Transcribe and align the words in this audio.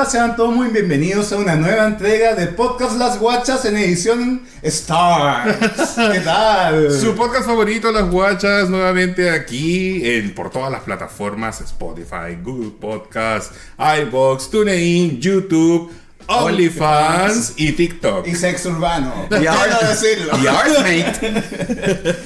hola, 0.00 0.08
sean 0.08 0.36
todos 0.36 0.54
muy 0.54 0.68
bienvenidos 0.68 1.30
a 1.32 1.36
una 1.36 1.56
nueva 1.56 1.84
entrega 1.86 2.34
de 2.34 2.46
Podcast 2.46 2.96
Las 2.96 3.18
Guachas 3.18 3.66
en 3.66 3.76
edición 3.76 4.40
Star. 4.62 5.58
¿Qué 6.12 6.20
tal? 6.20 6.90
Su 6.90 7.14
podcast 7.14 7.44
favorito, 7.44 7.92
Las 7.92 8.10
Guachas, 8.10 8.70
nuevamente 8.70 9.28
aquí 9.28 10.00
en, 10.02 10.34
por 10.34 10.48
todas 10.50 10.72
las 10.72 10.82
plataformas: 10.84 11.60
Spotify, 11.60 12.38
Google 12.42 12.72
Podcast, 12.80 13.52
iBox, 13.78 14.50
TuneIn, 14.50 15.20
YouTube. 15.20 15.92
OnlyFans 16.26 17.54
y 17.56 17.72
TikTok. 17.72 18.26
Y 18.26 18.36
Sex 18.36 18.64
Urbano. 18.66 19.26
Y 19.30 19.46
ahora 19.46 19.80
decirlo. 19.88 20.32
Y. 20.40 20.46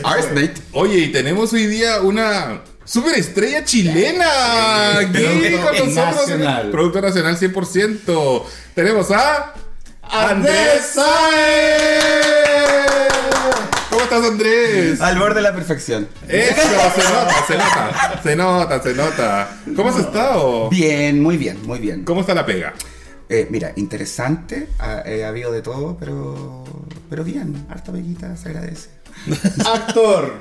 Arsmate. 0.05 0.53
Oye, 0.73 0.99
y 0.99 1.11
tenemos 1.11 1.53
hoy 1.55 1.67
día 1.67 2.03
una 2.03 2.61
superestrella 2.85 3.65
chilena 3.65 4.99
aquí 4.99 5.13
Producto 5.13 5.67
con 5.79 5.95
nosotros. 5.95 6.17
nacional. 6.29 6.71
Producto 6.71 7.01
nacional 7.01 7.39
100%. 7.39 8.43
Tenemos 8.75 9.11
a 9.11 9.55
Andrés 10.03 10.93
Saez. 10.95 12.25
¿Cómo 13.91 14.03
estás, 14.03 14.25
Andrés? 14.25 15.01
Al 15.01 15.19
borde 15.19 15.37
de 15.37 15.43
la 15.43 15.55
perfección. 15.55 16.09
Eso, 16.29 16.61
se 16.63 17.03
nota, 17.05 17.47
se 17.47 17.55
nota, 17.57 18.21
se 18.23 18.37
nota, 18.37 18.83
se 18.83 18.95
nota. 18.95 19.49
¿Cómo 19.77 19.91
has 19.91 19.99
estado? 19.99 20.69
Bien, 20.69 21.23
muy 21.23 21.37
bien, 21.37 21.65
muy 21.65 21.79
bien. 21.79 22.05
¿Cómo 22.05 22.21
está 22.23 22.35
la 22.35 22.45
pega? 22.45 22.75
Eh, 23.29 23.47
mira, 23.51 23.73
interesante. 23.77 24.69
Ha, 24.79 25.03
eh, 25.07 25.25
ha 25.25 25.29
habido 25.29 25.53
de 25.53 25.63
todo, 25.63 25.97
pero. 25.99 26.65
Pero 27.09 27.23
bien. 27.25 27.67
Harta 27.71 27.93
peguita, 27.93 28.37
se 28.37 28.49
agradece. 28.49 28.91
Actor, 29.65 30.35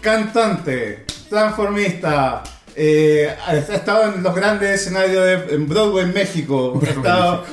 cantante, 0.00 1.04
transformista. 1.28 2.42
eh, 2.74 3.34
ha 3.46 3.54
estado 3.56 4.12
en 4.14 4.22
los 4.22 4.34
grandes 4.34 4.80
escenarios 4.82 5.24
de 5.24 5.54
en 5.54 5.68
Broadway 5.68 6.04
en 6.04 6.12
México. 6.14 6.80
Ha 6.84 6.90
estado, 6.90 7.44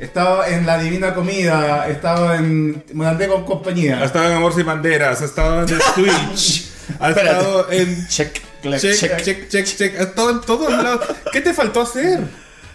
ha 0.00 0.04
estado 0.04 0.44
en 0.44 0.66
La 0.66 0.78
Divina 0.82 1.14
Comida. 1.14 1.82
Ha 1.84 1.88
estado 1.88 2.34
en 2.34 2.84
Morandé 2.92 3.28
con 3.28 3.42
Ha 3.42 3.46
compañía. 3.46 4.04
estado 4.04 4.26
en 4.26 4.32
Amor 4.36 4.54
sin 4.54 4.66
Banderas, 4.66 5.22
ha 5.22 5.24
estado 5.24 5.60
en 5.60 5.66
Twitch, 5.94 6.70
ha 6.98 7.10
estado 7.10 7.70
en... 7.72 8.08
Check. 8.08 8.40
Check, 8.62 9.00
check, 9.22 9.48
check, 9.48 9.66
check, 9.66 9.98
ha 9.98 10.02
estado 10.04 10.30
en 10.30 10.40
todos 10.42 10.70
lados. 10.70 11.00
¿Qué 11.32 11.40
te 11.40 11.52
faltó 11.52 11.80
hacer? 11.80 12.20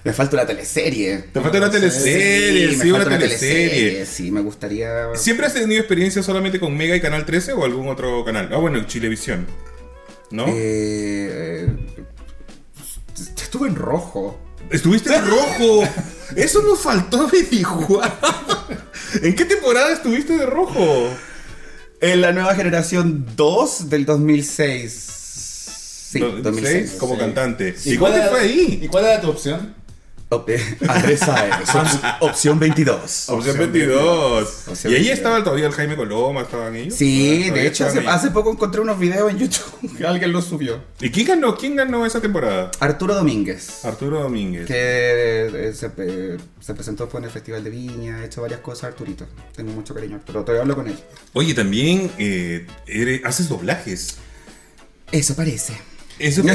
Me 0.04 0.12
falta 0.12 0.36
una 0.36 0.46
teleserie. 0.46 1.24
Te 1.32 1.40
faltó 1.40 1.58
una 1.60 1.72
teleserie, 1.72 2.68
me 2.76 2.84
sí, 2.84 2.92
una 2.92 3.04
falta 3.04 3.20
teleserie. 3.20 4.06
Sí, 4.06 4.32
me 4.32 4.42
gustaría. 4.42 5.16
¿Siempre 5.16 5.46
has 5.46 5.54
tenido 5.54 5.80
experiencia 5.80 6.22
solamente 6.24 6.60
con 6.60 6.76
Mega 6.76 6.94
y 6.96 7.00
Canal 7.00 7.26
13 7.26 7.54
o 7.54 7.64
algún 7.64 7.88
otro 7.88 8.26
canal? 8.26 8.50
Ah, 8.52 8.58
bueno, 8.58 8.84
Chilevisión. 8.86 9.48
¿No? 10.32 10.46
Eh, 10.48 10.54
eh, 10.56 11.76
estuve 13.38 13.70
en 13.70 13.76
rojo. 13.76 14.40
Estuviste 14.70 15.16
en 15.16 15.26
rojo. 15.28 15.88
Eso 16.36 16.62
nos 16.62 16.80
faltó 16.80 17.22
averiguar. 17.28 18.18
¿En 19.22 19.36
qué 19.36 19.46
temporada 19.46 19.94
estuviste 19.94 20.38
de 20.38 20.46
rojo? 20.46 21.08
En 22.02 22.22
la 22.22 22.32
nueva 22.34 22.54
generación 22.56 23.26
2 23.36 23.90
del 23.90 24.06
2006. 24.06 25.14
Sí, 26.12 26.20
2006. 26.20 26.96
como 27.00 27.14
sí. 27.16 27.20
cantante. 27.20 27.76
¿Y 27.86 27.94
¿Y 27.94 27.98
cómo 27.98 28.10
cuál 28.10 28.14
te 28.14 28.20
era- 28.20 28.30
fue 28.30 28.40
ahí? 28.42 28.80
¿Y 28.84 28.88
cuál 28.88 29.06
era 29.06 29.22
tu 29.22 29.30
opción? 29.30 29.74
Andrés 30.30 31.20
Saez, 31.22 31.54
op- 31.74 32.22
opción 32.22 32.60
22. 32.60 33.30
Opción 33.30 33.58
22. 33.58 34.68
Opción 34.68 34.92
y 34.92 34.96
ahí 34.98 35.02
22. 35.04 35.18
estaba 35.18 35.42
todavía 35.44 35.68
el 35.68 35.72
Jaime 35.72 35.96
Coloma, 35.96 36.42
estaban 36.42 36.76
ellos. 36.76 36.96
Sí, 36.96 37.50
de 37.50 37.66
hecho, 37.66 37.86
hace, 37.86 38.06
hace 38.06 38.32
poco 38.32 38.52
encontré 38.52 38.82
unos 38.82 39.00
videos 39.00 39.32
en 39.32 39.38
YouTube 39.40 39.98
que 39.98 40.06
alguien 40.08 40.34
los 40.34 40.44
subió. 40.46 40.82
¿Y 41.00 41.12
quién 41.12 41.28
ganó? 41.28 41.56
¿Quién 41.56 41.78
ganó 41.78 42.06
esa 42.06 42.20
temporada? 42.20 42.72
Arturo 42.82 43.16
Domínguez, 43.16 43.86
Arturo 43.86 44.20
Domínguez. 44.22 44.68
que 44.68 44.76
eh, 45.70 45.74
se, 45.74 45.90
se 46.60 46.74
presentó 46.74 47.08
fue 47.08 47.22
en 47.22 47.26
el 47.26 47.32
Festival 47.32 47.64
de 47.64 47.70
Viña, 47.70 48.18
ha 48.18 48.26
hecho 48.26 48.42
varias 48.42 48.60
cosas, 48.60 48.86
Arturito. 48.90 49.26
Tengo 49.56 49.72
mucho 49.72 49.94
cariño, 49.94 50.20
pero 50.26 50.42
todavía 50.42 50.64
hablo 50.64 50.76
con 50.76 50.88
él. 50.88 51.00
Oye, 51.34 51.54
también 51.54 52.12
eh, 52.18 52.68
eres- 52.86 53.22
haces 53.24 53.48
doblajes. 53.48 54.18
Eso 55.10 55.36
parece. 55.38 55.74
Eso 56.20 56.42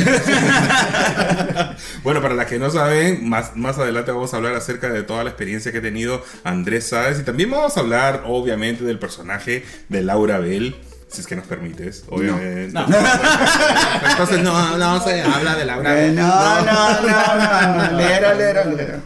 bueno, 2.03 2.21
para 2.21 2.35
las 2.35 2.47
que 2.47 2.59
no 2.59 2.69
saben, 2.71 3.29
más, 3.29 3.57
más 3.57 3.79
adelante 3.79 4.11
vamos 4.11 4.35
a 4.35 4.39
hablar 4.39 4.57
acerca 4.57 4.89
de 4.89 5.05
toda 5.05 5.23
la 5.23 5.31
experiencia 5.31 5.71
que 5.71 5.79
ha 5.79 5.83
tenido 5.83 6.25
Andrés 6.43 6.89
Sáez 6.89 7.21
y 7.21 7.23
también 7.23 7.51
vamos 7.51 7.77
a 7.77 7.81
hablar, 7.81 8.25
obviamente, 8.27 8.83
del 8.85 8.99
personaje 8.99 9.65
de 9.89 10.03
Laura 10.03 10.39
Bell. 10.39 10.75
Si 11.09 11.21
es 11.21 11.27
que 11.27 11.37
nos 11.37 11.47
permites, 11.47 12.05
obviamente. 12.09 12.77
Entonces 14.11 14.43
no, 14.43 14.79
no 14.79 15.05
se 15.05 15.23
habla 15.23 15.55
de 15.55 15.65
Laura 15.67 15.93
Bell. 15.93 16.15
no, 16.17 16.63
no, 16.63 17.01
no, 17.03 17.05
no, 17.37 17.91
no, 17.91 17.97
lera, 17.99 18.35
lera, 18.35 18.65
lera. 18.65 19.01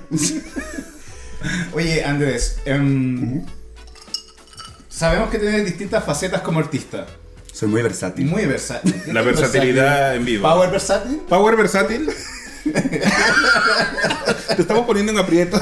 Oye, 1.75 2.05
Andrés. 2.05 2.61
em, 2.65 3.45
Sabemos 4.89 5.29
que 5.31 5.39
tienes 5.39 5.65
distintas 5.67 6.03
facetas 6.05 6.41
como 6.41 6.61
artista. 6.61 7.07
Soy 7.57 7.69
muy 7.69 7.81
versátil. 7.81 8.27
Muy 8.27 8.45
versátil. 8.45 8.95
La 9.15 9.23
versatilidad 9.23 10.15
en 10.15 10.27
vivo. 10.27 10.43
Power 10.47 10.71
versátil. 10.71 11.23
Power 11.27 11.57
versátil. 11.57 12.11
Te 14.55 14.61
estamos 14.61 14.85
poniendo 14.85 15.13
en 15.13 15.19
aprieto. 15.19 15.59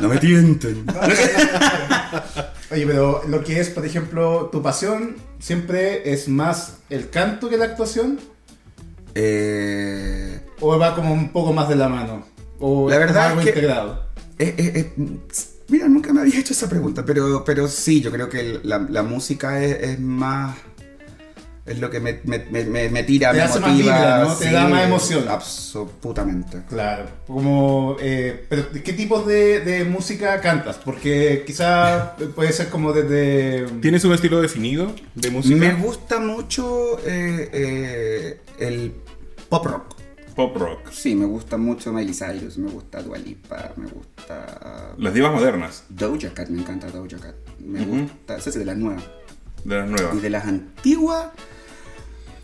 No 0.00 0.06
me 0.08 0.18
tienten. 0.18 0.86
Oye, 2.70 2.86
pero 2.86 3.22
lo 3.26 3.42
que 3.42 3.58
es, 3.58 3.70
por 3.70 3.84
ejemplo, 3.84 4.50
tu 4.52 4.62
pasión 4.62 5.16
siempre 5.40 6.12
es 6.12 6.28
más 6.28 6.74
el 6.90 7.10
canto 7.10 7.48
que 7.48 7.56
la 7.56 7.64
actuación. 7.64 8.20
Eh, 9.16 10.40
¿O 10.60 10.78
va 10.78 10.94
como 10.94 11.12
un 11.12 11.30
poco 11.32 11.52
más 11.52 11.68
de 11.68 11.74
la 11.74 11.88
mano? 11.88 12.24
¿O 12.60 12.88
La 12.88 12.94
es 12.94 13.00
verdad 13.00 13.26
algo 13.30 13.40
es 13.40 13.46
que- 13.46 13.50
integrado? 13.50 14.04
Eh, 14.38 14.54
eh, 14.58 14.72
eh, 14.96 15.18
mira, 15.68 15.88
nunca 15.88 16.12
me 16.12 16.20
había 16.22 16.38
hecho 16.40 16.52
esa 16.52 16.68
pregunta, 16.68 17.04
pero, 17.04 17.44
pero 17.44 17.68
sí, 17.68 18.00
yo 18.00 18.10
creo 18.10 18.28
que 18.28 18.60
la, 18.62 18.78
la 18.78 19.02
música 19.02 19.62
es, 19.62 19.90
es 19.90 20.00
más. 20.00 20.56
Es 21.66 21.78
lo 21.78 21.88
que 21.88 21.98
me, 21.98 22.20
me, 22.24 22.40
me, 22.50 22.90
me- 22.90 23.02
tira, 23.04 23.30
Te 23.30 23.38
me 23.38 23.42
hace 23.42 23.58
más 23.58 23.70
motiva. 23.70 23.94
vibra, 23.96 24.24
¿no? 24.24 24.34
Te 24.34 24.52
da 24.52 24.68
más 24.68 24.84
emoción. 24.84 25.24
Absolutamente. 25.30 26.58
Claro. 26.68 27.06
Como, 27.26 27.96
eh, 28.00 28.44
pero 28.50 28.66
¿qué 28.70 28.92
tipos 28.92 29.26
de, 29.26 29.60
de 29.60 29.84
música 29.84 30.42
cantas? 30.42 30.76
Porque 30.76 31.42
quizá 31.46 32.16
puede 32.34 32.52
ser 32.52 32.68
como 32.68 32.92
desde... 32.92 33.64
¿Tienes 33.80 34.04
un 34.04 34.12
estilo 34.12 34.42
definido 34.42 34.94
de 35.14 35.30
música? 35.30 35.56
Me 35.56 35.72
gusta 35.72 36.20
mucho 36.20 36.98
eh, 36.98 37.48
eh, 37.54 38.40
el 38.58 38.92
pop 39.48 39.64
rock. 39.64 39.94
Pop 40.34 40.56
rock. 40.56 40.90
Sí, 40.90 41.14
me 41.14 41.26
gusta 41.26 41.56
mucho 41.56 41.92
Miley 41.92 42.14
Cyrus, 42.14 42.58
me 42.58 42.70
gusta 42.70 43.02
Dua 43.02 43.18
Lipa, 43.18 43.72
me 43.76 43.86
gusta 43.86 44.94
Las 44.98 45.14
divas 45.14 45.32
modernas. 45.32 45.84
Doja 45.88 46.30
Cat, 46.34 46.48
me 46.48 46.60
encanta 46.60 46.88
Doja 46.88 47.18
Cat. 47.18 47.34
Me 47.60 47.84
gusta, 47.84 48.36
esa 48.36 48.50
es 48.50 48.54
de 48.56 48.64
las 48.64 48.76
nuevas. 48.76 49.04
De 49.64 49.76
las 49.76 49.88
nuevas. 49.88 50.14
Y 50.16 50.18
de 50.18 50.30
las 50.30 50.44
antiguas, 50.46 51.28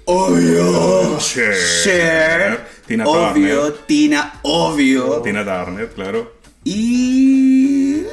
obvio. 0.04 1.18
Cher. 1.18 1.54
Cher, 1.82 2.66
Tina 2.86 3.04
obvio, 3.06 3.62
Turner. 3.62 3.86
Tina, 3.86 4.40
obvio. 4.42 5.20
Tina 5.22 5.44
Turner, 5.44 5.88
claro. 5.90 6.32
Y 6.62 8.04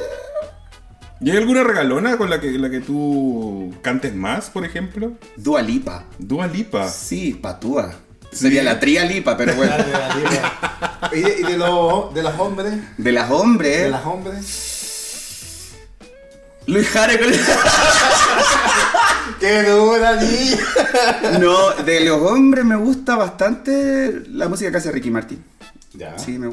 ¿Y 1.20 1.30
hay 1.30 1.36
alguna 1.36 1.64
regalona 1.64 2.16
con 2.16 2.30
la 2.30 2.40
que, 2.40 2.52
la 2.58 2.70
que 2.70 2.80
tú 2.80 3.74
cantes 3.82 4.14
más, 4.14 4.50
por 4.50 4.64
ejemplo? 4.64 5.14
Dua 5.36 5.62
Lipa. 5.62 6.04
Dua 6.18 6.46
Lipa. 6.46 6.88
Sí, 6.88 7.34
Patúa. 7.34 7.92
Sería 8.38 8.62
la 8.62 8.80
tría 8.80 9.04
Lipa, 9.04 9.36
pero 9.36 9.54
bueno. 9.54 9.74
¿Y 11.12 11.20
de, 11.20 11.40
y 11.40 11.42
de, 11.44 11.56
los- 11.58 12.14
de 12.14 12.22
las 12.22 12.38
hombres? 12.38 12.74
De 12.96 13.12
las 13.12 13.30
hombres, 13.30 13.82
¿De 13.82 13.90
las 13.90 14.06
hombres? 14.06 15.74
Luis 16.66 16.86
Jara 16.88 17.18
con 17.18 17.28
¡Qué 19.40 19.62
dura, 19.62 20.16
niña! 20.16 21.38
No, 21.40 21.70
de 21.82 22.00
los 22.04 22.20
hombres 22.20 22.64
me 22.64 22.76
gusta 22.76 23.16
bastante 23.16 24.22
la 24.30 24.48
música 24.48 24.70
que 24.70 24.76
hace 24.76 24.92
Ricky 24.92 25.10
Martin. 25.10 25.42
Ya. 25.94 26.18
Sí, 26.18 26.38
me, 26.38 26.50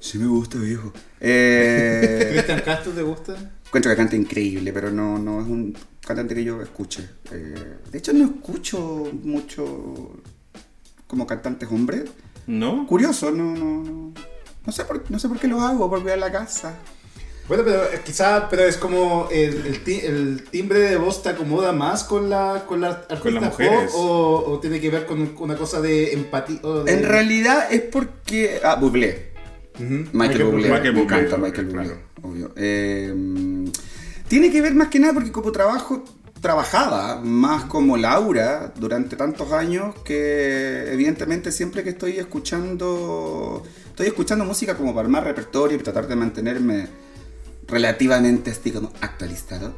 sí 0.00 0.18
me 0.18 0.26
gusta, 0.26 0.58
viejo. 0.58 0.92
Eh, 1.20 2.30
¿Cristian 2.32 2.60
Castro 2.64 2.92
te 2.92 3.02
gusta? 3.02 3.34
encuentro 3.66 3.90
que 3.92 3.96
canta 3.96 4.16
increíble, 4.16 4.72
pero 4.72 4.90
no, 4.90 5.18
no 5.18 5.40
es 5.40 5.46
un 5.46 5.76
cantante 6.04 6.34
que 6.34 6.44
yo 6.44 6.60
escuche. 6.60 7.08
Eh, 7.30 7.76
de 7.90 7.98
hecho, 7.98 8.12
no 8.12 8.24
escucho 8.24 8.78
mucho 9.22 10.16
como 11.12 11.26
cantantes 11.26 11.68
hombres. 11.70 12.04
¿No? 12.46 12.86
Curioso, 12.86 13.30
no, 13.30 13.54
no, 13.54 13.82
no. 13.84 14.12
No 14.64 14.72
sé 14.72 14.84
por, 14.86 15.10
no 15.10 15.18
sé 15.18 15.28
por 15.28 15.38
qué 15.38 15.46
lo 15.46 15.60
hago, 15.60 15.90
por 15.90 16.00
cuidar 16.00 16.18
la 16.18 16.32
casa. 16.32 16.78
Bueno, 17.48 17.64
pero 17.66 17.82
eh, 17.84 18.00
quizá 18.02 18.48
pero 18.48 18.62
es 18.62 18.78
como 18.78 19.28
el, 19.30 19.66
el, 19.66 19.84
ti- 19.84 20.00
el 20.02 20.44
timbre 20.50 20.78
de 20.78 20.96
voz 20.96 21.22
te 21.22 21.28
acomoda 21.28 21.72
más 21.72 22.02
con 22.04 22.30
la 22.30 22.64
con 22.66 22.80
la 22.80 22.88
artista 22.88 23.20
Con 23.20 23.34
las 23.34 23.42
pop, 23.50 23.60
mujeres. 23.60 23.92
o, 23.94 24.44
o 24.46 24.58
tiene 24.60 24.80
que 24.80 24.88
ver 24.88 25.04
con 25.04 25.34
una 25.38 25.54
cosa 25.56 25.82
de 25.82 26.14
empatía. 26.14 26.60
de- 26.62 26.92
En 26.94 27.04
realidad 27.04 27.70
es 27.70 27.82
porque... 27.82 28.58
Ah, 28.64 28.76
Bublé. 28.76 29.32
Michael, 29.78 30.44
Bublé. 30.44 30.68
Michael 30.70 30.94
me 30.94 31.02
Bublé, 31.02 31.02
encanta 31.18 31.36
Michael 31.36 31.66
Bublé, 31.66 31.82
claro. 31.84 32.00
obvio. 32.22 32.52
Eh, 32.56 33.14
tiene 34.28 34.50
que 34.50 34.62
ver 34.62 34.74
más 34.74 34.88
que 34.88 34.98
nada 35.00 35.12
porque 35.12 35.30
como 35.32 35.52
trabajo 35.52 36.02
trabajaba 36.42 37.20
más 37.22 37.64
como 37.64 37.96
Laura 37.96 38.74
durante 38.76 39.16
tantos 39.16 39.52
años 39.52 39.94
que 40.04 40.92
evidentemente 40.92 41.52
siempre 41.52 41.84
que 41.84 41.90
estoy 41.90 42.18
escuchando 42.18 43.62
estoy 43.88 44.08
escuchando 44.08 44.44
música 44.44 44.76
como 44.76 44.92
para 44.92 45.06
armar 45.06 45.22
repertorio 45.24 45.78
y 45.78 45.80
tratar 45.80 46.08
de 46.08 46.16
mantenerme 46.16 46.88
relativamente 47.68 48.50
así 48.50 48.72
como 48.72 48.92
actualizado. 49.00 49.72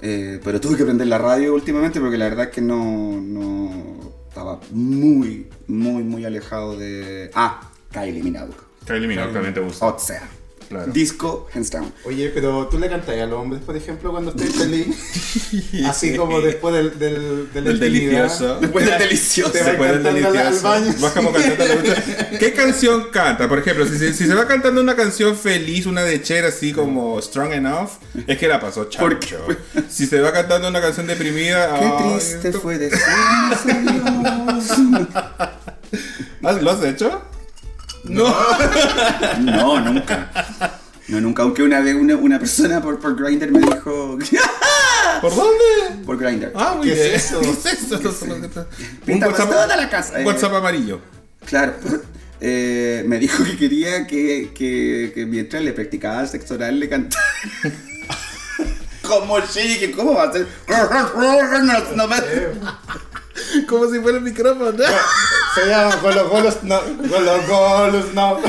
Eh, 0.00 0.40
pero 0.42 0.60
tuve 0.60 0.78
que 0.78 0.84
prender 0.84 1.08
la 1.08 1.18
radio 1.18 1.54
últimamente 1.54 2.00
porque 2.00 2.16
la 2.16 2.24
verdad 2.24 2.46
es 2.46 2.52
que 2.52 2.62
no, 2.62 3.20
no 3.20 4.14
estaba 4.26 4.60
muy, 4.70 5.46
muy, 5.66 6.02
muy 6.04 6.24
alejado 6.24 6.76
de... 6.76 7.30
Ah, 7.34 7.70
Kylie 7.92 8.22
Minogue. 8.22 8.54
Kylie 8.86 9.06
Minogue 9.06 9.32
también 9.32 9.52
te 9.52 9.60
gusta. 9.60 9.86
O 9.86 9.98
sea, 9.98 10.26
Claro. 10.68 10.92
disco, 10.92 11.48
hands 11.54 11.70
down. 11.70 11.90
Oye, 12.04 12.28
pero 12.34 12.66
tú 12.68 12.78
le 12.78 12.90
cantas 12.90 13.16
a 13.18 13.24
los 13.26 13.38
hombres, 13.40 13.62
por 13.64 13.74
ejemplo, 13.74 14.10
cuando 14.10 14.32
estés 14.32 14.54
feliz. 14.54 14.86
Así 15.86 16.14
como 16.14 16.40
después 16.42 16.74
del, 16.74 16.98
del, 16.98 17.52
Del 17.54 17.66
intimidad. 17.74 17.80
delicioso. 18.24 18.58
Después 18.60 18.84
del 18.84 18.98
delicioso. 18.98 19.50
Te 19.52 19.60
va 19.60 19.66
Después 19.68 19.90
del 19.92 20.06
al- 20.06 20.14
delicioso. 20.32 20.62
baño. 20.68 20.94
Vas 21.00 21.12
como 21.12 21.32
cantando. 21.32 21.74
¿Qué 22.38 22.52
canción 22.52 23.06
canta? 23.10 23.48
Por 23.48 23.60
ejemplo, 23.60 23.86
si, 23.86 23.96
se- 23.98 24.12
si 24.12 24.26
se 24.26 24.34
va 24.34 24.46
cantando 24.46 24.80
una 24.82 24.94
canción 24.94 25.36
feliz, 25.36 25.86
una 25.86 26.02
de 26.02 26.20
Cher 26.20 26.44
así 26.44 26.72
como 26.74 27.20
Strong 27.22 27.52
Enough, 27.54 27.88
es 28.26 28.36
que 28.36 28.46
la 28.46 28.60
pasó 28.60 28.88
¿Por 28.90 29.18
qué? 29.18 29.26
chancho. 29.28 29.46
Si 29.88 30.06
se 30.06 30.20
va 30.20 30.32
cantando 30.32 30.68
una 30.68 30.80
canción 30.82 31.06
deprimida, 31.06 31.78
Qué 31.80 32.04
triste 32.04 32.48
esto- 32.48 32.60
fue 32.60 32.76
decirse 32.76 33.06
adiós. 33.70 34.68
¿Ah, 36.44 36.52
¿Lo 36.52 36.70
has 36.70 36.84
hecho? 36.84 37.22
No, 38.08 39.80
nunca. 39.80 40.30
No, 41.08 41.20
nunca. 41.20 41.42
Aunque 41.42 41.62
una 41.62 41.80
vez 41.80 41.94
una, 41.94 42.16
una 42.16 42.38
persona 42.38 42.80
por, 42.82 42.98
por 43.00 43.16
Grindr 43.20 43.50
me 43.50 43.60
dijo. 43.60 44.18
¿Por 45.20 45.34
dónde? 45.34 46.04
por 46.04 46.18
Grindr. 46.18 46.52
Ah, 46.54 46.74
muy 46.76 46.86
¿Qué 46.88 46.94
bien. 46.94 47.06
es 47.14 47.24
eso? 47.26 47.40
¿Qué 47.40 47.50
es 47.50 47.66
eso? 47.66 47.96
Un 47.96 48.50
Pintamos 49.04 49.38
WhatsApp, 49.38 49.50
toda 49.52 49.76
la 49.76 49.88
casa. 49.88 50.14
un 50.14 50.20
Eh, 50.20 50.24
WhatsApp 50.26 50.52
amarillo. 50.54 51.00
Claro. 51.46 51.74
Eh, 52.40 53.02
me 53.06 53.18
dijo 53.18 53.42
que 53.42 53.56
quería 53.56 54.06
que, 54.06 54.52
que, 54.54 55.10
que 55.14 55.26
mientras 55.26 55.62
le 55.62 55.72
practicaba 55.72 56.24
sexo 56.26 56.54
oral 56.54 56.78
le 56.78 56.88
cantara. 56.88 57.24
¿Cómo 59.02 59.40
sí? 59.46 59.78
que 59.80 59.90
¿Cómo 59.92 60.14
va 60.14 60.24
a 60.24 60.32
ser? 60.32 60.46
No, 60.68 61.96
no 61.96 62.06
me- 62.08 62.16
Como 63.68 63.90
si 63.90 63.98
fuera 64.00 64.18
el 64.18 64.24
micrófono. 64.24 64.72
Se 65.54 65.66
llama 65.66 65.96
con 66.00 66.14
los 66.14 66.28
golos, 66.28 66.58
no. 66.62 66.80
Con 66.80 67.24
los 67.24 67.46
golos, 67.48 68.14
no. 68.14 68.38
No. 68.40 68.48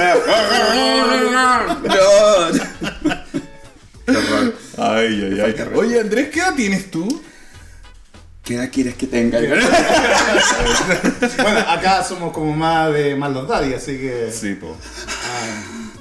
Ay, 4.77 5.31
ay, 5.31 5.39
ay. 5.41 5.55
Oye, 5.75 5.99
Andrés, 5.99 6.29
¿qué 6.29 6.39
edad 6.39 6.55
tienes 6.55 6.89
tú? 6.89 7.21
¿Qué 8.43 8.55
edad 8.55 8.69
quieres 8.71 8.95
que 8.95 9.07
tenga? 9.07 9.39
Bueno, 11.41 11.59
acá 11.67 12.03
somos 12.03 12.31
como 12.33 12.55
más 12.55 12.91
de 12.93 13.15
más 13.15 13.31
los 13.31 13.47
daddy, 13.47 13.73
así 13.73 13.97
que. 13.97 14.31
Sí, 14.31 14.55
po. 14.55 14.75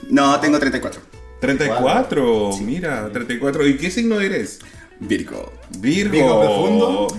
No, 0.09 0.41
tengo 0.41 0.59
34. 0.59 1.01
34, 1.41 2.51
mira, 2.63 3.11
34. 3.13 3.67
¿Y 3.67 3.77
qué 3.77 3.91
signo 3.91 4.21
eres? 4.21 4.61
Virgo. 5.01 5.53
Virgo. 5.79 6.13
Virgo 6.13 6.41
profundo. 6.41 7.19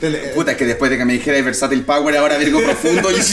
Tele- 0.00 0.32
Puta, 0.34 0.52
es 0.52 0.56
que 0.56 0.66
después 0.66 0.90
de 0.90 0.98
que 0.98 1.04
me 1.04 1.12
dijera 1.14 1.40
Versátil 1.42 1.82
Power, 1.82 2.16
ahora 2.16 2.36
Virgo 2.38 2.60
Profundo. 2.62 3.10
y- 3.12 3.14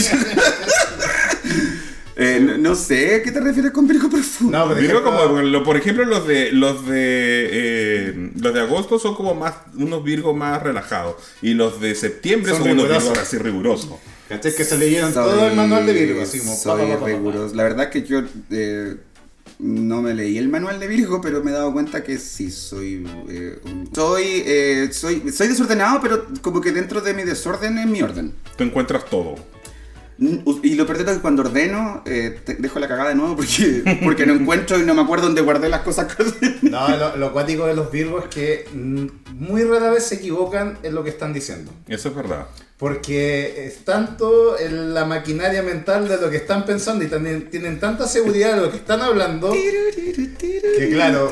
Eh, 2.17 2.39
no, 2.39 2.57
no 2.57 2.75
sé, 2.75 3.15
¿a 3.15 3.23
qué 3.23 3.31
te 3.31 3.39
refieres 3.39 3.71
con 3.71 3.87
Virgo 3.87 4.07
Profundo? 4.09 4.55
No, 4.55 4.67
por 4.67 4.75
Virgo 4.77 4.99
ejemplo, 4.99 5.27
como, 5.27 5.41
lo- 5.41 5.63
por 5.63 5.77
ejemplo, 5.77 6.05
los 6.05 6.27
de 6.27 6.51
los 6.51 6.85
de 6.85 7.49
eh, 7.51 8.31
los 8.39 8.53
de 8.53 8.59
agosto 8.59 8.99
son 8.99 9.15
como 9.15 9.33
más 9.33 9.53
unos 9.75 10.03
Virgos 10.03 10.35
más 10.35 10.61
relajados 10.61 11.15
y 11.41 11.53
los 11.55 11.79
de 11.81 11.95
septiembre 11.95 12.51
Son 12.51 12.61
son, 12.63 12.71
unos. 12.73 12.89
Virgos 12.89 13.17
así 13.17 13.37
rigurosos. 13.37 13.91
¿Cachai? 14.29 14.53
Que 14.53 14.63
se 14.65 14.77
leyeron 14.77 15.13
Soy- 15.13 15.23
todo 15.23 15.47
el 15.47 15.55
manual 15.55 15.85
de 15.85 15.93
Virgo, 15.93 16.21
así 16.21 16.39
como. 16.39 16.51
pa, 16.51 16.57
soy 16.61 16.81
pa, 16.81 16.87
pa, 16.87 16.93
pa, 16.93 16.99
pa. 16.99 17.07
riguroso. 17.07 17.55
La 17.55 17.63
verdad 17.63 17.85
es 17.85 17.91
que 17.91 18.03
yo 18.07 18.21
eh, 18.51 18.95
no 19.61 20.01
me 20.01 20.13
leí 20.13 20.37
el 20.37 20.49
manual 20.49 20.79
de 20.79 20.87
Virgo, 20.87 21.21
pero 21.21 21.43
me 21.43 21.51
he 21.51 21.53
dado 21.53 21.71
cuenta 21.71 22.03
que 22.03 22.17
sí 22.17 22.49
soy. 22.51 23.07
eh, 23.29 23.59
un- 23.65 23.89
soy, 23.93 24.23
eh, 24.45 24.89
soy. 24.91 25.31
Soy 25.31 25.47
desordenado, 25.47 25.99
pero 26.01 26.25
como 26.41 26.59
que 26.61 26.71
dentro 26.71 26.99
de 27.01 27.13
mi 27.13 27.23
desorden 27.23 27.77
es 27.77 27.85
mi 27.87 28.01
orden. 28.01 28.33
Tú 28.57 28.63
encuentras 28.63 29.05
todo. 29.05 29.35
Y 30.63 30.75
lo 30.75 30.85
peor 30.85 30.99
es 31.01 31.05
que 31.15 31.19
cuando 31.19 31.41
ordeno, 31.41 32.03
eh, 32.05 32.39
te- 32.45 32.53
dejo 32.53 32.77
la 32.79 32.87
cagada 32.87 33.09
de 33.09 33.15
nuevo 33.15 33.35
porque, 33.35 33.83
porque 34.03 34.25
no 34.27 34.33
encuentro 34.33 34.77
y 34.79 34.83
no 34.85 34.93
me 34.93 35.01
acuerdo 35.01 35.25
dónde 35.25 35.41
guardé 35.41 35.67
las 35.69 35.81
cosas. 35.81 36.15
No, 36.61 36.87
lo, 36.95 37.17
lo 37.17 37.33
cuático 37.33 37.65
de 37.65 37.73
los 37.75 37.91
Virgos 37.91 38.25
es 38.25 38.29
que 38.29 38.65
mm, 38.71 39.05
muy 39.33 39.63
rara 39.63 39.89
vez 39.89 40.05
se 40.05 40.15
equivocan 40.15 40.77
en 40.83 40.93
lo 40.95 41.03
que 41.03 41.09
están 41.09 41.33
diciendo. 41.33 41.71
Eso 41.87 42.09
es 42.09 42.15
verdad. 42.15 42.45
Porque 42.81 43.67
es 43.67 43.85
tanto 43.85 44.57
en 44.57 44.95
la 44.95 45.05
maquinaria 45.05 45.61
mental 45.61 46.07
de 46.07 46.17
lo 46.17 46.31
que 46.31 46.37
están 46.37 46.65
pensando 46.65 47.05
y 47.05 47.07
también 47.09 47.47
tienen 47.51 47.79
tanta 47.79 48.07
seguridad 48.07 48.55
de 48.55 48.61
lo 48.61 48.71
que 48.71 48.77
están 48.77 49.01
hablando 49.01 49.51
que, 49.51 50.89
claro, 50.91 51.29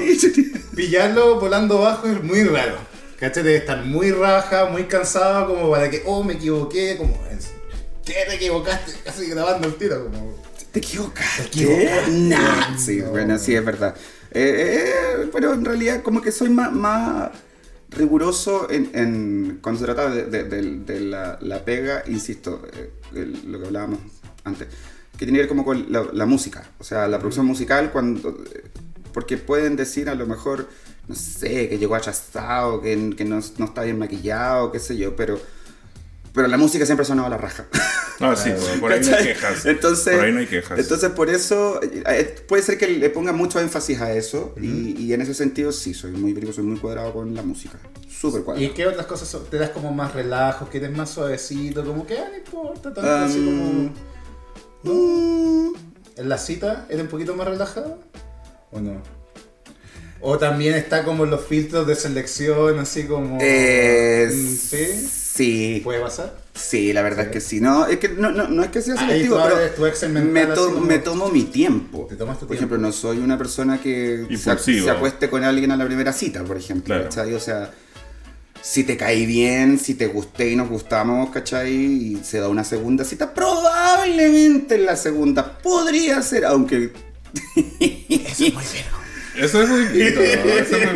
pillarlo 0.76 1.40
volando 1.40 1.80
bajo 1.80 2.06
es 2.06 2.22
muy 2.22 2.44
raro. 2.44 2.76
¿Cachai? 3.20 3.42
Debe 3.42 3.58
estar 3.58 3.84
muy 3.84 4.12
raja, 4.12 4.66
muy 4.66 4.84
cansado, 4.84 5.48
como 5.48 5.72
para 5.72 5.90
que, 5.90 6.04
oh, 6.06 6.24
me 6.24 6.34
equivoqué, 6.34 6.98
como, 6.98 7.20
¿qué 8.06 8.14
te 8.28 8.36
equivocaste? 8.36 8.92
Casi 9.04 9.26
grabando 9.26 9.70
el 9.70 9.74
tiro, 9.74 10.04
como. 10.04 10.36
Te 10.72 10.78
equivocaste. 10.78 11.42
Te 11.42 11.48
equivocaste. 11.48 12.12
Nah. 12.12 12.78
Sí, 12.78 12.98
No. 12.98 13.10
bueno, 13.10 13.40
sí, 13.40 13.56
es 13.56 13.66
verdad. 13.66 13.96
Eh, 14.32 14.84
eh, 14.86 15.30
pero 15.34 15.56
en 15.56 15.66
realidad 15.66 16.04
como 16.04 16.22
que 16.22 16.32
soy 16.32 16.50
más, 16.50 16.72
más 16.72 17.32
riguroso 17.92 18.70
en, 18.70 18.90
en- 18.94 19.60
cuando 19.62 19.80
se 19.80 19.86
trata 19.86 20.10
de, 20.10 20.26
de- 20.26 20.44
de- 20.44 20.80
de 20.80 21.00
la, 21.02 21.38
la 21.42 21.64
pega, 21.66 22.04
insisto, 22.08 22.62
eh, 22.74 22.92
el- 23.16 23.52
lo 23.52 23.60
que 23.60 23.66
hablábamos 23.68 24.00
antes, 24.44 24.68
que 25.18 25.26
tiene 25.26 25.34
que 25.38 25.42
ver 25.44 25.50
como 25.50 25.66
con 25.66 25.92
la, 25.92 26.08
la 26.14 26.26
música, 26.26 26.70
o 26.80 26.84
sea, 26.84 27.08
la 27.08 27.20
producción 27.20 27.46
musical, 27.46 27.92
cuando 27.92 28.30
eh, 28.54 28.64
porque 29.14 29.38
pueden 29.38 29.76
decir 29.76 30.08
a 30.10 30.16
lo 30.16 30.28
mejor, 30.28 30.68
no 31.08 31.16
sé, 31.16 31.68
que 31.68 31.78
llegó 31.80 31.96
achastado, 31.96 32.82
que, 32.82 33.16
que 33.18 33.26
no, 33.26 33.40
no 33.58 33.66
está 33.66 33.84
bien 33.84 33.98
maquillado, 33.98 34.72
qué 34.72 34.80
sé 34.80 34.96
yo, 34.98 35.16
pero, 35.16 35.40
pero 36.34 36.48
la 36.48 36.58
música 36.58 36.86
siempre 36.86 37.04
ha 37.04 37.08
sonado 37.08 37.28
a 37.28 37.30
la 37.32 37.38
raja. 37.38 37.66
Ah, 38.20 38.36
sí, 38.36 38.52
por 38.80 38.92
ahí 38.92 39.00
no 39.02 39.16
hay 39.16 39.24
quejas. 39.24 39.66
Entonces, 39.66 40.16
por 40.16 40.26
ahí 40.26 40.32
no 40.32 40.40
hay 40.40 40.48
quejas. 40.48 40.80
Entonces, 40.80 41.10
por 41.12 41.30
eso, 41.30 41.80
eh, 41.84 42.36
puede 42.48 42.64
ser 42.64 42.78
que 42.78 42.88
le 42.88 43.10
ponga 43.10 43.32
mucho 43.32 43.60
énfasis 43.60 44.02
a 44.02 44.14
eso. 44.14 44.54
y, 44.62 44.96
y 45.02 45.14
en 45.14 45.22
ese 45.22 45.34
sentido, 45.34 45.72
sí, 45.72 45.94
soy 45.94 46.12
muy 46.12 46.36
soy 46.54 46.64
muy 46.64 46.80
cuadrado 46.80 47.14
con 47.14 47.34
la 47.34 47.42
música. 47.42 47.80
Súper 48.10 48.42
¿Y 48.42 48.44
cuadrado. 48.44 48.74
qué 48.74 48.88
otras 48.88 49.06
cosas 49.06 49.28
son? 49.28 49.46
te 49.46 49.58
das 49.58 49.70
como 49.70 49.92
más 49.94 50.14
relajos, 50.14 50.70
que 50.70 50.78
eres 50.80 50.92
más 50.92 51.10
suavecito, 51.10 51.86
como 51.86 52.06
que 52.06 52.18
ah, 52.20 52.28
no 52.30 52.38
importa 52.38 52.94
tanto, 52.94 53.10
así 53.10 53.40
Um, 53.40 53.94
como. 54.84 54.94
Mm, 54.96 55.74
¿En 56.18 56.30
la 56.30 56.38
cita 56.38 56.86
eres 56.90 57.04
un 57.04 57.10
poquito 57.10 57.36
más 57.36 57.48
relajado? 57.48 58.00
¿O 58.72 58.80
no? 58.80 59.02
O 60.22 60.38
también 60.38 60.76
está 60.76 61.04
como 61.04 61.26
los 61.26 61.46
filtros 61.46 61.88
de 61.88 61.96
selección, 61.96 62.80
así 62.80 63.04
como. 63.06 63.38
eh, 63.42 64.30
Mm, 64.32 64.56
¿Sí? 64.56 65.10
Sí, 65.40 65.82
¿Puede 65.84 66.02
pasar? 66.02 66.36
sí, 66.54 66.92
la 66.92 67.02
verdad 67.02 67.28
es 67.28 67.32
que 67.32 67.40
sí. 67.40 67.62
No, 67.62 67.86
es 67.86 67.98
que 68.00 68.10
no, 68.10 68.30
no, 68.32 68.50
no 68.50 68.62
es 68.62 68.70
que 68.72 68.82
sea 68.82 68.96
Ahí 68.96 69.08
selectivo, 69.08 69.38
tú 69.38 69.42
pero 69.44 69.56
tu 69.72 69.82
me, 70.20 70.42
así 70.42 70.54
to- 70.56 70.74
como- 70.74 70.86
me 70.86 71.00
tomo 71.00 71.30
mi 71.30 71.44
tiempo. 71.44 72.06
Te 72.10 72.18
tomas 72.18 72.38
tu 72.38 72.46
por 72.48 72.58
tiempo. 72.58 72.76
ejemplo, 72.76 72.78
no 72.78 72.92
soy 72.92 73.20
una 73.20 73.38
persona 73.38 73.80
que 73.82 74.26
se, 74.38 74.82
se 74.82 74.90
acueste 74.90 75.30
con 75.30 75.46
alguien 75.46 75.72
a 75.72 75.78
la 75.78 75.86
primera 75.86 76.12
cita, 76.12 76.44
por 76.44 76.58
ejemplo. 76.58 76.94
Claro. 76.96 77.04
¿cachai? 77.06 77.34
O 77.34 77.40
sea, 77.40 77.72
si 78.62 78.84
te 78.84 78.98
caí 78.98 79.26
bien, 79.26 79.80
si 79.80 79.94
te 79.94 80.08
gusté 80.08 80.50
y 80.50 80.58
nos 80.58 80.68
gustamos, 80.68 81.30
¿cachai? 81.30 81.74
Y 81.74 82.20
se 82.24 82.40
da 82.40 82.50
una 82.50 82.66
segunda 82.66 83.06
cita, 83.06 83.34
probablemente 83.34 84.76
en 84.76 84.86
la 84.86 84.98
segunda 84.98 85.58
podría 85.60 86.22
ser, 86.22 86.44
aunque 86.44 86.92
Eso 87.56 88.44
es 88.44 88.54
muy 88.54 88.64
lindo. 88.64 88.99
Eso 89.40 89.62
es 89.64 89.70
muy 89.70 89.82
ahí 90.02 90.02
está, 90.02 90.22
tengo, 90.66 90.94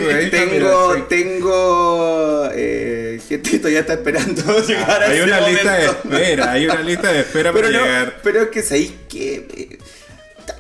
mira, 0.94 1.08
tengo 1.08 2.50
eh, 2.54 3.22
todavía 3.60 3.80
está 3.82 3.94
esperando 3.94 4.60
llegar 4.68 5.04
a 5.04 5.06
Hay 5.08 5.18
ese 5.18 5.24
una 5.24 5.40
lista 5.50 5.74
de 5.76 5.88
momento. 5.88 6.10
espera, 6.18 6.52
hay 6.52 6.66
una 6.66 6.82
lista 6.82 7.14
de 7.14 7.20
espera 7.22 7.54
pero 7.54 7.68
para 7.68 7.78
no, 7.80 7.86
llegar. 7.86 8.20
pero 8.24 8.42
es 8.44 8.48
que 8.50 8.62
sabéis 8.64 8.92
que, 9.10 9.36
eh, 9.36 9.78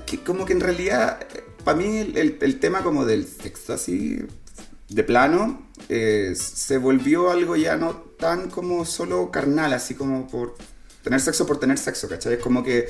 que 0.06 0.20
como 0.20 0.46
que 0.46 0.54
en 0.54 0.60
realidad 0.62 1.20
para 1.63 1.78
mí 1.78 1.98
el, 2.00 2.18
el- 2.18 2.38
el 2.42 2.60
tema 2.60 2.84
como 2.84 3.06
del 3.06 3.28
sexo 3.28 3.74
así 3.74 4.20
de 4.90 5.04
plano 5.04 5.70
eh, 5.90 6.34
se 6.36 6.78
volvió 6.78 7.32
algo 7.32 7.56
ya 7.56 7.75
no 7.78 7.96
tan 8.20 8.50
como 8.50 8.86
solo 8.86 9.32
carnal 9.32 9.74
así 9.74 9.96
como 9.96 10.28
por 10.30 10.56
tener 11.04 11.20
sexo 11.20 11.46
por 11.48 11.60
tener 11.60 11.78
sexo 11.78 12.08
¿cachai? 12.08 12.34
es 12.36 12.40
como 12.40 12.63
que 12.63 12.90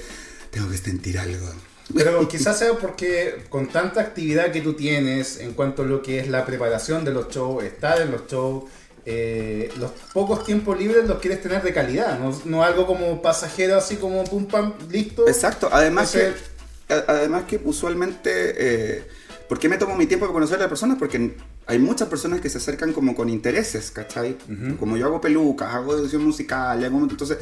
tengo 0.52 0.70
que 0.70 0.78
sentir 0.78 1.18
algo 1.18 1.48
Pero 1.94 2.28
quizás 2.28 2.58
sea 2.60 2.74
porque 2.74 3.44
con 3.50 3.68
tanta 3.68 4.02
actividad 4.02 4.52
que 4.52 4.62
tú 4.62 4.74
tienes 4.74 5.40
en 5.40 5.54
cuanto 5.54 5.82
a 5.84 5.86
lo 5.86 6.02
que 6.02 6.20
es 6.20 6.28
la 6.30 6.46
preparación 6.46 7.04
de 7.04 7.12
los 7.14 7.30
shows, 7.30 7.64
estar 7.64 8.02
en 8.02 8.12
los 8.12 8.26
shows, 8.28 8.64
eh, 9.06 9.70
los 9.80 9.92
pocos 10.14 10.46
tiempos 10.46 10.80
libres 10.80 11.06
los 11.08 11.20
quieres 11.20 11.42
tener 11.42 11.62
de 11.62 11.74
calidad, 11.74 12.18
no, 12.20 12.34
no 12.46 12.64
algo 12.64 12.88
como 12.88 13.22
pasajero 13.22 13.76
así 13.78 13.98
como 13.98 14.24
pum 14.24 14.46
pam, 14.48 14.74
listo. 14.90 15.28
Exacto, 15.28 15.68
además 15.72 16.12
que, 16.12 16.28
Entonces- 16.28 17.04
además 17.08 17.44
que 17.44 17.60
usualmente, 17.64 18.32
eh, 18.96 19.04
¿por 19.50 19.60
qué 19.60 19.68
me 19.68 19.78
tomo 19.78 19.96
mi 19.98 20.06
tiempo 20.06 20.26
para 20.26 20.34
conocer 20.34 20.56
a 20.56 20.60
las 20.62 20.70
personas? 20.70 20.98
Porque 20.98 21.36
hay 21.66 21.80
muchas 21.80 22.08
personas 22.08 22.40
que 22.40 22.50
se 22.50 22.60
acercan 22.60 22.94
como 22.94 23.14
con 23.14 23.28
intereses, 23.30 23.92
¿cachai? 23.92 24.38
Como 24.80 24.96
yo 24.96 25.08
hago 25.08 25.20
pelucas, 25.20 25.74
hago 25.74 25.98
edición 25.98 26.24
musical, 26.24 26.82
hago- 26.84 27.00
entonces 27.10 27.38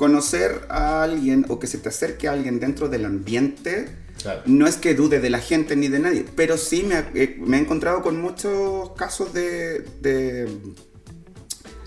conocer 0.00 0.62
a 0.70 1.02
alguien 1.02 1.44
o 1.50 1.58
que 1.60 1.66
se 1.66 1.76
te 1.76 1.90
acerque 1.90 2.26
a 2.26 2.32
alguien 2.32 2.58
dentro 2.58 2.88
del 2.88 3.04
ambiente, 3.04 3.86
Claro. 4.22 4.40
no 4.46 4.66
es 4.66 4.76
que 4.76 4.94
dude 4.94 5.20
de 5.20 5.28
la 5.28 5.40
gente 5.40 5.76
ni 5.76 5.88
de 5.88 5.98
nadie, 5.98 6.24
pero 6.34 6.56
sí 6.56 6.82
me, 6.82 6.94
ha- 6.94 7.10
eh, 7.14 7.36
me 7.38 7.58
he 7.58 7.60
encontrado 7.60 8.00
con 8.02 8.18
muchos 8.20 8.92
casos 8.96 9.34
de, 9.34 9.80
de, 10.00 10.48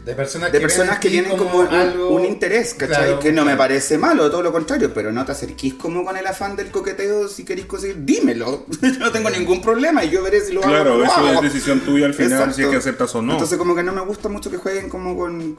De 0.06 0.14
personas 0.16 0.52
de 0.52 0.60
que, 0.60 0.62
personas 0.64 1.00
que 1.00 1.08
en 1.08 1.14
ti 1.14 1.20
tienen 1.22 1.38
como 1.38 1.60
un, 1.62 1.68
algo- 1.68 2.10
un 2.10 2.26
interés, 2.26 2.74
¿cachai? 2.76 3.06
Claro, 3.06 3.20
que 3.20 3.32
no 3.32 3.46
me 3.46 3.56
parece 3.56 3.98
malo, 3.98 4.30
todo 4.30 4.44
lo 4.44 4.52
contrario, 4.52 4.94
pero 4.94 5.12
no 5.12 5.24
te 5.26 5.32
acerquís 5.32 5.74
como 5.76 6.04
con 6.06 6.16
el 6.18 6.28
afán 6.28 6.56
del 6.56 6.70
coqueteo, 6.72 7.28
si 7.28 7.44
queréis 7.46 7.66
conseguir, 7.68 7.98
dímelo, 8.06 8.66
yo 8.82 9.00
no 9.00 9.12
tengo 9.12 9.30
ningún 9.32 9.62
problema 9.62 10.04
y 10.04 10.10
yo 10.12 10.22
veré 10.22 10.42
si 10.42 10.54
lo 10.54 10.62
hago 10.62 10.70
Claro, 10.72 11.04
eso 11.04 11.34
es 11.34 11.42
decisión 11.42 11.80
tuya 11.82 12.06
al 12.06 12.14
final, 12.14 12.32
Exacto. 12.34 12.56
si 12.56 12.62
es 12.64 12.68
que 12.70 12.76
aceptas 12.78 13.16
o 13.16 13.22
no. 13.24 13.34
Entonces 13.34 13.58
como 13.58 13.74
que 13.76 13.82
no 13.84 13.92
me 13.92 14.02
gusta 14.02 14.28
mucho 14.30 14.52
que 14.52 14.58
jueguen 14.58 14.90
como 14.90 15.16
con, 15.18 15.58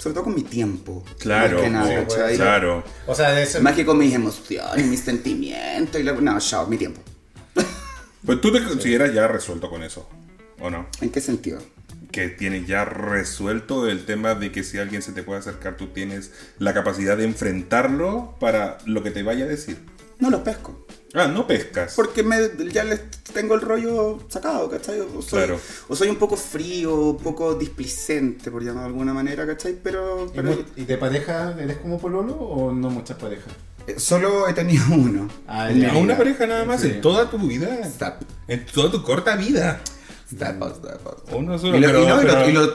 sobre 0.00 0.14
todo 0.14 0.24
con 0.24 0.34
mi 0.34 0.42
tiempo. 0.42 1.04
claro, 1.18 1.62
claro. 2.36 2.84
O 3.06 3.14
sea, 3.14 3.32
de 3.32 3.44
ser 3.44 3.60
Más 3.60 3.74
que 3.74 3.84
con 3.84 3.98
mis 3.98 4.14
emociones, 4.14 4.86
mis 4.86 5.00
sentimientos 5.00 6.00
y 6.00 6.04
la... 6.04 6.12
No, 6.12 6.40
chao, 6.40 6.66
mi 6.66 6.76
tiempo. 6.76 7.02
Pues 8.24 8.38
tú 8.42 8.52
te 8.52 8.62
consideras 8.62 9.14
ya 9.14 9.26
resuelto 9.28 9.70
con 9.70 9.82
eso, 9.82 10.06
¿o 10.58 10.68
no? 10.68 10.86
¿En 11.00 11.08
qué 11.08 11.22
sentido? 11.22 11.58
Que 12.12 12.28
tienes 12.28 12.66
ya 12.66 12.84
resuelto 12.84 13.88
el 13.88 14.04
tema 14.04 14.34
de 14.34 14.52
que 14.52 14.62
si 14.62 14.76
alguien 14.76 15.00
se 15.00 15.12
te 15.12 15.22
puede 15.22 15.40
acercar, 15.40 15.78
tú 15.78 15.86
tienes 15.86 16.30
la 16.58 16.74
capacidad 16.74 17.16
de 17.16 17.24
enfrentarlo 17.24 18.36
para 18.38 18.76
lo 18.84 19.02
que 19.02 19.10
te 19.10 19.22
vaya 19.22 19.46
a 19.46 19.48
decir. 19.48 19.78
No 20.18 20.28
los 20.28 20.42
pesco. 20.42 20.86
Ah, 21.14 21.26
no 21.26 21.46
pescas. 21.46 21.94
Porque 21.96 22.22
me, 22.22 22.36
ya 22.72 22.84
les 22.84 23.00
tengo 23.32 23.54
el 23.54 23.60
rollo 23.60 24.20
sacado, 24.28 24.70
¿cachai? 24.70 25.00
O 25.00 25.20
soy, 25.22 25.38
Claro. 25.40 25.60
o 25.88 25.96
soy 25.96 26.08
un 26.08 26.16
poco 26.16 26.36
frío, 26.36 26.94
un 26.94 27.16
poco 27.18 27.54
displicente, 27.54 28.50
por 28.50 28.62
llamarlo 28.62 28.82
de 28.82 28.86
alguna 28.94 29.12
manera, 29.14 29.46
¿cachai? 29.46 29.76
Pero, 29.82 30.26
¿Y, 30.26 30.30
pero 30.36 30.64
¿Y 30.76 30.84
de 30.84 30.96
pareja 30.98 31.54
eres 31.58 31.78
como 31.78 31.98
pololo 31.98 32.34
o 32.34 32.72
no 32.72 32.90
muchas 32.90 33.16
parejas? 33.18 33.52
eh, 33.86 33.98
solo 33.98 34.46
he 34.46 34.52
tenido 34.52 34.84
uno. 34.94 35.28
Ah, 35.48 35.70
en 35.70 35.76
mi 35.78 35.82
ya. 35.82 35.92
¿A 35.92 35.96
una 35.96 36.16
pareja 36.16 36.46
nada 36.46 36.64
más 36.64 36.80
Sí. 36.82 36.88
en 36.88 37.00
toda 37.00 37.28
tu 37.30 37.38
vida? 37.38 37.78
Stop. 37.84 38.14
En 38.46 38.64
toda 38.66 38.90
tu 38.90 39.02
corta 39.02 39.34
vida. 39.36 39.80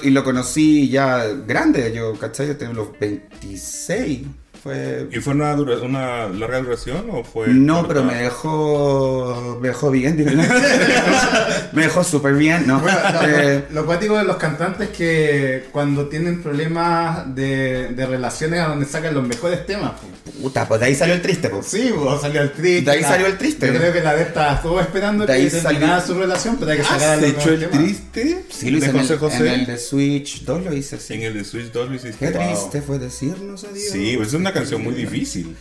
Y 0.04 0.10
lo 0.10 0.24
conocí 0.24 0.90
ya 0.90 1.26
grande, 1.48 1.94
yo, 1.94 2.14
¿cachai? 2.20 2.48
Yo 2.48 2.58
tengo 2.58 2.74
los 2.74 3.00
26. 3.00 4.28
Fue... 4.66 5.08
¿Y 5.12 5.20
fue 5.20 5.36
una, 5.36 5.56
dura- 5.56 5.78
una 5.78 6.28
larga 6.28 6.58
duración 6.60 7.06
o 7.12 7.24
fue.? 7.24 7.50
No, 7.50 7.76
corta? 7.84 7.88
pero 7.90 8.04
me 8.04 8.16
dejó. 8.16 9.60
Me 9.62 9.68
dejó 9.68 9.92
bien, 9.92 10.18
digo, 10.18 10.32
Me 11.74 11.84
dejó 11.84 12.04
súper 12.04 12.34
bien, 12.34 12.66
¿no? 12.66 12.80
Bueno, 12.80 12.98
lo, 13.14 13.28
Eh, 13.28 13.66
lo 13.72 13.86
cuático 13.86 14.18
de 14.18 14.24
los 14.24 14.38
cantantes 14.38 14.90
es 14.90 14.98
que 14.98 15.66
cuando 15.72 16.08
tienen 16.08 16.42
problemas 16.42 17.34
de, 17.36 17.90
de 17.90 18.06
relaciones 18.06 18.60
a 18.62 18.68
donde 18.70 18.86
sacan 18.86 19.14
los 19.14 19.28
mejores 19.28 19.66
temas. 19.66 19.92
po. 20.00 20.08
puta, 20.42 20.68
pues 20.68 20.80
de 20.80 20.88
ahí 20.88 20.96
salió 20.96 21.14
el 21.14 21.22
triste, 21.22 21.50
pues. 21.50 21.66
Sí, 21.68 21.92
pues, 21.96 22.22
salió 22.22 22.42
el 22.42 22.52
triste. 22.52 22.86
De 22.86 22.92
ahí 22.92 23.02
la- 23.02 23.08
salió 23.08 23.28
el 23.28 23.38
triste. 23.38 23.68
Yo 23.68 23.78
creo 23.80 23.94
que 23.94 24.02
la 24.02 24.16
de 24.16 24.24
esta 24.24 24.54
estuvo 24.56 24.80
esperando 24.82 25.26
De 25.26 25.34
ahí 25.34 25.44
que 25.46 25.52
terminara 25.52 26.02
salió- 26.02 26.06
su 26.16 26.20
relación, 26.20 26.58
pero 26.60 26.72
hay 26.72 26.78
que 26.78 26.84
sacar 26.84 27.18
¿Has 27.20 27.24
hecho 27.24 27.50
el 27.52 27.60
temas. 27.60 27.78
triste? 27.78 28.46
Sí, 28.50 28.72
lo 28.72 28.78
hice 28.80 28.90
en 28.90 28.96
el, 28.96 29.02
José 29.04 29.18
José. 29.18 29.38
en 29.38 29.60
el 29.60 29.66
de 29.68 29.78
Switch 29.78 30.44
2 30.44 30.64
lo 30.66 30.74
hice 30.74 30.96
así. 30.96 31.14
En 31.14 31.22
el 31.24 31.34
de 31.36 31.44
Switch 31.44 31.72
2 31.72 31.90
lo 31.90 31.96
hiciste. 31.96 32.18
Qué 32.32 32.32
Wow. 32.36 32.48
triste 32.48 32.82
fue 32.82 32.98
decirnos 33.00 33.64
adiós. 33.64 33.90
Sí, 33.92 34.14
pues 34.18 34.30
es 34.30 34.34
una 34.34 34.54
canción 34.56 34.84
muy 34.84 34.94
difícil. 34.94 35.56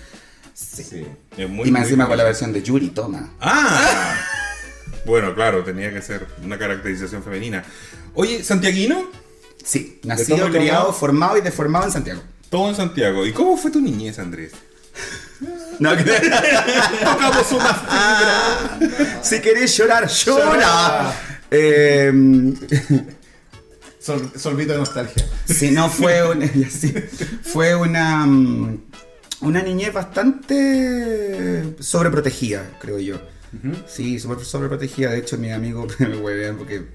Sí. 0.54 1.06
Es 1.36 1.48
muy, 1.50 1.68
y 1.68 1.70
más 1.72 1.82
encima 1.82 2.06
con 2.06 2.16
la 2.16 2.24
versión 2.24 2.52
de 2.52 2.62
Yuri, 2.62 2.88
toma. 2.90 3.34
¡Ah! 3.40 4.14
bueno, 5.04 5.34
claro, 5.34 5.64
tenía 5.64 5.92
que 5.92 6.00
ser 6.00 6.26
una 6.42 6.58
caracterización 6.58 7.22
femenina. 7.22 7.64
Oye, 8.14 8.42
¿Santiaguino? 8.42 9.10
Sí, 9.62 10.00
nacido, 10.04 10.50
criado, 10.50 10.92
formado 10.92 11.36
y 11.36 11.40
deformado 11.40 11.86
en 11.86 11.92
Santiago. 11.92 12.22
Todo 12.50 12.68
en 12.68 12.76
Santiago. 12.76 13.26
¿Y 13.26 13.32
cómo 13.32 13.56
fue 13.56 13.70
tu 13.70 13.80
niñez, 13.80 14.18
Andrés? 14.18 14.52
No, 15.80 15.90
Tocamos 17.04 17.52
una 17.52 17.74
fibra. 17.74 19.22
si 19.22 19.40
querés 19.40 19.76
llorar, 19.76 20.08
llora. 20.08 20.44
Llora. 20.44 21.14
Eh, 21.50 22.12
Sol- 24.04 24.32
sorbito 24.36 24.72
de 24.72 24.78
nostalgia. 24.78 25.26
si 25.46 25.70
no 25.70 25.88
fue 25.88 26.20
sí, 26.70 26.92
fue 27.42 27.74
una 27.74 28.26
mm, 28.26 28.78
una 29.40 29.62
niñez 29.62 29.92
bastante 29.92 31.74
sobreprotegida, 31.80 32.78
creo 32.80 32.98
yo. 32.98 33.20
Sí, 33.86 34.18
súper 34.18 34.44
sobreprotegida. 34.44 35.10
De 35.10 35.18
hecho, 35.18 35.38
mis 35.38 35.52
amigos 35.52 35.94
me 36.00 36.16
huevean 36.16 36.56
porque 36.56 36.86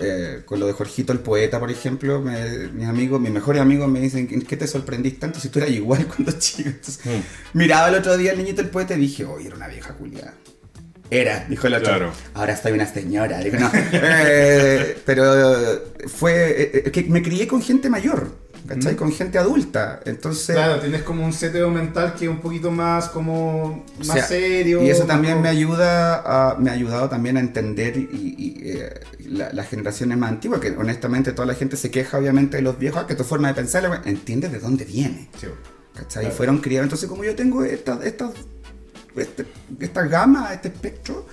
eh, 0.00 0.42
con 0.44 0.60
lo 0.60 0.66
de 0.66 0.72
Jorgito 0.74 1.12
el 1.12 1.18
poeta, 1.20 1.58
por 1.58 1.70
ejemplo, 1.70 2.20
me- 2.20 2.68
mis 2.68 2.86
amigos, 2.86 3.20
mis 3.20 3.30
mejores 3.30 3.60
amigos 3.62 3.88
me 3.88 4.00
dicen, 4.00 4.28
¿en 4.30 4.42
qué 4.42 4.56
te 4.56 4.66
sorprendís 4.66 5.18
tanto 5.18 5.40
si 5.40 5.48
tú 5.48 5.58
eras 5.58 5.70
igual 5.70 6.06
cuando 6.06 6.32
chico? 6.38 6.68
Entonces, 6.68 7.00
Mm. 7.04 7.58
Miraba 7.58 7.88
el 7.88 7.94
otro 7.96 8.16
día 8.16 8.32
el 8.32 8.38
niñito 8.38 8.60
el 8.60 8.68
poeta 8.70 8.94
y 8.94 9.00
dije, 9.00 9.24
oye, 9.24 9.46
era 9.48 9.56
una 9.56 9.68
vieja 9.68 9.94
culiada. 9.94 10.34
Era, 11.10 11.46
dijo 11.48 11.66
el 11.68 11.74
otro. 11.74 11.86
Claro. 11.86 12.12
Ahora 12.34 12.56
soy 12.56 12.72
una 12.72 12.86
señora. 12.86 13.38
Digo, 13.38 13.58
no. 13.58 13.70
Eh, 13.92 14.98
pero 15.04 15.82
fue. 16.08 16.50
eh, 16.62 16.82
eh, 16.86 16.90
que 16.90 17.04
me 17.04 17.22
crié 17.22 17.46
con 17.46 17.62
gente 17.62 17.88
mayor, 17.88 18.32
¿cachai? 18.66 18.96
Con 18.96 19.12
gente 19.12 19.38
adulta. 19.38 20.00
Entonces. 20.04 20.56
Claro, 20.56 20.80
tienes 20.80 21.02
como 21.02 21.24
un 21.24 21.32
seteo 21.32 21.70
mental 21.70 22.14
que 22.18 22.24
es 22.24 22.30
un 22.30 22.40
poquito 22.40 22.70
más 22.72 23.08
como 23.08 23.62
o 23.64 23.84
más 23.98 24.06
sea, 24.16 24.24
serio. 24.26 24.82
Y 24.82 24.90
eso 24.90 25.04
también 25.04 25.34
como- 25.34 25.44
me 25.44 25.48
ayuda 25.50 26.22
a, 26.50 26.56
me 26.56 26.70
ha 26.70 26.72
ayudado 26.74 27.08
también 27.08 27.36
a 27.36 27.40
entender 27.40 27.96
y, 27.96 28.08
y, 28.36 28.62
eh, 28.70 29.00
la- 29.28 29.52
las 29.52 29.68
generaciones 29.68 30.18
más 30.18 30.30
antiguas, 30.30 30.60
que 30.60 30.70
honestamente 30.70 31.32
toda 31.32 31.46
la 31.46 31.54
gente 31.54 31.76
se 31.76 31.90
queja 31.90 32.18
obviamente 32.18 32.56
de 32.56 32.62
los 32.64 32.78
viejos, 32.78 33.02
ah, 33.04 33.06
que 33.06 33.14
tu 33.14 33.22
forma 33.24 33.48
de 33.48 33.54
pensar, 33.54 34.02
entiende 34.06 34.48
de 34.48 34.58
dónde 34.58 34.84
viene. 34.84 35.28
Sí. 35.40 35.46
¿Cachai? 35.94 36.24
Claro. 36.24 36.36
Fueron 36.36 36.58
criados. 36.58 36.84
Entonces, 36.86 37.08
como 37.08 37.24
yo 37.24 37.34
tengo 37.34 37.64
esta, 37.64 37.98
esta, 38.04 38.30
este- 39.16 39.46
esta 39.80 40.06
gama, 40.06 40.52
este 40.52 40.68
espectro, 40.68 41.26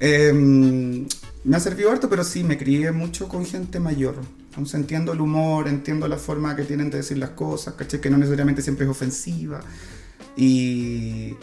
eh, 0.00 0.32
me 0.32 1.56
ha 1.56 1.60
servido 1.60 1.90
harto, 1.90 2.08
pero 2.08 2.24
sí, 2.24 2.44
me 2.44 2.56
crié 2.56 2.92
mucho 2.92 3.28
con 3.28 3.44
gente 3.44 3.80
mayor. 3.80 4.16
Entonces 4.50 4.74
entiendo 4.74 5.12
el 5.12 5.20
humor, 5.20 5.68
entiendo 5.68 6.06
la 6.06 6.16
forma 6.16 6.54
que 6.54 6.62
tienen 6.62 6.90
de 6.90 6.98
decir 6.98 7.18
las 7.18 7.30
cosas, 7.30 7.74
¿cachai? 7.74 8.00
Que 8.00 8.08
no 8.08 8.16
necesariamente 8.16 8.62
siempre 8.62 8.84
es 8.84 8.90
ofensiva. 8.90 9.60
Y 10.36 11.34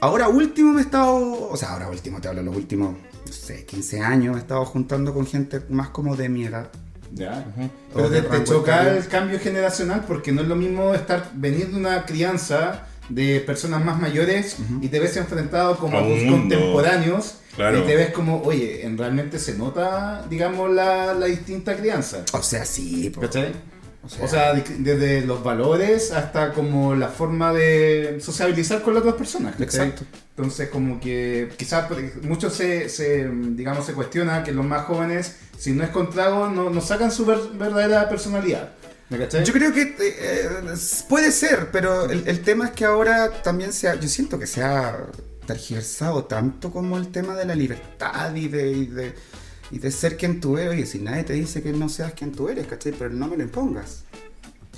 ahora 0.00 0.28
último 0.28 0.72
me 0.72 0.80
he 0.80 0.84
estado, 0.84 1.48
o 1.50 1.56
sea, 1.56 1.70
ahora 1.70 1.88
último, 1.88 2.20
te 2.20 2.28
hablo 2.28 2.42
los 2.42 2.56
últimos, 2.56 2.94
no 3.26 3.32
sé, 3.32 3.64
15 3.64 4.00
años, 4.00 4.32
me 4.34 4.38
he 4.38 4.42
estado 4.42 4.64
juntando 4.64 5.12
con 5.12 5.26
gente 5.26 5.60
más 5.68 5.88
como 5.88 6.16
de 6.16 6.28
mi 6.28 6.44
edad. 6.44 6.70
Ya. 7.12 7.44
Pero 7.94 8.06
O 8.06 8.10
te, 8.10 8.44
choca 8.44 8.96
el 8.96 9.06
cambio 9.08 9.38
generacional 9.38 10.04
porque 10.06 10.32
no 10.32 10.42
es 10.42 10.48
lo 10.48 10.56
mismo 10.56 10.94
estar 10.94 11.30
venir 11.34 11.68
de 11.68 11.76
una 11.76 12.04
crianza 12.04 12.86
de 13.08 13.40
personas 13.40 13.84
más 13.84 14.00
mayores 14.00 14.56
y 14.80 14.88
te 14.88 14.98
ves 14.98 15.16
enfrentado 15.16 15.76
como 15.78 15.98
A 15.98 16.02
tus 16.02 16.22
mundo. 16.24 16.32
contemporáneos 16.56 17.36
Claro. 17.54 17.78
y 17.78 17.82
te 17.82 17.96
ves 17.96 18.10
como, 18.10 18.42
oye, 18.42 18.84
en 18.84 18.98
realmente 18.98 19.38
se 19.38 19.54
nota, 19.56 20.24
digamos, 20.28 20.70
la, 20.70 21.14
la 21.14 21.26
distinta 21.26 21.76
crianza. 21.76 22.24
O 22.32 22.42
sea, 22.42 22.64
sí. 22.64 23.12
¿Cachai? 23.18 23.52
O 24.04 24.08
sea- 24.08 24.24
O 24.24 24.28
sea, 24.28 24.54
de- 24.54 24.62
desde 24.78 25.26
los 25.26 25.42
valores 25.42 26.12
hasta 26.12 26.52
como 26.52 26.94
la 26.94 27.08
forma 27.08 27.52
de 27.52 28.18
sociabilizar 28.20 28.82
con 28.82 28.94
las 28.94 29.00
otras 29.02 29.16
personas. 29.16 29.52
¿cachai? 29.56 29.88
Exacto. 29.88 30.04
Entonces, 30.36 30.68
como 30.68 31.00
que 31.00 31.48
quizás 31.56 31.86
muchos 32.22 32.52
se, 32.52 32.88
se, 32.90 33.26
digamos, 33.28 33.86
se 33.86 33.94
cuestiona 33.94 34.44
que 34.44 34.52
los 34.52 34.64
más 34.66 34.84
jóvenes, 34.84 35.36
si 35.58 35.72
no 35.72 35.82
es 35.82 35.88
con 35.90 36.10
trago, 36.10 36.48
no, 36.50 36.68
no 36.70 36.80
sacan 36.82 37.10
su 37.10 37.24
ver- 37.24 37.48
verdadera 37.54 38.08
personalidad. 38.08 38.72
Yo 39.08 39.52
creo 39.52 39.72
que 39.72 39.82
eh, 39.82 39.96
eh, 40.00 40.58
puede 41.08 41.30
ser, 41.30 41.70
pero 41.70 42.10
el, 42.10 42.26
el 42.26 42.42
tema 42.42 42.66
es 42.66 42.70
que 42.72 42.84
ahora 42.84 43.42
también 43.42 43.72
se 43.72 43.88
ha, 43.88 43.94
yo 43.94 44.08
siento 44.08 44.38
que 44.38 44.46
se 44.48 44.62
ha 44.62 45.06
tergiversado 45.46 46.24
tanto 46.24 46.72
como 46.72 46.96
el 46.98 47.08
tema 47.12 47.36
de 47.36 47.44
la 47.44 47.54
libertad 47.54 48.34
y 48.34 48.48
de, 48.48 48.70
y 48.72 48.86
de, 48.86 49.14
y 49.70 49.78
de 49.78 49.90
ser 49.92 50.16
quien 50.16 50.40
tú 50.40 50.58
eres. 50.58 50.72
Oye, 50.72 50.86
si 50.86 50.98
nadie 50.98 51.22
te 51.22 51.34
dice 51.34 51.62
que 51.62 51.72
no 51.72 51.88
seas 51.88 52.14
quien 52.14 52.32
tú 52.32 52.48
eres, 52.48 52.66
¿cachai? 52.66 52.92
Pero 52.92 53.10
no 53.10 53.28
me 53.28 53.36
lo 53.36 53.44
impongas. 53.44 54.02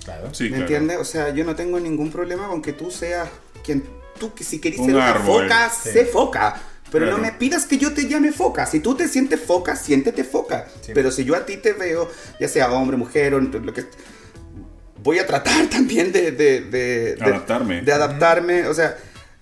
Claro. 0.05 0.33
Sí, 0.35 0.45
¿Me 0.45 0.51
claro. 0.51 0.63
entiendes? 0.65 0.99
O 0.99 1.05
sea, 1.05 1.31
yo 1.31 1.45
no 1.45 1.57
tengo 1.57 1.81
ningún 1.81 2.11
problema 2.11 2.49
con 2.49 2.61
que 2.61 2.75
tú 2.75 2.91
seas 2.91 3.29
quien 3.65 3.83
tú, 4.21 4.35
que 4.35 4.45
si 4.45 4.59
querés 4.59 4.79
Un 4.81 4.87
ser 4.87 4.95
una 4.97 5.15
foca, 5.15 5.71
Sí. 5.71 5.91
sé 5.91 6.05
foca. 6.05 6.61
Pero 6.91 7.05
Claro. 7.07 7.19
no 7.19 7.23
me 7.23 7.33
pidas 7.33 7.67
que 7.67 7.77
yo 7.79 7.93
te 7.93 8.09
llame 8.09 8.33
foca. 8.33 8.65
Si 8.67 8.81
tú 8.81 8.95
te 8.95 9.09
sientes 9.09 9.41
foca, 9.41 9.77
siéntete 9.77 10.25
foca. 10.25 10.67
Sí. 10.83 10.93
Pero 10.95 11.11
si 11.11 11.25
yo 11.25 11.35
a 11.35 11.45
ti 11.45 11.59
te 11.59 11.73
veo, 11.75 12.11
ya 12.41 12.49
sea 12.49 12.71
hombre, 12.73 12.97
mujer 12.97 13.35
o 13.35 13.41
lo 13.41 13.73
que 13.75 13.85
voy 15.03 15.19
a 15.19 15.27
tratar 15.27 15.67
también 15.71 16.13
de, 16.13 16.33
de, 16.33 16.61
de- 16.63 17.15
de- 17.17 17.25
Adaptarme. 17.25 17.83
De 17.83 17.93
adaptarme. 17.93 18.67
O 18.69 18.75
sea, 18.75 18.97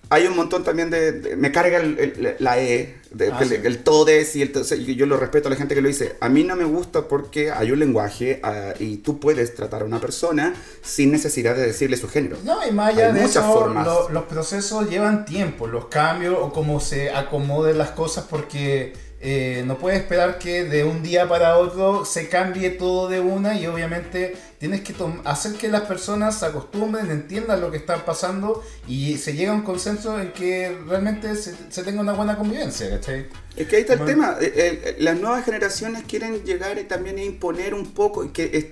hay 0.09 0.25
un 0.25 0.35
montón 0.35 0.63
también 0.63 0.89
de. 0.89 1.11
de- 1.11 1.35
me 1.35 1.51
carga 1.51 1.77
el- 1.79 1.99
el- 1.99 2.35
la 2.39 2.59
E, 2.61 2.95
de- 3.11 3.31
Ah, 3.31 3.39
el, 3.41 3.49
sí. 3.49 3.55
el 3.61 3.79
todes 3.79 4.35
y 4.37 4.41
el. 4.41 4.51
to- 4.53 4.61
o 4.61 4.63
sea, 4.63 4.77
yo, 4.77 5.05
lo 5.05 5.17
respeto 5.17 5.47
a 5.49 5.51
la 5.51 5.57
gente 5.57 5.75
que 5.75 5.81
lo 5.81 5.87
dice. 5.89 6.15
A 6.21 6.29
mí 6.29 6.43
no 6.45 6.55
me 6.55 6.63
gusta 6.63 7.07
porque 7.09 7.51
hay 7.51 7.71
un 7.71 7.79
lenguaje 7.79 8.39
ah, 8.43 8.73
y 8.79 8.97
tú 8.97 9.19
puedes 9.19 9.53
tratar 9.55 9.81
a 9.81 9.85
una 9.85 9.99
persona 9.99 10.53
sin 10.81 11.11
necesidad 11.11 11.55
de 11.55 11.65
decirle 11.67 11.97
su 11.97 12.07
género. 12.07 12.37
No, 12.45 12.65
y 12.65 12.71
más 12.71 12.93
allá 12.93 13.07
Hay 13.07 13.13
de 13.13 13.21
muchas 13.21 13.43
eso, 13.43 13.53
formas. 13.53 13.85
lo- 13.85 14.09
los 14.09 14.23
procesos 14.25 14.89
llevan 14.89 15.25
tiempo, 15.25 15.67
los 15.67 15.87
cambios 15.87 16.35
o 16.39 16.53
cómo 16.53 16.79
se 16.79 17.09
acomoden 17.11 17.77
las 17.77 17.91
cosas, 17.91 18.25
porque 18.29 18.93
eh, 19.19 19.63
no 19.65 19.79
puedes 19.79 19.99
esperar 19.99 20.37
que 20.37 20.63
de 20.63 20.83
un 20.83 21.01
día 21.01 21.27
para 21.27 21.57
otro 21.57 22.05
se 22.05 22.29
cambie 22.29 22.69
todo 22.69 23.09
de 23.09 23.19
una 23.19 23.59
y 23.59 23.65
obviamente 23.65 24.37
tienes 24.59 24.81
que 24.81 24.93
hacer 25.23 25.53
que 25.53 25.69
las 25.69 25.81
personas 25.81 26.39
se 26.39 26.45
acostumbren, 26.45 27.09
entiendan 27.09 27.59
lo 27.59 27.71
que 27.71 27.77
está 27.77 28.05
pasando 28.05 28.63
y 28.87 29.17
se 29.17 29.33
llegue 29.33 29.47
a 29.47 29.53
un 29.53 29.63
consenso 29.63 30.19
en 30.19 30.33
que 30.33 30.77
realmente 30.87 31.35
se, 31.35 31.83
tenga 31.83 32.01
una 32.01 32.13
buena 32.13 32.37
convivencia, 32.37 32.91
¿cachai? 32.91 33.25
Es 33.55 33.67
que 33.67 33.77
ahí 33.77 33.81
está 33.81 33.93
el 33.95 34.05
tema, 34.05 34.37
eh, 34.39 34.53
eh, 34.55 34.95
las 34.99 35.19
nuevas 35.19 35.43
generaciones 35.43 36.03
quieren 36.07 36.43
llegar 36.43 36.77
y 36.77 36.83
también 36.83 37.17
a 37.17 37.23
imponer 37.23 37.73
un 37.73 37.93
poco, 37.93 38.23
y 38.23 38.29
que 38.29 38.71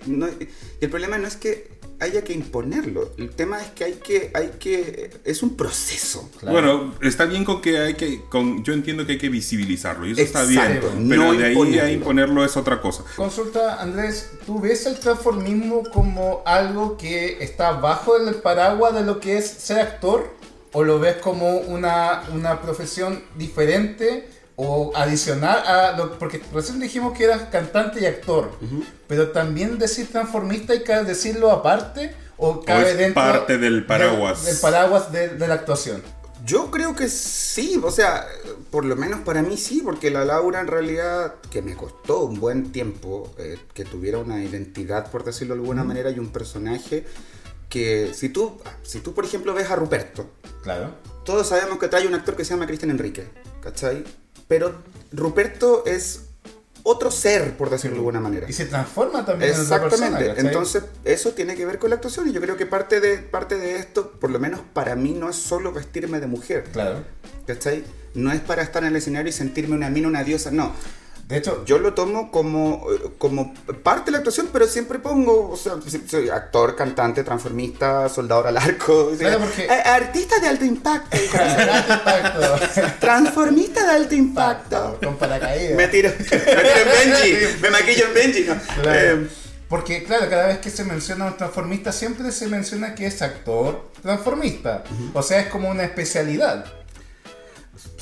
el 0.79 0.89
problema 0.91 1.17
no 1.17 1.27
es 1.27 1.37
que 1.37 1.74
haya 1.99 2.23
que 2.23 2.33
imponerlo. 2.33 3.11
El 3.17 3.29
tema 3.31 3.61
es 3.61 3.69
que 3.69 3.83
hay 3.85 3.93
que, 3.93 4.31
hay 4.33 4.51
que, 4.59 5.11
es 5.23 5.43
un 5.43 5.55
proceso. 5.55 6.29
Bueno, 6.43 6.93
está 7.01 7.25
bien 7.25 7.45
con 7.45 7.61
que 7.61 7.77
hay 7.77 7.93
que, 7.95 8.21
con, 8.29 8.63
yo 8.63 8.73
entiendo 8.73 9.05
que 9.05 9.13
hay 9.13 9.17
que 9.17 9.29
visibilizarlo 9.29 10.07
y 10.07 10.11
eso 10.11 10.21
está 10.21 10.43
bien, 10.43 10.81
pero 11.09 11.33
de 11.33 11.45
ahí 11.45 11.79
a 11.79 11.91
imponerlo 11.91 12.43
es 12.43 12.57
otra 12.57 12.81
cosa. 12.81 13.03
Consulta, 13.15 13.81
Andrés, 13.81 14.31
¿tú 14.45 14.59
ves 14.59 14.85
el 14.85 14.99
transformismo 14.99 15.83
como 15.91 16.41
algo 16.45 16.97
que 16.97 17.43
está 17.43 17.71
bajo 17.73 18.17
el 18.17 18.35
paraguas 18.35 18.93
de 18.93 19.03
lo 19.03 19.19
que 19.19 19.37
es 19.37 19.47
ser 19.47 19.79
actor? 19.79 20.33
¿O 20.73 20.83
lo 20.83 20.99
ves 20.99 21.15
como 21.17 21.59
una, 21.59 22.23
una 22.33 22.61
profesión 22.61 23.23
diferente? 23.37 24.27
O 24.55 24.91
adicional 24.95 25.65
a 25.65 25.97
lo, 25.97 26.17
porque 26.17 26.41
recién 26.53 26.79
dijimos 26.79 27.17
que 27.17 27.25
eras 27.25 27.43
cantante 27.51 27.99
y 27.99 28.05
actor, 28.05 28.51
pero 29.07 29.31
también 29.31 29.77
decir 29.77 30.07
transformista 30.11 30.73
y 30.73 30.83
cabe 30.83 31.03
decirlo 31.03 31.51
aparte 31.51 32.15
o 32.37 32.61
cabe 32.61 33.05
es 33.05 33.13
parte 33.13 33.57
del 33.57 33.85
paraguas 33.85 34.45
del, 34.45 34.57
paraguas 34.57 35.11
de, 35.11 35.47
la 35.47 35.55
actuación. 35.55 36.01
Yo 36.45 36.69
creo 36.69 36.95
que 36.95 37.09
sí, 37.09 37.81
o 37.83 37.89
sea, 37.89 38.27
por 38.69 38.85
lo 38.85 38.95
menos 38.95 39.21
para 39.21 39.41
mí 39.41 39.57
sí, 39.57 39.81
porque 39.83 40.11
la 40.11 40.23
Laura 40.25 40.61
en 40.61 40.67
realidad, 40.67 41.35
que 41.49 41.61
me 41.61 41.75
costó 41.75 42.25
un 42.25 42.39
buen 42.39 42.71
tiempo 42.71 43.33
eh, 43.37 43.57
que 43.73 43.83
tuviera 43.83 44.19
una 44.19 44.43
identidad, 44.43 45.09
por 45.09 45.23
decirlo 45.23 45.55
de 45.55 45.61
alguna 45.61 45.83
manera, 45.83 46.11
y 46.11 46.19
un 46.19 46.29
personaje 46.29 47.05
que 47.67 48.11
si 48.13 48.29
tú, 48.29 48.57
si 48.83 48.99
tú 48.99 49.13
por 49.13 49.25
ejemplo 49.25 49.53
ves 49.53 49.69
a 49.71 49.75
Ruperto, 49.75 50.29
claro. 50.61 50.93
todos 51.25 51.47
sabemos 51.47 51.79
que 51.79 51.87
trae 51.87 52.07
un 52.07 52.13
actor 52.13 52.35
que 52.35 52.45
se 52.45 52.53
llama 52.53 52.67
Cristian 52.67 52.91
Enrique, 52.91 53.27
¿cachai? 53.61 54.03
Pero 54.47 54.75
Ruperto 55.11 55.85
es 55.85 56.21
otro 56.87 57.09
ser, 57.09 57.57
por 57.57 57.71
decirlo 57.71 57.95
de 57.95 57.99
alguna 57.99 58.19
manera. 58.19 58.47
Y 58.47 58.53
se 58.53 58.65
transforma 58.65 59.25
también 59.25 59.49
Exactamente. 59.49 59.95
en 59.95 60.13
otra 60.13 60.19
persona. 60.21 60.49
Entonces, 60.49 60.83
eso 61.03 61.31
tiene 61.31 61.55
que 61.55 61.65
ver 61.65 61.79
con 61.79 61.89
la 61.89 61.95
actuación. 61.95 62.29
Y 62.29 62.31
yo 62.31 62.39
creo 62.41 62.57
que 62.57 62.67
parte 62.67 63.01
de, 63.01 63.17
parte 63.17 63.57
de 63.57 63.77
esto, 63.77 64.11
por 64.11 64.29
lo 64.29 64.39
menos 64.39 64.59
para 64.71 64.95
mí, 64.95 65.11
no 65.11 65.27
es 65.27 65.35
solo 65.35 65.71
vestirme 65.71 66.19
de 66.19 66.27
mujer. 66.27 66.65
Claro. 66.71 67.03
¿Cachai? 67.47 67.83
No 68.13 68.31
es 68.31 68.39
para 68.39 68.61
estar 68.61 68.83
en 68.83 68.89
el 68.89 68.95
escenario 68.97 69.29
y 69.29 69.33
sentirme 69.33 69.75
una 69.75 69.89
mina, 69.89 70.07
una 70.07 70.23
diosa. 70.23 70.51
No. 70.51 70.73
De 71.27 71.37
hecho, 71.37 71.65
yo 71.65 71.79
lo 71.79 71.95
tomo 71.95 72.29
como, 72.29 72.85
como 73.17 73.51
parte 73.81 74.05
de 74.05 74.11
la 74.11 74.17
actuación, 74.19 74.49
pero 74.53 74.67
siempre 74.67 74.99
pongo, 74.99 75.49
o 75.49 75.57
sea, 75.57 75.73
soy 76.07 76.29
actor, 76.29 76.75
cantante, 76.75 77.23
transformista, 77.23 78.07
soldador 78.09 78.45
al 78.45 78.57
arco. 78.57 79.11
Eh, 79.19 79.67
artista 79.85 80.37
de 80.41 80.47
alto 80.47 80.65
impacto. 80.65 81.17
transformista 82.99 83.87
de 83.87 83.91
alto 83.91 84.13
impacto. 84.13 84.99
Con 85.03 85.17
paracaídas. 85.17 85.75
Me 85.75 85.87
tiro, 85.87 86.11
me 86.19 86.25
tiro 86.25 86.39
en 86.45 87.11
Benji, 87.11 87.59
me 87.59 87.69
maquillo 87.71 88.05
en 88.05 88.13
Benji. 88.13 88.45
Eh, 88.85 89.27
porque, 89.67 90.03
claro, 90.03 90.29
cada 90.29 90.45
vez 90.45 90.59
que 90.59 90.69
se 90.69 90.83
menciona 90.83 91.25
un 91.25 91.37
transformista, 91.37 91.91
siempre 91.91 92.31
se 92.31 92.47
menciona 92.47 92.93
que 92.93 93.07
es 93.07 93.23
actor 93.23 93.89
transformista. 94.03 94.83
O 95.15 95.23
sea, 95.23 95.39
es 95.39 95.47
como 95.47 95.71
una 95.71 95.85
especialidad 95.85 96.65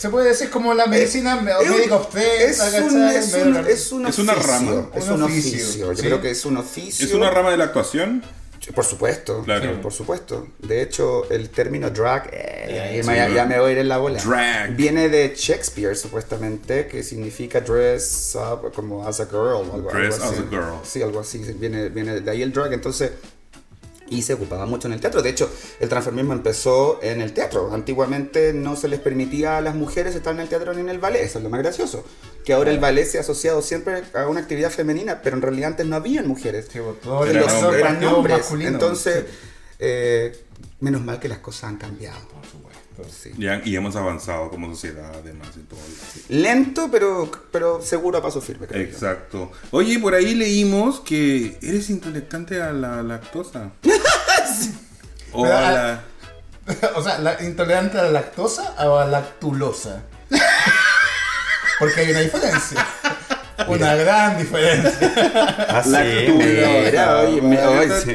se 0.04 0.10
puede 0.10 0.28
decir 0.28 0.50
como 0.50 0.74
la 0.74 0.86
medicina 0.86 1.38
médica 1.38 2.02
es, 2.14 2.60
un, 2.60 3.08
es, 3.08 3.34
un, 3.34 3.56
es, 3.66 3.92
un 3.94 4.06
es 4.06 4.20
una 4.20 4.34
rama. 4.34 4.90
Es 4.94 5.08
un, 5.08 5.24
oficio. 5.24 5.94
Yo 5.94 6.04
creo 6.04 6.22
que 6.22 6.32
es 6.32 6.44
un 6.44 6.58
oficio. 6.58 7.06
¿Es 7.06 7.14
una 7.14 7.30
rama 7.30 7.52
de 7.52 7.56
la 7.56 7.64
actuación? 7.64 8.22
Por 8.76 8.84
supuesto, 8.84 9.44
claro. 9.44 9.82
por 9.82 9.94
supuesto. 9.94 10.50
De 10.60 10.82
hecho, 10.82 11.30
el 11.32 11.50
término 11.52 11.90
drag, 11.90 12.30
eh, 12.34 13.02
ya, 13.02 13.46
me 13.46 13.60
voy 13.60 13.70
a 13.70 13.72
ir 13.72 13.78
en 13.78 13.88
la 13.88 13.98
bola. 13.98 14.22
Drag. 14.22 14.76
Viene 14.76 15.08
de 15.08 15.36
Shakespeare, 15.38 15.96
supuestamente, 15.96 16.86
que 16.88 17.02
significa 17.02 17.62
dress 17.62 18.36
up 18.36 18.74
como 18.74 19.08
as 19.08 19.22
a 19.22 19.26
girl. 19.26 19.72
Algo, 19.74 19.90
dress 19.90 20.20
as 20.20 20.38
a 20.38 20.44
girl. 20.50 20.82
Sí, 20.84 21.02
algo 21.02 21.22
así. 21.22 21.38
Viene, 21.38 21.88
viene 21.88 22.20
de 22.20 22.30
ahí 22.30 22.42
el 22.42 22.52
drag. 22.52 22.74
Entonces, 22.74 23.12
y 24.10 24.22
se 24.22 24.34
ocupaba 24.34 24.66
mucho 24.66 24.88
en 24.88 24.94
el 24.94 25.02
teatro. 25.02 25.22
De 25.22 25.30
hecho, 25.30 25.50
el 25.80 25.90
transformismo 25.90 26.34
empezó 26.34 27.00
en 27.02 27.22
el 27.22 27.34
teatro. 27.34 27.74
Antiguamente 27.74 28.54
no 28.54 28.76
se 28.76 28.88
les 28.88 29.00
permitía 29.00 29.58
a 29.58 29.62
las 29.62 29.76
mujeres 29.76 30.16
estar 30.16 30.34
en 30.34 30.42
el 30.42 30.50
teatro 30.50 30.74
ni 30.74 30.82
en 30.82 30.90
el 30.90 31.00
ballet. 31.00 31.24
Eso 31.24 31.40
es 31.40 31.44
lo 31.44 31.50
más 31.50 31.62
gracioso. 31.62 32.04
Que 32.46 32.54
ahora 32.54 32.72
el 32.72 32.80
ballet 32.80 33.06
se 33.06 33.18
ha 33.18 33.22
asociado 33.22 33.62
siempre 33.62 34.04
a 34.14 34.28
una 34.28 34.42
actividad 34.42 34.70
femenina, 34.70 35.22
pero 35.22 35.36
en 35.36 35.42
realidad 35.42 35.72
antes 35.72 35.86
no 35.86 35.96
habían 35.96 36.28
mujeres. 36.28 36.68
Sí, 36.72 36.80
todos 37.02 37.28
eran 37.30 38.04
hombres. 38.04 38.52
Entonces, 38.52 39.26
eh, 39.80 40.46
menos 40.80 41.02
mal 41.02 41.20
que 41.20 41.30
las 41.30 41.40
cosas 41.40 41.66
han 41.66 41.78
cambiado. 41.78 42.20
Supuesto. 42.96 43.30
y 43.66 43.76
hemos 43.76 43.96
avanzado 43.96 44.50
como 44.50 44.70
sociedad, 44.70 45.12
además. 45.16 45.50
todo. 45.70 45.80
Lento, 46.30 46.90
pero, 46.92 47.30
pero 47.52 47.82
seguro 47.82 48.20
a 48.20 48.22
paso 48.22 48.42
firme. 48.42 48.68
Exacto. 48.72 49.52
Oye, 49.72 49.98
por 50.00 50.14
ahí 50.14 50.36
leímos 50.36 51.00
que 51.00 51.58
eres 51.62 51.90
intolerante 51.90 52.62
a 52.62 52.72
la 52.72 53.02
lactosa. 53.02 53.72
o, 55.32 55.46
a 55.46 55.72
la... 55.72 56.04
o 56.96 57.04
sea, 57.04 57.18
la, 57.20 57.42
¿intolerante 57.44 57.98
a 57.98 58.04
la 58.04 58.12
lactosa 58.12 58.76
o 58.88 58.98
a 58.98 59.06
la 59.06 59.22
lactulosa? 59.22 60.04
Porque 61.80 62.02
hay 62.02 62.12
una 62.12 62.20
diferencia. 62.20 62.86
Una 63.68 63.96
gran 63.96 64.38
diferencia. 64.38 65.14
Así, 65.70 65.90
Lactulosa. 65.92 67.24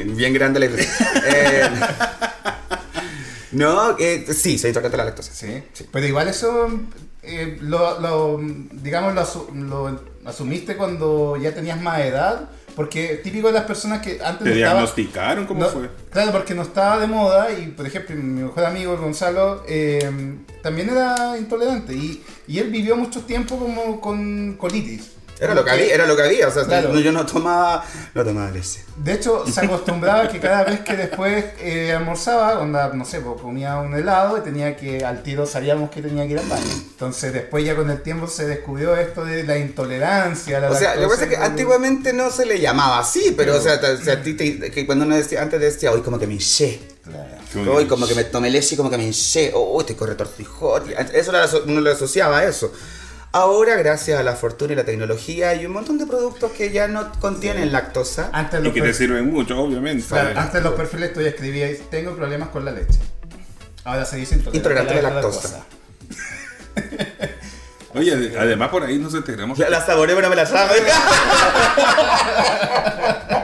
bien 0.04 0.32
grande 0.32 0.60
la 0.60 0.66
diferencia. 0.66 1.10
Eh, 1.26 1.68
no, 3.52 3.96
eh, 3.98 4.26
sí, 4.32 4.58
soy 4.58 4.70
intolerante 4.70 4.96
a 4.96 4.98
la 4.98 5.04
lactosa. 5.06 5.32
Sí, 5.32 5.62
Pero 5.92 6.06
igual 6.06 6.28
eso, 6.28 6.68
eh, 7.22 7.58
lo, 7.60 8.40
digamos, 8.72 9.14
lo, 9.54 10.00
asumiste 10.24 10.76
cuando 10.76 11.36
ya 11.36 11.54
tenías 11.54 11.80
más 11.80 12.00
edad. 12.00 12.50
Porque 12.76 13.16
típico 13.24 13.48
de 13.48 13.54
las 13.54 13.64
personas 13.64 14.00
que 14.00 14.20
antes... 14.22 14.44
¿Te 14.44 14.54
diagnosticaron? 14.54 15.46
¿Cómo 15.46 15.64
fue? 15.66 15.90
Claro, 16.10 16.30
porque 16.30 16.54
no 16.54 16.62
estaba 16.62 17.00
de 17.00 17.08
moda 17.08 17.50
y, 17.50 17.66
por 17.72 17.84
ejemplo, 17.84 18.14
mi 18.14 18.42
mejor 18.42 18.64
amigo 18.66 18.96
Gonzalo 18.96 19.64
eh, 19.66 20.08
también 20.62 20.88
era 20.88 21.36
intolerante 21.36 21.92
y, 21.92 22.22
y, 22.46 22.60
él 22.60 22.70
vivió 22.70 22.94
mucho 22.94 23.22
tiempo 23.22 23.58
como 23.58 24.00
con 24.00 24.54
colitis. 24.56 25.17
Era 25.40 25.54
lo 25.54 25.64
que 25.64 25.70
había, 25.70 25.94
era 25.94 26.06
lo 26.06 26.16
que 26.16 26.22
había, 26.22 26.48
o 26.48 26.50
sea, 26.50 26.90
yo 26.92 27.12
no 27.12 27.24
tomaba, 27.24 27.84
no 28.14 28.24
tomaba 28.24 28.50
leche. 28.50 28.84
De 28.96 29.14
hecho, 29.14 29.44
se 29.46 29.60
acostumbraba 29.60 30.28
que 30.28 30.40
cada 30.40 30.64
vez 30.64 30.80
que 30.80 30.96
después 30.96 31.44
eh, 31.60 31.92
almorzaba, 31.92 32.58
onda, 32.58 32.88
no 32.92 33.04
sé, 33.04 33.20
pues, 33.20 33.40
comía 33.40 33.76
un 33.78 33.94
helado 33.94 34.36
y 34.38 34.40
tenía 34.40 34.76
que, 34.76 35.04
al 35.04 35.22
tiro 35.22 35.46
sabíamos 35.46 35.90
que 35.90 36.02
tenía 36.02 36.26
que 36.26 36.32
ir 36.32 36.38
al 36.40 36.48
baño. 36.48 36.64
Entonces 36.90 37.32
después 37.32 37.64
ya 37.64 37.76
con 37.76 37.88
el 37.90 38.02
tiempo 38.02 38.26
se 38.26 38.46
descubrió 38.46 38.96
esto 38.96 39.24
de 39.24 39.44
la 39.44 39.58
intolerancia. 39.58 40.58
La 40.58 40.70
o 40.70 40.74
sea, 40.74 40.96
lo 40.96 41.02
que 41.02 41.08
pasa 41.08 41.24
es 41.24 41.30
que 41.30 41.36
antiguamente 41.36 42.12
no 42.12 42.30
se 42.30 42.44
le 42.44 42.60
llamaba 42.60 42.98
así, 42.98 43.34
pero, 43.36 43.56
o 43.56 43.60
sea, 43.60 43.80
que 43.80 44.86
cuando 44.86 45.04
uno 45.04 45.16
decía, 45.16 45.42
antes 45.42 45.60
decía, 45.60 45.92
hoy 45.92 46.00
como 46.00 46.18
que 46.18 46.26
me 46.26 46.34
hinché. 46.34 46.80
Claro. 47.04 47.74
Hoy 47.74 47.86
como 47.86 48.06
que 48.06 48.14
me 48.14 48.24
tomé 48.24 48.50
leche 48.50 48.74
y 48.74 48.76
como 48.76 48.90
que 48.90 48.98
me 48.98 49.04
hinché. 49.04 49.52
Oh, 49.54 49.82
te 49.84 49.96
corre 49.96 50.14
tortijón. 50.14 50.82
Eso 51.12 51.30
era, 51.30 51.48
uno 51.66 51.80
lo 51.80 51.92
asociaba 51.92 52.38
a 52.38 52.44
eso. 52.44 52.72
Ahora, 53.32 53.76
gracias 53.76 54.18
a 54.18 54.22
la 54.22 54.34
fortuna 54.34 54.72
y 54.72 54.76
la 54.76 54.84
tecnología, 54.84 55.50
hay 55.50 55.66
un 55.66 55.72
montón 55.72 55.98
de 55.98 56.06
productos 56.06 56.50
que 56.52 56.70
ya 56.70 56.88
no 56.88 57.12
contienen 57.20 57.72
lactosa. 57.72 58.30
Antes 58.32 58.64
y 58.64 58.70
que 58.70 58.80
te 58.80 58.94
sirven 58.94 59.30
mucho, 59.30 59.60
obviamente. 59.60 60.18
antes 60.18 60.62
los 60.62 60.72
perfiles 60.74 61.12
tú 61.12 61.20
ya 61.20 61.28
escribías, 61.28 61.78
tengo 61.90 62.16
problemas 62.16 62.48
con 62.48 62.64
la 62.64 62.72
leche. 62.72 62.98
Ahora 63.84 64.06
se 64.06 64.16
dice 64.16 64.40
intolerante, 64.52 64.98
a 64.98 65.02
la 65.02 65.10
lactosa. 65.10 65.64
Oye, 67.94 68.34
además 68.38 68.68
por 68.68 68.82
ahí 68.84 68.98
nos 68.98 69.14
enteramos. 69.14 69.58
La, 69.58 69.68
la 69.70 69.84
saboreo, 69.84 70.16
pero 70.16 70.28
no 70.28 70.34
me 70.34 70.36
la 70.36 70.46
sabe. 70.46 70.76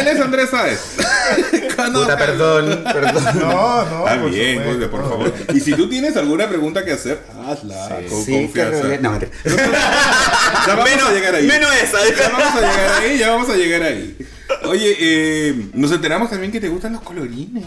Él 0.00 0.08
es 0.08 0.20
Andrés 0.20 0.50
Sáez. 0.50 0.80
Puta, 1.92 2.16
perdón, 2.16 2.84
perdón. 2.84 3.24
No, 3.38 3.84
no. 3.84 4.08
Está 4.08 4.24
bien, 4.26 4.58
supuesto, 4.58 4.90
por 4.90 5.08
favor. 5.08 5.32
Y 5.54 5.60
si 5.60 5.72
tú 5.74 5.88
tienes 5.88 6.16
alguna 6.16 6.48
pregunta 6.48 6.84
que 6.84 6.92
hacer, 6.92 7.20
hazla 7.46 8.00
con 8.08 8.24
confianza. 8.24 8.82
no, 9.00 9.20
ya 10.66 10.74
vamos 10.74 11.02
a 11.08 11.12
llegar 11.12 11.34
ahí. 11.34 11.46
Menos 11.46 11.70
esa. 11.82 11.98
Ya 12.08 12.28
vamos 12.28 12.54
a 12.54 12.60
llegar 12.60 13.02
ahí, 13.02 13.18
ya 13.18 13.30
vamos 13.30 13.48
a 13.50 13.56
llegar 13.56 13.82
ahí. 13.82 14.16
Oye, 14.64 14.96
eh, 14.98 15.66
nos 15.74 15.92
enteramos 15.92 16.30
también 16.30 16.52
que 16.52 16.60
te 16.60 16.68
gustan 16.68 16.92
los 16.92 17.02
colorines. 17.02 17.64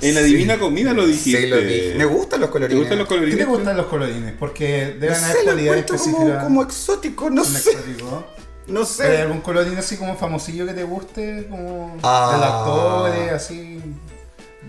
En 0.00 0.14
la 0.14 0.22
Divina 0.22 0.58
Comida 0.58 0.92
lo 0.92 1.06
dijiste. 1.06 1.42
Sí, 1.42 1.46
lo 1.46 1.58
dije. 1.58 1.94
Me 1.96 2.04
gustan 2.04 2.40
los 2.40 2.50
colorines. 2.50 2.74
¿Te 2.74 2.80
gustan 2.80 2.98
los 2.98 3.08
colorines? 3.08 3.36
¿Qué 3.38 3.44
te 3.44 3.50
gustan 3.50 3.76
los 3.76 3.86
colorines? 3.86 4.34
Porque 4.38 4.96
deben 5.00 5.24
haber 5.24 5.44
cualidades 5.44 5.84
específicas. 5.84 6.24
Como, 6.24 6.42
como 6.42 6.62
exótico, 6.62 7.30
no 7.30 7.44
sé. 7.44 7.70
Exótico. 7.70 8.26
No 8.66 8.84
sé. 8.84 9.04
¿Hay 9.04 9.16
algún 9.22 9.40
colorín 9.40 9.76
así 9.78 9.96
como 9.96 10.16
famosillo 10.16 10.66
que 10.66 10.74
te 10.74 10.84
guste? 10.84 11.46
Como 11.48 11.96
ah. 12.02 12.30
del 12.32 12.42
actor, 12.42 13.34
así. 13.34 13.80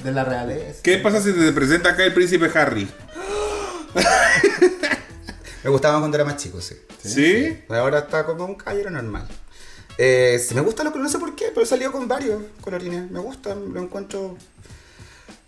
de 0.04 0.12
la 0.12 0.24
realeza. 0.24 0.82
¿Qué 0.84 0.98
pasa 0.98 1.22
si 1.22 1.34
te 1.34 1.52
presenta 1.52 1.90
acá 1.90 2.04
el 2.04 2.14
príncipe 2.14 2.52
Harry? 2.54 2.88
Me 5.64 5.70
gustaba 5.70 6.00
cuando 6.00 6.16
era 6.16 6.26
más 6.26 6.38
chico, 6.38 6.62
sí. 6.62 6.76
¿Sí? 7.04 7.60
Ahora 7.70 8.00
está 8.00 8.26
como 8.26 8.46
un 8.46 8.56
caballero 8.56 8.90
normal. 8.90 9.28
Eh, 9.98 10.40
sí, 10.46 10.54
me 10.54 10.62
gusta 10.62 10.84
lo 10.84 10.94
que 10.94 11.00
no 11.00 11.10
sé 11.10 11.18
por 11.18 11.36
qué, 11.36 11.48
pero 11.50 11.64
he 11.64 11.66
salido 11.66 11.92
con 11.92 12.08
varios 12.08 12.42
colorines. 12.62 13.10
Me 13.10 13.20
gustan, 13.20 13.74
lo 13.74 13.82
encuentro 13.82 14.38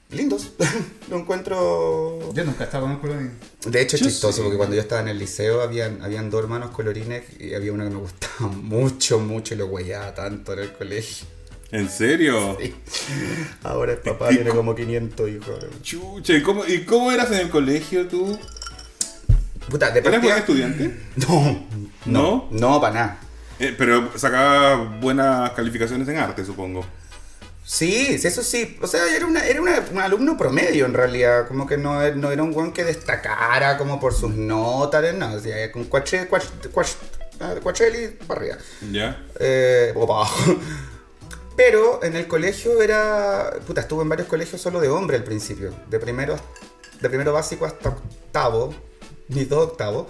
lindos. 0.09 0.51
lo 1.09 1.17
encuentro. 1.19 2.33
Yo 2.33 2.43
nunca 2.45 2.63
estaba 2.65 2.83
con 2.83 2.91
un 2.91 2.97
colorín. 2.99 3.31
De 3.65 3.81
hecho, 3.81 3.95
es 3.95 4.01
Yo 4.01 4.07
chistoso 4.09 4.33
sí. 4.37 4.41
porque 4.41 4.57
cuando 4.57 4.75
yo 4.75 4.81
estaba 4.81 5.01
en 5.01 5.09
el 5.09 5.19
liceo 5.19 5.61
habían, 5.61 6.01
habían 6.01 6.29
dos 6.29 6.43
hermanos 6.43 6.71
colorines 6.71 7.23
y 7.39 7.53
había 7.53 7.71
uno 7.73 7.83
que 7.83 7.89
me 7.91 7.97
gustaba 7.99 8.47
mucho, 8.51 9.19
mucho 9.19 9.53
y 9.53 9.57
lo 9.57 9.67
huellaba 9.67 10.13
tanto 10.13 10.53
en 10.53 10.59
el 10.59 10.73
colegio. 10.73 11.27
¿En 11.71 11.87
serio? 11.87 12.57
Ahora 13.63 13.91
el 13.91 13.99
papá 13.99 14.29
tiene 14.29 14.49
como 14.49 14.73
500 14.73 15.29
hijos. 15.29 15.65
Chucha, 15.83 16.33
¿y 16.33 16.41
cómo, 16.41 16.65
¿y 16.65 16.83
cómo 16.83 17.11
eras 17.11 17.29
en 17.31 17.39
el 17.41 17.49
colegio 17.49 18.07
tú? 18.07 18.37
Puta, 19.69 19.91
de 19.91 19.99
¿Eras 19.99 20.13
partida- 20.13 20.19
buen 20.21 20.39
estudiante? 20.39 20.99
No, 21.27 21.67
¿No? 22.07 22.47
no, 22.49 22.59
no, 22.71 22.81
para 22.81 22.93
nada. 22.93 23.19
Eh, 23.59 23.75
pero 23.77 24.17
sacaba 24.17 24.77
buenas 24.99 25.51
calificaciones 25.51 26.07
en 26.07 26.17
arte, 26.17 26.43
supongo. 26.43 26.83
Sí, 27.71 28.19
eso 28.23 28.41
sí. 28.41 28.79
O 28.81 28.87
sea, 28.87 29.15
era, 29.15 29.27
una, 29.27 29.45
era 29.45 29.61
una- 29.61 29.85
un 29.91 29.99
alumno 29.99 30.35
promedio 30.35 30.87
en 30.87 30.93
realidad. 30.95 31.47
Como 31.47 31.67
que 31.67 31.77
no, 31.77 32.01
no 32.15 32.31
era 32.31 32.41
un 32.41 32.51
buen 32.51 32.71
que 32.73 32.83
destacara 32.83 33.77
como 33.77 33.99
por 33.99 34.11
sus 34.15 34.33
notas, 34.33 35.13
no. 35.13 35.33
O 35.35 35.39
sea, 35.39 35.71
con 35.71 35.83
cuache, 35.83 36.25
cuach, 36.27 36.45
cuach, 36.73 36.89
ah, 37.39 37.53
cuacheli 37.61 38.07
para 38.25 38.39
arriba. 38.41 38.57
¿Ya? 38.91 39.23
Eh, 39.39 39.93
o 39.95 40.07
para 40.07 40.21
abajo. 40.21 40.55
Pero 41.55 42.03
en 42.03 42.15
el 42.15 42.27
colegio 42.27 42.81
era. 42.81 43.51
Puta, 43.67 43.81
estuve 43.81 44.01
en 44.01 44.09
varios 44.09 44.27
colegios 44.27 44.59
solo 44.59 44.79
de 44.79 44.87
hombre 44.89 45.17
al 45.17 45.23
principio. 45.23 45.71
De 45.91 45.99
primero, 45.99 46.37
de 46.99 47.07
primero 47.07 47.33
básico 47.33 47.65
hasta 47.67 47.89
octavo. 47.89 48.73
Ni 49.27 49.45
todo 49.45 49.61
octavo. 49.65 50.07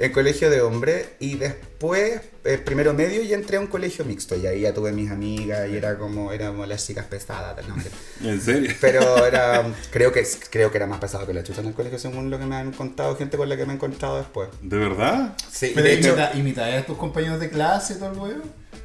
En 0.00 0.12
colegio 0.12 0.48
de 0.50 0.60
hombre. 0.62 1.10
Y 1.20 1.34
después, 1.36 2.20
eh, 2.44 2.58
primero 2.58 2.94
medio, 2.94 3.22
y 3.22 3.32
entré 3.34 3.58
a 3.58 3.60
un 3.60 3.66
colegio 3.66 4.04
mixto. 4.04 4.34
Y 4.34 4.46
ahí 4.46 4.62
ya 4.62 4.72
tuve 4.74 4.92
mis 4.92 5.10
amigas. 5.10 5.68
Y 5.68 5.76
era 5.76 5.98
como. 5.98 6.32
Éramos 6.32 6.66
las 6.66 6.86
chicas 6.86 7.04
pesadas. 7.06 7.56
No. 7.68 7.76
¿En 8.28 8.40
serio? 8.40 8.72
Pero 8.80 9.24
era. 9.26 9.62
Creo 9.90 10.10
que, 10.12 10.26
creo 10.50 10.70
que 10.70 10.78
era 10.78 10.86
más 10.86 10.98
pesado 11.00 11.26
que 11.26 11.34
la 11.34 11.42
chucha 11.44 11.60
en 11.60 11.68
el 11.68 11.74
colegio, 11.74 11.98
según 11.98 12.30
lo 12.30 12.38
que 12.38 12.46
me 12.46 12.56
han 12.56 12.72
contado, 12.72 13.14
gente 13.16 13.36
con 13.36 13.48
la 13.48 13.56
que 13.56 13.66
me 13.66 13.72
he 13.72 13.76
encontrado 13.76 14.18
después. 14.18 14.48
¿De 14.62 14.76
verdad? 14.78 15.36
Sí, 15.52 15.72
Pero 15.74 15.86
de 15.86 15.92
hecho. 15.94 16.08
imita, 16.08 16.32
imitabas 16.34 16.82
a 16.82 16.86
tus 16.86 16.96
compañeros 16.96 17.38
de 17.38 17.50
clase 17.50 17.92
y 17.94 17.96
todo 17.96 18.12
el 18.12 18.18
huevo. 18.18 18.42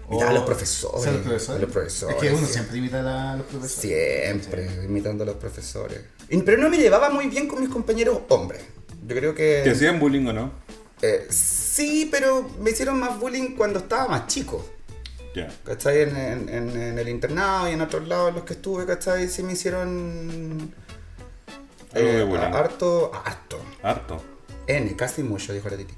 Imitaba 0.08 0.30
a 0.32 0.34
los 0.36 0.44
profesores, 0.44 1.00
o 1.00 1.02
sea, 1.04 1.12
los 1.14 1.22
profesores. 1.22 1.58
a 1.58 1.66
los 1.66 1.72
profesores, 1.72 2.16
Es 2.18 2.22
que 2.22 2.36
uno 2.36 2.46
sí. 2.46 2.54
siempre 2.54 2.78
imita 2.78 3.32
a 3.32 3.38
los 3.38 3.46
profesores. 3.48 3.72
Siempre, 3.82 4.70
imitando 4.86 5.24
a 5.24 5.28
los 5.28 5.36
profesores. 5.38 6.00
Y- 6.30 6.38
Pero 6.44 6.58
no 6.62 6.70
me 6.70 6.78
llevaba 6.78 7.10
muy 7.10 7.26
bien 7.28 7.48
con 7.48 7.60
mis 7.60 7.70
compañeros 7.70 8.20
hombres. 8.30 8.62
Yo 9.08 9.16
creo 9.16 9.34
que... 9.34 9.62
¿Te 9.64 9.72
hacían 9.72 10.00
bullying 10.00 10.28
o 10.28 10.34
no? 10.34 10.52
Eh, 11.02 11.28
sí, 11.30 12.08
pero 12.12 12.50
me 12.60 12.72
hicieron 12.72 13.00
más 13.00 13.20
bullying 13.20 13.56
cuando 13.56 13.80
estaba 13.80 14.08
más 14.08 14.28
chico. 14.28 14.66
Ya. 15.36 15.50
¿Cachai? 15.66 16.02
En, 16.04 16.48
en- 16.50 16.98
el 16.98 17.10
internado 17.10 17.70
y 17.70 17.74
en 17.74 17.82
otros 17.82 18.08
lados 18.08 18.30
en 18.30 18.36
los 18.36 18.44
que 18.46 18.54
estuve, 18.54 18.86
¿cachai? 18.86 19.28
Sí 19.28 19.44
me 19.44 19.54
hicieron... 19.54 20.74
Eh, 21.94 22.26
harto, 22.54 23.12
harto. 23.14 23.58
Harto. 23.84 24.24
N, 24.68 24.96
casi 24.96 25.24
mucho, 25.24 25.54
dijo 25.54 25.70
la 25.70 25.78
Titi. 25.78 25.94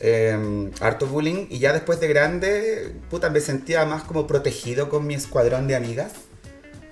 Eh, 0.00 0.70
harto 0.80 1.06
bullying 1.06 1.46
y 1.50 1.58
ya 1.58 1.72
después 1.72 2.00
de 2.00 2.08
grande, 2.08 2.94
puta, 3.10 3.30
me 3.30 3.40
sentía 3.40 3.84
más 3.84 4.02
como 4.02 4.26
protegido 4.26 4.88
con 4.88 5.06
mi 5.06 5.14
escuadrón 5.14 5.66
de 5.68 5.76
amigas. 5.76 6.12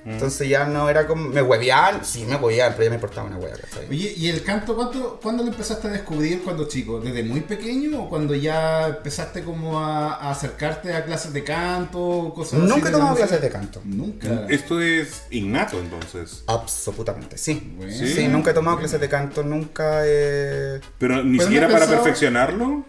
Mm. 0.05 0.11
Entonces 0.13 0.49
ya 0.49 0.65
no 0.65 0.89
era 0.89 1.07
como. 1.07 1.29
Me 1.29 1.43
hueveaban, 1.43 2.05
sí 2.05 2.25
me 2.25 2.37
hueveaban, 2.37 2.73
pero 2.75 2.85
ya 2.85 2.91
me 2.91 2.97
importaba 2.97 3.27
una 3.27 3.37
hueá, 3.39 3.55
¿cachai? 3.57 3.87
Oye, 3.91 4.15
¿y 4.17 4.29
el 4.29 4.43
canto 4.43 4.75
cuánto, 4.77 5.19
cuándo 5.23 5.43
lo 5.43 5.51
empezaste 5.51 5.89
a 5.89 5.91
descubrir 5.91 6.43
cuando 6.43 6.67
chico? 6.69 7.01
¿Desde 7.01 7.23
muy 7.25 7.41
pequeño 7.41 8.05
o 8.05 8.09
cuando 8.09 8.35
ya 8.35 8.89
empezaste 8.89 9.43
como 9.43 9.81
a, 9.81 10.15
a 10.15 10.31
acercarte 10.31 10.95
a 10.95 11.05
clases 11.05 11.33
de 11.33 11.45
canto? 11.45 12.33
Cosas 12.35 12.61
así 12.61 12.69
Nunca 12.69 12.89
he 12.89 12.93
tomado 12.93 13.17
clases 13.17 13.41
de 13.43 13.51
canto. 13.51 13.83
Nunca. 13.85 14.47
Esto 14.49 14.81
es 14.81 15.23
innato 15.31 15.79
entonces. 15.79 16.45
Absolutamente, 16.47 17.37
sí. 17.37 17.75
Bueno. 17.77 17.93
Sí, 17.93 18.07
¿Sí? 18.09 18.29
nunca 18.29 18.53
he 18.53 18.55
tomado 18.55 18.79
clases 18.79 19.01
de 19.01 19.09
canto, 19.09 19.43
nunca 19.43 20.07
he... 20.07 20.81
Pero 20.99 21.23
ni 21.25 21.39
siquiera 21.41 21.67
para 21.69 21.81
pensado- 21.87 22.03
perfeccionarlo. 22.03 22.85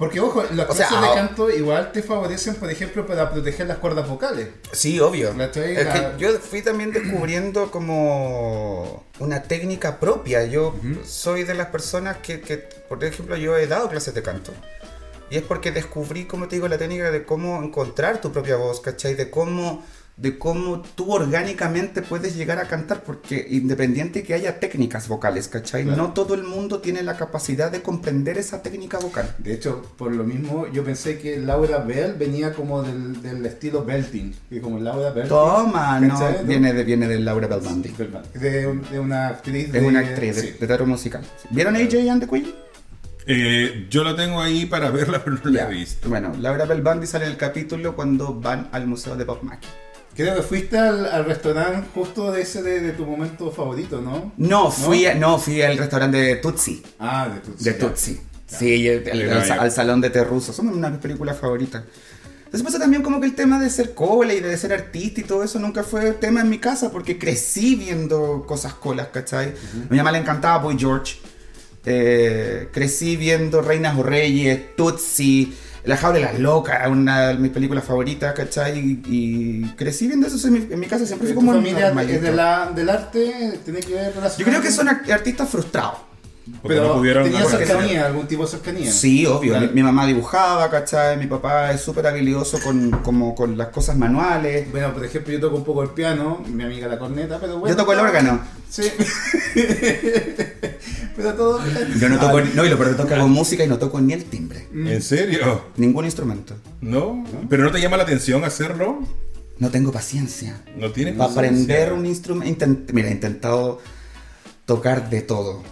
Porque, 0.00 0.18
ojo, 0.18 0.42
las 0.54 0.70
O 0.70 0.72
sea, 0.74 0.88
clases 0.88 1.00
de 1.02 1.06
ah- 1.08 1.14
canto 1.14 1.50
igual 1.50 1.92
te 1.92 2.02
favorecen, 2.02 2.54
por 2.54 2.70
ejemplo, 2.70 3.06
para 3.06 3.30
proteger 3.30 3.66
las 3.66 3.76
cuerdas 3.76 4.08
vocales. 4.08 4.48
Sí, 4.72 4.98
obvio. 4.98 5.34
Yo 6.16 6.30
fui 6.38 6.62
también 6.62 6.90
descubriendo 6.90 7.70
como 7.70 9.04
una 9.18 9.42
técnica 9.42 10.00
propia. 10.00 10.46
Yo 10.46 10.74
soy 11.04 11.44
de 11.44 11.52
las 11.52 11.66
personas 11.66 12.16
que, 12.16 12.40
que, 12.40 12.56
por 12.88 13.04
ejemplo, 13.04 13.36
yo 13.36 13.58
he 13.58 13.66
dado 13.66 13.90
clases 13.90 14.14
de 14.14 14.22
canto. 14.22 14.52
Y 15.28 15.36
es 15.36 15.42
porque 15.42 15.70
descubrí, 15.70 16.24
como 16.24 16.48
te 16.48 16.56
digo, 16.56 16.66
la 16.66 16.78
técnica 16.78 17.10
de 17.10 17.24
cómo 17.24 17.62
encontrar 17.62 18.22
tu 18.22 18.32
propia 18.32 18.56
voz, 18.56 18.80
¿cachai? 18.80 19.14
De 19.14 19.28
cómo, 19.28 19.84
de 20.20 20.38
cómo 20.38 20.82
tú 20.94 21.12
orgánicamente 21.12 22.02
puedes 22.02 22.36
llegar 22.36 22.58
a 22.58 22.64
cantar, 22.68 23.02
porque 23.04 23.46
independiente 23.50 24.22
que 24.22 24.34
haya 24.34 24.60
técnicas 24.60 25.08
vocales, 25.08 25.48
¿cachai? 25.48 25.84
Claro. 25.84 25.96
No 26.02 26.12
todo 26.12 26.34
el 26.34 26.42
mundo 26.42 26.80
tiene 26.80 27.02
la 27.02 27.16
capacidad 27.16 27.70
de 27.72 27.80
comprender 27.80 28.36
esa 28.36 28.62
técnica 28.62 28.98
vocal. 28.98 29.34
De 29.38 29.54
hecho, 29.54 29.82
por 29.96 30.14
lo 30.14 30.24
mismo, 30.24 30.66
yo 30.70 30.84
pensé 30.84 31.18
que 31.18 31.38
Laura 31.38 31.78
Bell 31.78 32.14
venía 32.18 32.52
como 32.52 32.82
del, 32.82 33.22
del 33.22 33.46
estilo 33.46 33.84
belting. 33.84 34.34
Que 34.50 34.60
como 34.60 34.78
Laura 34.78 35.10
Bell. 35.10 35.26
Toma, 35.28 35.98
no, 36.00 36.18
viene 36.44 36.74
de, 36.74 36.84
viene 36.84 37.08
de 37.08 37.18
Laura. 37.18 37.48
De, 37.48 38.66
un- 38.66 38.82
de 38.90 39.00
una 39.00 39.28
actriz. 39.28 39.66
Es 39.66 39.72
de- 39.72 39.80
una 39.86 40.00
actriz 40.00 40.36
de, 40.36 40.42
sí. 40.42 40.56
de 40.60 40.66
teatro 40.66 40.86
musical. 40.86 41.22
¿Vieron 41.50 41.76
AJ 41.76 42.10
and 42.10 42.22
the 42.22 42.28
Queen? 42.28 42.52
Eh, 43.26 43.86
yo 43.90 44.02
la 44.04 44.16
tengo 44.16 44.40
ahí 44.40 44.66
para 44.66 44.90
verla, 44.90 45.22
pero 45.24 45.36
no 45.42 45.50
la 45.50 45.60
Ya. 45.60 45.68
he 45.70 45.72
visto. 45.74 46.08
Bueno, 46.08 46.32
Laura 46.38 46.64
Bell 46.66 46.82
Bundy 46.82 47.06
sale 47.06 47.24
en 47.26 47.30
el 47.32 47.36
capítulo 47.36 47.94
cuando 47.96 48.34
van 48.34 48.68
al 48.72 48.86
museo 48.86 49.16
de 49.16 49.24
Bob 49.24 49.42
Mackie. 49.42 49.68
Creo 50.16 50.34
que 50.36 50.42
fuiste 50.42 50.76
al, 50.76 51.06
al 51.06 51.24
restaurante 51.24 51.88
justo 51.94 52.30
de 52.32 52.42
ese 52.42 52.62
de, 52.62 52.80
de 52.80 52.92
tu 52.92 53.06
momento 53.06 53.50
favorito, 53.50 54.00
¿no? 54.00 54.32
No, 54.36 54.70
fui, 54.70 55.06
a- 55.06 55.14
no, 55.14 55.38
fui 55.38 55.62
al 55.62 55.78
restaurante 55.78 56.18
de 56.18 56.36
Tutsi. 56.36 56.82
Ah, 56.98 57.28
de 57.32 57.40
tu 57.40 57.62
De 57.64 57.72
Tutsi. 57.74 58.20
Sí, 58.46 58.86
el- 58.88 59.08
el- 59.08 59.30
al, 59.32 59.70
salón 59.72 60.00
de 60.00 60.10
Terruso. 60.10 60.52
Son 60.52 60.68
una 60.68 60.88
de 60.88 60.94
mis 60.94 61.00
películas 61.02 61.38
favoritas. 61.38 61.84
Entonces 62.46 62.62
pasa 62.66 62.80
también 62.80 63.02
como 63.04 63.20
que 63.20 63.26
el 63.26 63.36
tema 63.36 63.60
de 63.62 63.70
ser 63.70 63.94
cola 63.94 64.34
y 64.34 64.40
de 64.40 64.56
ser 64.58 64.72
artista 64.72 65.20
y 65.20 65.24
todo 65.24 65.44
eso 65.44 65.60
nunca 65.60 65.84
fue 65.84 66.10
tema 66.14 66.40
en 66.40 66.50
mi 66.50 66.58
casa 66.58 66.90
porque 66.90 67.16
crecí 67.16 67.76
viendo 67.76 68.44
cosas 68.44 68.74
colas, 68.74 69.06
¿cachai? 69.12 69.50
A 69.50 69.90
mi 69.92 69.96
mamá 69.98 70.10
le 70.10 70.18
encantaba 70.18 70.58
Boy 70.58 70.76
George. 70.76 71.18
Eh, 71.86 72.68
crecí 72.72 73.16
viendo 73.16 73.62
Reinas 73.62 73.96
o 73.96 74.02
Reyes, 74.02 74.74
Tutsi, 74.76 75.54
La 75.84 75.96
Jaula 75.96 76.18
de 76.18 76.24
las 76.24 76.38
Locas, 76.38 76.86
una 76.88 77.28
de 77.28 77.34
mis 77.34 77.50
películas 77.50 77.84
favoritas, 77.84 78.34
¿cachai? 78.34 78.78
Y, 78.78 79.02
y 79.06 79.62
crecí 79.76 80.06
viendo 80.06 80.26
eso 80.26 80.46
en 80.48 80.52
mi, 80.54 80.58
en 80.72 80.78
mi 80.80 80.86
casa, 80.86 81.06
siempre 81.06 81.28
fue 81.28 81.34
¿Tu 81.34 81.40
como 81.40 81.52
familia 81.54 81.86
normalito. 81.86 82.20
de 82.22 82.32
la, 82.32 82.70
del 82.74 82.90
arte? 82.90 83.58
¿Tiene 83.64 83.80
que 83.80 83.94
ver? 83.94 84.12
Yo 84.38 84.44
creo 84.44 84.60
que 84.60 84.70
son 84.70 84.88
art- 84.88 85.10
artistas 85.10 85.48
frustrados. 85.48 86.09
Porque 86.62 86.76
Pero 86.76 86.88
no 86.88 86.94
pudieron 86.96 87.24
tenía 87.24 87.44
cercanía, 87.44 88.06
algún 88.06 88.26
tipo 88.26 88.44
de 88.44 88.50
cercanía. 88.50 88.92
Sí, 88.92 89.26
obvio. 89.26 89.52
Claro. 89.52 89.66
Mi, 89.68 89.74
mi 89.74 89.82
mamá 89.82 90.06
dibujaba, 90.06 90.70
¿cachai? 90.70 91.16
Mi 91.16 91.26
papá 91.26 91.72
es 91.72 91.80
súper 91.80 92.06
habilidoso 92.06 92.58
con, 92.60 92.90
como 93.02 93.34
con 93.34 93.56
las 93.56 93.68
cosas 93.68 93.96
manuales. 93.96 94.70
Bueno, 94.70 94.92
por 94.92 95.04
ejemplo, 95.04 95.32
yo 95.32 95.40
toco 95.40 95.56
un 95.56 95.64
poco 95.64 95.82
el 95.82 95.90
piano, 95.90 96.42
mi 96.46 96.64
amiga 96.64 96.88
la 96.88 96.98
corneta, 96.98 97.38
pero 97.40 97.58
bueno. 97.58 97.74
Yo 97.74 97.76
toco 97.76 97.92
el 97.92 98.00
órgano. 98.00 98.40
Sí. 98.68 98.82
pero 101.16 101.34
todo. 101.34 101.60
Yo 101.98 102.08
no 102.08 102.18
toco, 102.18 102.40
no, 102.40 102.64
y 102.64 102.68
lo 102.68 102.78
peor 102.78 103.06
que 103.06 103.14
hago 103.14 103.28
música 103.28 103.64
y 103.64 103.68
no 103.68 103.78
toco 103.78 104.00
ni 104.00 104.12
el 104.12 104.24
timbre. 104.24 104.66
¿En 104.72 105.02
serio? 105.02 105.66
Ningún 105.76 106.04
instrumento. 106.04 106.54
¿No? 106.80 107.24
¿Pero 107.48 107.64
no 107.64 107.70
te 107.70 107.80
llama 107.80 107.96
la 107.96 108.04
atención 108.04 108.44
hacerlo? 108.44 109.00
No 109.58 109.70
tengo 109.70 109.92
paciencia. 109.92 110.62
¿No 110.76 110.90
tienes 110.90 111.16
Para 111.16 111.34
paciencia? 111.34 111.74
aprender 111.74 111.92
un 111.92 112.06
instrumento. 112.06 112.66
Mira, 112.92 113.08
he 113.08 113.12
intentado 113.12 113.80
tocar 114.64 115.10
de 115.10 115.22
todo. 115.22 115.62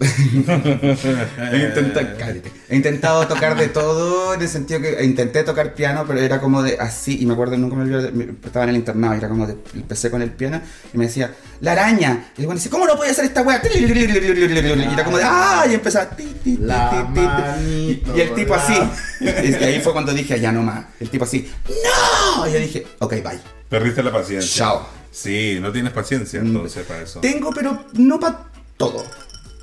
he, 1.52 1.66
intentado, 1.66 2.06
cállate. 2.18 2.50
He 2.70 2.76
intentado 2.76 3.26
tocar 3.28 3.54
de 3.56 3.68
todo 3.68 4.32
en 4.32 4.40
el 4.40 4.48
sentido 4.48 4.80
que 4.80 5.04
intenté 5.04 5.42
tocar 5.44 5.74
piano, 5.74 6.04
pero 6.06 6.20
era 6.20 6.40
como 6.40 6.62
de 6.62 6.78
así. 6.78 7.20
Y 7.20 7.26
me 7.26 7.34
acuerdo, 7.34 7.58
nunca 7.58 7.76
me 7.76 7.82
olvido, 7.82 8.32
estaba 8.44 8.64
en 8.64 8.70
el 8.70 8.76
internado 8.76 9.14
y 9.14 9.18
era 9.18 9.28
como 9.28 9.46
de. 9.46 9.56
Empecé 9.74 10.10
con 10.10 10.22
el 10.22 10.30
piano 10.30 10.60
y 10.94 10.96
me 10.98 11.06
decía, 11.06 11.34
la 11.60 11.72
araña. 11.72 12.30
Y 12.36 12.40
el 12.40 12.46
bueno 12.46 12.58
dice, 12.58 12.70
¿cómo 12.70 12.86
no 12.86 12.96
puede 12.96 13.10
hacer 13.10 13.26
esta 13.26 13.42
wea? 13.42 13.60
Y 13.74 14.92
era 14.94 15.04
como 15.04 15.18
de, 15.18 15.24
¡ah! 15.24 15.66
Y 15.70 15.74
empezaba. 15.74 16.08
ti, 16.16 16.24
ti, 16.42 16.56
ti, 16.56 16.58
La 16.62 16.90
ti, 16.90 16.96
ti, 16.96 17.14
ti. 17.14 17.20
manito, 17.20 18.16
Y 18.16 18.20
el 18.22 18.34
tipo 18.34 18.56
la- 18.56 18.62
así. 18.62 18.74
Y 19.20 19.54
ahí 19.64 19.80
fue 19.80 19.92
cuando 19.92 20.12
dije, 20.14 20.40
ya 20.40 20.50
no 20.50 20.62
más. 20.62 20.86
El 20.98 21.10
tipo 21.10 21.24
así, 21.24 21.50
¡no! 21.68 22.48
Y 22.48 22.52
yo 22.52 22.58
dije, 22.58 22.86
ok, 23.00 23.12
bye. 23.16 23.40
Perdiste 23.68 24.02
la 24.02 24.12
paciencia. 24.12 24.50
Chao. 24.64 24.86
Sí, 25.10 25.58
no 25.60 25.70
tienes 25.72 25.92
paciencia 25.92 26.40
entonces 26.40 26.86
para 26.86 27.02
eso. 27.02 27.20
Tengo, 27.20 27.50
pero 27.52 27.84
no 27.94 28.18
para 28.18 28.44
todo. 28.76 29.04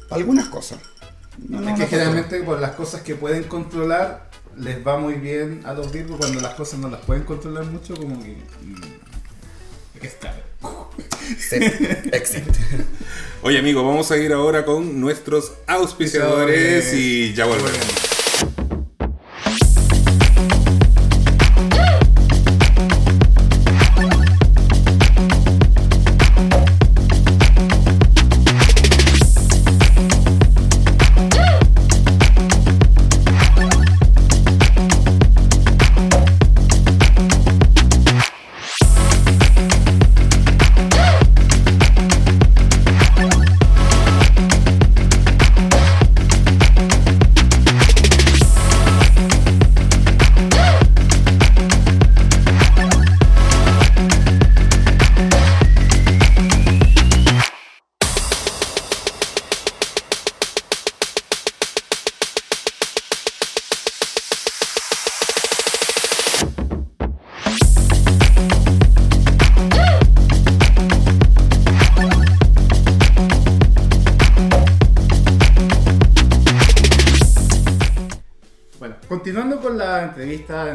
Algunas 0.10 0.48
cosas. 0.50 0.80
No, 1.48 1.62
no, 1.62 1.70
Es 1.70 1.80
que 1.80 1.88
generalmente 1.88 2.42
por 2.42 2.60
las 2.60 2.72
cosas 2.72 3.02
que 3.02 3.16
pueden 3.16 3.44
controlar 3.44 4.30
les 4.58 4.86
va 4.86 4.98
muy 4.98 5.16
bien 5.16 5.62
a 5.66 5.74
los 5.74 5.92
virgos 5.92 6.18
cuando 6.18 6.42
las 6.42 6.56
cosas 6.56 6.80
no 6.80 6.90
las 6.90 7.02
pueden 7.02 7.24
controlar 7.24 7.66
mucho 7.66 7.96
como 7.96 8.20
que 8.24 8.38
mm, 8.64 10.04
Está. 10.04 10.36
Sí. 11.38 11.58
Oye, 13.42 13.60
amigo, 13.60 13.84
vamos 13.84 14.12
a 14.12 14.18
ir 14.18 14.32
ahora 14.34 14.66
con 14.66 15.00
nuestros 15.00 15.54
auspiciadores 15.68 16.94
y 16.94 17.34
ya 17.34 17.46
volvemos. 17.46 18.07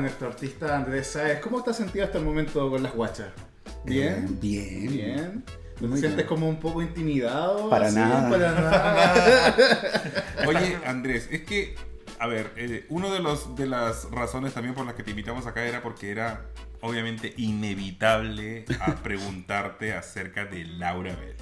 Nuestro 0.03 0.29
artista 0.29 0.77
Andrés 0.77 1.07
Sáez, 1.09 1.41
¿cómo 1.41 1.63
te 1.63 1.71
has 1.71 1.77
sentido 1.77 2.05
hasta 2.05 2.19
el 2.19 2.25
momento 2.25 2.69
con 2.71 2.83
las 2.83 2.95
guachas? 2.95 3.29
¿Bien? 3.85 4.27
Eh, 4.29 4.37
bien. 4.41 4.89
Bien. 4.93 5.45
¿No 5.81 5.89
Muy 5.89 5.97
te 5.97 6.01
sientes 6.01 6.17
bien. 6.17 6.27
como 6.29 6.49
un 6.49 6.61
poco 6.61 6.83
intimidado? 6.83 7.71
Para 7.71 7.87
así? 7.87 7.97
nada. 7.97 8.29
Para 8.31 8.53
nada. 8.53 9.57
Oye, 10.47 10.79
Andrés, 10.87 11.29
es 11.31 11.43
que, 11.43 11.75
a 12.19 12.27
ver, 12.27 12.53
eh, 12.57 12.87
uno 12.91 13.13
de 13.13 13.21
los 13.21 13.57
de 13.57 13.67
las 13.67 14.11
razones 14.11 14.53
también 14.55 14.75
por 14.75 14.85
las 14.87 14.95
que 14.95 15.03
te 15.03 15.11
invitamos 15.11 15.47
acá 15.47 15.65
era 15.65 15.83
porque 15.83 16.11
era 16.11 16.47
obviamente 16.81 17.33
inevitable 17.37 18.65
a 18.81 18.95
preguntarte 18.97 19.93
acerca 19.95 20.45
de 20.45 20.65
Laura 20.65 21.15
Bell. 21.17 21.37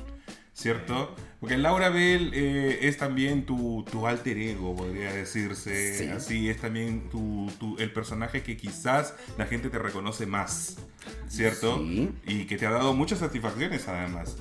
¿Cierto? 0.61 1.17
Porque 1.41 1.57
Laura 1.57 1.89
Bell 1.89 2.33
eh, 2.35 2.81
es 2.83 2.99
también 2.99 3.47
tu, 3.47 3.83
tu 3.91 4.07
alter 4.07 4.37
ego, 4.37 4.77
podría 4.77 5.11
decirse. 5.11 5.97
Sí. 5.97 6.09
Así 6.09 6.51
es 6.51 6.61
también 6.61 7.09
tu, 7.09 7.51
tu- 7.59 7.79
el 7.79 7.91
personaje 7.95 8.43
que 8.43 8.59
quizás 8.59 9.15
la 9.39 9.47
gente 9.47 9.71
te 9.71 9.79
reconoce 9.79 10.27
más. 10.27 10.77
¿Cierto? 11.29 11.79
Sí. 11.79 12.11
Y 12.27 12.45
que 12.45 12.59
te 12.59 12.67
ha 12.67 12.71
dado 12.73 12.93
muchas 12.93 13.21
satisfacciones 13.21 13.89
además. 13.89 14.37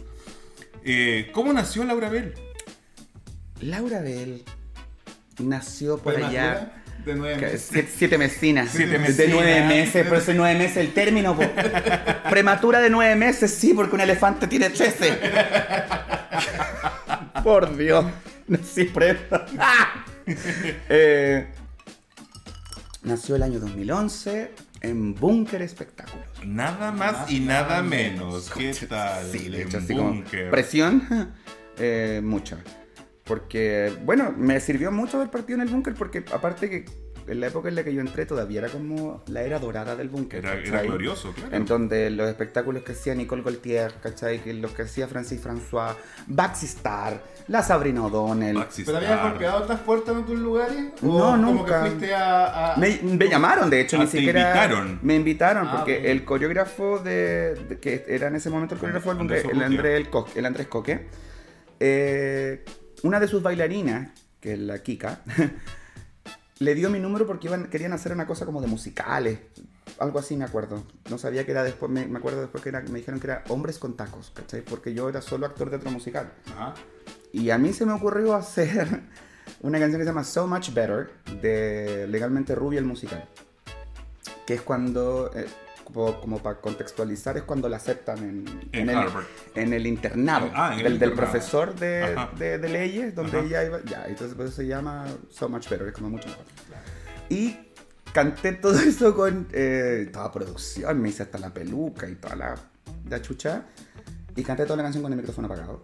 Eh, 0.83 1.29
¿Cómo 1.33 1.53
nació 1.53 1.85
Laura 1.85 2.09
Bell? 2.09 2.33
Laura 3.61 4.01
Bell 4.01 4.43
nació 5.37 5.99
por 5.99 6.17
allá. 6.17 6.78
De 7.05 7.15
nueve 7.15 7.37
meses. 7.41 7.67
Siete, 7.71 7.89
siete 7.95 8.17
mesinas. 8.17 8.69
Siete 8.71 8.97
De 8.99 9.27
nueve 9.29 9.63
meses, 9.67 10.03
pero 10.03 10.17
ese 10.17 10.33
nueve 10.33 10.57
meses 10.57 10.77
el 10.77 10.93
término. 10.93 11.35
po. 11.35 11.43
Prematura 12.29 12.79
de 12.81 12.89
nueve 12.89 13.15
meses, 13.15 13.51
sí, 13.53 13.73
porque 13.73 13.95
un 13.95 14.01
elefante 14.01 14.47
tiene 14.47 14.69
trece. 14.69 15.17
Por 17.43 17.75
Dios. 17.77 18.05
Sí, 18.73 18.85
pre- 18.85 19.17
Eh, 20.89 21.47
nació 23.01 23.35
el 23.35 23.41
año 23.43 23.59
2011 23.59 24.51
en 24.81 25.15
Búnker 25.15 25.61
Espectáculos. 25.63 26.27
Nada 26.45 26.91
más 26.91 27.31
y 27.31 27.39
nada 27.39 27.81
menos. 27.81 28.51
menos. 28.55 28.77
¿Qué 28.79 28.85
tal? 28.85 29.25
Sí, 29.31 29.49
de 29.49 29.63
hecho, 29.63 29.79
así 29.79 29.95
como 29.95 30.23
presión, 30.51 31.31
eh, 31.79 32.21
mucha. 32.23 32.57
Porque, 33.29 33.93
bueno, 34.03 34.33
me 34.35 34.59
sirvió 34.59 34.91
mucho 34.91 35.17
haber 35.17 35.29
partido 35.29 35.61
en 35.61 35.67
el 35.67 35.73
búnker 35.73 35.93
porque 35.93 36.25
aparte 36.33 36.69
que 36.69 36.85
en 37.27 37.39
la 37.41 37.45
época 37.45 37.69
en 37.69 37.75
la 37.75 37.83
que 37.83 37.93
yo 37.93 38.01
entré 38.01 38.25
todavía 38.25 38.61
era 38.61 38.69
como 38.69 39.23
la 39.27 39.43
era 39.43 39.59
dorada 39.59 39.95
del 39.95 40.09
búnker. 40.09 40.43
Era, 40.43 40.81
glorioso, 40.81 41.31
claro. 41.31 41.55
En 41.55 41.65
donde 41.67 42.09
los 42.09 42.27
espectáculos 42.27 42.81
que 42.81 42.93
hacía 42.93 43.13
Nicole 43.13 43.43
Gaultier, 43.43 43.93
¿cachai? 44.01 44.39
Que 44.39 44.51
los 44.55 44.71
que 44.71 44.81
hacía 44.81 45.07
Francis 45.07 45.39
François, 45.45 45.93
Baxi 46.25 46.65
Star, 46.65 47.21
la 47.47 47.61
Sabrina 47.61 48.03
O'Donnell. 48.03 48.55
Maxi 48.57 48.83
¿Pero 48.83 48.97
habías 48.97 49.21
golpeado 49.21 49.59
otras 49.59 49.79
puertas 49.81 50.15
en 50.15 50.23
otros 50.23 50.39
lugares? 50.39 50.85
¿O 51.03 51.05
No, 51.05 51.19
como 51.19 51.37
nunca. 51.37 51.83
que 51.83 51.89
fuiste 51.91 52.15
a...? 52.15 52.73
a- 52.73 52.77
Me, 52.77 52.99
me 53.03 53.29
llamaron, 53.29 53.69
de 53.69 53.81
hecho, 53.81 53.97
Ah, 53.97 53.99
ni 53.99 54.05
te 54.07 54.17
siquiera. 54.17 54.39
invitaron. 54.41 54.99
Me 55.03 55.13
invitaron, 55.15 55.67
Ah, 55.67 55.75
porque 55.77 56.09
el 56.09 56.25
coreógrafo 56.25 56.97
de, 56.97 57.53
de- 57.69 57.77
que 57.79 58.05
era 58.07 58.29
en 58.29 58.37
ese 58.37 58.49
momento 58.49 58.73
el 58.73 58.79
coreógrafo 58.79 59.11
del 59.11 59.19
Andrés 59.21 59.43
Búnker. 59.43 59.63
Andrés, 59.63 60.07
el 60.35 60.45
Andrés 60.47 60.65
Coque, 60.67 61.05
eh, 61.79 62.65
una 63.03 63.19
de 63.19 63.27
sus 63.27 63.41
bailarinas, 63.41 64.11
que 64.39 64.53
es 64.53 64.59
la 64.59 64.79
Kika, 64.79 65.21
le 66.59 66.75
dio 66.75 66.89
mi 66.89 66.99
número 66.99 67.25
porque 67.25 67.47
iban, 67.47 67.69
querían 67.69 67.93
hacer 67.93 68.11
una 68.11 68.27
cosa 68.27 68.45
como 68.45 68.61
de 68.61 68.67
musicales. 68.67 69.39
Algo 69.99 70.19
así 70.19 70.37
me 70.37 70.45
acuerdo. 70.45 70.83
No 71.09 71.17
sabía 71.17 71.45
que 71.45 71.51
era 71.51 71.63
después, 71.63 71.91
me, 71.91 72.07
me 72.07 72.19
acuerdo 72.19 72.41
después 72.41 72.63
que 72.63 72.69
era, 72.69 72.81
me 72.81 72.99
dijeron 72.99 73.19
que 73.19 73.27
era 73.27 73.43
hombres 73.49 73.79
con 73.79 73.97
tacos, 73.97 74.31
¿cachai? 74.33 74.61
Porque 74.61 74.93
yo 74.93 75.09
era 75.09 75.21
solo 75.21 75.45
actor 75.45 75.69
de 75.69 75.77
otro 75.77 75.91
musical. 75.91 76.31
Ajá. 76.53 76.73
Y 77.31 77.49
a 77.49 77.57
mí 77.57 77.73
se 77.73 77.85
me 77.85 77.93
ocurrió 77.93 78.33
hacer 78.35 79.01
una 79.61 79.79
canción 79.79 79.99
que 79.99 80.05
se 80.05 80.11
llama 80.11 80.23
So 80.23 80.47
Much 80.47 80.73
Better 80.73 81.11
de 81.41 82.07
Legalmente 82.07 82.55
Rubia 82.55 82.79
el 82.79 82.85
musical. 82.85 83.27
Que 84.45 84.55
es 84.55 84.61
cuando, 84.61 85.31
eh, 85.35 85.45
como, 85.93 86.19
como 86.21 86.39
para 86.39 86.59
contextualizar, 86.61 87.37
es 87.37 87.43
cuando 87.43 87.67
la 87.69 87.77
aceptan 87.77 88.17
en, 88.19 88.45
En 88.71 88.89
el, 88.89 88.95
Harvard. 88.97 89.25
en 89.55 89.73
el 89.73 89.85
internado 89.87 90.49
Ah, 90.53 90.73
en 90.73 90.79
el 90.79 90.83
del, 90.83 90.99
del 90.99 91.09
internado. 91.09 91.31
profesor 91.31 91.75
de, 91.75 92.15
de- 92.37 92.57
de 92.57 92.69
leyes, 92.69 93.15
donde 93.15 93.37
Ajá. 93.37 93.45
ella 93.47 93.63
iba. 93.65 93.79
Ya, 93.85 94.05
entonces 94.07 94.35
por 94.35 94.45
eso 94.45 94.55
se 94.55 94.67
llama 94.67 95.05
So 95.29 95.49
Much 95.49 95.67
Better, 95.69 95.87
es 95.87 95.93
como 95.93 96.09
mucho 96.09 96.27
mejor. 96.29 96.45
Y 97.29 97.57
canté 98.13 98.53
todo 98.53 98.79
eso 98.79 99.15
con 99.15 99.47
eh, 99.51 100.09
toda 100.11 100.31
producción, 100.31 101.01
me 101.01 101.09
hice 101.09 101.23
hasta 101.23 101.37
la 101.37 101.53
peluca 101.53 102.07
y 102.09 102.15
toda 102.15 102.35
la, 102.35 102.55
la 103.09 103.21
chucha. 103.21 103.65
Y 104.35 104.43
canté 104.43 104.63
toda 104.63 104.77
la 104.77 104.83
canción 104.83 105.03
con 105.03 105.11
el 105.11 105.17
micrófono 105.17 105.47
apagado. 105.47 105.83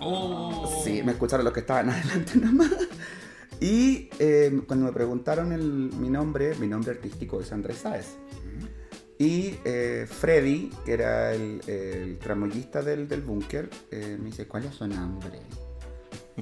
Oh. 0.00 0.82
Sí, 0.84 1.02
me 1.04 1.12
escucharon 1.12 1.44
los 1.44 1.52
que 1.52 1.60
estaban 1.60 1.90
adelante 1.90 2.36
nomás. 2.36 2.70
Y 3.60 4.08
eh, 4.18 4.62
cuando 4.66 4.86
me 4.86 4.92
preguntaron 4.92 5.52
el- 5.52 5.90
mi 5.98 6.10
nombre, 6.10 6.54
mi 6.56 6.66
nombre 6.66 6.92
artístico 6.92 7.40
es 7.40 7.52
Andrés 7.52 7.78
Sáez. 7.78 8.06
Y 9.18 9.56
eh, 9.64 10.06
Freddy, 10.10 10.70
que 10.84 10.92
era 10.92 11.32
el, 11.32 11.60
el 11.68 12.18
tramoyista 12.18 12.82
del, 12.82 13.06
del 13.08 13.22
búnker, 13.22 13.70
eh, 13.90 14.16
me 14.18 14.26
dice, 14.26 14.46
¿cuál 14.48 14.64
es 14.64 14.74
su 14.74 14.86
nombre? 14.86 15.40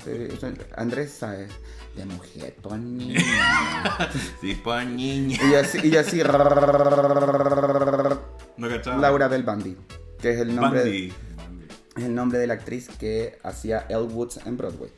Eh, 0.07 0.39
Andrés 0.77 1.13
Sáez. 1.13 1.51
De 1.97 2.07
mujer, 2.07 2.57
pues 2.63 2.81
niña. 2.81 3.21
Sí, 4.41 4.59
pues 4.65 4.87
niña. 4.87 5.39
Y 5.51 5.55
así, 5.55 5.79
y 5.87 5.95
así 5.97 6.23
No. 8.57 8.69
Laura 8.99 9.29
Bell 9.29 9.43
Bundy, 9.43 9.77
que 10.19 10.31
es 10.31 10.41
el 10.41 10.57
nombre, 10.57 10.81
Bundy. 10.83 11.13
es 11.97 12.05
el 12.05 12.15
nombre 12.15 12.39
de 12.39 12.47
la 12.47 12.55
actriz 12.55 12.89
que 12.99 13.39
hacía 13.43 13.85
Elle 13.91 14.05
Woods 14.05 14.41
en 14.47 14.57
Broadway. 14.57 14.91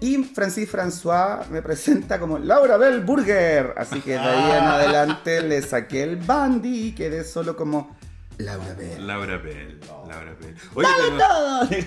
Y 0.00 0.24
Francis 0.24 0.70
François 0.70 1.46
me 1.50 1.62
presenta 1.62 2.18
como 2.18 2.38
Laura 2.38 2.76
Bell 2.76 3.00
Burger. 3.00 3.74
Así 3.76 4.00
que 4.00 4.12
de 4.12 4.18
ahí 4.18 4.58
en 4.58 4.64
adelante 4.64 5.42
le 5.42 5.62
saqué 5.62 6.02
el 6.02 6.16
Bundy 6.16 6.88
y 6.88 6.92
quedé 6.92 7.24
solo 7.24 7.56
como 7.56 7.96
Laura 8.38 8.74
Bell. 8.74 9.06
Laura 9.06 9.38
Bell. 9.38 9.80
Laura 10.06 10.36
Bell. 10.38 10.54
Oye, 10.74 10.88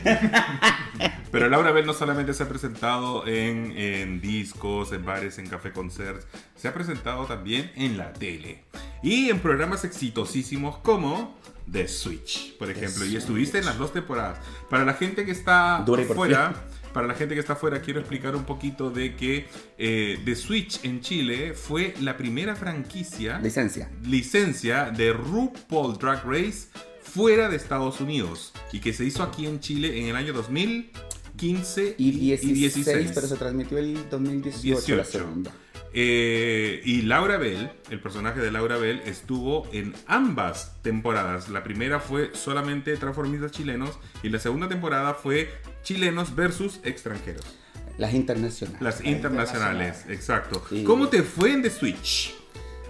pero, 0.02 1.12
pero 1.32 1.50
Laura 1.50 1.72
Bell 1.72 1.86
no 1.86 1.94
solamente 1.94 2.34
se 2.34 2.44
ha 2.44 2.50
presentado 2.50 3.28
en, 3.28 3.74
en 3.78 4.20
discos, 4.20 4.92
en 4.92 5.06
bares, 5.06 5.38
en 5.38 5.48
café 5.48 5.72
concerts, 5.72 6.26
se 6.56 6.68
ha 6.68 6.74
presentado 6.74 7.26
también 7.26 7.72
en 7.76 7.98
la 7.98 8.14
tele. 8.14 8.64
Y 9.04 9.30
en 9.30 9.40
programas 9.40 9.84
exitosísimos 9.86 10.78
como 10.80 11.38
The 11.72 11.88
Switch, 11.88 12.58
por 12.58 12.70
ejemplo. 12.70 13.06
Y 13.06 13.16
estuviste 13.16 13.60
en 13.60 13.66
las 13.66 13.78
dos 13.78 13.94
temporadas. 13.94 14.40
Para 14.70 14.86
la 14.86 14.94
gente 14.94 15.26
que 15.26 15.32
está 15.32 15.86
fuera, 16.16 16.54
para 16.94 17.08
la 17.08 17.14
gente 17.14 17.34
que 17.36 17.40
está 17.40 17.56
fuera, 17.56 17.82
quiero 17.82 18.00
explicar 18.00 18.36
un 18.36 18.44
poquito 18.46 18.90
de 18.90 19.16
que 19.16 19.48
eh, 19.78 20.20
The 20.26 20.36
Switch 20.36 20.84
en 20.84 21.02
Chile 21.02 21.54
fue 21.54 21.94
la 22.02 22.18
primera 22.18 22.56
franquicia 22.56 23.40
Licencia. 23.40 23.90
licencia 24.04 24.92
de 24.92 25.14
RuPaul 25.14 25.98
Drag 25.98 26.26
Race 26.26 26.68
fuera 27.02 27.50
de 27.50 27.56
Estados 27.56 28.02
Unidos 28.02 28.54
y 28.72 28.80
que 28.80 28.94
se 28.94 29.06
hizo 29.06 29.24
aquí 29.24 29.46
en 29.46 29.60
Chile 29.60 30.00
en 30.00 30.08
el 30.08 30.16
año 30.16 30.34
2015 30.34 31.96
Y 31.98 32.12
16, 32.12 32.76
16. 32.76 33.12
pero 33.14 33.28
se 33.28 33.36
transmitió 33.36 33.78
el 33.78 34.10
2018 34.10 34.96
la 34.96 35.04
18. 35.04 35.06
segunda. 35.06 35.52
Eh, 35.94 36.82
y 36.86 37.02
Laura 37.02 37.38
Bell, 37.38 37.72
el 37.90 38.00
personaje 38.00 38.40
de 38.40 38.52
Laura 38.52 38.78
Bell, 38.78 39.02
estuvo 39.06 39.68
en 39.72 39.94
ambas 40.08 40.76
temporadas. 40.82 41.50
La 41.50 41.64
primera 41.64 42.00
fue 42.00 42.32
solamente 42.34 42.96
transformistas 42.98 43.52
chilenos 43.52 43.98
y 44.22 44.30
la 44.30 44.40
segunda 44.40 44.68
temporada 44.68 45.14
fue 45.14 45.50
chilenos 45.84 46.36
versus 46.36 46.80
extranjeros. 46.84 47.46
Las 47.98 48.14
internacionales. 48.14 48.82
Las 48.82 49.04
internacionales, 49.04 50.06
exacto. 50.08 50.64
Sí. 50.70 50.84
¿Cómo 50.84 51.10
te 51.10 51.24
fue 51.24 51.52
en 51.52 51.64
The 51.64 51.70
Switch? 51.70 52.34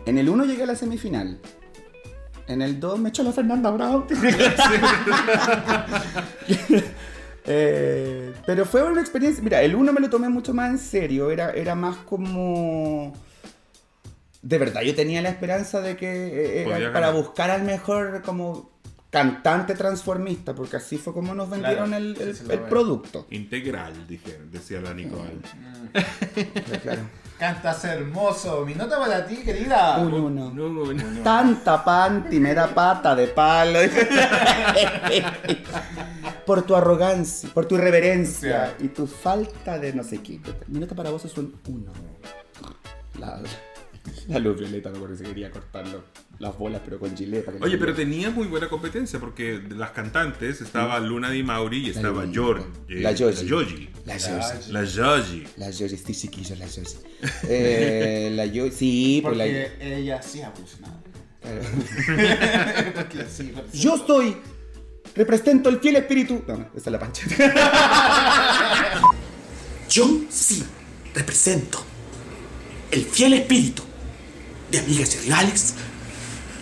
En 0.05 0.17
el 0.17 0.29
1 0.29 0.45
llegué 0.45 0.63
a 0.63 0.67
la 0.67 0.75
semifinal. 0.75 1.39
En 2.47 2.61
el 2.61 2.79
2 2.79 2.99
me 2.99 3.09
echó 3.09 3.23
la 3.23 3.31
Fernanda 3.31 3.71
Brown. 3.71 4.05
Eh, 7.51 8.33
pero 8.45 8.63
fue 8.65 8.83
una 8.83 9.01
experiencia. 9.01 9.43
Mira, 9.43 9.61
el 9.63 9.75
1 9.75 9.91
me 9.91 9.99
lo 9.99 10.09
tomé 10.09 10.29
mucho 10.29 10.53
más 10.53 10.69
en 10.69 10.77
serio. 10.77 11.31
Era, 11.31 11.51
era 11.51 11.75
más 11.75 11.97
como. 11.97 13.13
De 14.41 14.57
verdad, 14.57 14.81
yo 14.81 14.95
tenía 14.95 15.21
la 15.21 15.29
esperanza 15.29 15.81
de 15.81 15.97
que 15.97 16.07
eh, 16.07 16.61
era 16.61 16.71
Podía 16.75 16.93
para 16.93 17.07
ganar. 17.07 17.21
buscar 17.23 17.49
al 17.49 17.63
mejor 17.63 18.21
como 18.21 18.69
cantante 19.09 19.73
transformista, 19.73 20.53
porque 20.53 20.77
así 20.77 20.97
fue 20.97 21.13
como 21.13 21.33
nos 21.33 21.49
vendieron 21.49 21.89
Claro, 21.89 22.05
el, 22.05 22.59
producto. 22.69 23.25
Integral, 23.31 24.07
dije, 24.07 24.37
decía 24.51 24.79
la 24.81 24.93
Nicole. 24.93 25.39
Claro. 26.83 27.01
Cantas 27.39 27.85
hermoso. 27.85 28.65
Mi 28.65 28.75
nota 28.75 28.99
para 28.99 29.25
ti, 29.25 29.37
querida. 29.37 29.97
Un 29.99 30.13
uno. 30.13 30.51
No, 30.53 30.67
no, 30.67 30.93
no. 30.93 31.23
Tanta 31.23 31.81
panty 31.81 32.37
me 32.37 32.53
da 32.53 32.67
pata 32.67 33.15
de 33.15 33.27
palo. 33.27 33.79
por 36.45 36.63
tu 36.63 36.75
arrogancia, 36.75 37.49
por 37.53 37.65
tu 37.65 37.75
irreverencia 37.75 38.75
y 38.79 38.89
tu 38.89 39.07
falta 39.07 39.79
de 39.79 39.93
no 39.93 40.03
sé 40.03 40.21
qué. 40.21 40.41
Mi 40.67 40.79
nota 40.79 40.95
para 40.95 41.11
vos 41.11 41.23
es 41.23 41.37
un 41.37 41.55
uno. 41.67 41.93
La, 43.17 43.39
la 44.27 44.39
luz 44.39 44.59
violeta 44.59 44.89
me 44.89 44.97
acuerdo 44.97 45.17
que 45.17 45.23
quería 45.23 45.51
cortar 45.51 45.85
las 46.39 46.57
bolas, 46.57 46.81
pero 46.83 46.99
con 46.99 47.15
gileta. 47.15 47.51
Oye, 47.61 47.77
pero 47.77 47.93
tenía 47.93 48.29
muy 48.29 48.47
buena 48.47 48.69
competencia 48.69 49.19
porque 49.19 49.59
de 49.59 49.75
las 49.75 49.91
cantantes 49.91 50.61
estaba 50.61 50.99
Luna 50.99 51.29
Di 51.31 51.43
Mauri 51.43 51.87
y 51.87 51.89
estaba 51.89 52.25
Luna. 52.25 52.65
La 52.87 53.11
Yogi. 53.11 53.35
La 53.35 53.47
Yogi. 53.47 53.89
La 54.05 54.13
Josie. 54.13 54.71
La 54.71 54.83
Yogi. 54.83 55.47
La 55.57 55.65
Josie, 55.67 55.95
estoy 55.95 56.15
chiquillo, 56.15 56.55
la 56.55 56.65
Josie. 56.65 56.99
Eh, 57.47 58.31
la 58.33 58.47
Josie, 58.47 58.71
sí, 58.71 59.19
pues 59.23 59.37
la... 59.37 59.43
Porque 59.43 59.97
ella 59.97 60.21
sí 60.21 60.41
ha. 60.41 60.53
Porque 62.95 63.25
sí. 63.29 63.53
Yo 63.73 63.97
soy, 64.05 64.35
represento 65.15 65.69
el 65.69 65.79
fiel 65.79 65.95
espíritu. 65.97 66.43
No, 66.47 66.57
no, 66.57 66.69
esa 66.75 66.89
es 66.89 66.91
la 66.91 66.99
pancha. 66.99 67.23
Yo 69.89 70.21
sí 70.29 70.63
represento 71.13 71.83
el 72.91 73.03
fiel 73.05 73.33
espíritu 73.33 73.83
de 74.71 74.79
amigas 74.79 75.15
y 75.15 75.19
rivales, 75.25 75.73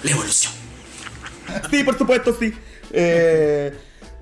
la 0.03 0.11
evolución. 0.11 0.53
Sí, 1.71 1.83
por 1.83 1.97
supuesto, 1.97 2.35
sí. 2.37 2.53
Eh, 2.91 3.71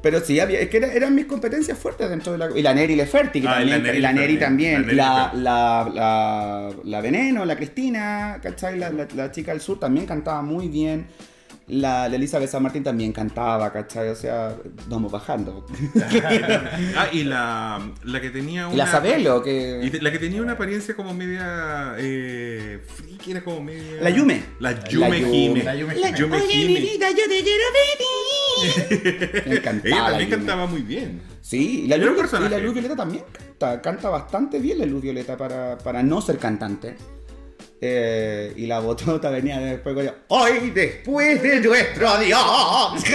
pero 0.02 0.20
sí, 0.24 0.40
había, 0.40 0.60
es 0.60 0.70
que 0.70 0.78
era- 0.78 0.94
eran 0.94 1.16
mis 1.16 1.26
competencias 1.26 1.76
fuertes 1.78 2.08
dentro 2.10 2.32
de 2.34 2.38
la... 2.38 2.50
Y 2.56 2.62
la 2.62 2.74
Neri 2.76 2.96
Leferti, 2.96 3.42
que 3.42 3.48
Ah, 3.48 3.64
y 3.64 3.66
la 3.66 3.72
también, 3.78 3.84
Neri 3.84 3.98
y 3.98 4.02
la 4.02 4.14
Neri 4.14 4.34
Leferti, 4.34 4.46
también. 4.46 4.96
la 4.98 5.32
La, 5.34 5.34
la, 5.34 5.92
la, 5.94 6.70
la 6.84 7.02
Veneno, 7.02 7.44
la 7.46 7.56
Cristina, 7.56 8.40
¿cachai? 8.44 8.78
La, 8.78 8.92
la- 8.92 9.08
la 9.16 9.32
chica 9.32 9.52
del 9.52 9.62
sur 9.62 9.80
también 9.80 10.06
cantaba 10.06 10.44
muy 10.44 10.68
bien. 10.68 11.08
La, 11.68 12.08
la 12.08 12.16
Elizabeth 12.16 12.48
San 12.50 12.62
Martín 12.62 12.84
también 12.84 13.12
cantaba, 13.12 13.74
¿cachai? 13.74 14.10
O 14.10 14.16
sea, 14.16 14.56
vamos 14.88 15.12
bajando. 15.12 15.66
Ah, 16.98 17.08
y 17.12 17.24
la, 17.24 17.82
la 18.04 18.22
que 18.22 18.30
tenía 18.30 18.68
una. 18.68 18.78
La 18.78 18.88
Sabelo, 18.88 19.42
que... 19.42 20.00
la 20.02 20.12
que 20.12 20.20
tenía 20.20 20.42
una 20.42 20.54
apariencia 20.54 20.96
como 20.96 21.14
media. 21.14 21.96
Eh, 21.98 22.82
friki, 22.86 23.32
era 23.32 23.44
como 23.44 23.62
media. 23.62 24.02
La 24.02 24.10
Yume. 24.10 24.44
La 24.60 24.72
Yume 24.88 25.20
Yume. 25.22 25.38
Hime. 25.38 25.64
La 25.64 25.76
Yume 25.76 25.96
La 25.96 26.10
Hime. 26.10 26.18
Yume 26.18 26.38
Hime. 26.46 26.98
yo 27.00 27.28
te 27.28 27.44
quiero. 27.44 27.64
Me 29.50 29.56
encantaba. 29.56 29.88
Ella 29.90 30.02
la 30.04 30.10
también 30.10 30.30
cantaba 30.30 30.66
muy 30.68 30.82
bien. 30.82 31.22
Sí, 31.42 31.84
y 31.84 31.88
la, 31.88 31.98
luz, 31.98 32.32
la 32.32 32.58
Luz 32.58 32.74
Violeta 32.74 32.96
también 32.96 33.24
canta, 33.32 33.82
canta 33.82 34.10
bastante 34.10 34.60
bien 34.60 34.80
la 34.80 34.86
Luz 34.86 35.02
Violeta 35.02 35.38
para, 35.38 35.78
para 35.78 36.02
no 36.02 36.22
ser 36.22 36.38
cantante. 36.38 36.96
Eh, 37.88 38.54
y 38.56 38.66
la 38.66 38.80
botota 38.80 39.30
venía 39.30 39.60
después 39.60 39.96
con 39.96 40.10
¡Hoy 40.30 40.72
después 40.72 41.42
de 41.42 41.60
nuestro 41.62 42.10
adiós! 42.10 43.04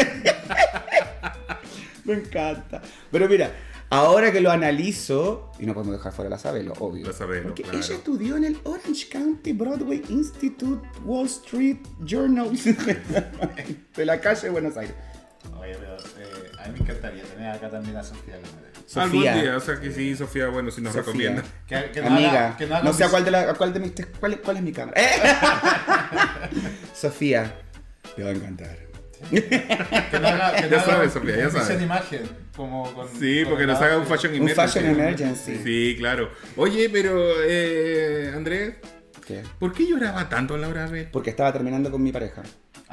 Me 2.04 2.14
encanta. 2.14 2.80
Pero 3.10 3.28
mira, 3.28 3.52
ahora 3.90 4.30
que 4.30 4.40
lo 4.40 4.50
analizo, 4.50 5.50
y 5.58 5.66
no 5.66 5.74
podemos 5.74 5.96
dejar 5.96 6.12
fuera 6.12 6.30
la 6.30 6.38
Sabelo, 6.38 6.72
obvio. 6.78 7.06
La 7.08 7.12
Sabelo, 7.12 7.48
Porque 7.48 7.62
claro. 7.64 7.78
ella 7.78 7.94
estudió 7.94 8.36
en 8.36 8.44
el 8.44 8.58
Orange 8.64 9.08
County 9.08 9.52
Broadway 9.52 10.02
Institute 10.08 10.86
Wall 11.04 11.26
Street 11.26 11.78
Journal 12.04 12.50
de 13.96 14.06
la 14.06 14.20
calle 14.20 14.42
de 14.42 14.50
Buenos 14.50 14.76
Aires. 14.76 14.94
Oye, 15.58 15.74
pero 15.78 15.96
eh, 15.96 16.49
a 16.64 16.68
mí 16.68 16.74
me 16.74 16.80
encantaría 16.80 17.22
tener 17.24 17.50
acá 17.50 17.68
también 17.70 17.96
a 17.96 18.02
Sofía 18.02 18.36
Gómez. 18.36 18.52
Algún 18.96 19.18
Sofía. 19.18 19.34
día, 19.36 19.56
o 19.56 19.60
sea 19.60 19.80
que 19.80 19.90
sí, 19.92 20.16
Sofía, 20.16 20.48
bueno, 20.48 20.70
si 20.70 20.80
nos 20.80 20.92
Sofía. 20.92 21.06
recomienda. 21.06 21.42
Que, 21.66 21.90
que 21.92 22.00
no 22.00 22.08
Amiga, 22.08 22.30
haga- 22.30 22.56
que 22.56 22.66
no 22.66 22.74
haga 22.76 22.84
no 22.84 22.92
sé 22.92 23.04
a 23.04 23.08
cuál 23.08 23.24
de, 23.24 23.30
la, 23.30 23.40
a 23.50 23.54
cuál 23.54 23.72
de 23.72 23.80
mis 23.80 23.92
cuál, 24.18 24.40
cuál 24.40 24.56
es 24.56 24.62
mi 24.62 24.72
cámara. 24.72 25.00
Sofía, 26.94 27.54
te 28.16 28.22
va 28.22 28.30
a 28.30 28.32
encantar. 28.32 28.76
Que 29.30 30.18
no 30.20 30.28
haga, 30.28 30.52
que 30.56 30.62
no 30.62 30.68
Ya 30.68 30.82
sabes, 30.82 31.12
Sofía, 31.12 31.36
ya 31.36 31.44
un 31.46 31.50
sabes. 31.52 31.82
imagen. 31.82 32.22
Como 32.56 32.92
con, 32.94 33.06
Sí, 33.18 33.42
con 33.42 33.50
porque 33.50 33.66
nos 33.66 33.80
haga 33.80 33.98
un 33.98 34.06
fashion 34.06 34.32
Un 34.32 34.40
emergency. 34.48 34.78
fashion 34.78 34.90
emergency. 34.98 35.60
Sí, 35.62 35.94
claro. 35.98 36.30
Oye, 36.56 36.88
pero, 36.90 37.20
eh, 37.46 38.32
Andrés, 38.34 38.74
¿Qué? 39.26 39.42
¿por 39.58 39.72
qué 39.72 39.86
lloraba 39.86 40.28
tanto 40.28 40.56
Laura 40.56 40.86
Bell? 40.86 41.08
Porque 41.12 41.30
estaba 41.30 41.52
terminando 41.52 41.90
con 41.90 42.02
mi 42.02 42.10
pareja. 42.12 42.42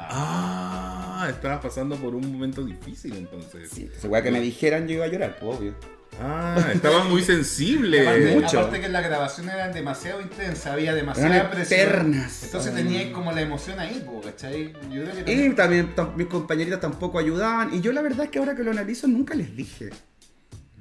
Ah, 0.00 1.26
estabas 1.28 1.60
pasando 1.60 1.96
por 1.96 2.14
un 2.14 2.30
momento 2.32 2.64
difícil 2.64 3.14
entonces. 3.16 3.68
Sí, 3.70 3.90
se 3.98 4.08
que 4.22 4.30
me 4.30 4.40
dijeran 4.40 4.86
yo 4.86 4.94
iba 4.94 5.04
a 5.04 5.08
llorar, 5.08 5.36
pues 5.40 5.58
obvio. 5.58 5.74
Ah, 6.20 6.70
estaba 6.72 7.04
muy 7.04 7.22
sensible. 7.22 8.00
Aparte, 8.08 8.34
mucho. 8.34 8.60
aparte 8.60 8.80
que 8.80 8.88
la 8.88 9.00
grabación 9.00 9.48
era 9.50 9.68
demasiado 9.68 10.20
intensa, 10.20 10.72
había 10.72 10.94
demasiada 10.94 11.36
Eran 11.36 11.50
presión. 11.50 11.80
eternas. 11.80 12.42
Entonces 12.44 12.74
Ay. 12.74 12.82
tenía 12.82 13.12
como 13.12 13.32
la 13.32 13.40
emoción 13.42 13.78
ahí, 13.78 14.04
¿cachai? 14.24 14.72
Yo 14.90 15.02
creo 15.04 15.12
que 15.12 15.20
Y 15.20 15.24
también- 15.24 15.54
también 15.56 15.94
tam- 15.94 16.14
mis 16.16 16.26
compañeritas 16.26 16.80
tampoco 16.80 17.18
ayudaban. 17.18 17.72
Y 17.74 17.80
yo 17.80 17.92
la 17.92 18.02
verdad 18.02 18.24
es 18.24 18.30
que 18.30 18.38
ahora 18.38 18.56
que 18.56 18.64
lo 18.64 18.70
analizo 18.72 19.06
nunca 19.06 19.34
les 19.34 19.54
dije. 19.56 19.90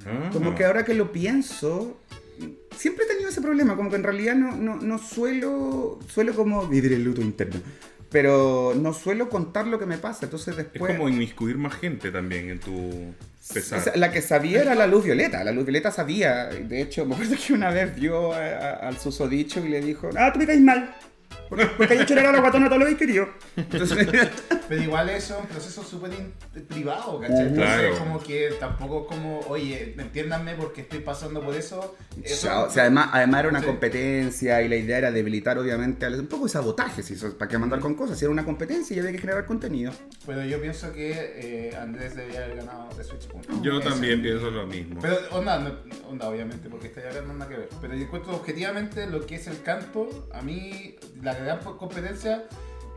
Ah. 0.05 0.29
Como 0.33 0.55
que 0.55 0.63
ahora 0.65 0.85
que 0.85 0.93
lo 0.95 1.11
pienso, 1.11 1.99
siempre 2.75 3.05
he 3.05 3.07
tenido 3.07 3.29
ese 3.29 3.41
problema, 3.41 3.75
como 3.75 3.89
que 3.91 3.95
en 3.97 4.03
realidad 4.03 4.35
no, 4.35 4.55
no, 4.55 4.77
no 4.77 4.97
suelo, 4.97 5.99
suelo 6.11 6.33
como 6.33 6.65
vivir 6.67 6.93
el 6.93 7.03
luto 7.03 7.21
interno, 7.21 7.59
pero 8.09 8.73
no 8.75 8.93
suelo 8.93 9.29
contar 9.29 9.67
lo 9.67 9.79
que 9.79 9.85
me 9.85 9.97
pasa, 9.97 10.25
entonces 10.25 10.49
Es 10.49 10.57
después... 10.57 10.95
como 10.95 11.09
inmiscuir 11.09 11.57
más 11.57 11.73
gente 11.75 12.11
también 12.11 12.49
en 12.49 12.59
tu 12.59 13.13
pesar. 13.53 13.79
O 13.79 13.83
sea, 13.83 13.95
la 13.95 14.11
que 14.11 14.21
sabía 14.21 14.61
era 14.61 14.75
la 14.75 14.87
luz 14.87 15.03
violeta, 15.05 15.43
la 15.43 15.51
luz 15.51 15.65
violeta 15.65 15.91
sabía, 15.91 16.45
de 16.45 16.81
hecho 16.81 17.05
me 17.05 17.15
acuerdo 17.15 17.35
que 17.45 17.53
una 17.53 17.69
vez 17.71 17.95
vio 17.95 18.33
a- 18.33 18.37
a- 18.45 18.73
al 18.87 18.97
susodicho 18.97 19.59
y 19.65 19.69
le 19.69 19.81
dijo, 19.81 20.09
ah, 20.17 20.31
tú 20.33 20.39
me 20.39 20.45
caes 20.47 20.61
mal, 20.61 20.95
porque, 21.49 21.67
hay 21.93 21.99
hecho 21.99 22.13
llorar 22.15 22.29
a 22.29 22.31
la 22.33 22.41
guatona 22.41 22.67
todo 22.69 22.79
lo 22.79 22.85
que 22.85 22.91
he 22.93 22.97
querido. 22.97 23.27
Entonces, 23.55 24.07
Pero 24.67 24.81
igual 24.83 25.09
eso 25.09 25.35
es 25.35 25.41
un 25.41 25.47
proceso 25.47 25.83
súper 25.83 26.11
privado, 26.67 27.19
¿cachai? 27.19 27.47
Entonces 27.47 27.55
Claro. 27.65 27.97
como 27.99 28.19
que 28.21 28.49
tampoco 28.59 29.07
como, 29.07 29.39
oye, 29.47 29.95
entiéndanme 29.97 30.55
porque 30.55 30.81
estoy 30.81 30.99
pasando 30.99 31.41
por 31.41 31.55
eso. 31.55 31.95
Eso- 32.23 32.65
o 32.65 32.69
sea, 32.69 32.83
además, 32.83 33.09
además 33.13 33.39
era 33.41 33.49
una 33.49 33.59
Sí. 33.61 33.65
competencia 33.65 34.61
y 34.61 34.67
la 34.67 34.75
idea 34.75 34.97
era 34.97 35.11
debilitar 35.11 35.57
obviamente 35.57 36.05
al- 36.05 36.19
un 36.19 36.27
poco 36.27 36.45
de 36.45 36.49
sabotaje, 36.49 37.01
si 37.03 37.13
eso, 37.13 37.37
¿para 37.37 37.49
qué 37.49 37.57
mandar 37.57 37.79
con 37.79 37.95
cosas? 37.95 38.17
Si 38.19 38.25
era 38.25 38.31
una 38.31 38.43
competencia 38.45 38.95
y 38.95 38.99
había 38.99 39.11
que 39.13 39.19
generar 39.19 39.45
contenido. 39.45 39.91
Pero 40.25 40.43
yo 40.43 40.59
pienso 40.61 40.91
que 40.91 41.11
eh, 41.71 41.75
Andrés 41.75 42.15
debía 42.15 42.43
haber 42.43 42.57
ganado 42.57 42.89
de 42.97 43.03
Switch 43.03 43.27
1. 43.33 43.63
Yo 43.63 43.79
Eso. 43.79 43.89
también 43.89 44.21
pienso 44.21 44.51
lo 44.51 44.67
mismo. 44.67 44.99
Pero 45.01 45.17
onda, 45.31 45.59
no- 45.59 45.77
onda 46.09 46.27
obviamente, 46.27 46.69
porque 46.69 46.87
estoy 46.87 47.03
hablando 47.03 47.33
nada 47.33 47.49
que 47.49 47.57
ver. 47.57 47.69
Pero 47.79 47.95
yo 47.95 48.03
encuentro 48.03 48.35
objetivamente 48.35 49.07
lo 49.07 49.25
que 49.25 49.35
es 49.35 49.47
el 49.47 49.61
canto, 49.61 50.27
a 50.33 50.41
mí 50.41 50.95
la 51.21 51.33
gran 51.43 51.59
competencia 51.77 52.45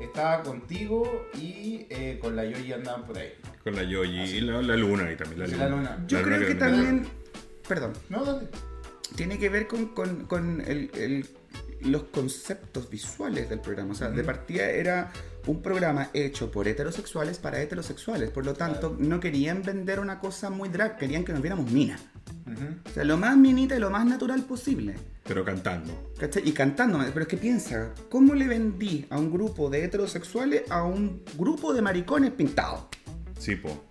estaba 0.01 0.43
contigo 0.43 1.26
y 1.34 1.86
eh, 1.91 2.18
con 2.20 2.34
la 2.36 2.45
Yoyi 2.45 2.72
andaban 2.72 3.05
por 3.07 3.18
ahí. 3.18 3.32
Con 3.62 3.76
la 3.76 3.82
Yoyi 3.82 4.20
y 4.22 4.41
la, 4.41 4.62
la 4.62 4.76
luna 4.76 5.11
y 5.12 5.16
también 5.16 5.41
la 5.41 5.47
luna. 5.47 5.64
la 5.64 5.68
luna. 5.70 6.05
Yo 6.09 6.18
La 6.18 6.24
creo 6.24 6.36
luna 6.38 6.49
que 6.49 6.55
también- 6.55 6.84
también, 7.03 7.09
perdón, 7.68 7.93
No, 8.09 8.24
dale. 8.24 8.49
tiene 9.16 9.38
que 9.38 9.49
ver 9.51 9.66
con, 9.66 9.86
con- 9.88 10.24
con 10.26 10.61
el- 10.62 10.91
el- 10.95 11.28
los 11.82 12.05
conceptos 12.05 12.88
visuales 12.91 13.49
del 13.51 13.61
programa. 13.61 13.93
O 13.93 13.95
sea, 13.95 14.09
de 14.11 14.22
partida 14.24 14.68
era 14.68 15.12
un 15.47 15.62
programa 15.62 16.11
hecho 16.12 16.51
por 16.51 16.68
heterosexuales 16.68 17.38
para 17.38 17.61
heterosexuales. 17.62 18.30
Por 18.30 18.45
lo 18.45 18.53
tanto, 18.55 18.95
no 18.99 19.18
querían 19.18 19.62
vender 19.62 19.99
una 20.01 20.18
cosa 20.18 20.51
muy 20.51 20.68
drag, 20.68 20.99
querían 20.99 21.24
que 21.24 21.32
nos 21.32 21.41
viéramos 21.41 21.70
mina. 21.70 21.99
Ujú. 22.47 22.64
O 22.84 22.91
sea, 22.93 23.05
lo 23.05 23.16
más 23.16 23.34
minita 23.36 23.76
y 23.76 23.80
lo 23.80 23.88
más 23.91 24.05
natural 24.05 24.43
posible. 24.45 24.95
Pero 25.24 25.44
cantando. 25.44 26.12
¿Cachai? 26.18 26.48
Y 26.48 26.52
cantando. 26.52 26.98
Pero 26.98 27.20
es 27.20 27.28
que 27.28 27.36
piensa, 27.36 27.94
¿cómo 28.08 28.34
le 28.34 28.46
vendí 28.48 29.06
a 29.10 29.18
un 29.18 29.30
grupo 29.30 29.70
de 29.70 29.84
heterosexuales 29.84 30.70
a 30.70 30.82
un 30.84 31.22
grupo 31.36 31.72
de 31.72 31.82
maricones 31.82 32.30
pintados? 32.32 32.84
Sí, 33.38 33.56
po. 33.56 33.89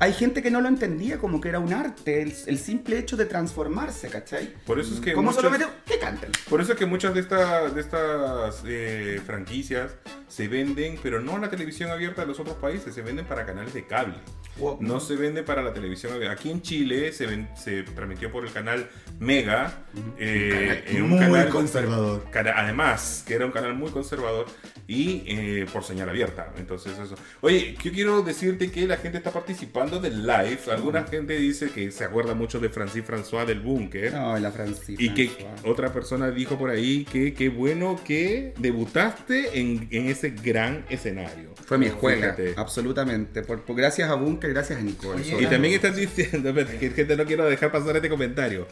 Hay 0.00 0.12
gente 0.14 0.42
que 0.42 0.50
no 0.50 0.60
lo 0.60 0.68
entendía 0.68 1.18
como 1.18 1.40
que 1.40 1.48
era 1.50 1.58
un 1.60 1.72
arte, 1.72 2.22
el, 2.22 2.34
el 2.46 2.58
simple 2.58 2.98
hecho 2.98 3.16
de 3.16 3.26
transformarse, 3.26 4.08
¿cachai? 4.08 4.52
Por 4.66 4.80
eso 4.80 4.94
es 4.94 5.00
que 5.00 5.12
¿Cómo 5.12 5.30
muchos- 5.30 5.50
metió? 5.50 5.68
Que 5.86 5.98
canten. 5.98 6.32
Por 6.48 6.60
eso 6.60 6.72
es 6.72 6.78
que 6.78 6.86
muchas 6.86 7.14
de, 7.14 7.20
estas 7.20 7.74
de 7.74 7.80
estas 7.80 8.62
eh, 8.66 9.20
franquicias 9.24 9.92
se 10.26 10.48
venden, 10.48 10.98
pero 11.02 11.20
no 11.20 11.34
en 11.36 11.42
la 11.42 11.50
televisión 11.50 11.90
abierta 11.90 12.22
de 12.22 12.28
los 12.28 12.40
otros 12.40 12.56
países, 12.56 12.94
se 12.94 13.02
venden 13.02 13.26
para 13.26 13.44
canales 13.46 13.74
de 13.74 13.86
cable. 13.86 14.14
Wow. 14.58 14.78
No 14.80 15.00
se 15.00 15.16
vende 15.16 15.42
para 15.42 15.62
la 15.62 15.72
televisión 15.72 16.12
abierta. 16.12 16.34
Aquí 16.34 16.50
en 16.50 16.62
Chile 16.62 17.12
se, 17.12 17.26
ven- 17.26 17.48
se 17.56 17.82
transmitió 17.82 18.30
por 18.32 18.44
el 18.46 18.52
canal 18.52 18.88
Mega. 19.18 19.84
eh, 20.18 20.84
en 20.88 21.02
un 21.02 21.10
Muy 21.10 21.18
canal- 21.20 21.48
conservador. 21.50 22.24
Cara- 22.30 22.54
Además, 22.56 23.24
que 23.26 23.34
era 23.34 23.44
un 23.46 23.52
canal 23.52 23.74
muy 23.74 23.90
conservador 23.90 24.46
y 24.90 25.22
eh, 25.26 25.66
por 25.72 25.84
señal 25.84 26.08
abierta. 26.08 26.52
Entonces, 26.58 26.98
eso. 26.98 27.14
Oye, 27.42 27.76
yo 27.82 27.92
quiero 27.92 28.22
decirte 28.22 28.70
que 28.72 28.86
la 28.88 28.96
gente 28.96 29.18
está 29.18 29.30
participando 29.30 30.00
del 30.00 30.26
live. 30.26 30.58
Alguna 30.72 31.04
gente 31.04 31.38
dice 31.38 31.70
que 31.70 31.92
se 31.92 32.02
acuerda 32.04 32.34
mucho 32.34 32.58
de 32.58 32.68
Francis 32.70 33.04
François 33.04 33.46
del 33.46 33.60
Búnker. 33.60 34.12
No, 34.12 34.36
la 34.38 34.50
Francisca. 34.50 35.00
Y 35.02 35.10
que 35.14 35.30
otra 35.64 35.92
persona 35.92 36.30
dijo 36.32 36.58
por 36.58 36.70
ahí 36.70 37.04
que 37.04 37.32
qué 37.34 37.48
bueno 37.48 38.00
que 38.04 38.52
debutaste 38.58 39.60
en, 39.60 39.86
en 39.92 40.06
ese 40.08 40.30
gran 40.30 40.84
escenario. 40.88 41.54
Fue 41.66 41.78
mi 41.78 41.86
escuela, 41.86 42.34
Fíjate. 42.34 42.54
absolutamente. 42.56 43.42
Por, 43.42 43.62
por- 43.62 43.76
gracias 43.76 44.10
a 44.10 44.14
Bunker, 44.14 44.52
gracias 44.52 44.80
a 44.80 44.82
Nicole. 44.82 45.22
Oye, 45.22 45.44
Y 45.44 45.46
también 45.46 45.74
están 45.74 45.94
diciendo, 45.94 46.52
que 46.80 46.90
gente 46.90 47.16
no 47.16 47.24
quiero 47.24 47.44
dejar 47.48 47.70
pasar 47.70 47.94
este 47.94 48.08
comentario. 48.08 48.66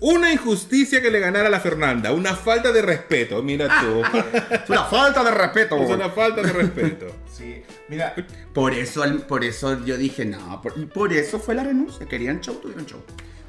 Una 0.00 0.30
injusticia 0.30 1.00
que 1.00 1.10
le 1.10 1.18
ganara 1.20 1.46
a 1.48 1.50
la 1.50 1.60
Fernanda, 1.60 2.12
una 2.12 2.34
falta 2.36 2.72
de 2.72 2.82
respeto, 2.82 3.42
mira 3.42 3.68
tú. 3.80 4.02
Es 4.52 4.68
una 4.68 4.84
falta 4.84 5.24
de 5.24 5.30
respeto. 5.30 5.61
Es 5.64 5.90
una 5.90 6.10
falta 6.10 6.42
de 6.42 6.52
respeto. 6.52 7.06
Sí. 7.32 7.62
Mira, 7.88 8.14
Por 8.52 8.74
eso, 8.74 9.02
por 9.26 9.42
eso 9.42 9.82
yo 9.86 9.96
dije, 9.96 10.24
no, 10.26 10.60
por, 10.60 10.74
y 10.78 10.84
por 10.84 11.12
eso 11.14 11.38
fue 11.40 11.54
la 11.54 11.64
renuncia. 11.64 12.06
Querían 12.06 12.40
show, 12.42 12.54
tuvieron 12.56 12.84
show. 12.84 13.00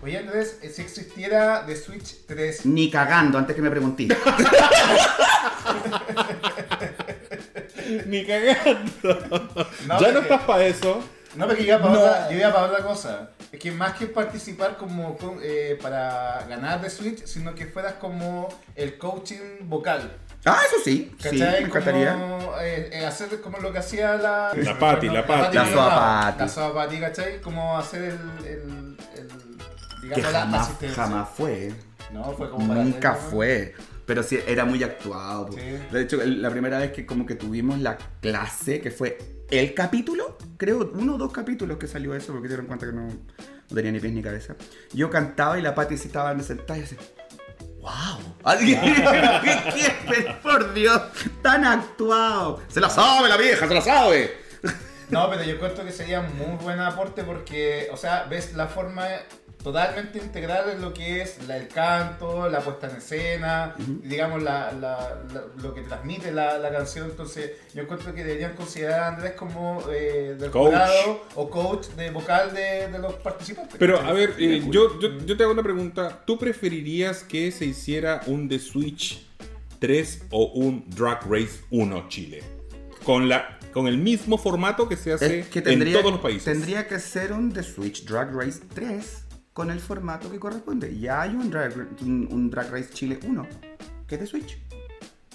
oye 0.02 0.18
Andrés, 0.18 0.58
eh, 0.62 0.70
si 0.70 0.82
existiera 0.82 1.66
The 1.66 1.76
Switch 1.76 2.26
3, 2.26 2.66
Ni 2.66 2.90
cagando 2.90 3.38
antes 3.38 3.54
que 3.56 3.62
me 3.62 3.70
pregunté. 3.70 4.08
Ni 8.06 8.26
cagando. 8.26 9.70
No, 9.88 10.00
ya 10.02 10.12
no 10.12 10.20
estás 10.20 10.42
para 10.44 10.66
eso. 10.66 11.04
No, 11.36 11.48
porque 11.48 11.66
yo 11.66 11.74
iba 11.74 11.82
para, 11.82 11.94
No. 11.94 12.00
otra, 12.00 12.30
yo 12.32 12.38
iba 12.38 12.54
para 12.54 12.66
otra 12.68 12.84
cosa. 12.86 13.32
Es 13.52 13.60
que 13.60 13.72
más 13.72 13.94
que 13.98 14.06
participar 14.08 14.78
como 14.78 15.18
eh, 15.42 15.78
para 15.82 16.46
ganar 16.48 16.80
de 16.82 16.90
Switch, 16.90 17.26
sino 17.26 17.54
que 17.56 17.66
fueras 17.66 17.94
como 17.94 18.48
el 18.76 18.98
coaching 18.98 19.40
vocal. 19.64 20.16
Ah, 20.46 20.60
eso 20.68 20.76
sí. 20.84 21.12
Sí, 21.18 21.24
¿Cachai? 21.40 21.62
me 21.62 21.68
encantaría. 21.68 22.14
Como 22.14 22.54
eh, 22.62 22.90
eh, 22.92 23.06
hacer 23.06 23.40
como 23.42 23.60
lo 23.60 23.72
que 23.72 23.80
hacía 23.80 24.16
la... 24.16 24.52
La 24.56 24.78
Pati, 24.78 25.08
la 25.10 25.26
Pati. 25.26 25.56
La 25.56 25.64
Pati. 25.64 25.74
Soapati. 25.74 26.40
La 26.40 26.50
Soapati, 26.50 27.00
¿cachai? 27.00 27.42
Como 27.42 27.78
hacer 27.78 28.04
el... 28.04 28.46
el, 28.46 28.98
el 29.16 29.28
Que 30.10 30.16
digamos, 30.16 30.34
la 30.34 30.40
jamás, 30.42 30.62
asistencia. 30.68 31.04
jamás 31.04 31.30
fue. 31.36 31.74
No, 32.12 32.24
fue 32.34 32.50
como 32.50 32.68
para 32.68 32.84
Nunca 32.84 33.14
fue. 33.16 33.74
Pero 34.06 34.22
sí, 34.22 34.38
era 34.46 34.66
muy 34.66 34.84
actuado. 34.84 35.50
Sí. 35.54 35.62
De 35.92 36.02
hecho, 36.02 36.18
la 36.26 36.50
primera 36.50 36.78
vez 36.78 36.92
que 36.92 37.06
como 37.06 37.26
que 37.26 37.36
tuvimos 37.36 37.80
la 37.80 37.98
clase, 38.20 38.82
que 38.82 38.92
fue 38.92 39.18
el 39.50 39.74
capítulo, 39.74 40.38
creo, 40.58 40.92
uno 40.94 41.16
o 41.16 41.18
dos 41.18 41.32
capítulos 41.32 41.78
que 41.78 41.88
salió 41.88 42.14
eso, 42.14 42.34
porque 42.34 42.50
se 42.50 42.56
dieron 42.56 42.66
cuenta 42.66 42.86
que 42.86 42.92
no, 42.92 43.08
no 43.08 43.76
tenía 43.76 43.94
ni 43.94 44.00
pies 44.02 44.12
ni 44.12 44.22
cabeza. 44.22 44.56
Yo 44.92 45.10
cantaba 45.10 45.58
y 45.58 45.62
la 45.62 45.74
Pati 45.74 45.96
sí 45.96 46.08
estaba 46.08 46.38
sentada 46.42 46.78
y. 46.80 46.84
Así, 46.84 46.98
¿qué- 48.60 50.36
por 50.42 50.74
Dios, 50.74 51.02
tan 51.42 51.64
actuado. 51.66 52.62
Se 52.68 52.80
la 52.80 52.90
sabe 52.90 53.30
la 53.30 53.38
vieja, 53.38 53.68
se 53.68 53.74
la 53.74 53.82
sabe. 53.82 54.38
No, 55.10 55.30
pero 55.30 55.44
yo 55.44 55.54
encuentro 55.56 55.86
que 55.86 55.92
sería 55.92 56.22
muy 56.22 56.56
buen 56.64 56.80
aporte 56.80 57.24
porque, 57.24 57.88
o 57.92 57.98
sea, 57.98 58.24
ves 58.30 58.54
la 58.54 58.68
forma 58.68 59.06
totalmente 59.64 60.20
integral 60.20 60.70
en 60.72 60.82
lo 60.82 60.94
que 60.94 61.22
es 61.22 61.48
la- 61.48 61.58
el 61.58 61.68
canto, 61.70 62.50
la 62.50 62.60
puesta 62.60 62.90
en 62.90 62.98
escena, 62.98 63.76
digamos, 64.04 64.44
la, 64.44 64.72
la- 64.74 65.24
la- 65.34 65.44
lo 65.62 65.74
que 65.74 65.82
transmite 65.82 66.32
la, 66.32 66.58
la 66.58 66.72
canción. 66.72 67.10
Entonces, 67.10 67.52
yo 67.74 67.82
encuentro 67.84 68.14
que 68.14 68.24
deberían 68.24 68.56
considerar 68.56 69.00
a 69.00 69.08
Andrés 69.10 69.32
como 69.34 69.82
eh, 69.92 70.36
del 70.38 70.52
Coach. 70.52 70.66
jurado 70.72 71.22
o 71.36 71.50
coach 71.50 71.88
de 71.96 72.12
vocal 72.12 72.54
de, 72.54 72.90
de 72.90 73.00
los 73.00 73.14
participantes. 73.16 73.76
Pero 73.80 74.00
a 74.00 74.12
ver, 74.14 74.36
eh, 74.38 74.64
yo, 74.70 75.00
yo, 75.00 75.18
yo 75.26 75.38
te 75.38 75.44
hago 75.44 75.54
una 75.54 75.64
pregunta. 75.64 76.24
¿Tú 76.26 76.38
preferirías 76.38 77.24
que 77.24 77.52
se 77.52 77.66
hiciera 77.66 78.22
un 78.28 78.50
The 78.50 78.60
Switch 78.60 79.26
3 79.80 80.24
o 80.32 80.46
un 80.54 80.84
Drag 80.90 81.22
Race 81.30 81.62
1 81.72 82.06
Chile? 82.10 82.44
Con, 83.04 83.28
la, 83.28 83.60
con 83.74 83.88
el 83.88 83.98
mismo 83.98 84.38
formato 84.38 84.88
que 84.88 84.96
se 84.96 85.12
hace 85.12 85.40
Es 85.42 85.48
que 85.48 85.62
tendría, 85.62 85.94
en 85.96 86.00
todos 86.00 86.14
los 86.14 86.22
países. 86.22 86.46
Tendría 86.46 86.88
que 86.88 87.00
ser 87.00 87.34
un 87.34 87.52
The 87.52 87.64
Switch 87.64 88.06
Drag 88.06 88.34
Race 88.34 88.62
3 88.74 89.23
con 89.54 89.70
el 89.72 89.80
formato 89.80 90.32
que 90.32 90.40
corresponde. 90.40 90.98
Ya 91.00 91.22
hay 91.22 91.32
un 91.36 91.50
Drag, 91.50 91.74
un, 92.02 92.28
un 92.32 92.50
Drag 92.50 92.72
Race 92.72 92.90
Chile 92.92 93.20
1, 93.26 93.48
que 94.08 94.16
es 94.16 94.22
The 94.22 94.28
Switch. 94.28 94.58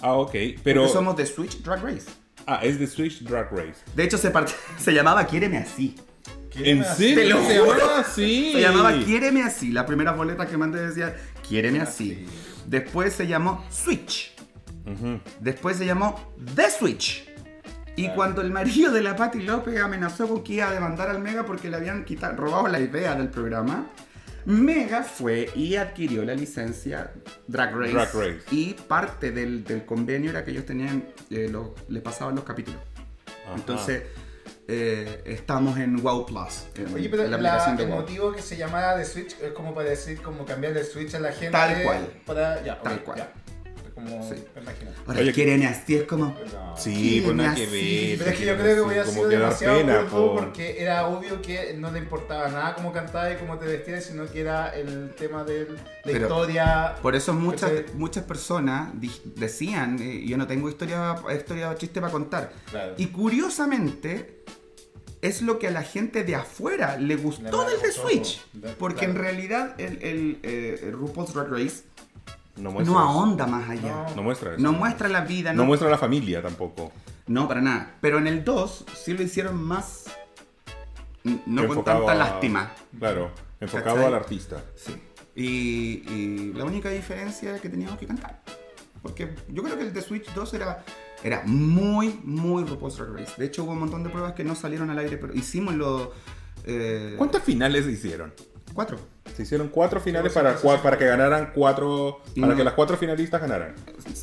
Ah, 0.01 0.13
ok. 0.13 0.31
Pero. 0.63 0.81
Porque 0.81 0.93
somos 0.93 1.15
The 1.15 1.25
Switch 1.25 1.61
Drag 1.61 1.83
Race. 1.83 2.05
Ah, 2.45 2.59
es 2.63 2.77
The 2.77 2.87
Switch 2.87 3.21
Drag 3.21 3.51
Race. 3.51 3.75
De 3.95 4.03
hecho, 4.03 4.17
se, 4.17 4.31
part- 4.33 4.53
se 4.77 4.93
llamaba 4.93 5.25
Quiéreme 5.25 5.57
Así. 5.57 5.95
¿En 6.55 6.83
serio? 6.83 7.15
Te 7.15 7.25
lo 7.29 7.47
¿Se 7.47 7.59
juro. 7.59 7.77
llamaba 7.77 7.99
así? 7.99 8.51
Se 8.53 8.61
llamaba 8.61 8.93
Quiéreme 9.05 9.43
Así. 9.43 9.71
La 9.71 9.85
primera 9.85 10.11
boleta 10.13 10.47
que 10.47 10.57
mandé 10.57 10.81
decía 10.85 11.15
Quiéreme 11.47 11.79
Así. 11.79 12.25
Después 12.65 13.13
se 13.13 13.27
llamó 13.27 13.63
Switch. 13.69 14.33
Después 15.39 15.77
se 15.77 15.85
llamó 15.85 16.33
The 16.55 16.69
Switch. 16.71 17.25
Y 17.95 18.09
cuando 18.09 18.41
el 18.41 18.51
marido 18.51 18.91
de 18.91 19.01
la 19.01 19.15
Patti 19.15 19.41
López 19.41 19.79
amenazó 19.79 20.27
con 20.27 20.43
que 20.43 20.53
iba 20.53 20.69
a 20.69 20.73
demandar 20.73 21.09
al 21.09 21.19
Mega 21.19 21.45
porque 21.45 21.69
le 21.69 21.75
habían 21.77 22.05
quitado, 22.05 22.35
robado 22.37 22.67
la 22.69 22.79
idea 22.79 23.13
del 23.15 23.27
programa, 23.29 23.87
Mega 24.45 25.03
fue 25.03 25.49
y 25.55 25.75
adquirió 25.75 26.23
la 26.23 26.33
licencia 26.35 27.11
Drag 27.47 27.75
Race. 27.75 27.91
Drag 27.93 28.13
Race. 28.13 28.39
Y 28.51 28.73
parte 28.73 29.31
del, 29.31 29.63
del 29.63 29.85
convenio 29.85 30.29
era 30.31 30.43
que 30.43 30.51
ellos 30.51 30.65
tenían, 30.65 31.03
eh, 31.29 31.51
les 31.87 32.01
pasaban 32.03 32.35
los 32.35 32.43
capítulos. 32.43 32.79
Ajá. 33.45 33.55
Entonces, 33.55 34.03
eh, 34.67 35.23
estamos 35.25 35.77
en 35.79 36.01
WoW 36.01 36.25
Plus. 36.27 36.65
en- 36.75 36.93
Oye, 36.93 37.09
pero 37.09 37.23
en 37.23 37.31
la 37.31 37.37
la- 37.37 37.49
aplicación 37.49 37.77
de 37.77 37.83
el 37.83 37.89
WoW. 37.89 37.99
motivo 38.01 38.31
que 38.33 38.41
se 38.41 38.55
llamara 38.55 38.95
de 38.95 39.05
Switch 39.05 39.35
es 39.41 39.51
como 39.53 39.73
para 39.73 39.89
decir, 39.89 40.21
como 40.21 40.45
cambiar 40.45 40.73
de 40.73 40.83
Switch 40.83 41.13
a 41.15 41.19
la 41.19 41.31
gente. 41.31 41.51
Tal 41.51 41.81
cual. 41.83 42.07
Para, 42.25 42.63
ya, 42.63 42.79
Tal 42.81 43.03
cual. 43.03 43.17
ya. 43.17 43.33
Como, 44.03 44.29
Sí. 44.29 44.43
me 44.55 44.61
imagino. 44.61 44.91
Ahora, 45.07 45.19
Oye, 45.19 45.33
quieren 45.33 45.63
así, 45.63 45.95
es 45.95 46.03
como... 46.03 46.25
No. 46.25 46.77
Sí, 46.77 47.21
pues 47.23 47.35
nada 47.35 47.55
que 47.55 47.65
ver. 47.65 48.17
Pero 48.19 48.31
es 48.31 48.37
que 48.37 48.45
yo 48.45 48.57
creo 48.57 48.75
que 48.75 48.81
voy 48.81 48.95
a 48.95 49.03
dar 49.03 49.27
demasiado 49.27 49.77
pena, 49.77 50.05
porque 50.09 50.81
era 50.81 51.07
obvio 51.07 51.41
que 51.41 51.73
no 51.77 51.91
le 51.91 51.99
importaba 51.99 52.47
nada 52.49 52.75
cómo 52.75 52.93
cantaba 52.93 53.31
y 53.31 53.35
cómo 53.35 53.57
te 53.57 53.65
vestías, 53.65 54.05
sino 54.05 54.25
que 54.31 54.41
era 54.41 54.69
el 54.69 55.11
tema 55.17 55.43
de 55.43 55.65
la 55.69 55.75
Pero 56.03 56.27
historia. 56.27 56.95
Por 57.01 57.15
eso 57.15 57.33
muchas, 57.33 57.71
muchas 57.95 58.23
personas 58.23 58.91
decían, 59.35 59.99
eh, 60.01 60.23
yo 60.25 60.37
no 60.37 60.47
tengo 60.47 60.69
historia, 60.69 61.15
historia 61.35 61.75
chiste 61.75 61.99
para 61.99 62.11
contar. 62.13 62.53
Claro. 62.69 62.93
Y 62.97 63.07
curiosamente, 63.07 64.43
es 65.21 65.41
lo 65.41 65.59
que 65.59 65.67
a 65.67 65.71
la 65.71 65.83
gente 65.83 66.23
de 66.23 66.35
afuera 66.35 66.97
le 66.97 67.15
gustó 67.17 67.65
Le 67.65 67.71
del 67.71 67.81
The 67.81 67.87
gustó, 67.87 68.07
Switch. 68.07 68.41
Porque 68.77 68.99
claro. 68.99 69.11
en 69.13 69.17
realidad 69.19 69.75
el, 69.81 70.01
el, 70.01 70.39
eh, 70.43 70.79
el 70.83 70.93
RuPaul's 70.93 71.33
Drag 71.33 71.49
Race 71.49 71.83
No 72.59 72.71
muestra, 72.71 72.93
no 72.93 72.99
eso. 72.99 73.09
ahonda 73.09 73.47
más 73.47 73.69
allá. 73.69 74.05
No 74.15 74.23
muestra 74.23 74.53
eso. 74.53 74.61
No 74.61 74.73
muestra 74.73 75.07
la 75.07 75.21
vida, 75.21 75.53
No 75.53 75.63
no, 75.63 75.65
muestra 75.67 75.89
la 75.89 75.97
familia 75.97 76.41
tampoco. 76.41 76.91
no, 77.27 77.47
para 77.47 77.61
nada. 77.61 77.95
Pero 78.01 78.17
en 78.17 78.27
el 78.27 78.43
2 78.43 78.85
sí 78.95 79.13
lo 79.13 79.23
hicieron 79.23 79.61
más... 79.61 80.05
No 81.45 81.67
con 81.67 81.83
tanta 81.83 82.11
a- 82.11 82.15
lástima. 82.15 82.71
Claro, 82.97 83.31
enfocado 83.59 83.95
¿Cachai? 83.97 84.07
al 84.07 84.13
artista. 84.15 84.63
Sí. 84.75 84.95
Y, 85.35 86.11
y 86.11 86.53
la 86.55 86.65
única 86.65 86.89
diferencia 86.89 87.55
es 87.55 87.61
que 87.61 87.69
teníamos 87.69 87.97
que 87.99 88.07
cantar. 88.07 88.41
Porque 89.01 89.35
yo 89.49 89.63
creo 89.63 89.77
que 89.77 89.83
el 89.83 89.93
de 89.93 90.01
Switch 90.01 90.33
2 90.33 90.53
era, 90.55 90.83
era 91.23 91.43
muy, 91.45 92.19
muy 92.23 92.63
RuPaul's 92.63 92.97
Drag 92.97 93.13
Race. 93.13 93.33
De 93.37 93.45
hecho, 93.45 93.63
hubo 93.63 93.71
un 93.73 93.79
montón 93.79 94.03
de 94.03 94.09
pruebas 94.09 94.33
que 94.33 94.43
no 94.43 94.55
salieron 94.55 94.89
al 94.89 94.97
aire, 94.99 95.17
pero 95.17 95.33
hicimos 95.33 95.75
los... 95.75 96.09
Eh, 96.65 97.15
¿Cuántas 97.17 97.43
finales 97.43 97.85
hicieron? 97.85 98.33
Cuatro. 98.73 98.97
Se 99.39 99.43
hicieron 99.43 99.69
cuatro 99.69 100.01
finales 100.01 100.33
para, 100.33 100.59
cua- 100.59 100.81
para 100.81 100.97
que 100.97 101.05
ganaran 101.05 101.51
cuatro. 101.55 102.19
Y 102.35 102.41
Para 102.41 102.51
no- 102.51 102.57
que 102.57 102.63
las 102.65 102.73
cuatro 102.73 102.97
finalistas 102.97 103.39
ganaran. 103.39 103.73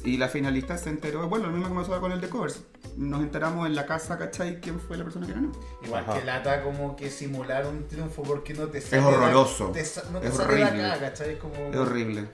Y 0.05 0.19
la 0.19 0.29
finalista 0.29 0.77
se 0.77 0.91
enteró, 0.91 1.27
bueno, 1.27 1.47
lo 1.47 1.53
mismo 1.53 1.69
que 1.69 1.75
me 1.75 1.81
pasó 1.81 1.99
con 2.03 2.13
el 2.13 2.21
de 2.21 2.29
covers. 2.29 2.61
Nos 2.99 3.23
enteramos 3.23 3.67
en 3.67 3.75
la 3.75 3.87
casa, 3.87 4.19
¿cachai? 4.19 4.61
¿Quién 4.61 4.79
fue 4.79 4.99
la 4.99 5.05
persona 5.05 5.27
que 5.27 5.33
ganó? 5.33 5.53
Igual 5.83 6.05
Ajá. 6.07 6.19
que 6.19 6.25
lata 6.27 6.63
como 6.63 6.97
que 6.97 7.09
simular 7.09 7.67
un 7.67 7.89
triunfo 7.89 8.25
porque 8.25 8.53
no 8.53 8.67
te 8.67 8.83
sale. 8.83 9.03
horroroso. 9.03 9.69
la- 9.69 9.73
te 9.73 9.85
sa- 9.87 10.03
no 10.13 10.21
te 10.21 10.29
Es 10.29 10.35
sale 10.35 10.55
de 10.55 10.65
horrible. 10.65 10.85
acá, 10.85 11.01
¿cachai? 11.01 11.31
Es 11.31 11.39
como. 11.39 11.55
Es 11.71 11.77
horrible. 11.77 12.29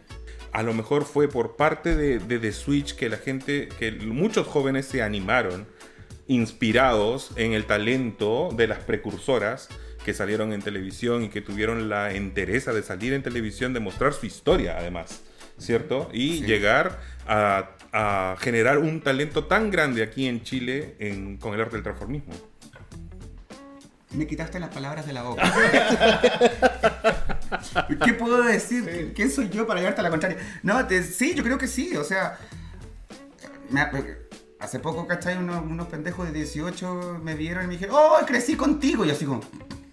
A 0.51 0.65
lo 0.65 0.75
mejor 0.75 1.05
fue 1.05 1.29
por 1.29 1.55
parte 1.55 1.95
de, 1.95 2.19
de 2.19 2.41
The 2.41 2.51
Switch 2.51 2.97
que 2.97 3.09
la 3.09 3.17
gente, 3.19 3.69
que 3.79 3.93
muchos 3.93 4.49
jóvenes 4.49 4.87
se 4.87 5.03
animaron, 5.05 5.69
inspirados 6.27 7.31
en 7.37 7.53
el 7.53 7.65
talento 7.67 8.49
de 8.57 8.67
las 8.67 8.79
precursoras 8.81 9.69
que 10.05 10.15
salieron 10.15 10.53
en 10.53 10.63
televisión 10.63 11.23
y 11.25 11.29
que 11.29 11.41
tuvieron 11.41 11.89
la 11.89 12.13
entereza 12.13 12.73
de 12.73 12.83
salir 12.83 13.13
en 13.13 13.23
televisión, 13.23 13.73
de 13.73 13.81
mostrar 13.81 14.13
su 14.13 14.27
historia 14.27 14.77
además, 14.79 15.21
¿cierto? 15.59 16.09
Y 16.13 16.39
Sí. 16.39 16.45
llegar 16.47 17.01
a, 17.27 17.71
a 17.93 18.37
generar 18.41 18.79
un 18.79 19.01
talento 19.01 19.45
tan 19.45 19.71
grande 19.71 20.03
aquí 20.03 20.27
en 20.27 20.43
Chile 20.43 20.97
en- 20.99 21.37
con 21.37 21.55
el 21.55 21.61
arte 21.61 21.77
del 21.77 21.83
transformismo. 21.85 22.33
Me 24.11 24.27
quitaste 24.27 24.61
las 24.61 24.69
palabras 24.69 25.07
de 25.07 25.13
la 25.15 25.23
boca. 25.23 25.43
¿Qué 28.05 28.13
puedo 28.15 28.43
decir? 28.43 28.85
Sí. 28.85 29.13
¿Quién 29.15 29.31
soy 29.31 29.49
yo 29.49 29.67
para 29.67 29.81
llevarte 29.81 30.01
a 30.01 30.05
la 30.05 30.11
contraria? 30.11 30.39
No, 30.63 30.87
te- 30.87 31.03
sí, 31.03 31.35
yo 31.35 31.43
creo 31.43 31.57
que 31.59 31.67
sí. 31.67 31.97
O 31.97 32.05
sea, 32.05 32.39
me- 33.71 33.87
hace 34.61 34.79
poco, 34.81 35.07
¿cachai? 35.07 35.39
Unos, 35.39 35.65
unos 35.65 35.87
pendejos 35.89 36.27
de 36.27 36.33
18 36.35 37.21
me 37.23 37.35
vieron 37.35 37.65
y 37.65 37.67
me 37.69 37.73
dijeron, 37.75 37.97
¡Oh, 37.99 38.19
crecí 38.27 38.55
contigo! 38.55 39.05
Y 39.05 39.09
yo 39.09 39.15
así 39.15 39.25
como, 39.25 39.41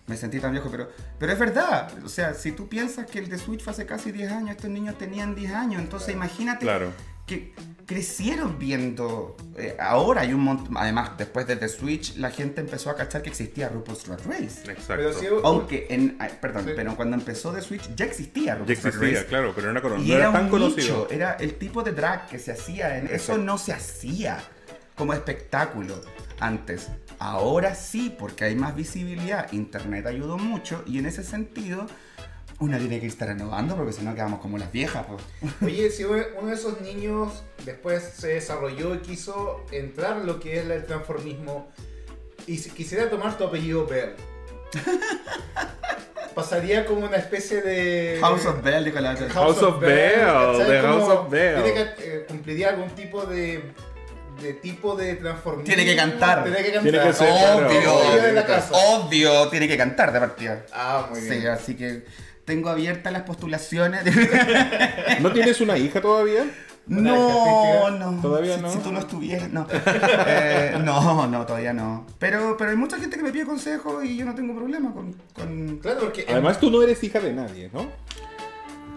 me 0.09 0.17
sentí 0.17 0.39
tan 0.39 0.51
viejo, 0.51 0.69
pero, 0.69 0.89
pero 1.17 1.31
es 1.31 1.39
verdad. 1.39 1.89
O 2.03 2.09
sea, 2.09 2.33
si 2.33 2.51
tú 2.51 2.67
piensas 2.67 3.05
que 3.05 3.19
el 3.19 3.29
de 3.29 3.37
Switch 3.37 3.61
fue 3.63 3.71
hace 3.71 3.85
casi 3.85 4.11
10 4.11 4.31
años, 4.31 4.51
estos 4.51 4.69
niños 4.69 4.97
tenían 4.97 5.35
10 5.35 5.53
años. 5.53 5.81
Entonces, 5.81 6.09
imagínate 6.13 6.61
Claro. 6.65 6.91
que 7.25 7.53
crecieron 7.85 8.57
viendo. 8.59 9.35
eh, 9.55 9.75
ahora 9.79 10.21
hay 10.21 10.33
un 10.33 10.41
montón. 10.41 10.75
Además, 10.77 11.11
después 11.17 11.45
de 11.47 11.55
The 11.55 11.69
Switch, 11.69 12.15
la 12.17 12.31
gente 12.31 12.61
empezó 12.61 12.89
a 12.89 12.95
cachar 12.95 13.21
que 13.21 13.29
existía 13.29 13.69
RuPaul's 13.69 14.03
Drag 14.05 14.19
Race. 14.25 14.61
Exacto. 14.71 14.83
Pero 14.87 15.13
si 15.13 15.25
Aunque, 15.43 15.87
en, 15.89 16.15
ay, 16.19 16.37
perdón, 16.41 16.65
Sí. 16.65 16.71
pero 16.75 16.95
cuando 16.95 17.15
empezó 17.15 17.51
The 17.51 17.61
Switch 17.61 17.89
ya 17.95 18.05
existía 18.05 18.45
ya 18.45 18.55
RuPaul's 18.55 18.81
Drag 18.81 18.93
existía, 18.95 19.19
Race. 19.19 19.25
claro, 19.27 19.53
pero 19.55 19.71
no 19.73 19.79
era, 19.79 19.89
Y 19.89 19.91
no 20.07 20.15
era 20.15 20.23
era 20.25 20.31
tan 20.33 20.45
un 20.45 20.49
conocido. 20.49 20.81
nicho, 21.03 21.07
era 21.11 21.33
el 21.33 21.55
tipo 21.55 21.83
de 21.83 21.91
drag 21.91 22.27
que 22.27 22.39
se 22.39 22.51
hacía. 22.51 22.97
En, 22.97 23.07
eso 23.07 23.37
no 23.37 23.57
se 23.57 23.73
hacía 23.73 24.39
como 24.95 25.13
espectáculo 25.13 26.01
antes. 26.39 26.89
Ahora 27.19 27.75
sí, 27.75 28.15
porque 28.17 28.45
hay 28.45 28.55
más 28.55 28.75
visibilidad. 28.75 29.51
Internet 29.51 30.05
ayudó 30.05 30.37
mucho 30.37 30.83
y 30.85 30.99
en 30.99 31.05
ese 31.05 31.23
sentido, 31.23 31.85
una 32.59 32.77
tiene 32.77 32.99
que 32.99 33.07
estar 33.07 33.27
renovando 33.27 33.75
porque 33.75 33.93
si 33.93 34.03
no 34.03 34.13
quedamos 34.13 34.39
como 34.39 34.57
las 34.57 34.71
viejas. 34.71 35.05
pues. 35.07 35.53
Oye, 35.61 35.89
si 35.91 36.03
uno 36.05 36.47
de 36.47 36.53
esos 36.53 36.81
niños 36.81 37.43
después 37.65 38.03
se 38.03 38.29
desarrolló 38.29 38.95
y 38.95 38.99
quiso 38.99 39.65
entrar 39.71 40.17
en 40.17 40.27
lo 40.27 40.39
que 40.39 40.59
es 40.59 40.65
el 40.65 40.85
transformismo 40.85 41.69
y 42.47 42.57
si 42.57 42.69
quisiera 42.71 43.09
tomar 43.09 43.37
tu 43.37 43.43
apellido 43.43 43.85
Bell, 43.85 44.13
pasaría 46.35 46.85
como 46.85 47.05
una 47.05 47.17
especie 47.17 47.61
de... 47.61 48.17
House 48.21 48.45
of 48.45 48.63
Bell, 48.63 48.85
dijo 48.85 48.99
la 48.99 49.15
House 49.15 49.61
of 49.61 49.79
Bell, 49.79 50.67
de 50.67 50.81
House 50.81 51.09
of 51.09 51.29
Bell. 51.29 51.63
Tiene 51.63 51.95
que, 51.95 52.15
eh, 52.15 52.25
cumpliría 52.27 52.69
algún 52.69 52.89
tipo 52.91 53.25
de, 53.25 53.61
de 54.41 54.53
tipo 54.53 54.95
de 54.95 55.15
transformismo. 55.15 55.65
Tiene 55.65 55.85
que 55.85 55.95
cantar. 55.95 56.43
Tiene 56.43 56.57
que 56.63 56.71
cantar. 56.73 56.91
Tiene 56.91 56.99
que 57.07 57.13
ser, 57.13 57.27
claro, 57.29 57.67
Obvio, 57.67 58.21
de 58.21 58.33
la 58.33 58.45
casa. 58.45 58.71
obvio, 58.73 59.47
tiene 59.49 59.67
que 59.67 59.77
cantar 59.77 60.11
de 60.11 60.19
partida. 60.19 60.65
Ah, 60.73 61.07
muy 61.09 61.21
bien. 61.21 61.41
Sí, 61.41 61.47
así 61.47 61.75
que 61.75 62.05
tengo 62.45 62.69
abiertas 62.69 63.11
las 63.13 63.23
postulaciones. 63.23 64.03
¿No 65.21 65.31
tienes 65.31 65.61
una 65.61 65.77
hija 65.77 66.01
todavía? 66.01 66.45
No, 66.87 67.91
no. 67.91 68.19
¿Todavía 68.21 68.57
no? 68.57 68.71
Si, 68.71 68.79
tú 68.79 68.91
no 68.91 68.99
estuvieras, 68.99 69.49
no. 69.51 69.67
Eh, 70.25 70.75
no, 70.83 71.27
no, 71.27 71.45
todavía 71.45 71.71
no. 71.71 72.07
Pero, 72.17 72.57
pero 72.57 72.71
hay 72.71 72.77
mucha 72.77 72.97
gente 72.97 73.15
que 73.15 73.21
me 73.21 73.31
pide 73.31 73.45
consejos 73.45 74.03
y 74.03 74.17
yo 74.17 74.25
no 74.25 74.33
tengo 74.33 74.55
problema 74.55 74.91
con. 74.91 75.13
con- 75.33 75.77
Claro, 75.77 75.99
porque 75.99 76.21
en- 76.23 76.31
Además, 76.31 76.59
tú 76.59 76.71
no 76.71 76.81
eres 76.81 77.03
hija 77.03 77.19
de 77.19 77.33
nadie, 77.33 77.69
¿no? 77.71 77.91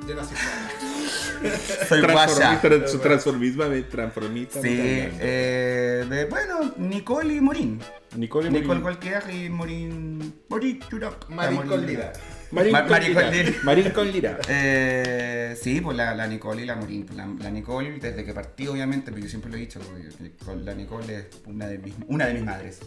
yo 0.09 0.15
nací 0.17 0.35
solo. 0.35 1.02
Soy. 1.89 2.01
Transformista, 2.03 2.89
su 2.89 2.99
transformismo, 2.99 3.65
transformista. 3.91 4.61
Sí, 4.61 4.69
eh, 4.71 6.05
de, 6.09 6.25
bueno, 6.27 6.75
Nicole 6.79 7.35
y 7.35 7.41
Morín. 7.41 7.81
Nicole 8.17 8.49
y 8.49 8.51
Nicole 8.53 8.81
Morín. 8.81 8.83
Gualquier 8.83 9.23
y 9.35 9.49
Morín. 9.51 10.35
Morín 10.49 10.81
Turok. 10.81 11.27
Con 11.27 11.87
Lira. 11.87 12.13
Marín 12.51 12.73
Ma- 12.73 12.83
con 12.83 12.91
Marín 12.91 13.15
con 13.15 13.31
Lira. 13.31 13.43
Lira. 13.45 13.59
Marín 13.65 13.91
con 13.91 14.13
Lira. 14.13 14.39
Eh, 14.49 15.57
sí, 15.61 15.81
pues 15.81 15.97
la, 15.97 16.15
la 16.15 16.27
Nicole 16.27 16.63
y 16.63 16.67
la 16.67 16.77
Morín. 16.77 17.07
La, 17.17 17.27
la 17.27 17.51
Nicole, 17.51 17.99
desde 17.99 18.25
que 18.25 18.33
partí, 18.35 18.67
obviamente, 18.69 19.11
pero 19.11 19.23
yo 19.23 19.29
siempre 19.31 19.51
lo 19.51 19.57
he 19.57 19.61
dicho, 19.61 19.81
porque 19.81 20.09
Nicole- 20.23 20.63
la 20.65 20.75
Nicole 20.75 21.15
es 21.17 21.27
una 21.47 21.67
de 21.67 21.79
mis, 21.79 21.95
una 22.09 22.27
de 22.27 22.35
mis 22.35 22.45
madres. 22.45 22.81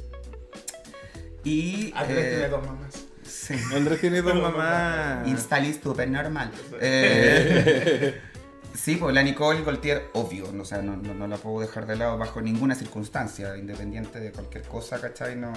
Y. 1.43 1.91
Andrés 1.95 2.25
eh, 2.25 2.29
tiene 2.31 2.47
dos 2.49 2.65
mamás. 2.65 3.05
Sí. 3.23 3.55
Andrés 3.75 4.01
tiene 4.01 4.21
dos 4.21 4.35
mamás. 4.35 5.27
Instali 5.27 5.73
súper 5.73 6.09
normal. 6.09 6.51
Eh, 6.79 8.19
sí, 8.75 8.95
pues 8.97 9.13
la 9.15 9.23
Nicole 9.23 9.63
Gaultier, 9.63 10.09
obvio, 10.13 10.51
no, 10.51 10.63
o 10.63 10.65
sea, 10.65 10.81
no, 10.81 10.95
no- 10.97 11.13
no 11.13 11.27
la 11.27 11.37
puedo 11.37 11.61
dejar 11.61 11.85
de 11.87 11.95
lado 11.95 12.17
bajo 12.17 12.41
ninguna 12.41 12.75
circunstancia, 12.75 13.57
independiente 13.57 14.19
de 14.19 14.31
cualquier 14.31 14.63
cosa, 14.63 14.99
¿cachai? 15.01 15.35
No, 15.35 15.51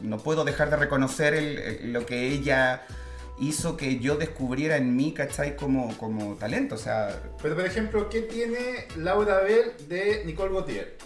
no 0.00 0.18
puedo 0.18 0.44
dejar 0.44 0.70
de 0.70 0.76
reconocer 0.76 1.34
el- 1.34 1.58
el- 1.58 1.92
lo 1.92 2.04
que 2.06 2.28
ella 2.28 2.82
hizo 3.40 3.76
que 3.76 3.98
yo 4.00 4.16
descubriera 4.16 4.76
en 4.76 4.94
mí, 4.96 5.14
¿cachai? 5.14 5.56
Como, 5.56 5.96
como 5.96 6.34
talento, 6.36 6.74
o 6.74 6.78
sea, 6.78 7.22
Pero 7.42 7.54
por 7.54 7.64
ejemplo, 7.64 8.08
¿qué 8.10 8.22
tiene 8.22 8.86
Laura 8.96 9.38
Bell 9.40 9.72
de 9.88 10.22
Nicole 10.26 10.52
Gautier? 10.52 10.98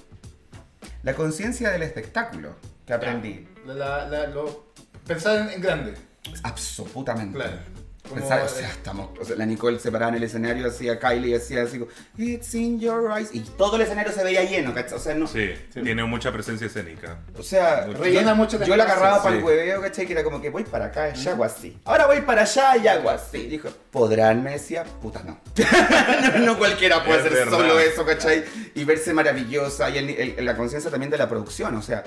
la 1.02 1.14
conciencia 1.14 1.70
del 1.70 1.82
espectáculo 1.82 2.56
que 2.86 2.94
aprendí. 2.94 3.46
La, 3.66 3.74
la- 3.74 4.08
la- 4.08 4.26
lo- 4.28 4.72
pensar 5.06 5.36
en, 5.42 5.50
en 5.50 5.60
grande. 5.60 5.94
Absolutamente. 6.42 7.34
Claro. 7.36 7.58
O 8.12 8.18
sea, 8.26 8.44
estamos, 8.44 9.08
o 9.18 9.24
sea, 9.24 9.34
la 9.36 9.46
Nicole 9.46 9.78
se 9.78 9.90
paraba 9.90 10.10
en 10.10 10.16
el 10.16 10.24
escenario, 10.24 10.68
hacía 10.68 10.98
Kylie 10.98 11.30
y 11.30 11.34
hacía 11.34 11.62
así, 11.62 11.82
It's 12.18 12.54
in 12.54 12.78
your 12.78 13.10
eyes. 13.10 13.30
Y 13.32 13.40
todo 13.40 13.76
el 13.76 13.82
escenario 13.82 14.12
se 14.12 14.22
veía 14.22 14.44
lleno, 14.44 14.74
¿cachai? 14.74 14.98
O 14.98 15.00
sea, 15.00 15.14
no. 15.14 15.26
Sí, 15.26 15.50
tiene 15.72 16.04
mucha 16.04 16.30
presencia 16.30 16.66
escénica. 16.66 17.18
O 17.38 17.42
sea, 17.42 17.86
Rellena 17.86 18.32
yo- 18.32 18.36
mucho 18.36 18.62
Yo 18.62 18.76
la 18.76 18.84
agarraba 18.84 19.22
para 19.22 19.32
sí. 19.34 19.38
el 19.38 19.44
hueveo, 19.44 19.80
¿cachai? 19.80 20.06
Que 20.06 20.12
era 20.12 20.22
como 20.22 20.42
que 20.42 20.50
voy 20.50 20.64
para 20.64 20.86
acá 20.86 21.12
y 21.16 21.28
hago 21.28 21.44
así. 21.44 21.78
Ahora 21.86 22.06
voy 22.06 22.20
para 22.20 22.42
allá 22.42 22.76
y 22.76 22.86
hago 22.88 23.08
así. 23.08 23.46
Dijo, 23.46 23.70
¿podrán? 23.90 24.42
Me 24.42 24.52
decía, 24.52 24.84
puta, 24.84 25.22
no. 25.24 25.40
no, 26.38 26.38
no 26.46 26.58
cualquiera 26.58 27.02
puede 27.04 27.20
Es 27.20 27.24
hacer 27.26 27.32
verdad. 27.38 27.52
solo 27.58 27.80
eso, 27.80 28.04
¿cachai? 28.04 28.44
Y 28.74 28.84
verse 28.84 29.14
maravillosa. 29.14 29.88
Y 29.88 29.96
el- 29.98 30.10
el- 30.38 30.44
la 30.44 30.54
conciencia 30.56 30.90
también 30.90 31.10
de 31.10 31.16
la 31.16 31.28
producción, 31.28 31.74
o 31.74 31.82
sea. 31.82 32.04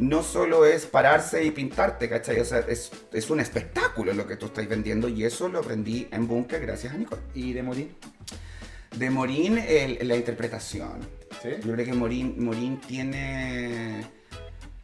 No 0.00 0.22
solo 0.22 0.64
es 0.64 0.86
pararse 0.86 1.44
y 1.44 1.50
pintarte, 1.50 2.08
¿cachai? 2.08 2.40
O 2.40 2.44
sea, 2.44 2.60
es, 2.60 2.90
es 3.12 3.28
un 3.30 3.38
espectáculo 3.40 4.12
lo 4.14 4.26
que 4.26 4.36
tú 4.36 4.46
estás 4.46 4.66
vendiendo 4.66 5.08
y 5.08 5.24
eso 5.24 5.48
lo 5.48 5.58
aprendí 5.58 6.08
en 6.10 6.26
Bunker 6.26 6.60
gracias 6.60 6.94
a 6.94 6.96
Nicole. 6.96 7.20
¿Y 7.34 7.52
de 7.52 7.62
morir? 7.62 7.94
De 8.96 9.10
Morín, 9.10 9.58
el- 9.58 9.98
la 10.08 10.16
interpretación. 10.16 11.00
¿Sí? 11.42 11.50
Yo 11.64 11.72
creo 11.74 11.84
que 11.86 11.92
Morín, 11.92 12.42
Morín 12.42 12.80
tiene 12.80 14.00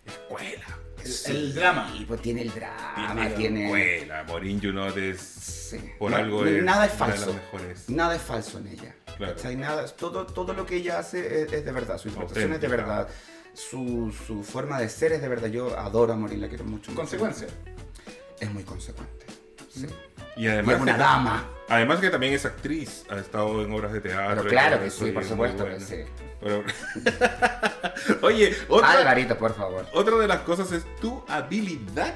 escuela. 0.04 0.64
El- 1.04 1.36
el 1.36 1.54
drama. 1.54 1.94
Y 1.98 2.04
pues 2.04 2.20
tiene 2.20 2.42
el 2.42 2.50
drama, 2.52 3.12
Tiene, 3.14 3.30
tiene... 3.30 3.64
escuela. 3.64 4.24
Morín 4.24 4.60
Junot 4.62 4.96
es. 4.98 5.20
Sí. 5.20 5.78
Por 5.98 6.10
No- 6.10 6.16
algo 6.18 6.44
es. 6.46 6.62
Nada 6.62 6.86
es 6.86 6.92
una 6.94 7.06
de 7.06 7.12
falso. 7.12 7.26
las 7.26 7.34
mejores. 7.36 7.88
Nada 7.90 8.16
es 8.16 8.22
falso 8.22 8.58
en 8.58 8.66
ella. 8.68 8.94
Claro. 9.16 9.34
¿cachai? 9.34 9.56
Nada, 9.56 9.86
todo, 9.86 10.26
todo 10.26 10.52
lo 10.52 10.66
que 10.66 10.76
ella 10.76 10.98
hace 10.98 11.42
es, 11.44 11.52
es 11.52 11.64
de 11.64 11.72
verdad. 11.72 11.96
Su 11.98 12.08
interpretación 12.08 12.52
es 12.52 12.60
de 12.60 12.66
Auténtica. 12.66 12.86
verdad. 12.88 13.08
Su, 13.56 14.14
su 14.26 14.42
forma 14.42 14.78
de 14.78 14.88
ser 14.88 15.12
es 15.12 15.22
de 15.22 15.28
verdad. 15.28 15.48
Yo 15.48 15.78
adoro 15.78 16.12
a 16.12 16.16
Morín, 16.16 16.40
la 16.42 16.48
quiero 16.48 16.64
mucho. 16.64 16.90
mucho. 16.90 16.94
Consecuencia. 17.00 17.46
Es 18.38 18.50
muy 18.52 18.62
consecuente. 18.64 19.26
Sí. 19.72 19.86
Y 20.36 20.44
Y 20.44 20.48
además. 20.48 20.74
es 20.76 20.80
una 20.82 20.92
que- 20.92 20.98
dama. 20.98 21.50
Además 21.68 21.98
que 21.98 22.10
también 22.10 22.34
es 22.34 22.44
actriz, 22.44 23.04
ha 23.10 23.16
estado 23.16 23.62
en 23.64 23.72
obras 23.72 23.92
de 23.92 24.00
teatro. 24.00 24.36
Pero 24.36 24.46
y 24.46 24.50
claro 24.50 24.80
que 24.80 24.90
sí, 24.90 25.06
y 25.06 25.10
por 25.12 25.24
supuesto 25.24 25.64
que 25.64 25.80
sí. 25.80 25.96
Pero- 26.40 26.62
Oye, 28.22 28.54
otra, 28.68 28.92
Alvarito, 28.92 29.36
por 29.38 29.54
favor. 29.54 29.86
otra 29.94 30.16
de 30.16 30.28
las 30.28 30.40
cosas 30.40 30.70
es 30.72 30.84
tu 31.00 31.24
habilidad 31.26 32.14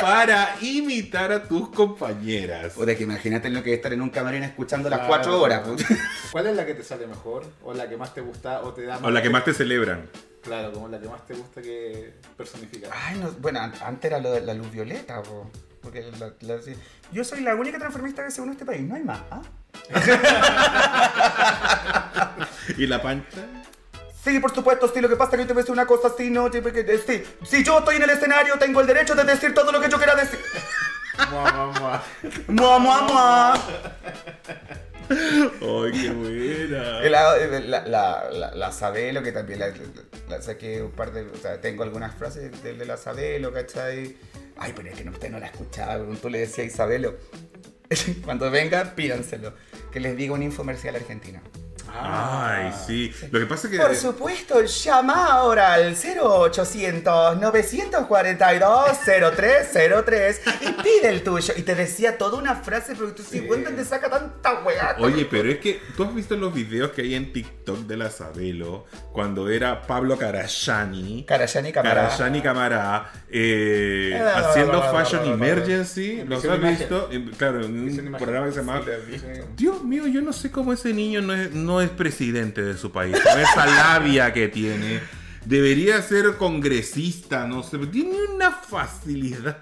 para 0.00 0.56
imitar 0.60 1.30
a 1.32 1.44
tus 1.44 1.68
compañeras. 1.70 2.72
Puta, 2.74 2.94
que 2.96 3.04
imagínate 3.04 3.48
lo 3.48 3.62
que 3.62 3.70
es 3.72 3.76
estar 3.76 3.92
en 3.92 4.02
un 4.02 4.10
camarín 4.10 4.42
escuchando 4.42 4.90
las 4.90 4.98
Claro. 4.98 5.08
cuatro 5.08 5.40
horas. 5.40 5.62
¿Cuál 6.32 6.48
es 6.48 6.56
la 6.56 6.66
que 6.66 6.74
te 6.74 6.82
sale 6.82 7.06
mejor? 7.06 7.44
¿O 7.62 7.72
la 7.72 7.88
que 7.88 7.96
más 7.96 8.12
te 8.12 8.20
gusta 8.20 8.60
o 8.62 8.72
te 8.74 8.82
da 8.82 8.98
O 9.02 9.10
la 9.10 9.22
que 9.22 9.30
más 9.30 9.44
te 9.44 9.54
celebran. 9.54 10.10
Claro, 10.42 10.72
como 10.72 10.88
la 10.88 10.98
que 11.00 11.08
más 11.08 11.24
te 11.26 11.34
gusta 11.34 11.62
que 11.62 12.14
personificar. 12.36 12.90
Ay, 12.92 13.18
no, 13.18 13.30
bueno, 13.32 13.60
an- 13.60 13.74
antes 13.84 14.10
era 14.10 14.18
lo 14.18 14.32
de 14.32 14.40
la 14.40 14.54
luz 14.54 14.70
violeta, 14.72 15.22
po, 15.22 15.48
porque 15.80 16.10
la- 16.18 16.32
yo 17.12 17.24
soy 17.24 17.40
la 17.42 17.54
única 17.54 17.78
transformista 17.78 18.24
que 18.24 18.30
se 18.32 18.40
une 18.40 18.50
a 18.50 18.54
este 18.54 18.66
país, 18.66 18.82
no 18.82 18.96
hay 18.96 19.04
más. 19.04 19.20
¿ah? 19.30 19.42
¿Y 22.76 22.86
la 22.86 23.00
pancha? 23.00 23.38
Sí, 24.24 24.38
por 24.38 24.54
supuesto, 24.54 24.90
sí, 24.92 25.00
lo 25.00 25.08
que 25.08 25.16
pasa 25.16 25.32
es 25.32 25.36
que 25.36 25.42
yo 25.42 25.46
te 25.48 25.52
voy 25.52 25.60
a 25.60 25.62
decir 25.64 25.72
una 25.72 25.86
cosa 25.86 26.08
así, 26.08 26.30
no, 26.30 26.50
sí, 26.52 26.60
porque, 26.60 26.80
eh, 26.80 27.02
sí, 27.04 27.24
si 27.44 27.64
yo 27.64 27.78
estoy 27.80 27.96
en 27.96 28.02
el 28.04 28.10
escenario, 28.10 28.56
tengo 28.58 28.80
el 28.80 28.86
derecho 28.86 29.14
de 29.14 29.24
decir 29.24 29.52
todo 29.54 29.72
lo 29.72 29.80
que 29.80 29.88
yo 29.88 29.96
quiera 29.96 30.14
decir. 30.14 30.38
Mua, 31.30 31.52
mua, 31.52 31.66
mua. 31.72 32.02
Mua, 32.48 32.78
mua, 32.78 33.00
mua. 33.02 33.54
¡Ay, 35.12 35.92
qué 35.92 36.10
buena! 36.10 37.00
La, 37.02 37.36
la, 37.60 38.30
la, 38.30 38.54
la, 38.54 38.72
Sabelo, 38.72 39.22
que 39.22 39.32
también 39.32 39.60
la, 39.60 40.42
saqué 40.42 40.82
un 40.82 40.92
par 40.92 41.12
de. 41.12 41.22
O 41.22 41.36
sea, 41.36 41.60
tengo 41.60 41.82
algunas 41.82 42.14
frases 42.14 42.62
de, 42.62 42.74
de 42.74 42.86
la 42.86 42.96
Sabelo, 42.96 43.52
¿cachai? 43.52 44.16
Ay, 44.56 44.72
pero 44.74 44.88
es 44.88 45.00
que 45.00 45.08
usted 45.08 45.30
no 45.30 45.38
la 45.38 45.46
escuchaba, 45.46 46.04
tú 46.20 46.28
le 46.28 46.40
decías 46.40 46.66
a 46.66 46.70
Isabelo. 46.70 47.16
Cuando 48.24 48.50
venga, 48.50 48.94
pídanselo. 48.94 49.54
Que 49.90 50.00
les 50.00 50.16
diga 50.16 50.32
un 50.34 50.42
infomercial 50.42 50.96
argentino. 50.96 51.40
Ay, 51.94 52.72
sí. 52.86 53.12
Lo 53.30 53.38
que 53.38 53.46
pasa 53.46 53.66
es 53.66 53.72
que. 53.72 53.78
Por 53.78 53.94
supuesto, 53.94 54.62
llama 54.62 55.26
ahora 55.26 55.74
al 55.74 55.94
0800 55.94 57.38
942 57.40 58.98
0303 59.06 60.40
y 60.60 60.72
pide 60.82 61.08
el 61.08 61.22
tuyo. 61.22 61.54
Y 61.56 61.62
te 61.62 61.74
decía 61.74 62.18
toda 62.18 62.38
una 62.38 62.56
frase, 62.56 62.94
pero 62.96 63.12
tú 63.14 63.22
sí, 63.22 63.40
¿cuánto 63.42 63.70
te 63.70 63.84
saca 63.84 64.08
tanta 64.10 64.62
weá? 64.64 64.96
Oye, 64.98 65.26
pero 65.30 65.50
es 65.50 65.58
que 65.58 65.80
tú 65.96 66.04
has 66.04 66.14
visto 66.14 66.36
los 66.36 66.52
videos 66.52 66.90
que 66.92 67.02
hay 67.02 67.14
en 67.14 67.32
TikTok 67.32 67.80
de 67.80 67.96
la 67.96 68.10
Sabelo 68.10 68.86
cuando 69.12 69.48
era 69.48 69.82
Pablo 69.82 70.16
Carayani. 70.18 71.24
Carayani 71.24 71.72
Camará. 71.72 72.08
Carayani 72.08 72.42
Camará 72.42 73.12
eh, 73.28 74.10
Eh, 74.12 74.18
bla, 74.20 74.38
haciendo 74.38 74.80
bla, 74.80 74.92
Fashion. 74.92 75.32
Emergency. 75.32 76.22
¿Los 76.26 76.44
has 76.44 76.60
visto? 76.60 77.08
Claro, 77.36 77.64
en 77.64 78.08
un 78.08 78.12
programa 78.18 78.46
que 78.46 78.52
se 78.52 78.58
llama. 78.58 78.82
Sí. 79.10 79.20
Dios 79.56 79.84
mío, 79.84 80.06
yo 80.06 80.20
no 80.20 80.32
sé 80.32 80.50
cómo 80.50 80.72
ese 80.72 80.92
niño 80.92 81.20
no 81.20 81.34
es, 81.34 81.52
no 81.52 81.80
es 81.82 81.90
presidente 81.90 82.62
de 82.62 82.76
su 82.76 82.90
país. 82.90 83.16
Esa 83.16 83.66
labia 83.66 84.32
que 84.32 84.48
tiene. 84.48 85.00
Debería 85.44 86.00
ser 86.02 86.36
congresista, 86.36 87.46
no 87.46 87.62
sé. 87.62 87.78
Tiene 87.86 88.16
una 88.34 88.52
facilidad 88.52 89.58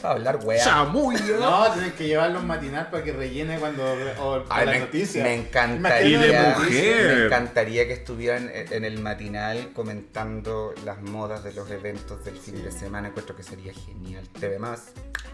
Para 0.00 0.14
hablar 0.14 0.38
weá. 0.44 0.62
chamuyo. 0.62 1.36
No, 1.40 1.72
tienes 1.72 1.92
que 1.94 2.06
llevarlo 2.06 2.38
en 2.40 2.46
matinal 2.46 2.88
para 2.90 3.02
que 3.02 3.12
rellene 3.12 3.58
cuando 3.58 3.82
o, 4.20 4.44
Ay, 4.48 4.66
la 4.66 4.72
me, 4.72 4.78
noticia. 4.80 5.22
me 5.24 5.34
encantaría. 5.34 6.06
Y 6.08 6.20
de 6.32 6.40
mujer. 6.40 7.16
Me 7.18 7.24
encantaría 7.26 7.86
que 7.86 7.92
estuvieran 7.94 8.50
en 8.54 8.72
en 8.72 8.84
el 8.84 9.00
matinal 9.00 9.70
comentando 9.72 10.72
las 10.84 11.00
modas 11.02 11.42
de 11.44 11.52
los 11.52 11.70
eventos 11.70 12.24
del 12.24 12.36
fin 12.36 12.62
de 12.62 12.70
semana. 12.72 13.08
Encuentro 13.08 13.34
que 13.36 13.42
sería 13.42 13.72
genial. 13.72 14.22
TV 14.38 14.58
más. 14.58 14.84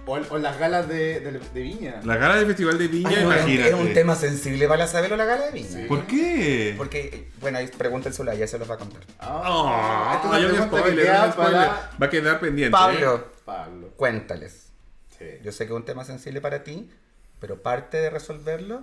O, 0.05 0.19
o 0.31 0.39
las 0.39 0.59
galas 0.59 0.89
de, 0.89 1.21
de, 1.21 1.39
de 1.39 1.61
Viña. 1.63 2.01
La 2.05 2.17
gala 2.17 2.35
del 2.37 2.47
Festival 2.47 2.77
de 2.77 2.89
Viña, 2.89 3.11
Ay, 3.11 3.17
un, 3.19 3.23
imagínate. 3.33 3.69
es 3.69 3.75
un 3.75 3.95
tema 3.95 4.17
sensible 4.17 4.67
para 4.67 4.87
saberlo 4.89 5.17
la 5.17 5.25
gala 5.25 5.47
de 5.47 5.53
Viña. 5.53 5.87
¿Por 5.87 6.07
qué? 6.09 6.75
Porque, 6.77 7.29
bueno, 7.41 7.59
ahí 7.59 7.69
pregúntenselo 7.69 8.31
a 8.33 8.35
ella, 8.35 8.49
se 8.49 8.59
los 8.59 8.69
va 8.69 8.75
a 8.75 8.79
contar. 8.79 9.03
Ah, 9.21 9.42
esta 9.43 10.31
Ah, 10.35 10.39
es 10.39 10.45
una 10.45 10.59
que 10.59 10.63
spoiler, 10.67 11.05
queda 11.05 11.33
spoiler. 11.33 11.53
para 11.53 11.91
Va 12.01 12.07
a 12.07 12.11
quedar 12.11 12.41
pendiente. 12.41 12.69
¿eh? 12.77 12.81
Pablo, 12.81 13.33
Pablo. 13.45 13.89
cuéntales. 13.97 14.69
Sí. 15.19 15.25
Yo 15.43 15.53
sé 15.53 15.67
que 15.67 15.73
es 15.73 15.77
un 15.77 15.85
tema 15.85 16.05
sensible 16.05 16.41
para 16.41 16.65
ti, 16.65 16.91
pero 17.39 17.63
parte 17.63 17.97
de 17.99 18.11
resolverlo 18.11 18.83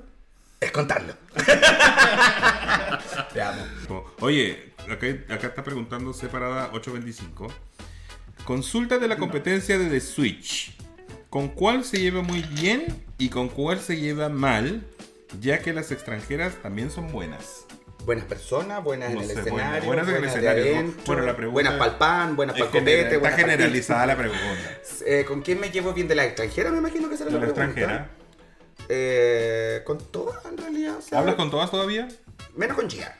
es 0.59 0.71
contarlo. 0.71 1.13
Te 3.33 3.41
amo. 3.41 3.61
Oye, 4.19 4.73
acá, 4.89 5.07
acá 5.33 5.47
está 5.47 5.63
preguntando 5.63 6.13
separada 6.13 6.69
825. 6.73 7.47
Consulta 8.45 8.97
de 8.99 9.07
la 9.07 9.17
competencia 9.17 9.77
de 9.77 9.89
The 9.89 9.99
Switch. 10.01 10.75
¿Con 11.29 11.49
cuál 11.49 11.83
se 11.83 11.99
lleva 11.99 12.21
muy 12.21 12.41
bien 12.41 13.05
y 13.17 13.29
con 13.29 13.49
cuál 13.49 13.79
se 13.79 13.97
lleva 13.99 14.29
mal? 14.29 14.83
Ya 15.39 15.59
que 15.59 15.73
las 15.73 15.91
extranjeras 15.91 16.55
también 16.63 16.89
son 16.89 17.11
buenas. 17.11 17.65
Buenas 18.05 18.25
personas, 18.25 18.83
buenas 18.83 19.11
No 19.13 19.17
en 19.21 19.29
el 19.29 19.35
sé, 19.35 19.39
escenario, 19.41 19.85
buenas- 19.85 19.85
buenas 19.85 20.07
en 20.09 20.15
el 20.15 20.23
escenario. 20.25 20.63
adentro, 20.63 21.03
Bueno, 21.05 21.21
la 21.23 21.35
pregunta 21.35 21.53
buenas 21.53 21.73
para 21.73 21.91
el 21.91 21.97
pan, 21.97 22.35
buenas 22.35 22.53
para 22.55 22.65
el 22.65 22.71
copete, 22.71 23.15
está 23.15 23.31
generalizada 23.31 24.05
la 24.05 24.15
pregunta. 24.17 24.39
Eh, 25.05 25.23
¿Con 25.25 25.41
quién 25.41 25.59
me 25.61 25.69
llevo 25.71 25.93
bien 25.93 26.07
de 26.07 26.15
la 26.15 26.25
extranjera? 26.25 26.71
Me 26.71 26.79
imagino 26.79 27.07
que 27.09 27.15
será 27.17 27.29
¿De 27.29 27.39
la 27.39 27.45
la 27.47 27.53
pregunta. 27.53 27.81
extranjera? 27.81 28.09
Eh, 28.89 29.81
con 29.85 29.97
todas, 29.97 30.43
en 30.45 30.57
realidad. 30.57 30.97
o 30.97 31.01
sea, 31.01 31.19
¿Hablas 31.19 31.35
con 31.35 31.49
todas 31.51 31.69
todavía? 31.71 32.07
Menos 32.55 32.75
con 32.75 32.89
Gia. 32.89 33.15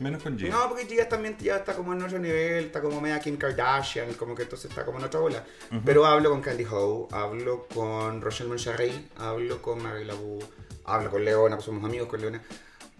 Menos 0.00 0.22
con 0.22 0.38
G. 0.38 0.48
No, 0.48 0.68
porque 0.68 0.86
Gia 0.86 1.08
también 1.08 1.36
ya 1.38 1.56
está 1.56 1.74
como 1.74 1.92
en 1.92 2.02
otro 2.02 2.18
nivel, 2.18 2.64
está 2.66 2.80
como 2.80 3.00
media 3.00 3.20
Kim 3.20 3.36
Kardashian, 3.36 4.12
como 4.14 4.34
que 4.34 4.42
entonces 4.44 4.70
está 4.70 4.84
como 4.84 4.98
en 4.98 5.04
otra 5.04 5.20
bola. 5.20 5.44
Pero 5.84 6.04
hablo 6.06 6.30
con 6.30 6.40
Candy 6.40 6.64
Ho, 6.70 7.06
hablo 7.12 7.66
con 7.72 8.20
Rochelle 8.22 8.48
Moncharrey, 8.48 9.10
hablo 9.18 9.60
con 9.62 9.82
Marie 9.82 10.04
Labu, 10.06 10.38
hablo 10.84 11.10
con 11.10 11.24
Leona, 11.24 11.56
pues 11.56 11.66
somos 11.66 11.84
amigos 11.84 12.08
con 12.08 12.20
Leona. 12.20 12.42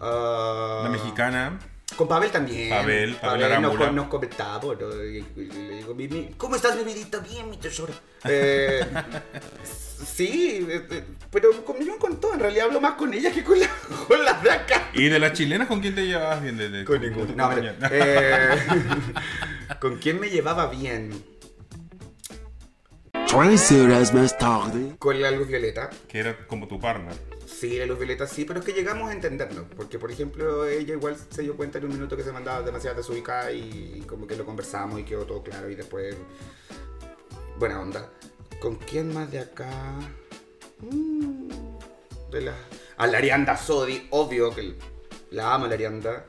Ah, 0.01 0.81
La 0.83 0.89
mexicana. 0.89 1.59
Con 1.95 2.07
Pavel 2.07 2.31
también. 2.31 2.69
Pavel, 2.69 3.15
Pavel 3.17 3.61
nos, 3.61 3.93
nos 3.93 4.07
comentamos, 4.07 4.79
¿no? 4.79 5.03
Y- 5.05 5.25
y 5.35 5.41
le 5.51 5.75
digo, 5.77 5.93
"Mi- 5.93 6.07
mi- 6.07 6.29
¿cómo 6.37 6.55
estás, 6.55 6.75
mi 6.77 6.83
vidita? 6.85 7.19
Bien, 7.19 7.49
mi 7.49 7.57
tesoro. 7.57 7.93
Eh, 8.23 8.83
sí, 9.63 10.65
eh, 10.69 10.87
eh, 10.89 11.03
pero 11.29 11.51
con, 11.65 11.85
yo 11.85 11.97
con 11.99 12.19
todo, 12.19 12.33
en 12.33 12.39
realidad 12.39 12.67
hablo 12.67 12.79
más 12.79 12.93
con 12.93 13.13
ella 13.13 13.31
que 13.31 13.43
con, 13.43 13.59
la- 13.59 13.69
con 14.07 14.23
las 14.23 14.41
de 14.41 14.51
acá. 14.51 14.89
¿Y 14.93 15.09
de 15.09 15.19
las 15.19 15.33
chilenas 15.33 15.67
con 15.67 15.81
quién 15.81 15.93
te 15.93 16.07
llevabas 16.07 16.41
bien? 16.41 16.57
De, 16.57 16.69
de- 16.69 16.85
Con 16.85 17.01
ninguna. 17.01 17.33
No, 17.35 17.49
pero, 17.53 17.73
eh, 17.91 18.57
¿Con 19.81 19.97
quién 19.97 20.19
me 20.19 20.29
llevaba 20.29 20.67
bien? 20.67 21.11
Tres 23.27 23.71
horas 23.73 24.13
más 24.13 24.37
tarde. 24.37 24.95
Con 24.97 25.21
la 25.21 25.31
luz 25.31 25.47
violeta. 25.47 25.89
Que 26.07 26.19
era 26.19 26.47
como 26.47 26.67
tu 26.67 26.79
partner. 26.79 27.13
Sí, 27.61 27.77
la 27.77 27.85
luz 27.85 27.99
violeta 27.99 28.25
sí, 28.25 28.43
pero 28.43 28.59
es 28.59 28.65
que 28.65 28.73
llegamos 28.73 29.11
a 29.11 29.13
entendernos. 29.13 29.65
Porque, 29.77 29.99
por 29.99 30.09
ejemplo, 30.11 30.65
ella 30.65 30.95
igual 30.95 31.15
se 31.29 31.43
dio 31.43 31.55
cuenta 31.55 31.77
en 31.77 31.85
un 31.85 31.93
minuto 31.93 32.17
que 32.17 32.23
se 32.23 32.31
mandaba 32.31 32.63
demasiado 32.63 32.97
desubicada 32.97 33.51
y 33.51 34.03
como 34.07 34.25
que 34.25 34.35
lo 34.35 34.47
conversamos 34.47 34.99
y 34.99 35.03
quedó 35.03 35.27
todo 35.27 35.43
claro 35.43 35.69
y 35.69 35.75
después. 35.75 36.15
Buena 37.59 37.79
onda. 37.79 38.09
¿Con 38.59 38.77
quién 38.77 39.13
más 39.13 39.29
de 39.31 39.41
acá? 39.41 39.69
Mm, 40.79 41.49
de 42.31 42.41
la. 42.41 42.55
A 42.97 43.05
la 43.05 43.19
Arianda 43.19 43.55
Sodi, 43.55 44.07
obvio 44.09 44.55
que 44.55 44.73
la 45.29 45.53
amo 45.53 45.65
a 45.65 45.67
la 45.67 45.75
Arianda. 45.75 46.25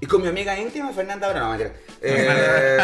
Y 0.00 0.06
con 0.06 0.22
mi 0.22 0.28
amiga 0.28 0.58
íntima, 0.58 0.92
Fernanda, 0.92 1.26
ahora 1.26 1.40
no. 1.40 1.70
Eh, 2.00 2.78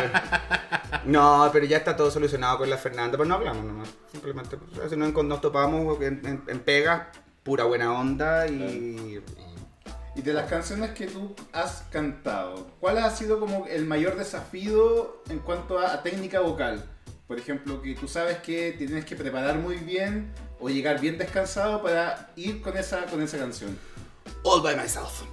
no, 1.04 1.48
pero 1.52 1.64
ya 1.66 1.76
está 1.76 1.96
todo 1.96 2.10
solucionado 2.10 2.58
con 2.58 2.68
la 2.68 2.76
Fernanda, 2.76 3.16
pero 3.16 3.28
no 3.28 3.36
hablamos 3.36 3.64
nomás. 3.64 3.88
Simplemente, 4.10 4.58
si 4.88 4.96
nos, 4.96 5.40
topamos 5.40 6.00
en, 6.00 6.26
en, 6.26 6.42
en 6.48 6.60
pega, 6.60 7.12
pura 7.42 7.64
buena 7.64 7.92
onda 7.92 8.46
y. 8.48 9.22
Y 10.16 10.22
de 10.22 10.32
las 10.32 10.48
canciones 10.48 10.90
que 10.90 11.08
tú 11.08 11.34
has 11.52 11.82
cantado, 11.90 12.68
¿cuál 12.78 12.98
ha 12.98 13.10
sido 13.10 13.40
como 13.40 13.66
el 13.66 13.84
mayor 13.84 14.16
desafío 14.16 15.22
en 15.28 15.40
cuanto 15.40 15.80
a, 15.80 15.92
a 15.92 16.02
técnica 16.04 16.38
vocal? 16.38 16.84
Por 17.26 17.38
ejemplo, 17.38 17.82
que 17.82 17.94
tú 17.94 18.06
sabes 18.06 18.38
que 18.38 18.72
te 18.72 18.86
tienes 18.86 19.04
que 19.04 19.16
preparar 19.16 19.56
muy 19.56 19.76
bien 19.76 20.30
o 20.60 20.68
llegar 20.68 21.00
bien 21.00 21.18
descansado 21.18 21.82
para 21.82 22.30
ir 22.36 22.62
con 22.62 22.76
esa, 22.76 23.06
con 23.06 23.22
esa 23.22 23.38
canción. 23.38 23.76
All 24.44 24.62
by 24.62 24.76
myself. 24.76 25.24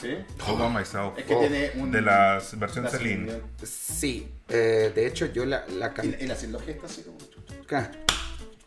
¿Sí? 0.00 0.16
All 0.46 0.58
by 0.58 0.70
myself. 0.70 1.18
Es 1.18 1.24
que 1.24 1.34
Oh, 1.34 1.40
tiene 1.40 1.72
un... 1.76 1.90
de 1.90 2.02
las 2.02 2.58
versiones 2.58 2.92
la 2.92 2.98
Celine. 2.98 3.26
Celine 3.30 3.46
Sí, 3.64 4.30
eh, 4.48 4.92
de 4.94 5.06
hecho 5.06 5.26
yo 5.26 5.46
la, 5.46 5.66
la 5.68 5.92
canté. 5.94 6.18
Y, 6.20 6.24
y 6.24 6.26
la 6.26 6.36
gestos 6.36 6.90
así 6.90 7.02
como... 7.02 7.18
Acá. 7.62 7.90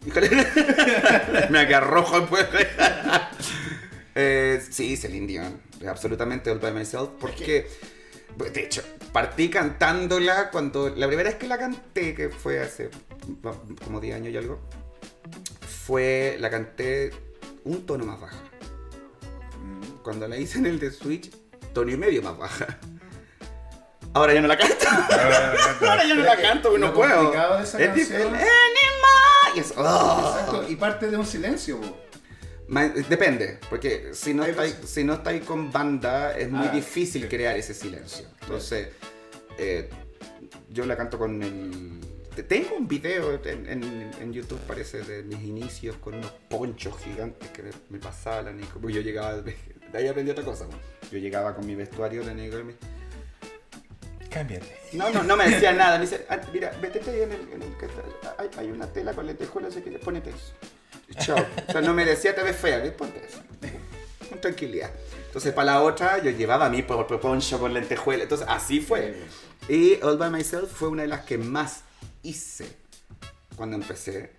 Híjole. 0.06 0.30
Me 1.50 1.60
agarrojo 1.60 2.26
pues. 2.26 2.48
eh, 4.16 4.62
sí, 4.70 4.98
Celine 4.98 5.28
Dion. 5.28 5.62
Absolutamente 5.88 6.50
All 6.50 6.60
By 6.60 6.74
Myself. 6.74 7.10
Porque, 7.20 7.68
de 8.52 8.64
hecho, 8.64 8.82
partí 9.12 9.50
cantándola 9.50 10.50
cuando... 10.50 10.90
La 10.90 11.08
primera 11.08 11.30
vez 11.30 11.38
que 11.38 11.48
la 11.48 11.58
canté, 11.58 12.16
que 12.16 12.30
fue 12.30 12.60
hace 12.60 12.90
como 13.84 14.00
10 14.00 14.16
años 14.16 14.34
y 14.34 14.38
algo, 14.38 14.60
fue... 15.86 16.38
La 16.40 16.50
canté 16.50 17.12
un 17.66 17.86
tono 17.86 18.06
más 18.06 18.20
baja. 18.20 18.38
Cuando 20.10 20.28
la 20.28 20.38
hice 20.38 20.58
en 20.58 20.66
el 20.66 20.80
de 20.80 20.90
Switch, 20.90 21.30
tono 21.72 21.92
y 21.92 21.96
medio 21.96 22.24
más 22.24 22.36
baja. 22.36 22.80
Ahora 24.16 24.34
ya 24.34 24.42
no 24.42 24.48
la 24.48 24.58
canto. 24.58 24.76
Ahora 25.88 26.04
ya 26.04 26.16
no 26.16 26.24
la 26.24 26.36
canto, 26.42 26.76
no 26.80 26.92
puedo. 26.96 27.16
complicado 27.16 27.58
de 27.58 27.64
esa 27.64 27.80
Es 27.80 27.88
canción- 27.90 28.36
es- 28.36 29.74
oh. 29.78 30.34
Exacto, 30.36 30.66
y 30.68 30.76
parte 30.78 31.12
de 31.12 31.18
un 31.18 31.28
silencio. 31.28 31.80
Depende, 33.08 33.60
porque 33.70 34.10
si 34.14 34.34
no, 34.34 34.44
estáis, 34.46 34.74
veces- 34.78 34.90
si 34.90 35.04
no 35.04 35.14
estáis 35.14 35.44
con 35.44 35.72
banda 35.72 36.36
es 36.36 36.50
muy 36.50 36.68
Ah, 36.68 36.72
difícil 36.72 37.22
sí. 37.24 37.28
crear 37.28 37.56
ese 37.56 37.76
silencio. 37.76 38.26
Entonces, 38.42 38.90
eh, 39.60 39.90
yo 40.70 40.88
la 40.88 40.98
canto 40.98 41.20
con 41.20 41.44
el... 41.44 42.00
te- 42.36 42.42
Tengo 42.42 42.76
un 42.78 42.88
video 42.88 43.40
en, 43.44 43.70
en- 43.70 44.12
en 44.20 44.34
YouTube, 44.34 44.60
parece, 44.62 45.04
de 45.04 45.22
mis 45.22 45.42
inicios 45.44 45.98
con 45.98 46.16
unos 46.16 46.32
ponchos 46.50 46.96
gigantes 47.04 47.50
que 47.52 47.62
me, 47.62 47.70
me 47.90 48.00
pasaban 48.00 48.60
y 48.60 48.64
como 48.64 48.90
yo 48.90 49.02
llegaba... 49.02 49.36
De 49.36 49.56
ahí 49.94 50.08
aprendí 50.08 50.32
otra 50.32 50.44
cosa. 50.44 50.66
Yo 51.12 51.18
llegaba 51.18 51.56
con 51.56 51.66
mi 51.66 51.76
vestuario, 51.76 52.24
la 52.24 52.34
negra, 52.34 52.60
y 52.60 52.64
me- 52.64 52.76
Cámbiate. 54.30 54.76
no, 54.94 55.10
no, 55.10 55.24
no 55.24 55.36
me 55.36 55.50
decía 55.50 55.72
nada. 55.74 55.98
Me 55.98 56.06
dice, 56.06 56.26
"Ah, 56.30 56.40
mira, 56.54 56.72
métete 56.82 57.10
ahí 57.10 57.22
en 57.24 57.32
el, 57.32 57.42
en 57.54 57.64
hay, 58.38 58.50
hay 58.58 58.72
una 58.72 58.86
tela 58.88 59.14
con 59.14 59.26
lentejuelas, 59.26 59.72
así 59.74 59.82
que 59.82 59.98
ponete 59.98 60.30
eso. 60.30 60.54
Chao. 61.20 61.44
O 61.68 61.72
sea, 61.72 61.82
no 61.82 61.94
me 61.94 62.06
decía, 62.06 62.36
te 62.36 62.44
ves 62.44 62.56
fea, 62.56 62.84
¿qué? 62.84 62.92
ponte 62.92 63.26
eso. 63.26 63.40
Con 64.30 64.40
tranquilidad. 64.40 64.92
Entonces, 65.26 65.52
para 65.54 65.72
la 65.74 65.82
otra, 65.82 66.20
yo 66.22 66.30
llevaba 66.30 66.70
mi 66.70 66.84
po- 66.84 67.08
po- 67.08 67.20
poncho 67.20 67.60
con 67.60 67.74
lentejuelas. 67.74 68.24
Entonces, 68.24 68.48
así 68.48 68.80
fue. 68.80 69.16
Y 69.68 69.96
All 70.04 70.18
By 70.20 70.30
Myself 70.30 70.72
fue 70.72 70.90
una 70.90 71.02
de 71.02 71.08
las 71.08 71.22
que 71.26 71.40
más 71.40 71.82
hice 72.22 72.68
cuando 73.56 73.76
empecé. 73.78 74.34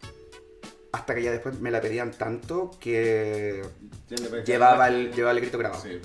Hasta 0.92 1.14
que 1.16 1.22
ya 1.24 1.32
después 1.32 1.58
me 1.60 1.72
la 1.72 1.80
pedían 1.80 2.12
tanto 2.12 2.70
que 2.80 3.62
llevaba 4.44 4.88
el, 4.88 5.12
llevaba 5.12 5.32
el 5.32 5.40
grito 5.40 5.58
grabado. 5.58 5.82
Sí. 5.82 6.00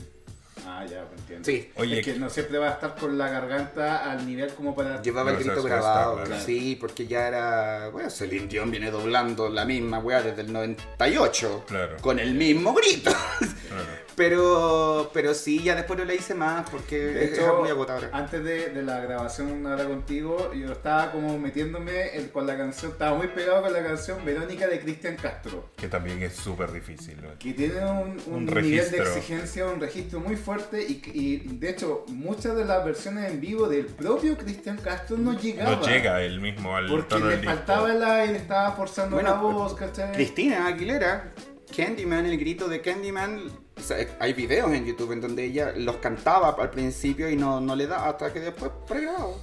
Ah, 0.67 0.83
ya, 0.89 1.05
entiendo. 1.17 1.45
Sí. 1.45 1.71
Oye, 1.75 1.99
es 1.99 2.05
que 2.05 2.13
no 2.15 2.29
siempre 2.29 2.57
va 2.57 2.69
a 2.69 2.71
estar 2.71 2.95
con 2.95 3.17
la 3.17 3.29
garganta 3.29 4.11
al 4.11 4.25
nivel 4.25 4.51
como 4.53 4.75
para... 4.75 5.01
Llevaba 5.01 5.31
el 5.31 5.37
grito 5.37 5.61
grabado, 5.61 6.23
claro. 6.23 6.43
sí, 6.43 6.75
porque 6.79 7.05
ya 7.05 7.27
era. 7.27 7.89
Bueno, 7.89 8.09
Celine 8.09 8.47
Dion 8.47 8.71
viene 8.71 8.89
doblando 8.89 9.47
la 9.47 9.63
misma 9.63 9.99
weá 9.99 10.23
desde 10.23 10.41
el 10.41 10.51
98. 10.51 11.65
Claro. 11.67 11.97
Con 12.01 12.19
el 12.19 12.33
mismo 12.33 12.73
grito. 12.73 13.11
Claro. 13.11 14.04
Pero, 14.15 15.11
pero 15.13 15.33
sí, 15.33 15.61
ya 15.61 15.75
después 15.75 15.99
no 15.99 16.05
la 16.05 16.13
hice 16.13 16.33
más 16.33 16.69
porque 16.69 16.97
De 16.97 17.25
es, 17.25 17.39
muy 17.59 17.69
agotadora. 17.69 18.09
antes 18.13 18.43
de, 18.43 18.69
de 18.69 18.81
la 18.81 18.99
grabación 19.01 19.65
ahora 19.67 19.85
contigo, 19.85 20.53
yo 20.53 20.71
estaba 20.71 21.11
como 21.11 21.37
metiéndome 21.37 22.15
el- 22.15 22.31
con 22.31 22.47
la 22.47 22.57
canción, 22.57 22.91
estaba 22.93 23.17
muy 23.17 23.27
pegado 23.27 23.61
con 23.61 23.73
la 23.73 23.83
canción 23.83 24.23
Verónica 24.23 24.67
de 24.67 24.79
Cristian 24.79 25.15
Castro, 25.17 25.69
Que 25.75 25.87
también 25.87 26.21
es 26.23 26.33
súper 26.33 26.71
difícil. 26.71 27.17
¿no? 27.21 27.37
que 27.39 27.53
tiene 27.53 27.79
un, 27.85 28.17
un 28.27 28.33
Un 28.35 28.45
nivel 28.45 28.89
de 28.89 28.97
exigencia, 28.99 29.65
un 29.67 29.79
registro 29.81 30.19
muy 30.21 30.35
fuerte 30.37 30.81
y, 30.81 31.01
y 31.13 31.37
de 31.57 31.69
hecho 31.71 32.05
muchas 32.07 32.55
de 32.55 32.65
las 32.65 32.85
versiones 32.85 33.29
en 33.31 33.41
vivo 33.41 33.67
del 33.67 33.85
propio 33.85 34.37
Cristian 34.37 34.77
Castro 34.77 35.17
no 35.17 35.37
llegaban. 35.37 35.79
No 35.81 35.85
llega 35.87 36.21
él 36.21 36.39
mismo 36.39 36.75
al 36.75 36.87
Porque 36.87 37.09
tono 37.09 37.25
le 37.25 37.31
del 37.31 37.41
disco. 37.41 37.55
faltaba 37.55 37.91
el 37.91 38.03
aire, 38.03 38.37
estaba 38.37 38.71
forzando 38.71 39.15
Bueno, 39.17 39.29
la 39.31 39.35
voz, 39.41 39.73
¿cachai? 39.75 40.13
Cristina 40.13 40.67
Aguilera, 40.67 41.33
Candyman, 41.75 42.25
el 42.25 42.37
grito 42.37 42.67
de 42.69 42.81
Candyman. 42.81 43.64
O 43.77 43.81
sea, 43.81 43.97
hay 44.19 44.33
videos 44.33 44.71
en 44.73 44.85
YouTube 44.85 45.11
en 45.11 45.21
donde 45.21 45.43
ella 45.45 45.73
los 45.75 45.97
cantaba 45.97 46.55
al 46.59 46.69
principio 46.69 47.29
y 47.29 47.35
no, 47.35 47.59
no 47.59 47.75
le 47.75 47.87
da 47.87 48.07
hasta 48.07 48.31
que 48.33 48.39
después 48.39 48.71
pregrabó. 48.87 49.39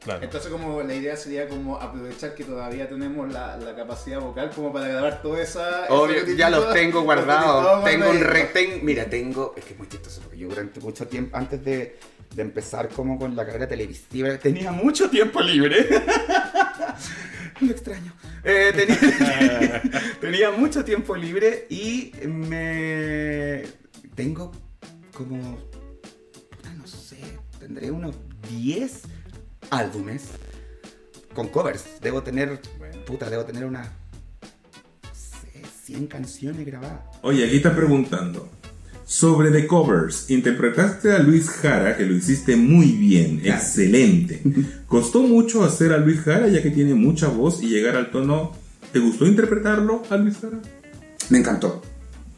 Claro. 0.00 0.22
Entonces 0.22 0.50
como 0.50 0.80
la 0.82 0.94
idea 0.94 1.16
sería 1.16 1.48
como 1.48 1.76
aprovechar 1.76 2.34
que 2.34 2.44
todavía 2.44 2.88
tenemos 2.88 3.30
la, 3.32 3.56
la 3.56 3.74
capacidad 3.74 4.20
vocal 4.20 4.50
como 4.54 4.72
para 4.72 4.86
grabar 4.88 5.20
toda 5.20 5.42
esa... 5.42 5.86
Obvio, 5.90 6.24
ya 6.36 6.48
los 6.48 6.72
tengo 6.72 7.02
guardados. 7.02 7.84
Tengo 7.84 8.08
un 8.08 8.20
re- 8.20 8.44
ten- 8.54 8.84
Mira, 8.84 9.04
tengo. 9.06 9.54
Es 9.56 9.64
que 9.64 9.72
es 9.72 9.78
muy 9.78 9.88
chistoso 9.88 10.20
porque 10.22 10.38
yo 10.38 10.48
durante 10.48 10.80
mucho 10.80 11.06
tiempo, 11.08 11.36
antes 11.36 11.62
de, 11.64 11.98
de 12.34 12.42
empezar 12.42 12.88
como 12.88 13.18
con 13.18 13.34
la 13.36 13.44
carrera 13.44 13.66
televisiva, 13.68 14.38
tenía 14.38 14.70
mucho 14.72 15.10
tiempo 15.10 15.40
libre. 15.42 15.86
Lo 17.60 17.70
extraño. 17.72 18.14
Eh, 18.44 18.72
tenía, 18.74 19.57
tenía 20.30 20.50
mucho 20.50 20.84
tiempo 20.84 21.16
libre 21.16 21.66
y 21.70 22.12
me. 22.26 23.62
Tengo 24.14 24.52
como. 25.14 25.58
No 26.76 26.86
sé, 26.86 27.16
tendré 27.58 27.90
unos 27.90 28.14
10 28.50 29.02
álbumes 29.70 30.28
con 31.34 31.48
covers. 31.48 31.84
Debo 32.02 32.22
tener. 32.22 32.60
Puta, 33.06 33.30
debo 33.30 33.44
tener 33.44 33.64
unas. 33.64 33.88
no 33.88 35.14
sé, 35.14 35.62
100 35.84 36.06
canciones 36.08 36.66
grabadas. 36.66 37.00
Oye, 37.22 37.46
aquí 37.46 37.56
está 37.56 37.74
preguntando. 37.74 38.50
Sobre 39.06 39.50
The 39.50 39.66
Covers, 39.66 40.28
interpretaste 40.28 41.12
a 41.12 41.18
Luis 41.18 41.48
Jara, 41.48 41.96
que 41.96 42.04
lo 42.04 42.12
hiciste 42.12 42.56
muy 42.56 42.92
bien, 42.92 43.40
excelente. 43.42 44.42
¿Costó 44.86 45.22
mucho 45.22 45.64
hacer 45.64 45.94
a 45.94 45.96
Luis 45.96 46.20
Jara, 46.20 46.48
ya 46.48 46.62
que 46.62 46.70
tiene 46.70 46.92
mucha 46.92 47.28
voz 47.28 47.62
y 47.62 47.68
llegar 47.70 47.96
al 47.96 48.10
tono? 48.10 48.52
¿Te 48.92 48.98
gustó 48.98 49.26
interpretarlo 49.26 50.02
a 50.10 50.16
Luis 50.16 50.38
Jara? 50.40 50.58
Me 51.28 51.38
encantó. 51.38 51.82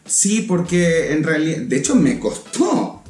Sí, 0.05 0.43
porque 0.43 1.13
en 1.13 1.23
realidad, 1.23 1.63
de 1.63 1.77
hecho 1.77 1.95
me 1.95 2.19
costó. 2.19 3.03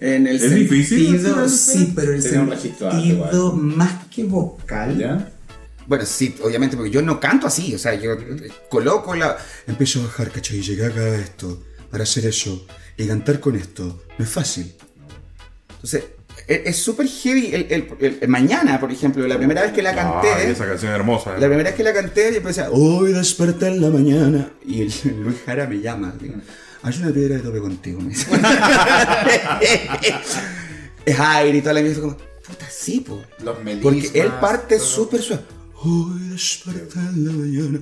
En 0.00 0.26
el 0.26 0.36
¿Es 0.36 0.54
difícil 0.54 1.06
sentido, 1.12 1.34
algo? 1.36 1.48
sí, 1.48 1.92
pero 1.94 2.12
el 2.12 2.22
sentido 2.22 3.52
más 3.54 4.06
que 4.08 4.24
vocal. 4.24 4.98
¿Ya? 4.98 5.32
Bueno, 5.86 6.04
sí, 6.04 6.34
obviamente, 6.42 6.76
porque 6.76 6.90
yo 6.90 7.02
no 7.02 7.20
canto 7.20 7.46
así, 7.46 7.74
o 7.74 7.78
sea, 7.78 7.94
yo 7.94 8.16
coloco 8.68 9.14
la... 9.14 9.36
Empiezo 9.66 10.00
a 10.00 10.04
bajar, 10.04 10.30
¿cachai? 10.30 10.58
Y 10.58 10.62
llegué 10.62 10.86
acá 10.86 11.00
a 11.00 11.16
esto, 11.16 11.62
para 11.90 12.04
hacer 12.04 12.26
eso, 12.26 12.66
y 12.96 13.06
cantar 13.06 13.40
con 13.40 13.56
esto, 13.56 14.02
no 14.18 14.24
es 14.24 14.30
fácil. 14.30 14.74
Entonces, 15.70 16.04
es 16.48 16.76
súper 16.76 17.06
heavy. 17.08 17.54
El, 17.54 17.66
el- 17.70 17.88
el- 18.00 18.18
el 18.20 18.28
mañana, 18.28 18.78
por 18.80 18.90
ejemplo, 18.92 19.26
la 19.26 19.36
primera 19.38 19.62
vez 19.62 19.72
que 19.72 19.82
la 19.82 19.94
canté... 19.94 20.28
Ay, 20.32 20.50
esa 20.50 20.66
canción 20.66 20.92
hermosa. 20.92 21.32
La 21.38 21.46
primera 21.46 21.64
vez 21.70 21.74
que 21.74 21.82
la 21.82 21.92
canté, 21.94 22.30
yo 22.32 22.36
empecé, 22.38 22.64
hoy 22.70 23.12
desperté 23.12 23.68
en 23.68 23.80
la 23.80 23.88
mañana. 23.90 24.50
Y 24.64 24.82
el, 24.82 24.92
Luis 25.22 25.36
Jara 25.46 25.66
me 25.66 25.80
llama. 25.80 26.12
digo, 26.20 26.34
Hay 26.82 26.98
una 27.02 27.10
piedra 27.12 27.36
de 27.36 27.42
tope 27.42 27.60
contigo, 27.60 28.00
me 28.00 28.10
dice. 28.10 28.26
es 31.06 31.20
aire 31.20 31.58
y 31.58 31.60
toda 31.62 31.74
la 31.74 31.80
mierda. 31.82 32.00
como, 32.00 32.16
puta, 32.16 32.66
sí, 32.70 33.00
po. 33.00 33.22
Los 33.42 33.62
melismas, 33.62 33.82
Porque 33.94 34.20
él 34.20 34.28
parte 34.40 34.78
súper 34.78 35.22
suave. 35.22 35.42
Hoy 35.82 36.28
desperté 36.30 36.98
en 36.98 37.26
la 37.26 37.32
mañana. 37.32 37.80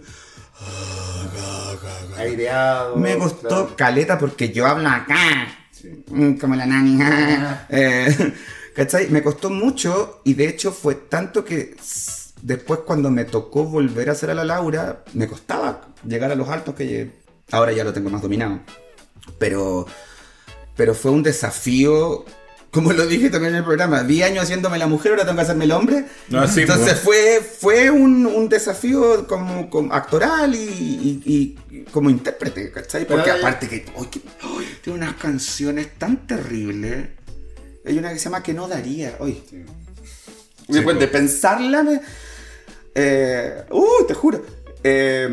Aireado. 2.18 2.96
Me 2.96 3.16
costó 3.18 3.48
claro. 3.48 3.76
caleta 3.76 4.18
porque 4.18 4.52
yo 4.52 4.66
hablo 4.66 4.88
acá. 4.88 5.61
Mm, 6.08 6.34
Como 6.34 6.54
la 6.56 6.66
nani. 6.66 6.98
Eh, 7.68 8.32
¿Cachai? 8.74 9.08
Me 9.10 9.22
costó 9.22 9.50
mucho 9.50 10.20
y 10.24 10.34
de 10.34 10.48
hecho 10.48 10.72
fue 10.72 10.94
tanto 10.94 11.44
que 11.44 11.76
después 12.42 12.80
cuando 12.86 13.10
me 13.10 13.24
tocó 13.24 13.64
volver 13.64 14.08
a 14.08 14.12
hacer 14.12 14.30
a 14.30 14.34
la 14.34 14.44
Laura, 14.44 15.04
me 15.14 15.28
costaba 15.28 15.88
llegar 16.06 16.30
a 16.32 16.34
los 16.34 16.48
altos 16.48 16.74
que. 16.74 17.10
Ahora 17.50 17.72
ya 17.72 17.84
lo 17.84 17.92
tengo 17.92 18.08
más 18.10 18.22
dominado. 18.22 18.60
Pero, 19.38 19.86
pero 20.76 20.94
fue 20.94 21.10
un 21.10 21.22
desafío, 21.22 22.24
como 22.72 22.92
lo 22.92 23.06
dije 23.06 23.28
también 23.30 23.52
en 23.52 23.58
el 23.58 23.64
programa, 23.64 24.02
10 24.02 24.30
años 24.30 24.44
haciéndome 24.44 24.78
la 24.78 24.86
mujer, 24.88 25.12
ahora 25.12 25.24
tengo 25.24 25.36
que 25.36 25.42
hacerme 25.42 25.66
el 25.66 25.72
hombre. 25.72 26.06
Ah, 26.32 26.48
sí, 26.48 26.62
Entonces 26.62 27.00
pues. 27.04 27.40
fue, 27.40 27.40
fue 27.60 27.90
un, 27.90 28.26
un 28.26 28.48
desafío 28.48 29.26
como, 29.28 29.68
como 29.70 29.92
actoral 29.94 30.54
y, 30.54 30.58
y- 30.58 31.22
y 31.70 31.82
como 31.92 32.08
intérprete, 32.10 32.72
¿cachai? 32.72 33.06
Porque 33.06 33.30
aparte 33.30 33.68
que, 33.68 33.84
ay, 33.94 34.68
tiene 34.82 34.98
unas 34.98 35.14
canciones 35.16 35.88
tan 35.98 36.26
terribles. 36.26 37.08
Hay 37.84 37.98
una 37.98 38.10
que 38.12 38.18
se 38.18 38.24
llama 38.24 38.42
Que 38.42 38.54
no 38.54 38.66
daría. 38.68 39.16
Hoy. 39.20 39.42
Después 40.68 40.98
de 40.98 41.08
pensarla, 41.08 41.82
me- 41.82 42.00
eh, 42.94 43.64
uh, 43.70 44.06
te 44.08 44.14
juro. 44.14 44.42
Eh, 44.82 45.28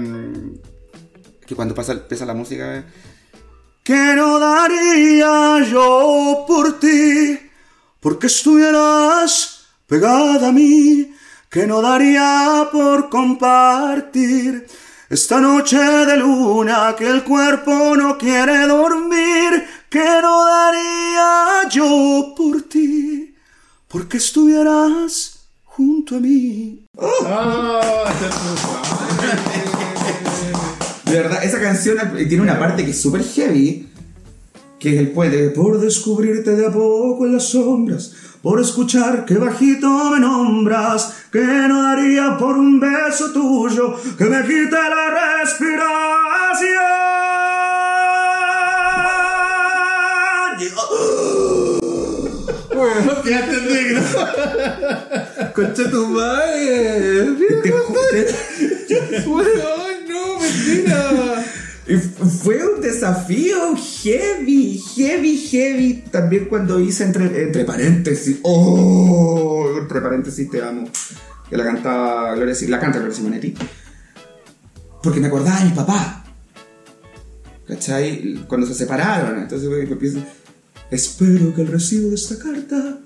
que 1.45 1.55
cuando 1.55 1.73
pasa, 1.73 1.93
empieza 1.93 2.25
la 2.25 2.33
música. 2.33 2.77
eh, 2.79 2.83
que 3.89 4.13
no 4.15 4.37
daría 4.37 5.65
yo 5.67 6.45
por 6.47 6.79
ti, 6.79 7.39
porque 7.99 8.27
estuvieras 8.27 9.65
pegada 9.87 10.49
a 10.49 10.51
mí, 10.51 11.11
que 11.49 11.65
no 11.65 11.81
daría 11.81 12.69
por 12.71 13.09
compartir 13.09 14.67
esta 15.09 15.39
noche 15.39 15.79
de 15.79 16.17
luna 16.17 16.95
que 16.95 17.07
el 17.07 17.23
cuerpo 17.23 17.95
no 17.95 18.15
quiere 18.15 18.67
dormir, 18.67 19.65
que 19.89 20.21
no 20.21 20.45
daría 20.45 21.67
yo 21.71 22.35
por 22.37 22.61
ti, 22.69 23.35
porque 23.87 24.17
estuvieras 24.17 25.47
junto 25.65 26.17
a 26.17 26.19
mí. 26.19 26.85
Ah, 27.25 28.05
De 31.09 31.17
verdad, 31.17 31.43
esa 31.43 31.59
canción 31.59 31.97
tiene 32.27 32.43
una 32.43 32.59
parte 32.59 32.85
que 32.85 32.91
es 32.91 33.01
súper 33.01 33.23
heavy, 33.23 33.87
que 34.79 34.93
es 34.93 34.99
el 34.99 35.09
puede 35.09 35.49
por 35.49 35.79
descubrirte 35.79 36.55
de 36.55 36.67
a 36.67 36.71
poco 36.71 37.25
en 37.25 37.33
las 37.33 37.49
sombras, 37.49 38.13
por 38.43 38.61
escuchar 38.61 39.25
que 39.25 39.35
bajito 39.35 39.89
me 40.11 40.19
nombras, 40.19 41.13
que 41.31 41.41
no 41.41 41.83
daría 41.83 42.37
por 42.37 42.57
un 42.57 42.79
beso 42.79 43.31
tuyo 43.31 43.95
que 44.17 44.25
me 44.25 44.41
quite 44.43 44.71
la 44.71 45.39
respiración. 45.41 46.99
bueno, 52.75 53.23
ya 53.25 53.39
entendí. 53.39 53.95
¿no? 53.95 54.01
Concha 55.53 55.89
tu 55.89 56.07
madre. 56.07 57.27
Te 57.61 57.73
mentira. 60.49 61.45
Y 61.89 61.95
Fue 61.97 62.63
un 62.63 62.81
desafío 62.81 63.75
heavy, 63.75 64.77
heavy, 64.95 65.37
heavy. 65.37 66.03
También 66.11 66.45
cuando 66.45 66.79
hice 66.79 67.03
entre, 67.03 67.43
entre 67.43 67.65
paréntesis. 67.65 68.37
¡Oh! 68.43 69.75
Entre 69.81 69.99
paréntesis 69.99 70.49
te 70.51 70.61
amo. 70.61 70.87
Que 71.49 71.57
la 71.57 71.63
canta 71.63 72.35
Gloria, 72.35 72.55
la 72.67 72.79
canta 72.79 72.99
Gloria 72.99 73.15
Simonetti. 73.15 73.55
Porque 75.01 75.19
me 75.19 75.27
acordaba 75.27 75.59
de 75.59 75.65
mi 75.65 75.71
papá. 75.71 76.25
¿Cachai? 77.67 78.45
Cuando 78.47 78.67
se 78.67 78.75
separaron. 78.75 79.39
Entonces 79.39 79.67
me 79.67 79.79
empieza. 79.81 80.19
Espero 80.91 81.55
que 81.55 81.61
al 81.61 81.67
recibo 81.69 82.09
de 82.09 82.15
esta 82.15 82.37
carta 82.37 82.99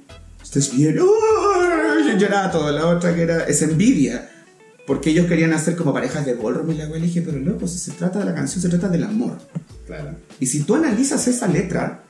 estés 0.43 0.75
bien. 0.75 0.99
¡Oh! 0.99 2.05
Yo 2.05 2.17
lloraba 2.17 2.51
todo. 2.51 2.69
La 2.69 2.87
otra 2.87 3.15
que 3.15 3.21
era. 3.21 3.45
Es 3.45 3.61
envidia. 3.61 4.29
Porque 4.85 5.11
ellos 5.11 5.27
querían 5.27 5.53
hacer 5.53 5.75
como 5.77 5.93
parejas 5.93 6.25
de 6.25 6.33
ballroom 6.35 6.71
y 6.71 6.75
la 6.75 6.85
abuela 6.85 7.05
dije, 7.05 7.21
pero 7.21 7.39
loco, 7.39 7.67
si 7.67 7.77
se 7.79 7.91
trata 7.91 8.19
de 8.19 8.25
la 8.25 8.35
canción, 8.35 8.61
se 8.61 8.67
trata 8.69 8.89
del 8.89 9.03
amor. 9.05 9.37
Claro. 9.87 10.15
Y 10.39 10.47
si 10.47 10.63
tú 10.63 10.75
analizas 10.75 11.25
esa 11.27 11.47
letra, 11.47 12.03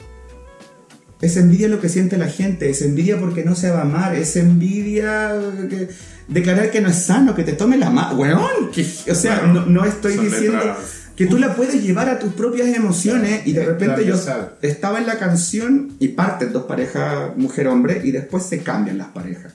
es 1.22 1.38
envidia 1.38 1.68
lo 1.68 1.80
que 1.80 1.88
siente 1.90 2.18
la 2.18 2.28
gente, 2.28 2.70
es 2.70 2.82
envidia 2.82 3.20
porque 3.20 3.44
no 3.46 3.56
se 3.56 3.70
va 3.70 3.80
a 3.80 3.82
amar, 3.84 4.16
es 4.16 4.36
envidia 4.36 5.32
que- 5.70 5.88
declarar 6.28 6.72
que 6.72 6.82
no 6.82 6.90
es 6.90 6.96
sano, 6.98 7.36
que 7.36 7.44
te 7.44 7.54
tome 7.54 7.78
la 7.78 7.90
mano. 7.92 8.18
Weón, 8.18 8.72
que- 8.74 8.86
o 9.12 9.16
sea, 9.16 9.40
Bueno, 9.42 9.62
no, 9.62 9.66
no 9.68 9.86
estoy 9.86 10.18
diciendo 10.18 10.58
letras- 10.58 10.78
que 11.16 11.28
tú 11.28 11.38
la 11.38 11.56
puedes 11.56 11.82
llevar 11.84 12.10
a 12.10 12.18
tus 12.18 12.34
propias 12.34 12.68
emociones 12.76 13.46
y 13.46 13.54
de 13.54 13.66
repente 13.66 14.04
yo 14.06 14.16
estaba 14.64 14.98
en 14.98 15.06
la 15.06 15.20
canción 15.20 15.92
y 16.00 16.08
parten 16.10 16.52
dos 16.52 16.64
parejas 16.64 17.38
mujer-hombre 17.38 18.02
y 18.04 18.10
después 18.12 18.44
se 18.44 18.60
cambian 18.64 18.98
las 18.98 19.08
parejas. 19.10 19.54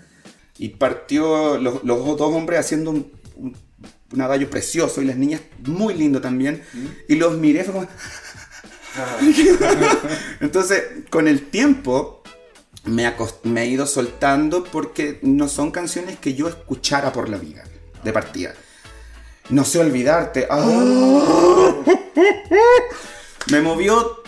Y 0.59 0.71
partió 0.71 1.57
los, 1.59 1.85
los 1.85 2.05
dos 2.05 2.35
hombres 2.35 2.61
haciendo 2.61 2.91
un, 2.91 3.13
un, 3.37 3.57
un 4.13 4.21
adagio 4.21 4.49
precioso 4.51 5.03
y 5.03 5.05
las 5.05 5.17
niñas 5.17 5.41
muy 5.65 5.95
lindo 5.95 6.21
también. 6.21 6.63
Y 7.09 7.17
los 7.17 7.37
miré, 7.37 7.65
fue 7.65 7.75
como... 7.75 7.89
Entonces, 10.41 10.83
con 11.11 11.29
el 11.29 11.47
tiempo 11.51 12.23
me, 12.85 13.13
me 13.45 13.63
he 13.63 13.67
ido 13.67 13.87
soltando 13.87 14.65
porque 14.65 15.19
no 15.23 15.49
son 15.49 15.71
canciones 15.71 16.19
que 16.19 16.35
yo 16.35 16.49
escuchara 16.49 17.13
por 17.13 17.29
la 17.29 17.39
vida, 17.39 17.65
de 18.03 18.13
partida. 18.13 18.55
No 19.51 19.65
sé 19.65 19.79
olvidarte. 19.79 20.47
¡Ah! 20.51 21.75
Me 23.51 23.63
movió 23.63 24.23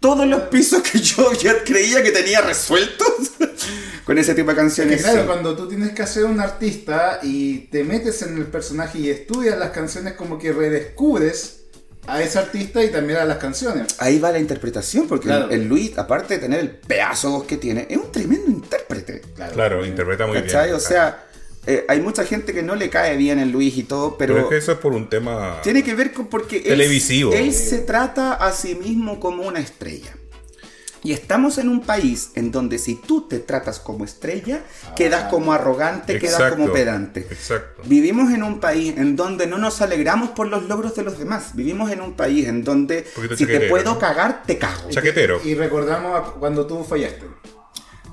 todos 0.00 0.26
los 0.26 0.42
pisos 0.42 0.82
que 0.82 0.98
yo 1.00 1.32
ya 1.42 1.62
creía 1.64 2.02
que 2.02 2.12
tenía 2.12 2.40
resueltos 2.40 3.08
con 4.04 4.18
ese 4.18 4.34
tipo 4.34 4.50
de 4.50 4.56
canciones. 4.56 5.02
claro, 5.02 5.20
sí. 5.22 5.26
cuando 5.26 5.56
tú 5.56 5.68
tienes 5.68 5.90
que 5.92 6.02
hacer 6.02 6.24
un 6.24 6.40
artista 6.40 7.20
y 7.22 7.58
te 7.68 7.82
metes 7.84 8.22
en 8.22 8.36
el 8.36 8.46
personaje 8.46 8.98
y 8.98 9.10
estudias 9.10 9.58
las 9.58 9.70
canciones, 9.70 10.14
como 10.14 10.38
que 10.38 10.52
redescubres 10.52 11.60
a 12.06 12.22
ese 12.22 12.38
artista 12.38 12.84
y 12.84 12.90
también 12.90 13.18
a 13.18 13.24
las 13.24 13.38
canciones. 13.38 13.96
Ahí 13.98 14.20
va 14.20 14.30
la 14.30 14.38
interpretación, 14.38 15.08
porque 15.08 15.26
Claro. 15.26 15.46
el, 15.50 15.62
el 15.62 15.68
Luis, 15.68 15.98
aparte 15.98 16.34
de 16.34 16.40
tener 16.40 16.60
el 16.60 16.70
pedazo 16.70 17.28
de 17.28 17.34
voz 17.38 17.46
que 17.46 17.56
tiene, 17.56 17.88
es 17.90 17.96
un 17.96 18.12
tremendo 18.12 18.48
intérprete. 18.48 19.22
Claro, 19.52 19.84
interpreta 19.84 20.24
muy 20.26 20.40
¿Cachai? 20.40 20.66
bien. 20.66 20.76
O 20.76 20.80
sea, 20.80 21.24
eh, 21.66 21.84
hay 21.88 22.00
mucha 22.00 22.24
gente 22.24 22.52
que 22.54 22.62
no 22.62 22.76
le 22.76 22.88
cae 22.90 23.16
bien 23.16 23.38
el 23.38 23.50
Luis 23.50 23.76
y 23.76 23.82
todo, 23.82 24.16
pero, 24.16 24.34
pero, 24.34 24.46
es 24.46 24.50
que 24.50 24.56
eso 24.58 24.72
es 24.72 24.78
por 24.78 24.92
un 24.92 25.08
tema. 25.08 25.60
tiene 25.62 25.82
que 25.82 25.94
ver 25.94 26.12
con 26.12 26.26
porque 26.28 26.58
él- 26.58 26.64
Televisivo. 26.64 27.32
Él, 27.32 27.52
se 27.52 27.78
trata 27.78 28.34
a 28.34 28.52
sí 28.52 28.74
mismo 28.76 29.18
como 29.18 29.42
una 29.42 29.58
estrella. 29.60 30.16
Y 31.02 31.12
estamos 31.12 31.58
en 31.58 31.68
un 31.68 31.82
país 31.82 32.30
en 32.34 32.50
donde 32.50 32.78
si 32.78 32.96
tú 32.96 33.28
te 33.28 33.38
tratas 33.38 33.78
como 33.78 34.04
estrella, 34.04 34.64
quedas 34.96 35.30
como 35.30 35.52
arrogante, 35.52 36.18
quedas 36.18 36.34
Exacto, 36.34 36.56
como 36.56 36.72
pedante. 36.72 37.20
Exacto. 37.30 37.82
Vivimos 37.84 38.32
en 38.32 38.42
un 38.42 38.58
país 38.58 38.94
en 38.96 39.14
donde 39.14 39.46
no 39.46 39.56
nos 39.58 39.80
alegramos 39.82 40.30
por 40.30 40.48
los 40.48 40.64
logros 40.64 40.96
de 40.96 41.04
los 41.04 41.16
demás. 41.18 41.54
Vivimos 41.54 41.92
en 41.92 42.00
un 42.00 42.14
país 42.14 42.48
en 42.48 42.64
donde 42.64 43.06
si 43.36 43.46
te 43.46 43.68
puedo 43.68 43.94
¿no? 43.94 43.98
cagar, 44.00 44.42
te 44.46 44.58
cago. 44.58 44.90
Chaquetero. 44.90 45.40
Y 45.44 45.54
recordamos 45.54 46.16
a 46.18 46.32
cuando 46.32 46.66
tú 46.66 46.82
fallaste. 46.82 47.24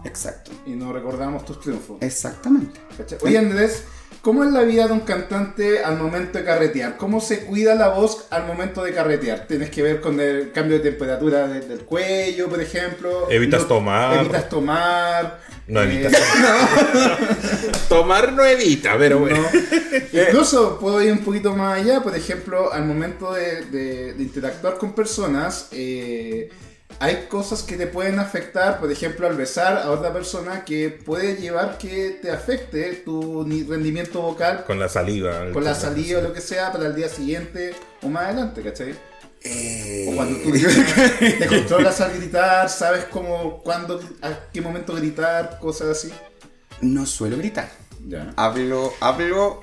Exacto. 0.05 0.51
Y 0.65 0.71
no 0.71 0.91
recordamos 0.93 1.45
tus 1.45 1.59
triunfos. 1.59 1.97
Exactamente. 2.01 2.79
¿Cachai? 2.97 3.17
Oye 3.23 3.37
Andrés, 3.37 3.83
¿cómo 4.21 4.43
es 4.43 4.51
la 4.51 4.61
vida 4.61 4.87
de 4.87 4.93
un 4.93 4.99
cantante 5.01 5.83
al 5.83 5.97
momento 5.97 6.37
de 6.37 6.43
carretear? 6.43 6.97
¿Cómo 6.97 7.21
se 7.21 7.45
cuida 7.45 7.73
la 7.75 7.89
voz 7.89 8.25
al 8.29 8.45
momento 8.45 8.83
de 8.83 8.93
carretear? 8.93 9.47
¿Tienes 9.47 9.69
que 9.69 9.81
ver 9.81 10.01
con 10.01 10.19
el 10.19 10.51
cambio 10.51 10.77
de 10.79 10.83
temperatura 10.91 11.47
de- 11.47 11.61
del 11.61 11.79
cuello, 11.85 12.49
por 12.49 12.61
ejemplo? 12.61 13.27
Evitas 13.29 13.67
tomar. 13.67 14.17
Evitas 14.19 14.49
tomar. 14.49 15.39
No 15.67 15.81
eh, 15.81 15.85
evitas. 15.85 16.11
Tomar 17.89 18.33
no 18.33 18.43
evita, 18.43 18.97
pero 18.97 19.19
bueno. 19.19 19.37
no. 19.41 20.21
Incluso 20.21 20.79
puedo 20.79 21.01
ir 21.01 21.11
un 21.11 21.19
poquito 21.19 21.55
más 21.55 21.79
allá, 21.79 22.01
por 22.01 22.15
ejemplo, 22.15 22.73
al 22.73 22.85
momento 22.85 23.33
de, 23.33 23.65
de- 23.65 24.13
de 24.13 24.23
interactuar 24.23 24.77
con 24.77 24.93
personas, 24.93 25.69
eh, 25.71 26.49
hay 26.99 27.25
cosas 27.29 27.63
que 27.63 27.75
te 27.75 27.87
pueden 27.87 28.19
afectar, 28.19 28.79
por 28.79 28.91
ejemplo, 28.91 29.27
al 29.27 29.35
besar 29.35 29.77
a 29.77 29.91
otra 29.91 30.13
persona 30.13 30.63
que 30.63 30.89
puede 30.89 31.35
llevar 31.35 31.77
que 31.77 32.19
te 32.21 32.31
afecte 32.31 32.93
tu 33.05 33.43
rendimiento 33.67 34.21
vocal 34.21 34.63
Con 34.65 34.79
la 34.79 34.87
saliva. 34.89 35.51
con 35.51 35.63
la 35.63 35.75
salida 35.75 36.19
o 36.19 36.21
lo 36.21 36.33
que 36.33 36.41
sea 36.41 36.71
para 36.71 36.87
el 36.87 36.95
día 36.95 37.09
siguiente 37.09 37.73
o 38.01 38.07
más 38.07 38.25
adelante, 38.25 38.61
¿cachai? 38.61 38.95
Eh, 39.45 40.07
O 40.09 40.15
cuando 40.15 40.39
tú 40.39 40.51
te 40.51 41.47
controlas 41.47 41.99
al 41.99 42.13
gritar, 42.17 42.69
sabes 42.69 43.05
cómo, 43.11 43.61
cuándo, 43.61 43.99
a 44.21 44.31
qué 44.53 44.61
momento 44.61 44.95
gritar, 44.95 45.59
cosas 45.59 45.89
así. 45.89 46.13
No 46.79 47.05
suelo 47.05 47.37
gritar. 47.37 47.69
Ya. 48.07 48.33
Hablo, 48.37 48.93
hablo 49.01 49.59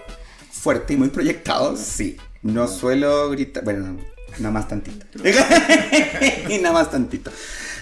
fuerte 0.51 0.93
y 0.95 0.97
muy 0.99 1.09
proyectado, 1.09 1.77
sí. 1.77 2.19
No 2.43 2.69
suelo 2.69 3.31
gritar. 3.31 3.65
Bueno, 3.65 3.99
nada 4.41 4.53
más 4.53 4.69
tantito. 4.69 5.07
y 6.49 6.59
nada 6.59 6.73
más 6.75 6.91
tantito. 6.91 7.31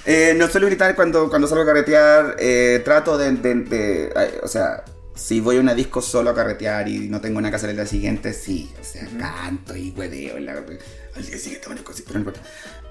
Eh, 0.05 0.35
no 0.37 0.49
suelo 0.49 0.67
gritar 0.67 0.95
cuando, 0.95 1.29
cuando 1.29 1.47
salgo 1.49 1.63
a 1.65 1.67
carretear. 1.67 2.37
eh, 2.39 2.81
trato 2.85 3.19
de, 3.19 3.33
de- 3.33 3.55
de- 3.55 4.13
O 4.43 4.49
sea, 4.49 4.85
si 5.15 5.41
voy 5.41 5.57
a 5.57 5.61
una 5.61 5.75
disco 5.75 6.01
solo 6.01 6.31
a 6.31 6.35
carretear 6.35 6.89
y 6.89 7.09
no 7.09 7.21
tengo 7.21 7.39
una 7.39 7.51
casa 7.51 7.69
el 7.69 7.77
día 7.77 7.87
siguiente, 7.87 8.33
sí. 8.33 8.71
O 8.81 8.85
sea, 8.85 9.07
canto 9.19 9.77
y 9.77 9.91
hueveo. 9.91 10.37
Al 10.37 11.27
día 11.27 11.39
siguiente, 11.39 11.67
bueno, 11.67 11.83
cosas, 11.85 12.03
pero 12.07 12.15
no 12.15 12.21
importa. 12.21 12.41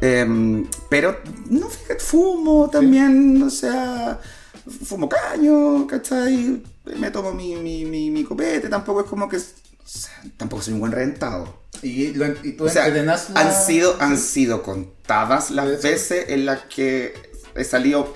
Em, 0.02 0.68
pero, 0.90 1.20
no, 1.50 1.70
fíjate, 1.70 2.00
fumo 2.04 2.70
también, 2.70 3.42
o 3.42 3.50
sea, 3.50 4.20
fumo 4.86 5.08
caño, 5.10 5.88
¿cachai? 5.88 6.62
Me 7.00 7.10
tomo 7.10 7.32
mi, 7.34 7.56
mi, 7.56 7.86
mi, 7.86 8.12
mi 8.12 8.24
copete, 8.24 8.68
tampoco 8.70 9.02
es 9.02 9.08
como 9.08 9.28
que. 9.28 9.38
Tampoco 10.38 10.62
soy 10.62 10.74
un 10.74 10.80
buen 10.82 10.92
reventado. 10.92 11.64
Y, 11.82 12.14
lo- 12.14 12.26
y 12.44 12.54
tú 12.54 12.66
O 12.66 12.70
sea, 12.70 12.88
la- 12.88 13.20
han 13.36 13.54
sido, 13.54 13.96
han 14.00 14.18
sido 14.18 14.64
contadas 14.64 15.52
las 15.52 15.68
Eso. 15.70 15.88
veces 15.88 16.26
en 16.30 16.46
las 16.46 16.62
que 16.64 17.14
he 17.56 17.64
salido 17.64 18.16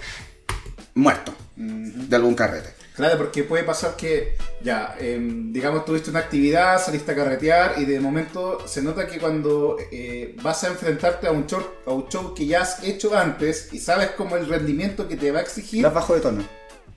muerto 0.96 1.34
de 1.56 2.16
algún 2.16 2.36
carrete. 2.36 2.70
Claro, 2.96 3.18
porque 3.18 3.44
puede 3.44 3.64
pasar 3.64 3.96
que, 3.96 4.36
ya, 4.62 4.96
em, 5.00 5.54
digamos, 5.54 5.86
tuviste 5.86 6.10
una 6.10 6.20
actividad, 6.20 6.84
saliste 6.84 7.14
a 7.14 7.16
carretear 7.16 7.76
y 7.78 7.86
de 7.86 8.00
momento 8.00 8.68
se 8.68 8.82
nota 8.82 9.08
que 9.08 9.18
cuando 9.18 9.78
eh, 9.92 10.36
vas 10.44 10.64
a 10.66 10.68
enfrentarte 10.68 11.28
a 11.28 11.32
un, 11.32 11.46
show, 11.48 11.64
a 11.86 11.92
un 11.92 12.08
show 12.10 12.36
que 12.36 12.46
ya 12.48 12.62
has 12.62 12.84
hecho 12.84 13.18
antes 13.18 13.70
y 13.72 13.80
sabes 13.80 14.12
como 14.12 14.36
el 14.36 14.48
rendimiento 14.48 15.08
que 15.08 15.16
te 15.16 15.32
va 15.32 15.40
a 15.40 15.44
exigir, 15.44 15.84
Las 15.84 15.94
bajo 15.94 16.16
de 16.16 16.22
tono. 16.22 16.44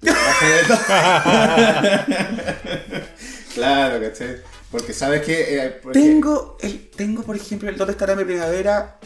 claro, 3.55 4.01
¿cachai? 4.01 4.37
Porque 4.75 4.93
sabes 4.93 5.23
que... 5.23 5.57
eh, 5.57 5.71
porque- 5.81 6.01
Tengo, 6.01 6.57
el, 6.61 6.91
tengo, 6.91 7.23
por 7.23 7.37
ejemplo, 7.37 7.69
el 7.69 7.77
¿Dónde 7.77 7.93
estará 7.93 8.17
mi 8.17 8.25
primavera? 8.25 8.99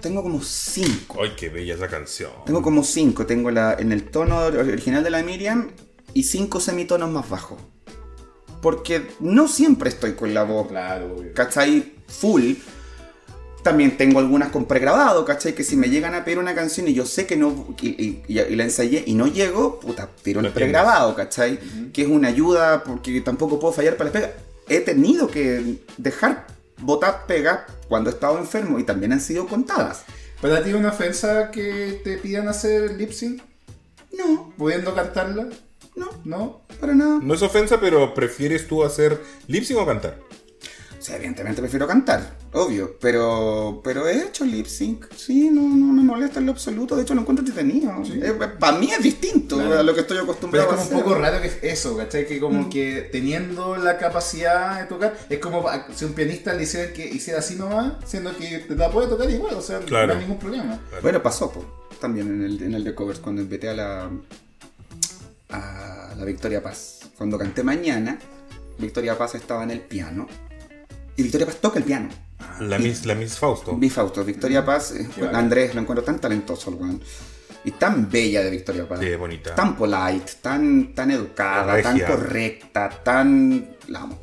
Tengo 0.00 0.22
como 0.22 0.42
cinco. 0.42 1.20
Ay, 1.22 1.32
qué 1.36 1.50
bella 1.50 1.74
esa 1.74 1.88
canción. 1.88 2.30
Tengo 2.46 2.62
como 2.62 2.82
cinco. 2.82 3.26
Tengo 3.26 3.50
la, 3.50 3.74
en 3.78 3.92
el 3.92 4.04
tono 4.10 4.38
original 4.46 5.04
de 5.04 5.10
la 5.10 5.22
Miriam 5.22 5.72
y 6.14 6.22
cinco 6.22 6.58
semitonos 6.58 7.10
más 7.10 7.28
bajos. 7.28 7.58
Porque 8.62 9.08
no 9.20 9.46
siempre 9.46 9.90
estoy 9.90 10.12
con 10.14 10.32
la 10.32 10.42
voz, 10.44 10.68
Claro, 10.68 11.14
obvio. 11.16 11.34
¿cachai? 11.34 11.92
Full. 12.08 12.52
También 13.62 13.98
tengo 13.98 14.20
algunas 14.20 14.48
con 14.48 14.64
pregrabado, 14.64 15.26
¿cachai? 15.26 15.54
Que 15.54 15.64
si 15.64 15.76
me 15.76 15.90
llegan 15.90 16.14
a 16.14 16.24
pedir 16.24 16.38
una 16.38 16.54
canción 16.54 16.88
y 16.88 16.94
yo 16.94 17.04
sé 17.04 17.26
que 17.26 17.36
no. 17.36 17.74
y, 17.82 17.88
y- 17.88 18.22
y- 18.26 18.40
y 18.40 18.56
la 18.56 18.64
ensayé 18.64 19.04
y 19.06 19.12
no 19.12 19.26
llego, 19.26 19.80
puta, 19.80 20.08
tiro 20.22 20.40
el 20.40 20.50
pregrabado, 20.50 21.14
¿cachai? 21.14 21.58
Que 21.92 22.02
es 22.04 22.08
una 22.08 22.28
ayuda 22.28 22.84
porque 22.84 23.20
tampoco 23.20 23.60
puedo 23.60 23.74
fallar 23.74 23.98
para 23.98 24.08
la 24.08 24.12
pega. 24.14 24.32
He 24.70 24.80
tenido 24.80 25.28
que 25.28 25.78
dejar 25.98 26.46
botar 26.80 27.26
pega 27.26 27.66
cuando 27.88 28.08
he 28.08 28.12
estado 28.12 28.38
enfermo 28.38 28.78
y 28.78 28.84
también 28.84 29.12
han 29.12 29.20
sido 29.20 29.46
contadas. 29.48 30.04
¿Para 30.40 30.62
ti 30.62 30.70
es 30.70 30.76
una 30.76 30.90
ofensa 30.90 31.50
que 31.50 32.00
te 32.04 32.16
pidan 32.18 32.48
hacer 32.48 32.92
lip 32.92 33.10
sync? 33.10 33.42
No, 34.16 34.54
¿Pudiendo 34.56 34.94
cantarla? 34.94 35.48
no, 35.96 36.08
¿No? 36.24 36.62
para 36.80 36.94
nada. 36.94 37.18
No 37.20 37.34
es 37.34 37.42
ofensa, 37.42 37.78
pero 37.80 38.14
¿prefieres 38.14 38.66
tú 38.68 38.82
hacer 38.84 39.20
lip 39.48 39.64
sync 39.64 39.80
o 39.80 39.86
cantar? 39.86 40.16
O 41.00 41.02
sea, 41.02 41.16
evidentemente 41.16 41.62
prefiero 41.62 41.86
cantar, 41.88 42.36
obvio, 42.52 42.98
pero 43.00 43.80
pero 43.82 44.06
he 44.06 44.22
hecho 44.22 44.44
lip 44.44 44.66
sync, 44.66 45.06
sí, 45.16 45.48
no, 45.50 45.62
no 45.62 45.94
me 45.94 46.02
molesta 46.02 46.40
en 46.40 46.44
lo 46.46 46.52
absoluto, 46.52 46.94
de 46.94 47.02
hecho 47.02 47.14
lo 47.14 47.22
encuentro 47.22 47.42
entretenido. 47.42 47.90
para 48.58 48.76
mí 48.78 48.90
es 48.92 49.02
distinto 49.02 49.56
Claro. 49.56 49.78
a 49.78 49.82
lo 49.82 49.94
que 49.94 50.00
estoy 50.02 50.18
Pero 50.18 50.24
es 50.24 50.30
acostumbrado 50.30 50.68
como 50.68 50.80
a 50.82 50.84
un 50.84 50.90
poco 50.90 51.14
raro 51.14 51.40
que 51.40 51.46
es 51.48 51.58
eso, 51.62 51.96
¿cachai? 51.96 52.26
Que 52.26 52.38
como 52.38 52.68
que 52.68 53.08
teniendo 53.10 53.76
la 53.76 53.96
capacidad 53.96 54.78
de 54.78 54.86
tocar, 54.88 55.16
es 55.30 55.38
como 55.38 55.64
si 55.94 56.04
un 56.04 56.12
pianista 56.12 56.52
le 56.52 56.64
hiciera 56.64 56.92
que 56.92 57.08
hiciera 57.08 57.38
así 57.38 57.54
nomás, 57.56 57.94
siendo 58.04 58.36
que 58.36 58.58
te 58.58 58.76
la 58.76 58.90
puede 58.90 59.08
tocar 59.08 59.30
igual, 59.30 59.54
o 59.54 59.62
sea, 59.62 59.78
Claro. 59.80 60.08
no 60.08 60.12
hay 60.12 60.18
ningún 60.20 60.38
problema. 60.38 60.78
Bueno, 61.00 61.22
pasó 61.22 61.50
po, 61.50 61.88
también 61.98 62.26
en 62.28 62.44
el, 62.44 62.62
en 62.62 62.74
el 62.74 62.84
de 62.84 62.94
covers 62.94 63.20
cuando 63.20 63.40
invité 63.40 63.70
a 63.70 63.74
la 63.74 64.10
a 65.48 66.14
la 66.16 66.24
Victoria 66.26 66.62
Paz. 66.62 67.00
Cuando 67.16 67.38
canté 67.38 67.62
mañana, 67.62 68.18
Victoria 68.78 69.16
Paz 69.16 69.34
estaba 69.34 69.64
en 69.64 69.70
el 69.70 69.80
piano 69.80 70.26
y 71.16 71.22
Victoria 71.22 71.46
Paz 71.46 71.56
toca 71.56 71.78
el 71.78 71.84
piano. 71.84 72.08
La 72.60 72.78
Miss, 72.78 73.06
la 73.06 73.14
Miss 73.14 73.38
Fausto. 73.38 73.76
Vi 73.76 73.90
Fausto, 73.90 74.24
Victoria 74.24 74.64
Paz, 74.64 74.92
eh, 74.92 75.08
bacán. 75.16 75.36
Andrés 75.36 75.74
lo 75.74 75.80
encuentro 75.80 76.04
tan 76.04 76.20
talentoso, 76.20 76.70
el 76.70 76.76
weón. 76.76 77.02
Y 77.64 77.72
tan 77.72 78.10
bella 78.10 78.42
de 78.42 78.50
Victoria 78.50 78.88
Paz. 78.88 79.00
Sí, 79.00 79.14
bonita. 79.16 79.54
Tan 79.54 79.76
polite, 79.76 80.32
tan, 80.40 80.94
tan 80.94 81.10
educada, 81.10 81.74
Regia. 81.74 82.06
tan 82.06 82.16
correcta, 82.16 82.88
tan. 83.02 83.76
La 83.88 84.02
amo. 84.02 84.18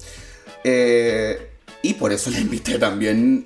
Eh, 0.64 1.52
y 1.84 1.94
por 1.94 2.12
eso 2.12 2.30
la 2.32 2.40
invité 2.40 2.80
también. 2.80 3.46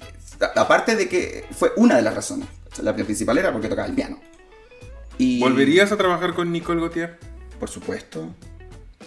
Aparte 0.56 0.96
de 0.96 1.08
que 1.08 1.46
fue 1.52 1.72
una 1.76 1.96
de 1.96 2.02
las 2.02 2.16
razones. 2.16 2.48
La 2.82 2.96
principal 2.96 3.38
era 3.38 3.52
porque 3.52 3.68
tocaba 3.68 3.88
el 3.88 3.94
piano. 3.94 4.20
Y, 5.18 5.40
¿Volverías 5.40 5.92
a 5.92 5.98
trabajar 5.98 6.34
con 6.34 6.52
Nicole 6.52 6.80
Gautier? 6.80 7.20
Por 7.60 7.70
supuesto. 7.70 8.34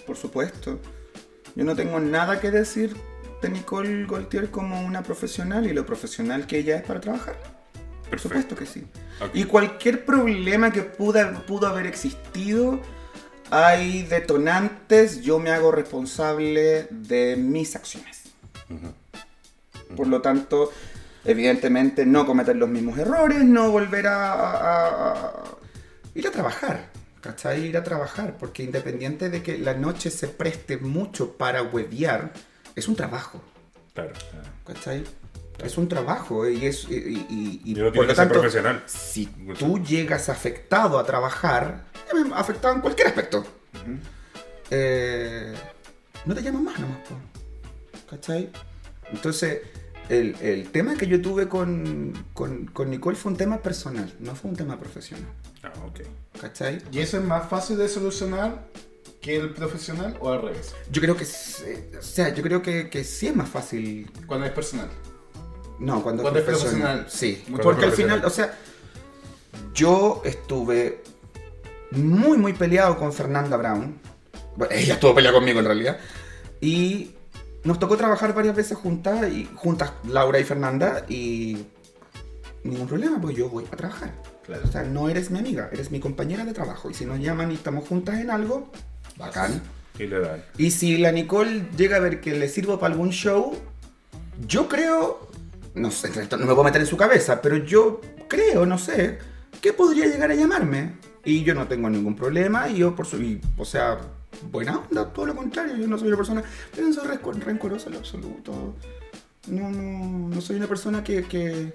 Por 0.06 0.16
supuesto. 0.16 0.78
Yo 1.54 1.64
no 1.64 1.74
tengo 1.74 1.98
nada 1.98 2.40
que 2.40 2.50
decir 2.50 2.94
Nicole 3.48 4.06
Gaultier 4.06 4.50
como 4.50 4.80
una 4.84 5.02
profesional 5.02 5.66
y 5.66 5.72
lo 5.72 5.84
profesional 5.86 6.46
que 6.46 6.58
ella 6.58 6.76
es 6.76 6.82
para 6.82 7.00
trabajar. 7.00 7.36
Por 8.10 8.20
supuesto 8.20 8.54
que 8.54 8.66
sí. 8.66 8.84
Y 9.32 9.44
cualquier 9.44 10.04
problema 10.04 10.70
que 10.72 10.82
pudo, 10.82 11.20
pudo 11.46 11.66
haber 11.66 11.86
existido, 11.86 12.80
hay 13.50 14.02
detonantes, 14.04 15.22
yo 15.22 15.38
me 15.38 15.50
hago 15.50 15.72
responsable 15.72 16.86
de 16.90 17.36
mis 17.36 17.74
acciones. 17.76 18.22
Por 19.96 20.06
lo 20.06 20.20
tanto, 20.20 20.70
Evidentemente 21.26 22.04
no 22.04 22.26
cometer 22.26 22.54
los 22.54 22.68
mismos 22.68 22.98
errores, 22.98 23.42
no 23.42 23.70
volver 23.70 24.08
a, 24.08 24.32
a- 24.34 25.12
a- 25.12 25.44
ir 26.14 26.28
a 26.28 26.30
trabajar, 26.30 26.90
¿cachai? 27.22 27.64
Ir 27.64 27.78
a 27.78 27.82
trabajar, 27.82 28.36
porque 28.38 28.62
independiente 28.62 29.30
de 29.30 29.42
que 29.42 29.56
la 29.56 29.72
noche 29.72 30.10
se 30.10 30.28
preste 30.28 30.76
mucho 30.76 31.32
para 31.38 31.62
huevear, 31.62 32.30
es 32.76 32.88
un 32.88 32.96
trabajo, 32.96 33.40
Claro. 33.94 34.12
¿cachai? 34.66 35.04
Es 35.62 35.78
un 35.78 35.88
trabajo 35.88 36.48
y 36.48 36.66
es 36.66 36.84
y, 36.90 36.94
y- 36.94 37.26
y- 37.64 37.70
Y 37.72 37.74
por 37.74 37.84
lo 37.84 37.92
que 37.92 38.06
ser 38.08 38.16
tanto, 38.16 38.34
profesional. 38.34 38.82
si 38.86 39.26
tú 39.58 39.78
llegas 39.82 40.28
afectado 40.28 40.98
a 40.98 41.04
trabajar, 41.06 41.84
afectado 42.34 42.74
en 42.74 42.80
cualquier 42.80 43.06
aspecto, 43.08 43.44
eh, 44.70 45.54
no 46.24 46.34
te 46.34 46.42
llaman 46.42 46.64
más 46.64 46.78
nomás, 46.80 46.98
po. 47.08 47.14
¿cachai? 48.10 48.50
Entonces, 49.12 49.60
el, 50.08 50.34
el 50.40 50.70
tema 50.70 50.96
que 50.96 51.06
yo 51.06 51.20
tuve 51.22 51.48
con, 51.48 52.12
con, 52.32 52.66
con 52.66 52.90
Nicole 52.90 53.16
fue 53.16 53.32
un 53.32 53.38
tema 53.38 53.58
personal, 53.62 54.12
no 54.20 54.34
fue 54.34 54.50
un 54.50 54.56
tema 54.56 54.78
profesional, 54.78 55.28
Ah, 55.62 55.72
ok. 55.86 56.00
¿cachai? 56.40 56.82
¿Y 56.92 56.98
eso 57.00 57.18
es 57.18 57.24
más 57.24 57.48
fácil 57.48 57.76
de 57.78 57.88
solucionar 57.88 58.66
que 59.24 59.36
el 59.36 59.54
profesional 59.54 60.16
o 60.20 60.30
al 60.30 60.42
revés? 60.42 60.74
Yo 60.90 61.00
creo 61.00 61.16
que, 61.16 61.24
eh, 61.24 61.92
o 61.98 62.02
sea, 62.02 62.34
yo 62.34 62.42
creo 62.42 62.60
que, 62.60 62.90
que 62.90 63.04
sí 63.04 63.28
es 63.28 63.34
más 63.34 63.48
fácil, 63.48 64.10
Cuando 64.26 64.44
es 64.44 64.52
personal. 64.52 64.88
no, 65.78 66.02
cuando, 66.02 66.22
Cuando 66.22 66.40
es 66.40 66.46
es 66.46 66.54
profesional, 66.54 67.06
sí, 67.08 67.42
porque 67.62 67.86
al 67.86 67.92
final, 67.92 68.22
o 68.22 68.30
sea, 68.30 68.54
yo 69.72 70.20
estuve 70.26 71.02
muy, 71.92 72.36
muy 72.36 72.52
peleado 72.52 72.98
con 72.98 73.14
Fernanda 73.14 73.56
Brown. 73.56 73.98
Bueno, 74.56 74.74
ella 74.74 74.94
estuvo 74.94 75.14
peleada 75.14 75.38
conmigo 75.38 75.58
en 75.58 75.64
realidad. 75.64 75.98
Y 76.60 77.14
nos 77.64 77.78
tocó 77.78 77.96
trabajar 77.96 78.34
varias 78.34 78.54
veces 78.54 78.76
juntas, 78.76 79.26
y 79.32 79.48
juntas 79.54 79.92
Laura 80.06 80.38
y 80.38 80.44
Fernanda, 80.44 81.06
y 81.08 81.64
ningún 82.62 82.86
problema, 82.86 83.18
pues 83.22 83.34
yo 83.34 83.48
voy 83.48 83.64
a 83.72 83.76
trabajar. 83.76 84.12
Claro. 84.44 84.64
O 84.68 84.70
sea, 84.70 84.82
no 84.82 85.08
eres 85.08 85.30
mi 85.30 85.38
amiga, 85.38 85.70
eres 85.72 85.90
mi 85.90 85.98
compañera 85.98 86.44
de 86.44 86.52
trabajo. 86.52 86.90
Y 86.90 86.94
si 86.94 87.06
nos 87.06 87.18
llaman 87.20 87.50
y 87.50 87.54
estamos 87.54 87.88
juntas 87.88 88.20
en 88.20 88.30
algo, 88.30 88.70
bacán. 89.16 89.62
Y 89.98 90.06
le 90.06 90.20
dan. 90.20 90.42
Y 90.58 90.70
si 90.72 90.98
la 90.98 91.12
Nicole 91.12 91.66
llega 91.76 91.96
a 91.96 92.00
ver 92.00 92.20
que 92.20 92.32
le 92.32 92.48
sirvo 92.48 92.78
para 92.78 92.92
algún 92.92 93.10
show, 93.10 93.56
yo 94.46 94.68
creo, 94.68 95.30
no 95.74 95.90
sé, 95.90 96.10
no 96.30 96.38
me 96.38 96.46
puedo 96.46 96.64
meter 96.64 96.80
en 96.80 96.86
su 96.86 96.96
cabeza, 96.96 97.40
pero 97.40 97.56
yo 97.58 98.00
creo, 98.28 98.66
no 98.66 98.76
sé, 98.78 99.18
que 99.60 99.72
podría 99.72 100.06
llegar 100.06 100.30
a 100.30 100.34
llamarme. 100.34 100.94
Y 101.24 101.42
yo 101.42 101.54
no 101.54 101.66
tengo 101.68 101.88
ningún 101.88 102.16
problema, 102.16 102.68
y 102.68 102.78
yo 102.78 102.94
por 102.94 103.06
su, 103.06 103.16
y, 103.22 103.40
o 103.56 103.64
sea, 103.64 103.98
buena 104.50 104.78
onda, 104.78 105.10
todo 105.10 105.24
lo 105.26 105.34
contrario, 105.34 105.74
yo 105.76 105.86
no 105.86 105.96
soy 105.96 106.08
una 106.08 106.18
persona, 106.18 106.42
yo 106.76 106.82
no 106.82 106.92
soy 106.92 107.06
rencor- 107.08 107.38
rencorosa 107.38 107.86
en 107.86 107.92
lo 107.92 107.98
absoluto. 108.00 108.74
No, 109.46 109.70
no, 109.70 110.28
no 110.28 110.40
soy 110.40 110.56
una 110.56 110.66
persona 110.66 111.02
que, 111.04 111.24
que, 111.24 111.72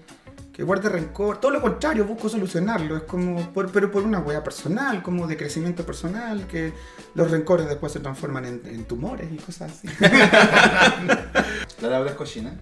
que 0.60 0.66
guarde 0.66 0.90
rencor, 0.90 1.40
todo 1.40 1.52
lo 1.52 1.62
contrario, 1.62 2.04
busco 2.04 2.28
solucionarlo, 2.28 2.98
es 2.98 3.04
como, 3.04 3.54
por, 3.54 3.72
pero 3.72 3.90
por 3.90 4.04
una 4.04 4.20
hueá 4.20 4.44
personal, 4.44 5.02
como 5.02 5.26
de 5.26 5.38
crecimiento 5.38 5.86
personal, 5.86 6.48
que 6.48 6.74
los 7.16 7.32
rencores 7.32 7.70
después 7.70 7.94
se 7.94 8.02
transforman 8.02 8.44
en, 8.44 8.84
tumores 8.84 9.32
y 9.32 9.38
cosas 9.38 9.72
así. 9.72 9.88
¿La 11.82 11.88
Laura 11.88 12.10
es 12.10 12.18
cochina? 12.18 12.60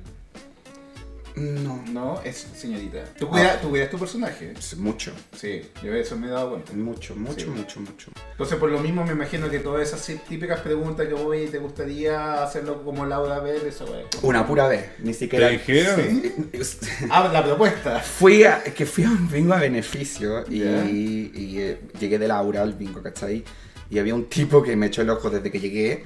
No, 1.38 1.84
No, 1.92 2.22
es 2.24 2.48
señorita. 2.56 3.04
¿Tú 3.18 3.28
cuidas, 3.28 3.62
tú 3.62 3.70
cuidas 3.70 3.90
tu 3.90 3.98
personaje? 4.00 4.54
es 4.58 4.76
mucho, 4.78 5.12
Sí, 5.36 5.62
yo 5.84 5.94
eso 5.94 6.16
me 6.18 6.28
he 6.28 6.30
dado 6.32 6.50
cuenta. 6.52 6.74
mucho, 6.74 7.16
mucho, 7.16 7.42
Sí. 7.42 7.46
mucho, 7.48 7.80
mucho. 7.80 8.12
Entonces, 8.32 8.58
por 8.58 8.72
lo 8.72 8.80
mismo, 8.80 9.04
me 9.06 9.12
imagino 9.12 9.50
que 9.50 9.60
todas 9.60 9.88
esas 9.88 10.02
sí- 10.02 10.20
típicas 10.28 10.60
preguntas 10.62 11.08
que 11.08 11.14
voy 11.14 11.46
te 11.48 11.60
gustaría 11.60 12.44
hacerlo 12.44 12.84
como 12.84 13.06
Laura 13.06 13.40
Bell, 13.40 13.62
eso 13.68 13.86
es. 13.98 14.06
Una 14.24 14.46
pura 14.48 14.68
vez, 14.68 14.86
ni 15.00 15.14
siquiera... 15.14 15.48
¿Te 15.48 15.54
dijeron? 15.54 16.34
Ah, 17.10 17.30
la 17.32 17.44
propuesta. 17.44 18.00
Fui 18.00 18.44
a, 18.44 18.64
que 18.64 18.86
fui 18.86 19.04
a 19.04 19.10
un 19.10 19.30
bingo 19.30 19.54
a 19.54 19.60
beneficio 19.60 20.44
y, 20.50 20.60
Ya. 20.60 20.86
y, 20.86 21.60
eh, 21.60 21.80
llegué 22.00 22.18
de 22.20 22.28
Laura 22.28 22.62
al 22.64 22.74
bingo, 22.74 23.02
¿cachai? 23.02 23.44
Y 23.90 24.00
había 24.00 24.16
un 24.16 24.26
tipo 24.26 24.62
que 24.64 24.76
me 24.76 24.88
echó 24.88 25.02
el 25.04 25.10
ojo 25.10 25.30
desde 25.30 25.52
que 25.52 25.60
llegué 25.60 26.04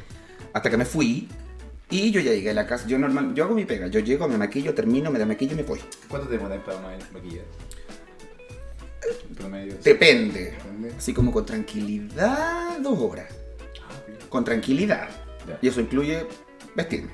hasta 0.54 0.70
que 0.70 0.78
me 0.78 0.86
fui. 0.86 1.28
Y 1.92 2.10
yo 2.12 2.20
ya 2.22 2.32
llegué 2.32 2.50
a 2.50 2.54
la 2.54 2.66
casa. 2.66 2.88
Yo 2.88 2.98
normal, 2.98 3.34
yo 3.36 3.44
hago 3.44 3.54
mi 3.54 3.66
pega. 3.66 3.88
Yo 3.88 4.00
llego, 4.00 4.28
me 4.28 4.38
maquillo, 4.38 4.74
termino, 4.74 5.12
me 5.12 5.20
desmaquillo 5.20 5.54
y 5.54 5.56
me 5.58 5.64
voy. 5.64 5.80
¿Cuánto 6.08 6.28
te 6.28 6.38
demoras 6.38 6.60
para 6.64 6.80
ma- 6.80 6.98
maquillar? 7.14 7.44
Promedio. 9.38 9.76
Depende. 9.84 10.52
Depende. 10.52 10.94
Así 10.98 11.14
como 11.14 11.32
con 11.32 11.46
tranquilidad, 11.46 12.78
dos 12.80 12.98
horas. 13.00 13.28
Ah. 13.82 14.26
Con 14.30 14.44
tranquilidad. 14.46 15.10
Ya. 15.48 15.58
Y 15.62 15.68
eso 15.68 15.82
incluye 15.82 16.26
vestirme. 16.76 17.12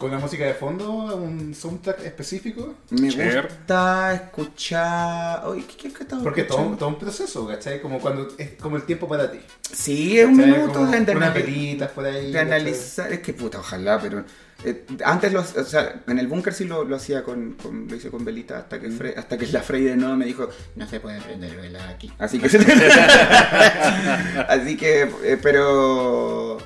¿Con 0.00 0.10
la 0.10 0.18
música 0.18 0.46
de 0.46 0.54
fondo? 0.54 1.14
¿Un 1.14 1.54
soundtrack 1.54 2.00
específico? 2.06 2.74
Me 2.88 3.10
Cher. 3.10 3.48
gusta 3.48 4.14
escuchar. 4.14 5.42
Oye, 5.46 5.66
¿qué, 5.66 5.76
qué, 5.76 5.92
qué 5.92 6.06
Porque 6.22 6.44
todo, 6.44 6.88
un 6.88 6.98
proceso, 6.98 7.46
¿cachai? 7.46 7.82
Como 7.82 7.98
cuando 8.00 8.26
es 8.38 8.52
como 8.52 8.76
el 8.76 8.84
tiempo 8.84 9.06
para 9.06 9.30
ti. 9.30 9.38
Sí, 9.70 10.18
es 10.18 10.24
un 10.26 10.38
minuto 10.38 10.86
de 10.86 11.00
Unas 11.00 11.06
analiz- 11.06 11.32
pelitas 11.34 11.90
por 11.90 12.06
ahí. 12.06 12.28
de 12.28 12.32
¿cachai? 12.32 12.46
analizar. 12.46 13.12
Es 13.12 13.20
que 13.20 13.34
puta, 13.34 13.58
ojalá, 13.60 14.00
pero. 14.00 14.24
eh, 14.64 14.86
antes 15.04 15.34
lo, 15.34 15.40
o 15.40 15.44
sea, 15.44 16.00
en 16.06 16.18
el 16.18 16.28
búnker 16.28 16.54
sí 16.54 16.64
lo, 16.64 16.82
lo 16.84 16.96
hacía 16.96 17.22
con, 17.22 17.52
con- 17.62 17.86
lo 17.86 17.94
hice 17.94 18.10
con 18.10 18.24
velita 18.24 18.56
hasta 18.60 18.80
que 18.80 18.88
Fre- 18.88 19.18
hasta 19.18 19.36
que 19.36 19.48
la 19.48 19.60
Frey 19.60 19.82
de 19.84 19.96
nuevo 19.96 20.16
me 20.16 20.24
dijo 20.24 20.48
no 20.76 20.88
se 20.88 20.98
puede 21.00 21.20
prender 21.20 21.54
vela 21.56 21.90
aquí 21.90 22.10
así 22.18 22.38
que 22.38 22.46
así 24.48 24.76
que 24.76 25.02
eh, 25.24 25.38
pero 25.42 26.58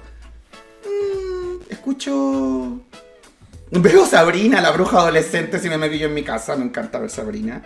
mm, 0.85 1.71
escucho 1.71 2.81
veo 3.81 4.07
Sabrina 4.07 4.61
la 4.61 4.71
bruja 4.71 4.99
adolescente 4.99 5.59
si 5.59 5.69
me 5.69 5.79
maquillo 5.79 6.07
en 6.07 6.15
mi 6.15 6.23
casa 6.23 6.57
me 6.57 6.65
encanta 6.65 6.99
ver 6.99 7.11
Sabrina 7.11 7.63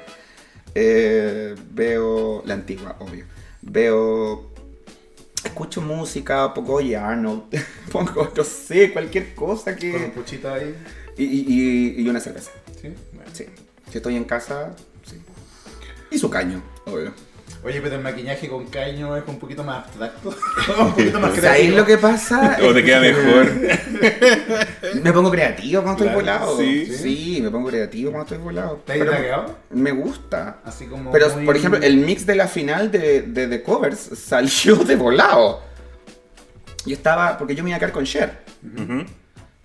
Eh, 0.75 1.55
veo 1.73 2.43
la 2.45 2.55
antigua 2.55 2.97
obvio 3.01 3.25
veo 3.63 4.51
escucho 5.45 5.81
música 5.81 6.53
pongo 6.55 6.79
Arnold 6.79 7.43
pongo 7.93 8.31
no 8.37 8.45
sé 8.45 8.93
cualquier 8.93 9.35
cosa 9.35 9.75
Con 9.77 9.87
un 9.87 9.93
que 9.93 9.99
puchito 10.15 10.53
ahí. 10.53 10.75
y, 11.17 11.25
y- 11.25 11.45
y- 11.49 12.03
y 12.03 12.09
una 12.09 12.21
cerveza 12.21 12.51
Sí. 12.81 12.89
Bueno. 13.13 13.31
sí 13.33 13.47
si 13.91 13.97
estoy 13.99 14.17
en 14.17 14.25
casa 14.25 14.75
sí 15.05 15.17
y 16.11 16.19
su 16.19 16.29
caño 16.31 16.63
obvio 16.87 17.13
Oye, 17.65 17.81
pero 17.81 17.97
el 17.97 18.03
maquillaje 18.03 18.49
con 18.49 18.67
caño 18.67 19.17
es 19.17 19.25
un 19.27 19.39
poquito 19.39 19.65
más 19.65 19.85
abstracto. 19.85 20.29
un 20.81 20.91
poquito 20.93 21.19
más 21.21 21.35
¿Sabéis 21.35 21.41
creativo. 21.73 21.77
lo 21.79 21.87
que 21.87 21.99
pasa? 21.99 22.57
O 22.63 22.73
te 22.73 22.85
queda 22.85 23.01
mejor. 23.01 23.53
Me 25.03 25.13
pongo 25.13 25.31
creativo 25.31 25.83
cuando 25.83 26.05
estoy 26.05 26.23
Claro, 26.23 26.47
volado. 26.47 26.59
sí. 26.59 26.87
Sí, 26.87 27.41
me 27.43 27.51
pongo 27.51 27.69
creativo 27.69 28.11
cuando 28.13 28.25
estoy 28.33 28.39
volado. 28.39 28.77
¿Te 28.87 28.93
has 28.93 28.99
Pero 28.99 29.57
me 29.71 29.91
gusta. 29.91 30.61
Así 30.65 30.87
como. 30.87 31.11
Pero, 31.11 31.29
muy- 31.35 31.45
por 31.45 31.57
ejemplo, 31.57 31.81
el 31.83 31.97
mix 31.99 32.25
de 32.27 32.37
la 32.37 32.47
final 32.49 32.91
de, 32.91 33.23
de 33.23 33.49
The 33.49 33.63
Covers 33.63 33.99
salió 33.99 34.77
de 34.77 34.97
volado. 34.97 35.63
Yo 36.87 36.95
estaba, 36.95 37.37
porque 37.37 37.55
yo 37.55 37.63
me 37.65 37.71
iba 37.71 37.77
a 37.77 37.81
quedar 37.81 37.93
con 37.93 38.05
Cher. 38.05 38.39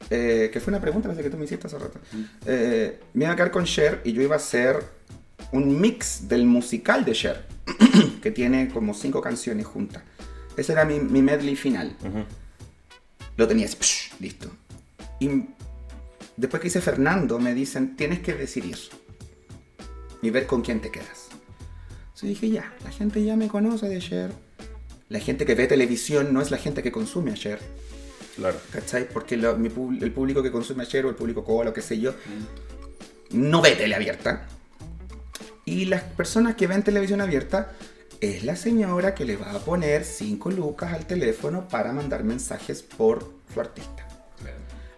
Eh, 0.09 0.49
que 0.51 0.59
fue 0.59 0.71
una 0.71 0.81
pregunta 0.81 1.07
parece 1.07 1.23
que 1.23 1.29
tú 1.29 1.37
me 1.37 1.45
hiciste 1.45 1.67
hace 1.67 1.77
rato. 1.77 1.99
Eh, 2.45 2.99
me 3.13 3.25
iba 3.25 3.33
a 3.33 3.35
quedar 3.35 3.51
con 3.51 3.63
Cher 3.65 4.01
y 4.03 4.13
yo 4.13 4.21
iba 4.21 4.33
a 4.35 4.37
hacer 4.37 4.83
un 5.51 5.79
mix 5.79 6.27
del 6.27 6.45
musical 6.45 7.05
de 7.05 7.13
Cher, 7.13 7.45
que 8.21 8.31
tiene 8.31 8.69
como 8.69 8.93
cinco 8.93 9.21
canciones 9.21 9.65
juntas. 9.65 10.03
Ese 10.57 10.73
era 10.73 10.85
mi, 10.85 10.99
mi 10.99 11.21
medley 11.21 11.55
final. 11.55 11.95
Lo 13.37 13.47
tenía 13.47 13.65
así, 13.65 13.77
psh, 13.79 14.19
listo. 14.19 14.49
Y 15.19 15.45
después 16.37 16.61
que 16.61 16.67
hice 16.67 16.81
Fernando, 16.81 17.39
me 17.39 17.53
dicen, 17.53 17.95
tienes 17.95 18.19
que 18.19 18.33
decir 18.33 18.65
eso. 18.65 18.91
Y 20.21 20.29
ver 20.29 20.45
con 20.45 20.61
quién 20.61 20.79
te 20.81 20.91
quedas. 20.91 21.29
Entonces 22.05 22.29
dije, 22.29 22.49
ya, 22.49 22.73
la 22.83 22.91
gente 22.91 23.23
ya 23.23 23.35
me 23.35 23.47
conoce 23.47 23.89
de 23.89 23.99
Cher. 23.99 24.31
La 25.09 25.19
gente 25.19 25.45
que 25.45 25.55
ve 25.55 25.67
televisión 25.67 26.33
no 26.33 26.41
es 26.41 26.51
la 26.51 26.57
gente 26.57 26.81
que 26.83 26.91
consume 26.91 27.31
a 27.31 27.33
Cher. 27.33 27.59
Claro. 28.35 28.57
¿Cachai? 28.71 29.07
Porque 29.09 29.37
lo- 29.37 29.57
mi 29.57 29.67
el 30.01 30.11
público 30.11 30.41
que 30.41 30.51
consume 30.51 30.83
ayer 30.83 31.05
o 31.05 31.09
el 31.09 31.15
público 31.15 31.43
cola 31.43 31.69
o 31.71 31.73
qué 31.73 31.81
sé 31.81 31.99
yo, 31.99 32.13
no 33.31 33.61
ve 33.61 33.71
tele 33.75 33.95
abierta. 33.95 34.47
Y 35.65 35.85
las 35.85 36.03
personas 36.03 36.55
que 36.55 36.67
ven 36.67 36.83
televisión 36.83 37.21
abierta 37.21 37.71
es 38.19 38.43
la 38.43 38.55
señora 38.55 39.15
que 39.15 39.25
le 39.25 39.37
va 39.37 39.51
a 39.51 39.59
poner 39.59 40.03
5 40.05 40.51
lucas 40.51 40.93
al 40.93 41.05
teléfono 41.05 41.67
para 41.67 41.91
mandar 41.93 42.23
mensajes 42.23 42.81
por 42.81 43.33
su 43.53 43.59
artista. 43.59 44.07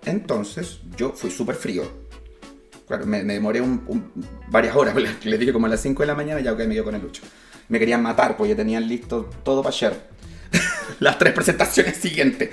Entonces 0.05 0.79
yo 0.97 1.11
fui 1.13 1.31
súper 1.31 1.55
frío. 1.55 1.83
Claro, 2.87 3.05
me, 3.07 3.23
me 3.23 3.33
demoré 3.33 3.61
un- 3.61 3.83
un- 3.87 4.11
varias 4.49 4.75
horas. 4.75 4.95
Le, 5.23 5.37
dije 5.37 5.51
como 5.51 5.65
a 5.65 5.69
las 5.69 5.81
5 5.81 6.03
de 6.03 6.07
la 6.07 6.15
mañana 6.15 6.39
ya 6.41 6.55
que 6.55 6.67
me 6.67 6.75
quedo 6.75 6.83
con 6.85 6.95
el 6.95 7.01
lucho. 7.01 7.23
Me 7.69 7.79
querían 7.79 8.03
matar 8.03 8.37
porque 8.37 8.51
ya 8.51 8.55
tenían 8.55 8.87
listo 8.87 9.29
todo 9.43 9.63
para 9.63 9.75
ayer. 9.75 9.99
Las 10.99 11.17
tres 11.17 11.33
presentaciones 11.33 11.97
siguientes. 11.97 12.51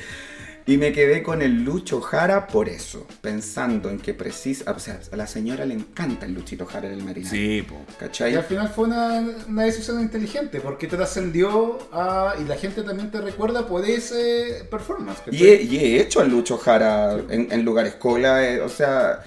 Y 0.65 0.77
me 0.77 0.93
quedé 0.93 1.25
con 1.25 1.43
el 1.43 1.65
Lucho 1.65 2.01
Jara 2.01 2.47
por 2.47 2.69
eso, 2.69 3.05
pensando 3.21 3.91
en 3.91 3.99
que 3.99 4.15
precisa, 4.15 4.71
o 4.71 4.79
sea, 4.79 5.01
a 5.11 5.17
la 5.17 5.27
señora 5.27 5.65
le 5.65 5.75
encanta 5.75 6.25
el 6.27 6.35
Luchito 6.35 6.67
Jara 6.67 6.89
del 6.89 7.03
Marinero. 7.03 7.31
Sí, 7.35 7.63
po. 7.69 7.81
Y 7.91 7.95
¿Cachai? 7.99 8.35
al 8.37 8.45
final 8.45 8.69
fue 8.69 8.85
una, 8.85 9.25
una 9.49 9.65
decisión 9.65 10.01
inteligente 10.01 10.61
porque 10.61 10.87
te 10.87 10.97
trascendió 10.97 11.79
a, 11.93 12.35
y 12.41 12.45
la 12.45 12.57
gente 12.57 12.83
también 12.83 13.11
te 13.11 13.21
recuerda 13.21 13.67
por 13.67 13.85
ese 13.85 14.65
performance. 14.71 15.19
¿cachai? 15.25 15.37
Y 15.37 15.47
he, 15.49 15.63
y 15.63 15.77
he 15.79 16.01
hecho 16.01 16.21
al 16.21 16.31
Lucho 16.31 16.57
Jara 16.59 17.19
en, 17.29 17.49
en 17.51 17.65
lugares 17.65 17.95
cola, 17.97 18.49
eh, 18.49 18.61
o 18.61 18.69
sea, 18.69 19.25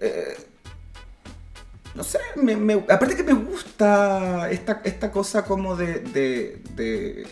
eh, 0.00 0.36
no 1.94 2.04
sé, 2.04 2.18
me- 2.36 2.56
me- 2.56 2.84
aparte 2.88 3.16
que 3.16 3.24
me 3.24 3.32
gusta 3.34 4.48
esta, 4.50 4.80
esta 4.84 5.10
cosa 5.10 5.44
como 5.44 5.74
de, 5.74 5.98
de, 6.00 6.62
de, 6.76 7.26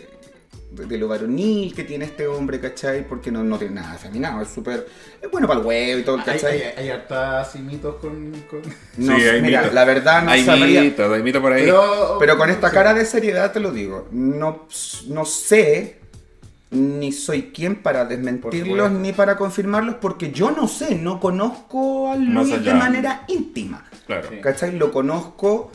de- 0.76 0.98
lo 0.98 1.08
varonil 1.08 1.74
que 1.74 1.84
tiene 1.84 2.04
este 2.04 2.26
hombre, 2.26 2.60
¿cachai? 2.60 3.06
Porque 3.08 3.30
no, 3.30 3.42
no 3.42 3.58
tiene 3.58 3.74
nada 3.76 3.92
afeminado, 3.92 4.42
es 4.42 4.48
súper, 4.48 4.86
es 5.22 5.30
bueno 5.30 5.46
para 5.48 5.60
el 5.60 5.66
huevo 5.66 6.00
y 6.00 6.02
todo, 6.04 6.18
¿cachai? 6.24 6.62
hay, 6.62 6.72
hay 6.76 6.90
hartas 6.90 7.54
y 7.56 7.58
mitos 7.60 7.96
con. 7.96 8.32
con- 8.50 8.62
No 8.98 9.16
Sí, 9.16 9.22
sé, 9.22 9.30
hay 9.30 9.42
mira, 9.42 9.60
mitos. 9.60 9.74
la 9.74 9.84
verdad 9.84 10.22
no 10.22 10.30
hay 10.30 10.44
sabría. 10.44 10.82
mitos, 10.82 11.12
hay 11.12 11.22
mitos 11.22 11.42
por 11.42 11.52
ahí. 11.52 11.62
Pero, 11.64 12.16
Pero 12.20 12.38
con 12.38 12.50
esta 12.50 12.68
sí. 12.68 12.74
cara 12.74 12.94
de 12.94 13.04
seriedad 13.04 13.52
te 13.52 13.60
lo 13.60 13.72
digo. 13.72 14.08
No, 14.12 14.66
no 15.08 15.24
sé 15.24 16.00
ni 16.70 17.12
soy 17.12 17.52
quien 17.54 17.76
para 17.76 18.04
desmentirlos 18.04 18.90
ni 18.90 19.12
para 19.12 19.36
confirmarlos 19.36 19.94
porque 20.00 20.32
yo 20.32 20.50
no 20.50 20.66
sé, 20.66 20.96
no 20.96 21.20
conozco 21.20 22.10
a 22.10 22.16
Luis 22.16 22.62
de 22.64 22.74
manera 22.74 23.22
íntima. 23.28 23.84
Claro. 24.06 24.28
¿Cachai? 24.42 24.76
Lo 24.76 24.90
conozco 24.92 25.70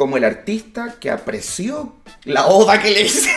como 0.00 0.16
el 0.16 0.24
artista 0.24 0.94
que 0.98 1.10
apreció 1.10 1.96
la 2.24 2.46
oda 2.46 2.80
que 2.80 2.90
le 2.90 3.02
hice. 3.02 3.30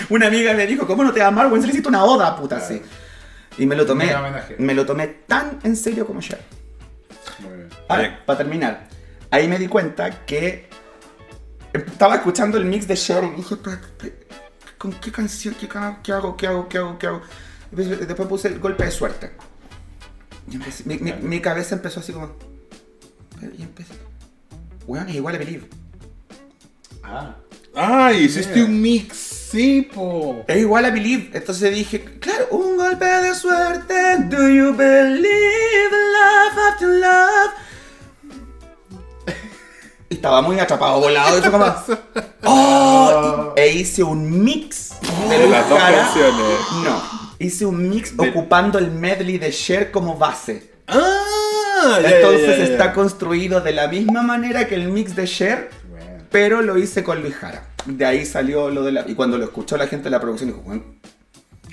una 0.08 0.28
amiga 0.28 0.54
me 0.54 0.66
dijo, 0.66 0.86
¿cómo 0.86 1.04
no 1.04 1.12
te 1.12 1.20
va 1.20 1.26
a 1.26 1.28
amar? 1.28 1.48
Bueno, 1.50 1.60
se 1.60 1.66
le 1.66 1.72
hiciste 1.74 1.88
una 1.90 2.02
oda, 2.02 2.34
puta, 2.34 2.56
así. 2.56 2.80
Y 3.58 3.66
me 3.66 3.76
lo 3.76 3.84
tomé, 3.84 4.06
me 4.56 4.72
lo 4.72 4.86
tomé 4.86 5.06
tan 5.06 5.58
en 5.62 5.76
serio 5.76 6.06
como 6.06 6.22
Cher. 6.22 6.40
Muy 7.40 7.56
bien. 7.58 7.68
Ahora, 7.88 8.22
para 8.24 8.38
terminar, 8.38 8.88
ahí 9.30 9.46
me 9.46 9.58
di 9.58 9.68
cuenta 9.68 10.24
que 10.24 10.66
estaba 11.74 12.14
escuchando 12.14 12.56
el 12.56 12.64
mix 12.64 12.88
de 12.88 12.96
Cher 12.96 13.22
y 13.24 13.36
dije, 13.36 13.56
"Pero, 13.62 13.76
pero, 13.98 14.14
¿con 14.78 14.92
qué 14.94 15.12
canción? 15.12 15.54
¿Qué, 15.60 15.68
qué 15.68 16.12
hago? 16.12 16.36
¿Qué 16.38 16.46
hago? 16.46 16.68
¿Qué 16.70 16.78
hago? 16.78 16.98
¿Qué 16.98 17.06
hago? 17.06 17.20
Después 17.70 18.08
después 18.08 18.28
puse 18.30 18.48
el 18.48 18.60
golpe 18.60 18.84
de 18.86 18.90
suerte. 18.90 19.32
Y 20.50 20.56
empecé- 20.56 20.84
mi, 20.86 20.96
mi- 20.98 21.12
mi 21.20 21.40
cabeza 21.40 21.74
empezó 21.74 22.00
así 22.00 22.12
como... 22.14 22.34
Y 23.58 23.62
empecé... 23.62 23.92
Weón, 24.86 25.08
es 25.08 25.14
igual 25.14 25.34
a 25.34 25.38
Believe. 25.38 25.68
Ah, 27.02 27.36
¡Ay! 27.74 28.24
Hiciste 28.24 28.62
un 28.62 28.80
mix, 28.80 29.16
sí, 29.50 29.82
po. 29.82 30.44
Es 30.46 30.58
igual 30.58 30.84
a 30.84 30.90
Believe. 30.90 31.30
Entonces 31.32 31.74
dije, 31.74 32.04
claro, 32.20 32.48
un 32.50 32.76
golpe 32.76 33.04
de 33.04 33.34
suerte. 33.34 34.18
Do 34.28 34.48
you 34.48 34.74
believe 34.74 35.90
love 35.90 36.58
after 36.70 36.88
love? 36.88 37.50
Y 40.10 40.14
estaba 40.16 40.42
muy 40.42 40.60
atrapado, 40.60 41.00
volado. 41.00 41.38
Y 41.38 41.40
fue 41.40 41.50
como, 41.50 41.64
¡Oh! 42.44 43.54
E 43.56 43.72
hice 43.72 44.02
un 44.02 44.44
mix 44.44 44.90
De 45.28 45.48
las 45.48 45.68
dos 45.68 45.78
canciones. 45.78 46.58
No, 46.84 47.02
hice 47.38 47.66
un 47.66 47.88
mix 47.88 48.12
ocupando 48.16 48.78
el 48.78 48.90
medley 48.90 49.38
de 49.38 49.50
Cher 49.50 49.90
como 49.90 50.16
base. 50.16 50.74
¡Ah! 50.86 51.43
Ya, 52.00 52.10
Entonces 52.10 52.46
ya, 52.48 52.56
ya, 52.56 52.64
ya. 52.64 52.72
está 52.72 52.92
construido 52.92 53.60
de 53.60 53.72
la 53.72 53.88
misma 53.88 54.22
manera 54.22 54.66
que 54.66 54.74
el 54.74 54.88
mix 54.88 55.14
de 55.16 55.26
Cher, 55.26 55.70
bueno. 55.90 56.24
pero 56.30 56.62
lo 56.62 56.78
hice 56.78 57.02
con 57.04 57.20
Luis 57.22 57.34
Jara. 57.36 57.64
De 57.86 58.04
ahí 58.06 58.24
salió 58.24 58.70
lo 58.70 58.82
de 58.82 58.92
la. 58.92 59.04
Y 59.06 59.14
cuando 59.14 59.36
lo 59.38 59.44
escuchó 59.44 59.76
la 59.76 59.86
gente 59.86 60.04
de 60.04 60.10
la 60.10 60.20
producción, 60.20 60.50
dijo, 60.50 60.62
bueno, 60.62 60.82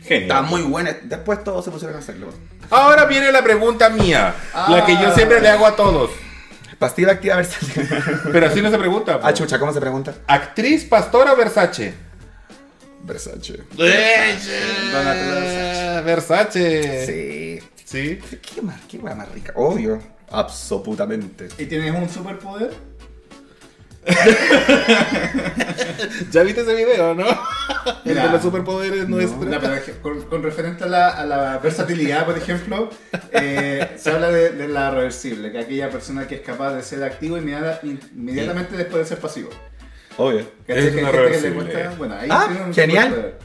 Genial. 0.03 0.23
Está 0.23 0.41
muy 0.41 0.61
buena. 0.63 0.95
Después 1.03 1.43
todos 1.43 1.63
se 1.63 1.71
pusieron 1.71 1.95
a 1.95 1.99
hacerlo. 1.99 2.29
Ahora 2.69 3.05
viene 3.05 3.31
la 3.31 3.43
pregunta 3.43 3.89
mía, 3.89 4.33
la 4.67 4.85
que 4.85 4.93
yo 4.93 5.13
siempre 5.13 5.39
le 5.41 5.49
hago 5.49 5.65
a 5.65 5.75
todos. 5.75 6.09
Pastilla 6.79 7.11
activa 7.11 7.35
Versace. 7.35 7.87
Pero 8.31 8.47
así 8.47 8.61
no 8.61 8.71
se 8.71 8.77
pregunta. 8.79 9.19
po. 9.19 9.27
ah, 9.27 9.33
chucha, 9.33 9.59
¿cómo 9.59 9.71
se 9.71 9.79
pregunta? 9.79 10.15
¿Actriz, 10.25 10.83
pastora 10.85 11.33
o 11.33 11.35
Versace? 11.35 11.93
Versace. 13.03 13.59
Donatella 14.91 16.01
Versace. 16.01 17.05
Sí. 17.05 17.67
Sí. 17.91 18.19
¿Qué 18.55 18.61
más? 18.61 18.79
¿Qué 18.89 18.97
hueá 18.97 19.15
más 19.15 19.29
rica? 19.31 19.53
Obvio. 19.55 19.99
Absolutamente. 20.29 21.49
¿Y 21.57 21.65
tienes 21.65 21.93
un 21.93 22.09
superpoder? 22.09 22.71
¿Ya 26.31 26.43
viste 26.43 26.61
ese 26.61 26.73
video, 26.73 27.13
no? 27.13 27.25
El 28.05 28.15
de 28.15 28.29
los 28.29 28.41
superpoderes 28.41 29.07
nuestros. 29.07 29.45
No, 29.45 29.59
que 29.59 29.91
con, 30.01 30.21
con 30.23 30.43
referente 30.43 30.85
a 30.85 30.87
la, 30.87 31.09
a 31.09 31.25
la 31.25 31.57
versatilidad, 31.59 32.25
por 32.25 32.37
ejemplo, 32.37 32.89
eh, 33.31 33.91
se 33.97 34.09
habla 34.11 34.29
de, 34.29 34.51
de 34.51 34.67
la 34.67 34.91
reversible, 34.91 35.51
que 35.51 35.59
aquella 35.59 35.89
persona 35.89 36.27
que 36.27 36.35
es 36.35 36.41
capaz 36.41 36.73
de 36.73 36.83
ser 36.83 37.03
activo 37.03 37.37
inmediata- 37.37 37.79
inmediatamente 38.15 38.75
después 38.77 39.03
de 39.03 39.09
ser 39.09 39.19
pasivo. 39.19 39.49
Obvio. 40.17 40.45
¿Cachai? 40.67 40.87
Es 40.87 40.91
Que 40.93 40.97
hay 40.99 41.03
una 41.03 41.11
gente 41.11 41.31
que 41.31 41.41
le 41.49 41.53
cuesta- 41.55 41.89
Bueno, 41.97 42.15
ahí 42.19 42.29
Ah, 42.31 42.45
tiene 42.47 42.65
un 42.65 42.73
genial. 42.73 43.09
superpoder. 43.09 43.39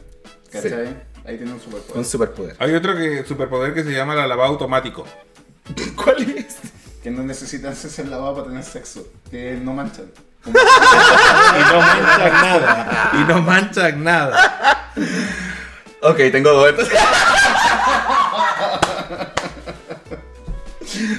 ¿Cachai? 0.51 1.16
Ahí 1.27 1.37
tiene 1.39 1.53
un 1.53 1.61
superpoder. 1.61 1.99
Un 1.99 2.05
superpoder. 2.05 2.57
Hay 2.61 2.75
otro 2.75 2.97
que, 2.97 3.25
superpoder 3.25 3.75
que 3.75 3.83
se 3.83 3.91
llama 3.91 4.15
la 4.15 4.29
lavado 4.29 4.51
automático. 4.51 5.05
¿Cuál 5.97 6.23
es? 6.23 6.59
Que 7.03 7.11
no 7.11 7.25
necesitan 7.25 7.75
ser 7.75 8.07
lavados 8.09 8.39
para 8.39 8.49
tener 8.49 8.65
sexo. 8.65 9.09
Que 9.31 9.59
no 9.61 9.73
manchan. 9.73 10.07
Y 10.47 10.51
no 10.53 11.81
manchan 11.81 12.33
nada. 12.33 13.11
Y 13.15 13.19
no 13.25 13.43
manchan 13.43 14.05
nada. 14.05 14.93
Ok, 16.03 16.17
tengo 16.31 16.53
dos. 16.53 16.75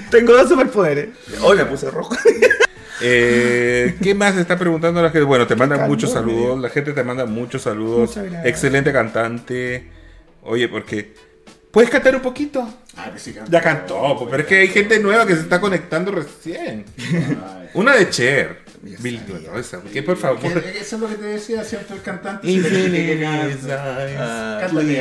tengo 0.10 0.34
dos 0.34 0.48
superpoderes. 0.48 1.10
Hoy 1.42 1.58
me 1.58 1.66
puse 1.66 1.92
rojo. 1.92 2.16
Eh, 3.02 3.96
¿Qué 4.02 4.16
más 4.16 4.36
está 4.38 4.58
preguntando 4.58 5.02
la 5.02 5.10
gente? 5.10 5.24
Bueno, 5.24 5.46
te 5.46 5.56
mandan 5.56 5.88
muchos 5.88 6.14
saludos. 6.14 6.60
La 6.60 6.70
gente 6.70 6.94
te 6.94 7.04
manda 7.04 7.26
muchos 7.26 7.64
saludos. 7.64 8.10
Muchas 8.10 8.24
gracias. 8.24 8.46
Excelente 8.46 8.92
cantante. 8.94 9.97
Oye, 10.48 10.68
porque. 10.70 11.14
¿Puedes 11.72 11.90
cantar 11.90 12.16
un 12.16 12.22
poquito? 12.22 12.68
Ah, 12.96 13.12
que 13.12 13.20
sí 13.20 13.34
canta. 13.34 13.52
Ya 13.52 13.62
cantó, 13.62 14.18
pues, 14.18 14.32
pero 14.32 14.44
es 14.44 14.50
que 14.50 14.56
hay 14.60 14.68
gente 14.70 15.00
nueva 15.00 15.28
que 15.28 15.36
se 15.36 15.42
está 15.42 15.60
conectando 15.60 16.12
recién. 16.12 16.86
Ay. 16.98 17.70
Una 17.74 17.96
de 17.96 18.10
Cher. 18.10 18.68
Bill, 18.82 19.22
esa, 19.56 19.82
¿qué, 19.82 20.02
por 20.02 20.18
favor? 20.18 20.40
Eso 20.46 20.96
es 20.96 21.02
lo 21.02 21.08
que 21.10 21.16
te 21.16 21.26
decía, 21.26 21.64
¿cierto? 21.64 21.94
El 21.94 22.02
cantante. 22.02 22.48
cante. 22.62 23.68
Cántale 23.68 24.94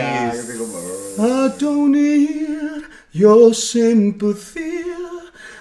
I 1.18 1.52
don't 1.58 1.92
need 1.92 2.82
your 3.12 3.54
sympathy. 3.54 4.82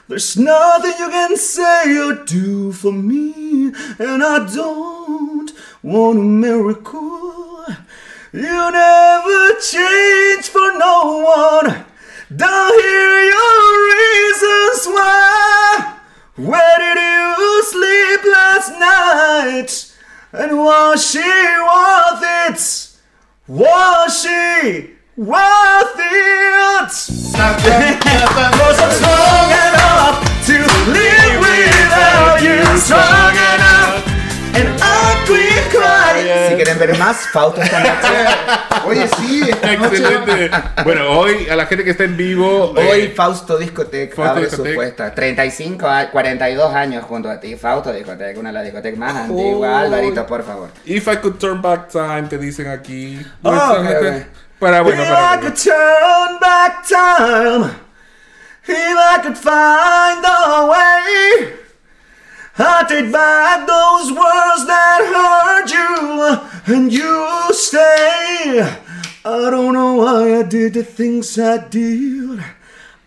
There's 0.07 0.37
nothing 0.37 0.93
you 0.99 1.09
can 1.09 1.37
say 1.37 1.97
or 1.99 2.25
do 2.25 2.71
for 2.71 2.91
me, 2.91 3.71
and 3.99 4.23
I 4.23 4.39
don't 4.53 5.51
want 5.83 6.19
a 6.19 6.23
miracle. 6.23 7.65
You 8.35 8.69
never 8.69 9.53
change 9.61 10.49
for 10.49 10.77
no 10.77 11.23
one. 11.23 11.85
Don't 12.35 12.81
hear 12.83 13.21
your 13.31 13.59
reasons 13.95 14.87
why. 14.87 15.95
Where 16.35 16.79
did 16.79 16.97
you 16.99 17.63
sleep 17.63 18.25
last 18.33 18.71
night? 18.77 19.71
And 20.33 20.57
was 20.57 21.09
she 21.09 21.19
worth 21.21 22.23
it? 22.51 22.59
Was 23.47 24.21
she 24.21 24.89
worth 25.15 25.95
it? 25.95 26.91
Was 27.39 28.79
I 28.79 28.89
strong 28.99 29.49
enough 29.63 30.15
to 30.47 30.57
live 30.91 31.39
without 31.39 32.41
you? 32.43 32.59
Strong 32.79 33.35
enough, 33.55 34.14
and 34.55 34.79
I 34.81 35.15
crying. 35.69 36.49
Si 36.49 36.55
quieren 36.55 36.79
ver 36.79 36.97
más, 36.97 37.17
Fausto 37.31 37.61
esta 37.61 37.79
noche. 37.79 38.85
Oye, 38.87 39.07
sí, 39.17 39.41
esta 39.49 39.73
noche 39.75 39.97
Excelente. 39.97 40.51
Bueno, 40.83 41.09
hoy 41.19 41.47
a 41.49 41.55
la 41.55 41.65
gente 41.65 41.83
que 41.83 41.91
está 41.91 42.03
en 42.03 42.15
vivo. 42.17 42.71
Hoy 42.71 43.01
eh, 43.01 43.13
Fausto 43.15 43.57
Discotec 43.57 44.13
Fausto 44.15 44.31
abre 44.31 44.45
Discotec. 44.45 44.71
su 44.71 44.75
puesta. 44.75 45.13
35, 45.15 45.87
a- 45.87 46.09
42 46.11 46.73
años 46.73 47.03
junto 47.05 47.29
a 47.29 47.39
ti. 47.39 47.55
Fausto 47.55 47.91
Discotec, 47.91 48.37
una 48.37 48.49
de 48.49 48.53
las 48.53 48.63
discotecas 48.65 48.99
más 48.99 49.15
antiguas. 49.15 49.83
Alvarito, 49.85 50.25
por 50.27 50.43
favor. 50.43 50.69
If 50.85 51.07
I 51.07 51.17
could 51.17 51.37
turn 51.39 51.61
back 51.61 51.89
time, 51.89 52.23
te 52.29 52.37
dicen 52.37 52.67
aquí. 52.69 53.25
Oh, 53.43 53.51
Nuestra 53.51 53.79
ok, 53.79 53.87
gente- 53.87 54.09
ok. 54.09 54.25
Para, 54.59 54.81
bueno, 54.81 55.03
if 55.03 55.09
para. 55.09 55.35
I 55.35 55.39
could 55.41 55.55
turn 55.55 56.39
back 56.39 56.87
time, 56.87 57.71
if 58.67 58.77
I 58.77 59.21
could 59.21 59.35
find 59.37 60.23
a 60.25 60.65
way, 60.65 61.53
I'd 62.57 62.87
take 62.87 63.11
back 63.11 63.64
and 66.67 66.91
you 66.91 67.47
stay. 67.51 68.61
I 69.23 69.49
don't 69.49 69.73
know 69.73 69.95
why 69.95 70.39
I 70.39 70.43
did 70.43 70.73
the 70.73 70.83
things 70.83 71.37
I 71.39 71.57
did. 71.67 72.43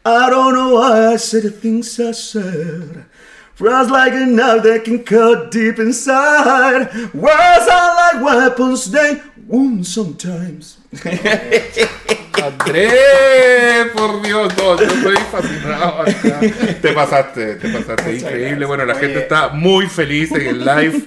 I 0.04 0.30
don't 0.30 0.54
know 0.54 0.74
why 0.74 1.12
I 1.12 1.16
said 1.16 1.42
the 1.44 1.50
things 1.50 1.98
I 2.00 2.12
said. 2.12 3.04
Words 3.60 3.90
like 3.90 4.12
a 4.12 4.24
knife 4.26 4.62
that 4.62 4.84
can 4.84 5.02
cut 5.02 5.50
deep 5.50 5.78
inside. 5.80 6.92
Words 7.12 7.68
are 7.68 7.94
like 7.96 8.24
weapons, 8.24 8.90
they 8.90 9.20
wound 9.48 9.86
sometimes. 9.86 10.78
Andrés, 12.38 13.88
por 13.96 14.22
Dios, 14.22 14.56
no, 14.56 14.78
yo 14.78 14.86
estoy 14.86 15.16
fascinado. 15.30 16.02
acá. 16.02 16.40
Te 16.80 16.92
pasaste, 16.92 17.56
te 17.56 17.68
pasaste, 17.68 18.14
increíble. 18.14 18.64
Bueno, 18.64 18.84
la 18.84 18.94
gente 18.94 19.18
está 19.18 19.48
muy 19.48 19.88
feliz 19.88 20.30
en 20.32 20.46
el 20.46 20.64
live. 20.64 21.02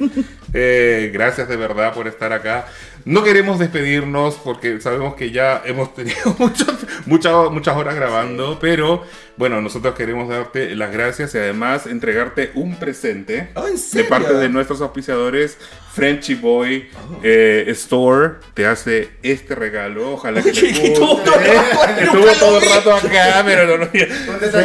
Eh, 0.54 1.12
gracias 1.14 1.48
de 1.48 1.56
verdad 1.56 1.94
por 1.94 2.08
estar 2.08 2.34
acá. 2.34 2.68
No 3.06 3.24
queremos 3.24 3.58
despedirnos 3.58 4.36
porque 4.36 4.80
sabemos 4.80 5.16
que 5.16 5.32
ya 5.32 5.62
hemos 5.66 5.94
tenido 5.96 6.36
muchos, 6.38 6.68
muchas, 7.06 7.34
muchas 7.52 7.76
horas 7.76 7.96
grabando, 7.96 8.60
pero 8.60 9.04
Bueno, 9.38 9.60
nosotros 9.62 9.96
queremos 9.96 10.30
darte 10.30 10.76
las 10.76 10.92
gracias 10.92 11.34
y 11.34 11.38
además 11.40 11.88
entregarte 11.88 12.52
un 12.54 12.76
presente 12.76 13.50
Oh, 13.56 13.66
¿en 13.68 13.76
de 13.92 14.04
parte 14.04 14.34
de 14.36 14.50
nuestros 14.50 14.82
auspiciadores. 14.82 15.58
Frenchy 15.94 16.36
Boy 16.36 16.90
Oh. 16.96 17.20
eh, 17.24 17.66
Store 17.70 18.36
te 18.54 18.66
hace 18.68 19.10
este 19.24 19.56
regalo. 19.56 20.12
Ojalá 20.14 20.42
que 20.44 20.52
te 20.52 20.62
¿Qué- 20.62 20.74
qué 20.74 21.00
guste. 21.00 21.30
Estuvo 22.04 22.32
todo 22.40 22.60
el 22.60 22.70
rato 22.70 22.94
acá, 23.08 23.42
pero 23.46 23.66
no, 23.66 23.78
no. 23.78 23.86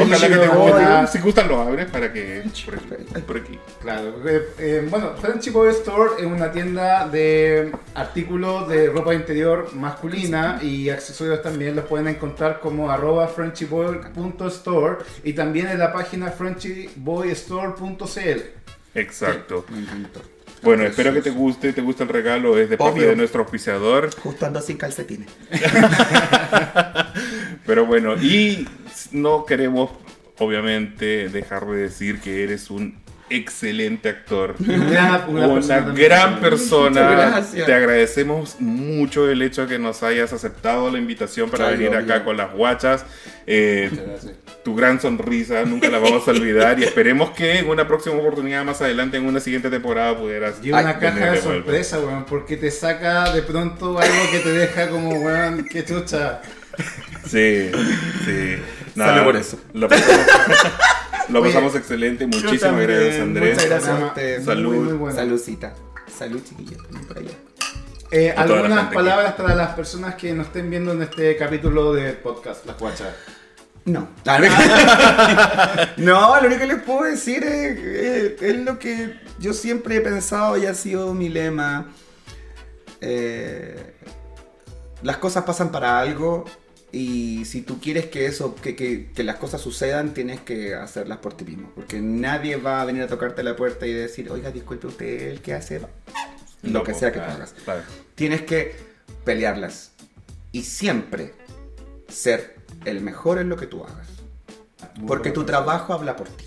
Ojalá 0.03 0.29
que 0.29 0.37
te 0.37 0.49
guste. 0.49 0.83
ah. 0.85 1.07
Si 1.11 1.19
gustan, 1.21 1.49
lo 1.49 1.61
abres 1.63 1.87
para 1.87 2.13
que. 2.13 2.43
Por 2.67 2.75
aquí. 2.75 3.21
Por 3.27 3.37
aquí. 3.39 3.59
Claro, 3.87 4.29
eh, 4.29 4.49
eh, 4.59 4.87
bueno, 4.91 5.15
Frenchy 5.15 5.51
Boy 5.51 5.71
Store 5.71 6.15
es 6.19 6.27
una 6.27 6.51
tienda 6.51 7.09
de 7.09 7.71
artículos 7.95 8.69
de 8.69 8.89
ropa 8.89 9.15
interior 9.15 9.73
masculina 9.75 10.59
y 10.61 10.91
accesorios 10.91 11.41
también 11.41 11.77
los 11.77 11.85
pueden 11.85 12.09
encontrar 12.09 12.59
como 12.59 12.91
arroba 12.91 13.29
frenchyboy.store 13.29 14.97
y 15.23 15.35
también 15.35 15.69
en 15.69 15.79
la 15.79 15.93
página 15.93 16.33
frenchyboystore.cl. 16.33 18.41
Exacto. 18.97 19.65
Me 19.71 19.79
encantó. 19.79 20.21
Bueno, 20.63 20.83
espero 20.83 21.15
que 21.15 21.23
te 21.23 21.31
guste, 21.31 21.73
te 21.73 21.81
guste 21.81 22.03
el 22.03 22.09
regalo, 22.09 22.59
es 22.59 22.69
de 22.69 22.77
parte 22.77 23.07
de 23.07 23.15
nuestro 23.15 23.43
auspiciador. 23.43 24.13
Justo 24.17 24.47
ando 24.47 24.61
sin 24.61 24.79
calcetines. 24.79 25.31
Pero 27.65 27.87
bueno, 27.87 28.17
y 28.17 28.67
no 29.13 29.47
queremos, 29.47 29.93
obviamente, 30.41 31.29
dejar 31.29 31.67
de 31.67 31.83
decir 31.83 32.19
que 32.19 32.43
eres 32.43 32.69
un 32.69 33.06
excelente 33.31 34.09
actor. 34.09 34.55
Una, 34.61 35.27
persona 35.27 35.93
gran 35.93 36.41
persona. 36.41 37.43
Te 37.53 37.73
agradecemos 37.73 38.61
mucho 38.61 39.31
el 39.31 39.43
hecho 39.43 39.63
de 39.63 39.69
que 39.69 39.79
nos 39.79 40.03
hayas 40.03 40.33
aceptado 40.33 40.91
la 40.91 40.99
invitación 40.99 41.51
para 41.51 41.69
Ay, 41.69 41.77
venir 41.77 41.89
obvio. 41.91 42.01
acá 42.01 42.25
con 42.25 42.37
las 42.37 42.53
guachas. 42.53 43.05
Eh, 43.47 43.91
tu 44.65 44.75
gran 44.75 45.01
sonrisa, 45.01 45.65
nunca 45.65 45.89
la 45.89 45.99
vamos 45.99 46.27
a 46.27 46.31
olvidar 46.33 46.79
y 46.81 46.85
esperemos 46.85 47.31
que 47.31 47.59
en 47.59 47.69
una 47.69 47.87
próxima 47.87 48.17
oportunidad 48.17 48.65
más 48.65 48.83
adelante, 48.83 49.17
en 49.17 49.27
una 49.27 49.39
siguiente 49.39 49.71
temporada, 49.71 50.19
pudieras 50.19 50.57
Y 50.63 50.73
una 50.73 50.99
caja 50.99 51.33
de 51.33 51.41
sorpresa, 51.41 52.01
weón, 52.01 52.25
porque 52.25 52.57
te 52.57 52.71
saca 52.71 53.33
de 53.33 53.43
pronto 53.43 53.99
algo 53.99 54.31
que 54.33 54.41
te 54.41 54.53
deja 54.53 54.89
como, 54.89 55.11
weón, 55.21 55.65
qué 55.65 55.85
chucha. 55.85 56.41
Sí, 57.27 57.71
sí. 58.25 58.57
Salud 58.97 59.25
por 59.25 59.37
eso. 59.37 59.59
Lo 59.73 59.89
pasamos, 59.89 60.27
lo 61.29 61.41
Oye, 61.41 61.53
pasamos 61.53 61.75
excelente. 61.75 62.27
Muchísimas 62.27 62.81
gracias, 62.81 63.21
Andrés. 63.21 63.55
Muchas 63.55 63.69
gracias 63.69 63.83
a 63.89 63.91
Programa 63.93 64.07
ustedes. 64.09 64.45
Salud. 64.45 64.75
Muy, 64.75 64.85
muy 64.85 64.93
bueno. 64.95 65.17
Saludcita. 65.17 65.75
Salud, 66.17 66.41
chiquillos. 66.43 66.83
Ven 66.91 67.05
por 67.07 67.19
allá. 67.19 67.31
Eh, 68.13 68.33
algunas 68.37 68.93
palabras 68.95 69.33
para 69.35 69.55
las 69.55 69.75
personas 69.75 70.15
que 70.15 70.33
nos 70.33 70.47
estén 70.47 70.71
viendo 70.71 70.93
en 70.93 71.03
este 71.03 71.37
capítulo 71.37 71.93
de 71.93 72.13
podcast, 72.13 72.65
Las 72.67 72.79
Guachas. 72.79 73.09
No. 73.85 74.09
no, 75.97 76.41
lo 76.41 76.47
único 76.47 76.61
que 76.61 76.67
les 76.67 76.83
puedo 76.83 77.03
decir 77.05 77.45
es, 77.45 77.79
es- 77.79 78.43
es 78.43 78.57
lo 78.65 78.79
que 78.79 79.15
yo 79.39 79.53
siempre 79.53 79.97
he 79.97 80.01
pensado 80.01 80.57
y 80.57 80.67
ha 80.67 80.75
sido 80.75 81.15
mi 81.15 81.29
lema. 81.29 81.89
Eh, 83.01 83.95
las 85.03 85.19
cosas 85.19 85.45
pasan 85.45 85.71
para 85.71 85.99
algo 86.01 86.45
y 86.93 87.45
si 87.45 87.63
tú 87.63 87.81
quieres 87.81 88.07
que 88.07 88.27
eso, 88.27 88.55
que, 88.55 88.75
que- 88.77 89.11
que 89.15 89.25
las 89.25 89.37
cosas 89.37 89.61
sucedan, 89.61 90.15
tienes 90.15 90.41
que 90.41 90.75
hacerlas 90.75 91.19
por 91.19 91.35
ti 91.37 91.45
mismo. 91.45 91.71
Porque 91.75 92.01
nadie 92.01 92.57
va 92.57 92.81
a 92.81 92.85
venir 92.85 93.03
a 93.03 93.07
tocarte 93.09 93.43
la 93.43 93.55
puerta 93.57 93.87
y 93.87 93.93
decir, 93.93 94.31
oiga, 94.31 94.51
disculpe 94.51 94.87
usted, 94.87 95.29
el 95.31 95.41
que 95.41 95.53
hace 95.55 95.81
lo 96.63 96.83
que 96.83 96.95
sea 96.95 97.13
que 97.13 97.19
tú 97.19 97.25
Claro, 97.25 97.35
hagas. 97.37 97.55
claro. 97.65 97.83
Tienes 98.15 98.43
que 98.43 98.75
pelearlas 99.25 99.93
y 100.53 100.63
siempre 100.63 101.35
ser 102.09 102.57
el 102.85 103.01
mejor 103.01 103.39
en 103.39 103.49
lo 103.49 103.57
que 103.57 103.67
tú 103.67 103.85
hagas. 103.85 104.07
Muy 104.97 105.07
Porque 105.09 105.31
tu 105.31 105.45
trabajo 105.45 105.93
habla 105.93 106.17
por 106.17 106.29
ti. 106.29 106.45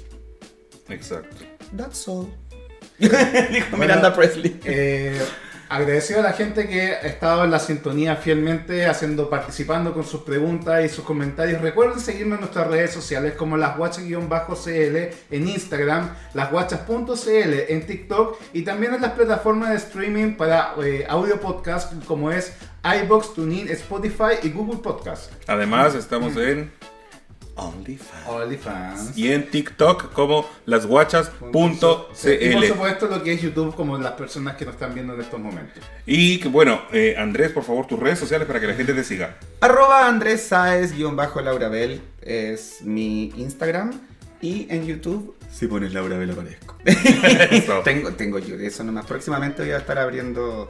Exacto. 0.90 1.36
That's 1.78 2.08
all. 2.08 2.28
Dijo 3.00 3.78
Miranda 3.78 4.14
Presley. 4.16 4.60
Eh, 4.66 5.22
agradecido 5.70 6.20
a 6.20 6.24
la 6.24 6.34
gente 6.34 6.68
que 6.68 6.94
ha 6.94 7.02
estado 7.02 7.44
en 7.44 7.52
la 7.52 7.60
sintonía 7.60 8.16
fielmente, 8.16 8.88
haciendo, 8.88 9.30
participando 9.30 9.94
con 9.94 10.04
sus 10.04 10.22
preguntas 10.22 10.84
y 10.84 10.90
sus 10.90 11.06
comentarios. 11.06 11.62
Recuerden 11.62 12.00
seguirme 12.00 12.36
en 12.36 12.42
nuestras 12.42 12.68
redes 12.68 12.92
sociales 12.92 13.36
como 13.36 13.56
lasguachas-cl 13.56 14.98
en 15.30 15.48
Instagram, 15.48 16.16
lasguachas.cl 16.34 17.54
en 17.70 17.86
TikTok 17.86 18.40
y 18.54 18.64
también 18.64 18.96
en 18.96 19.02
las 19.02 19.12
plataformas 19.12 19.70
de 19.70 19.76
streaming 19.76 20.36
para 20.36 20.74
eh, 20.84 21.06
audio 21.08 21.40
podcast 21.40 21.94
como 22.06 22.32
es 22.32 22.54
iBox, 22.84 23.36
TuneIn, 23.36 23.70
Spotify 23.70 24.40
y 24.42 24.50
Google 24.50 24.80
Podcast. 24.80 25.32
Además, 25.48 25.94
estamos 25.94 26.36
en 26.38 26.72
OnlyFans. 27.60 28.28
OnlyFans. 28.28 29.18
Y 29.18 29.32
en 29.32 29.50
TikTok 29.50 30.12
como 30.14 30.40
Y 30.40 30.44
por 30.44 30.52
lasguachas.cl. 30.66 32.68
supuesto 32.68 33.08
lo 33.08 33.24
que 33.24 33.34
es 33.34 33.42
YouTube 33.42 33.76
como 33.76 33.98
las 33.98 34.14
personas 34.14 34.56
que 34.56 34.66
nos 34.66 34.76
están 34.76 34.94
viendo 34.94 35.14
en 35.14 35.22
estos 35.22 35.40
momentos. 35.40 35.84
Y 36.06 36.40
que 36.40 36.48
bueno, 36.48 36.82
eh, 36.92 37.16
Andrés, 37.18 37.52
por 37.52 37.64
favor, 37.64 37.88
tus 37.88 38.00
redes 38.00 38.20
sociales 38.20 38.48
para 38.48 38.60
que 38.60 38.68
la 38.68 38.74
gente 38.74 38.94
te 38.94 39.04
siga. 39.04 39.38
Arroba 39.62 40.08
Andrés 40.08 40.44
Saez 40.44 40.94
guion 40.94 41.16
bajo 41.16 41.42
Laura 41.42 41.70
Bell 41.70 42.02
es 42.22 42.82
mi 42.82 43.32
Instagram. 43.38 43.92
Y 44.42 44.68
en 44.70 44.86
YouTube, 44.86 45.36
si 45.52 45.68
pones 45.68 45.94
Laura 45.94 46.18
Bell 46.18 46.32
aparezco. 46.32 46.78
Tengo, 47.84 48.14
tengo 48.14 48.40
yo, 48.40 48.56
eso 48.56 48.86
nomás. 48.86 49.06
Próximamente 49.06 49.64
voy 49.64 49.72
a 49.72 49.78
estar 49.78 50.00
abriendo 50.00 50.70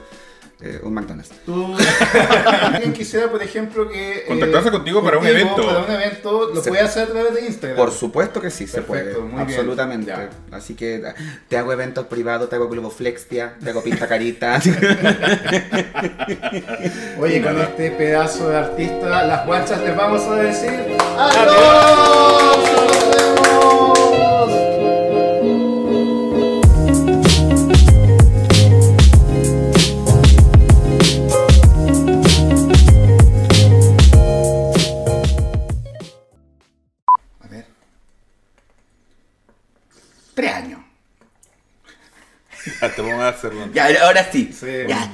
eh, 0.62 0.80
un 0.84 0.94
McDonald's. 0.94 1.32
Tú, 1.46 1.76
alguien 2.74 2.92
quisiera, 2.94 3.30
por 3.32 3.42
ejemplo, 3.42 3.88
que. 3.90 4.18
eh, 4.20 4.24
Contactarse 4.28 4.70
contigo 4.72 5.02
para 5.04 5.18
un 5.18 5.26
evento. 5.26 5.66
Para 5.66 5.80
un 5.80 5.90
evento, 5.92 6.52
lo 6.54 6.62
Se- 6.62 6.70
puede 6.70 6.84
hacer 6.84 7.04
a 7.04 7.08
través 7.12 7.34
de 7.34 7.46
Instagram. 7.46 7.78
Por 7.78 7.92
supuesto 7.92 8.42
que 8.42 8.52
sí 8.52 8.68
se 8.68 8.82
Perfecto, 8.82 9.20
puede, 9.20 9.32
muy 9.32 9.46
bien. 9.46 9.60
absolutamente. 9.60 10.14
Así 10.52 10.76
que 10.76 11.02
te 11.48 11.58
hago 11.58 11.72
eventos 11.74 12.06
privados, 12.08 12.50
te 12.50 12.56
hago 12.58 12.68
globoflexia, 12.70 13.56
te 13.64 13.70
hago 13.70 13.82
pinta 13.84 14.06
carita. 14.08 14.60
Oye, 17.20 17.42
con 17.42 17.60
este 17.62 17.92
pedazo 17.92 18.50
de 18.50 18.58
artista, 18.58 19.24
las 19.26 19.46
guachas 19.46 19.80
les 19.82 19.96
vamos 19.96 20.22
a 20.24 20.36
decir. 20.36 20.98
¡Adiós! 21.18 22.79
Hasta 42.82 43.02
vamos 43.02 43.22
a 43.22 43.30
hacerlo. 43.30 43.68
Ya, 43.74 43.88
ahora 44.04 44.30
sí. 44.32 44.52
Sí. 44.58 44.68
Ya. 44.88 45.10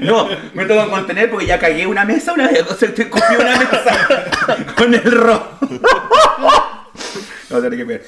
No, 0.00 0.28
me 0.54 0.64
tengo 0.64 0.84
que 0.84 0.90
contener 0.90 1.30
porque 1.30 1.46
ya 1.46 1.58
cagué 1.58 1.86
una 1.86 2.04
mesa 2.04 2.32
una 2.32 2.48
vez, 2.48 2.62
o 2.68 2.74
sea, 2.74 2.92
te 2.92 3.08
copié 3.08 3.36
una 3.38 3.56
mesa 3.56 4.64
con 4.76 4.94
el 4.94 5.02
rojo. 5.02 5.58
No, 7.50 7.60
tiene 7.60 7.76
que 7.76 7.84
ver. 7.84 7.96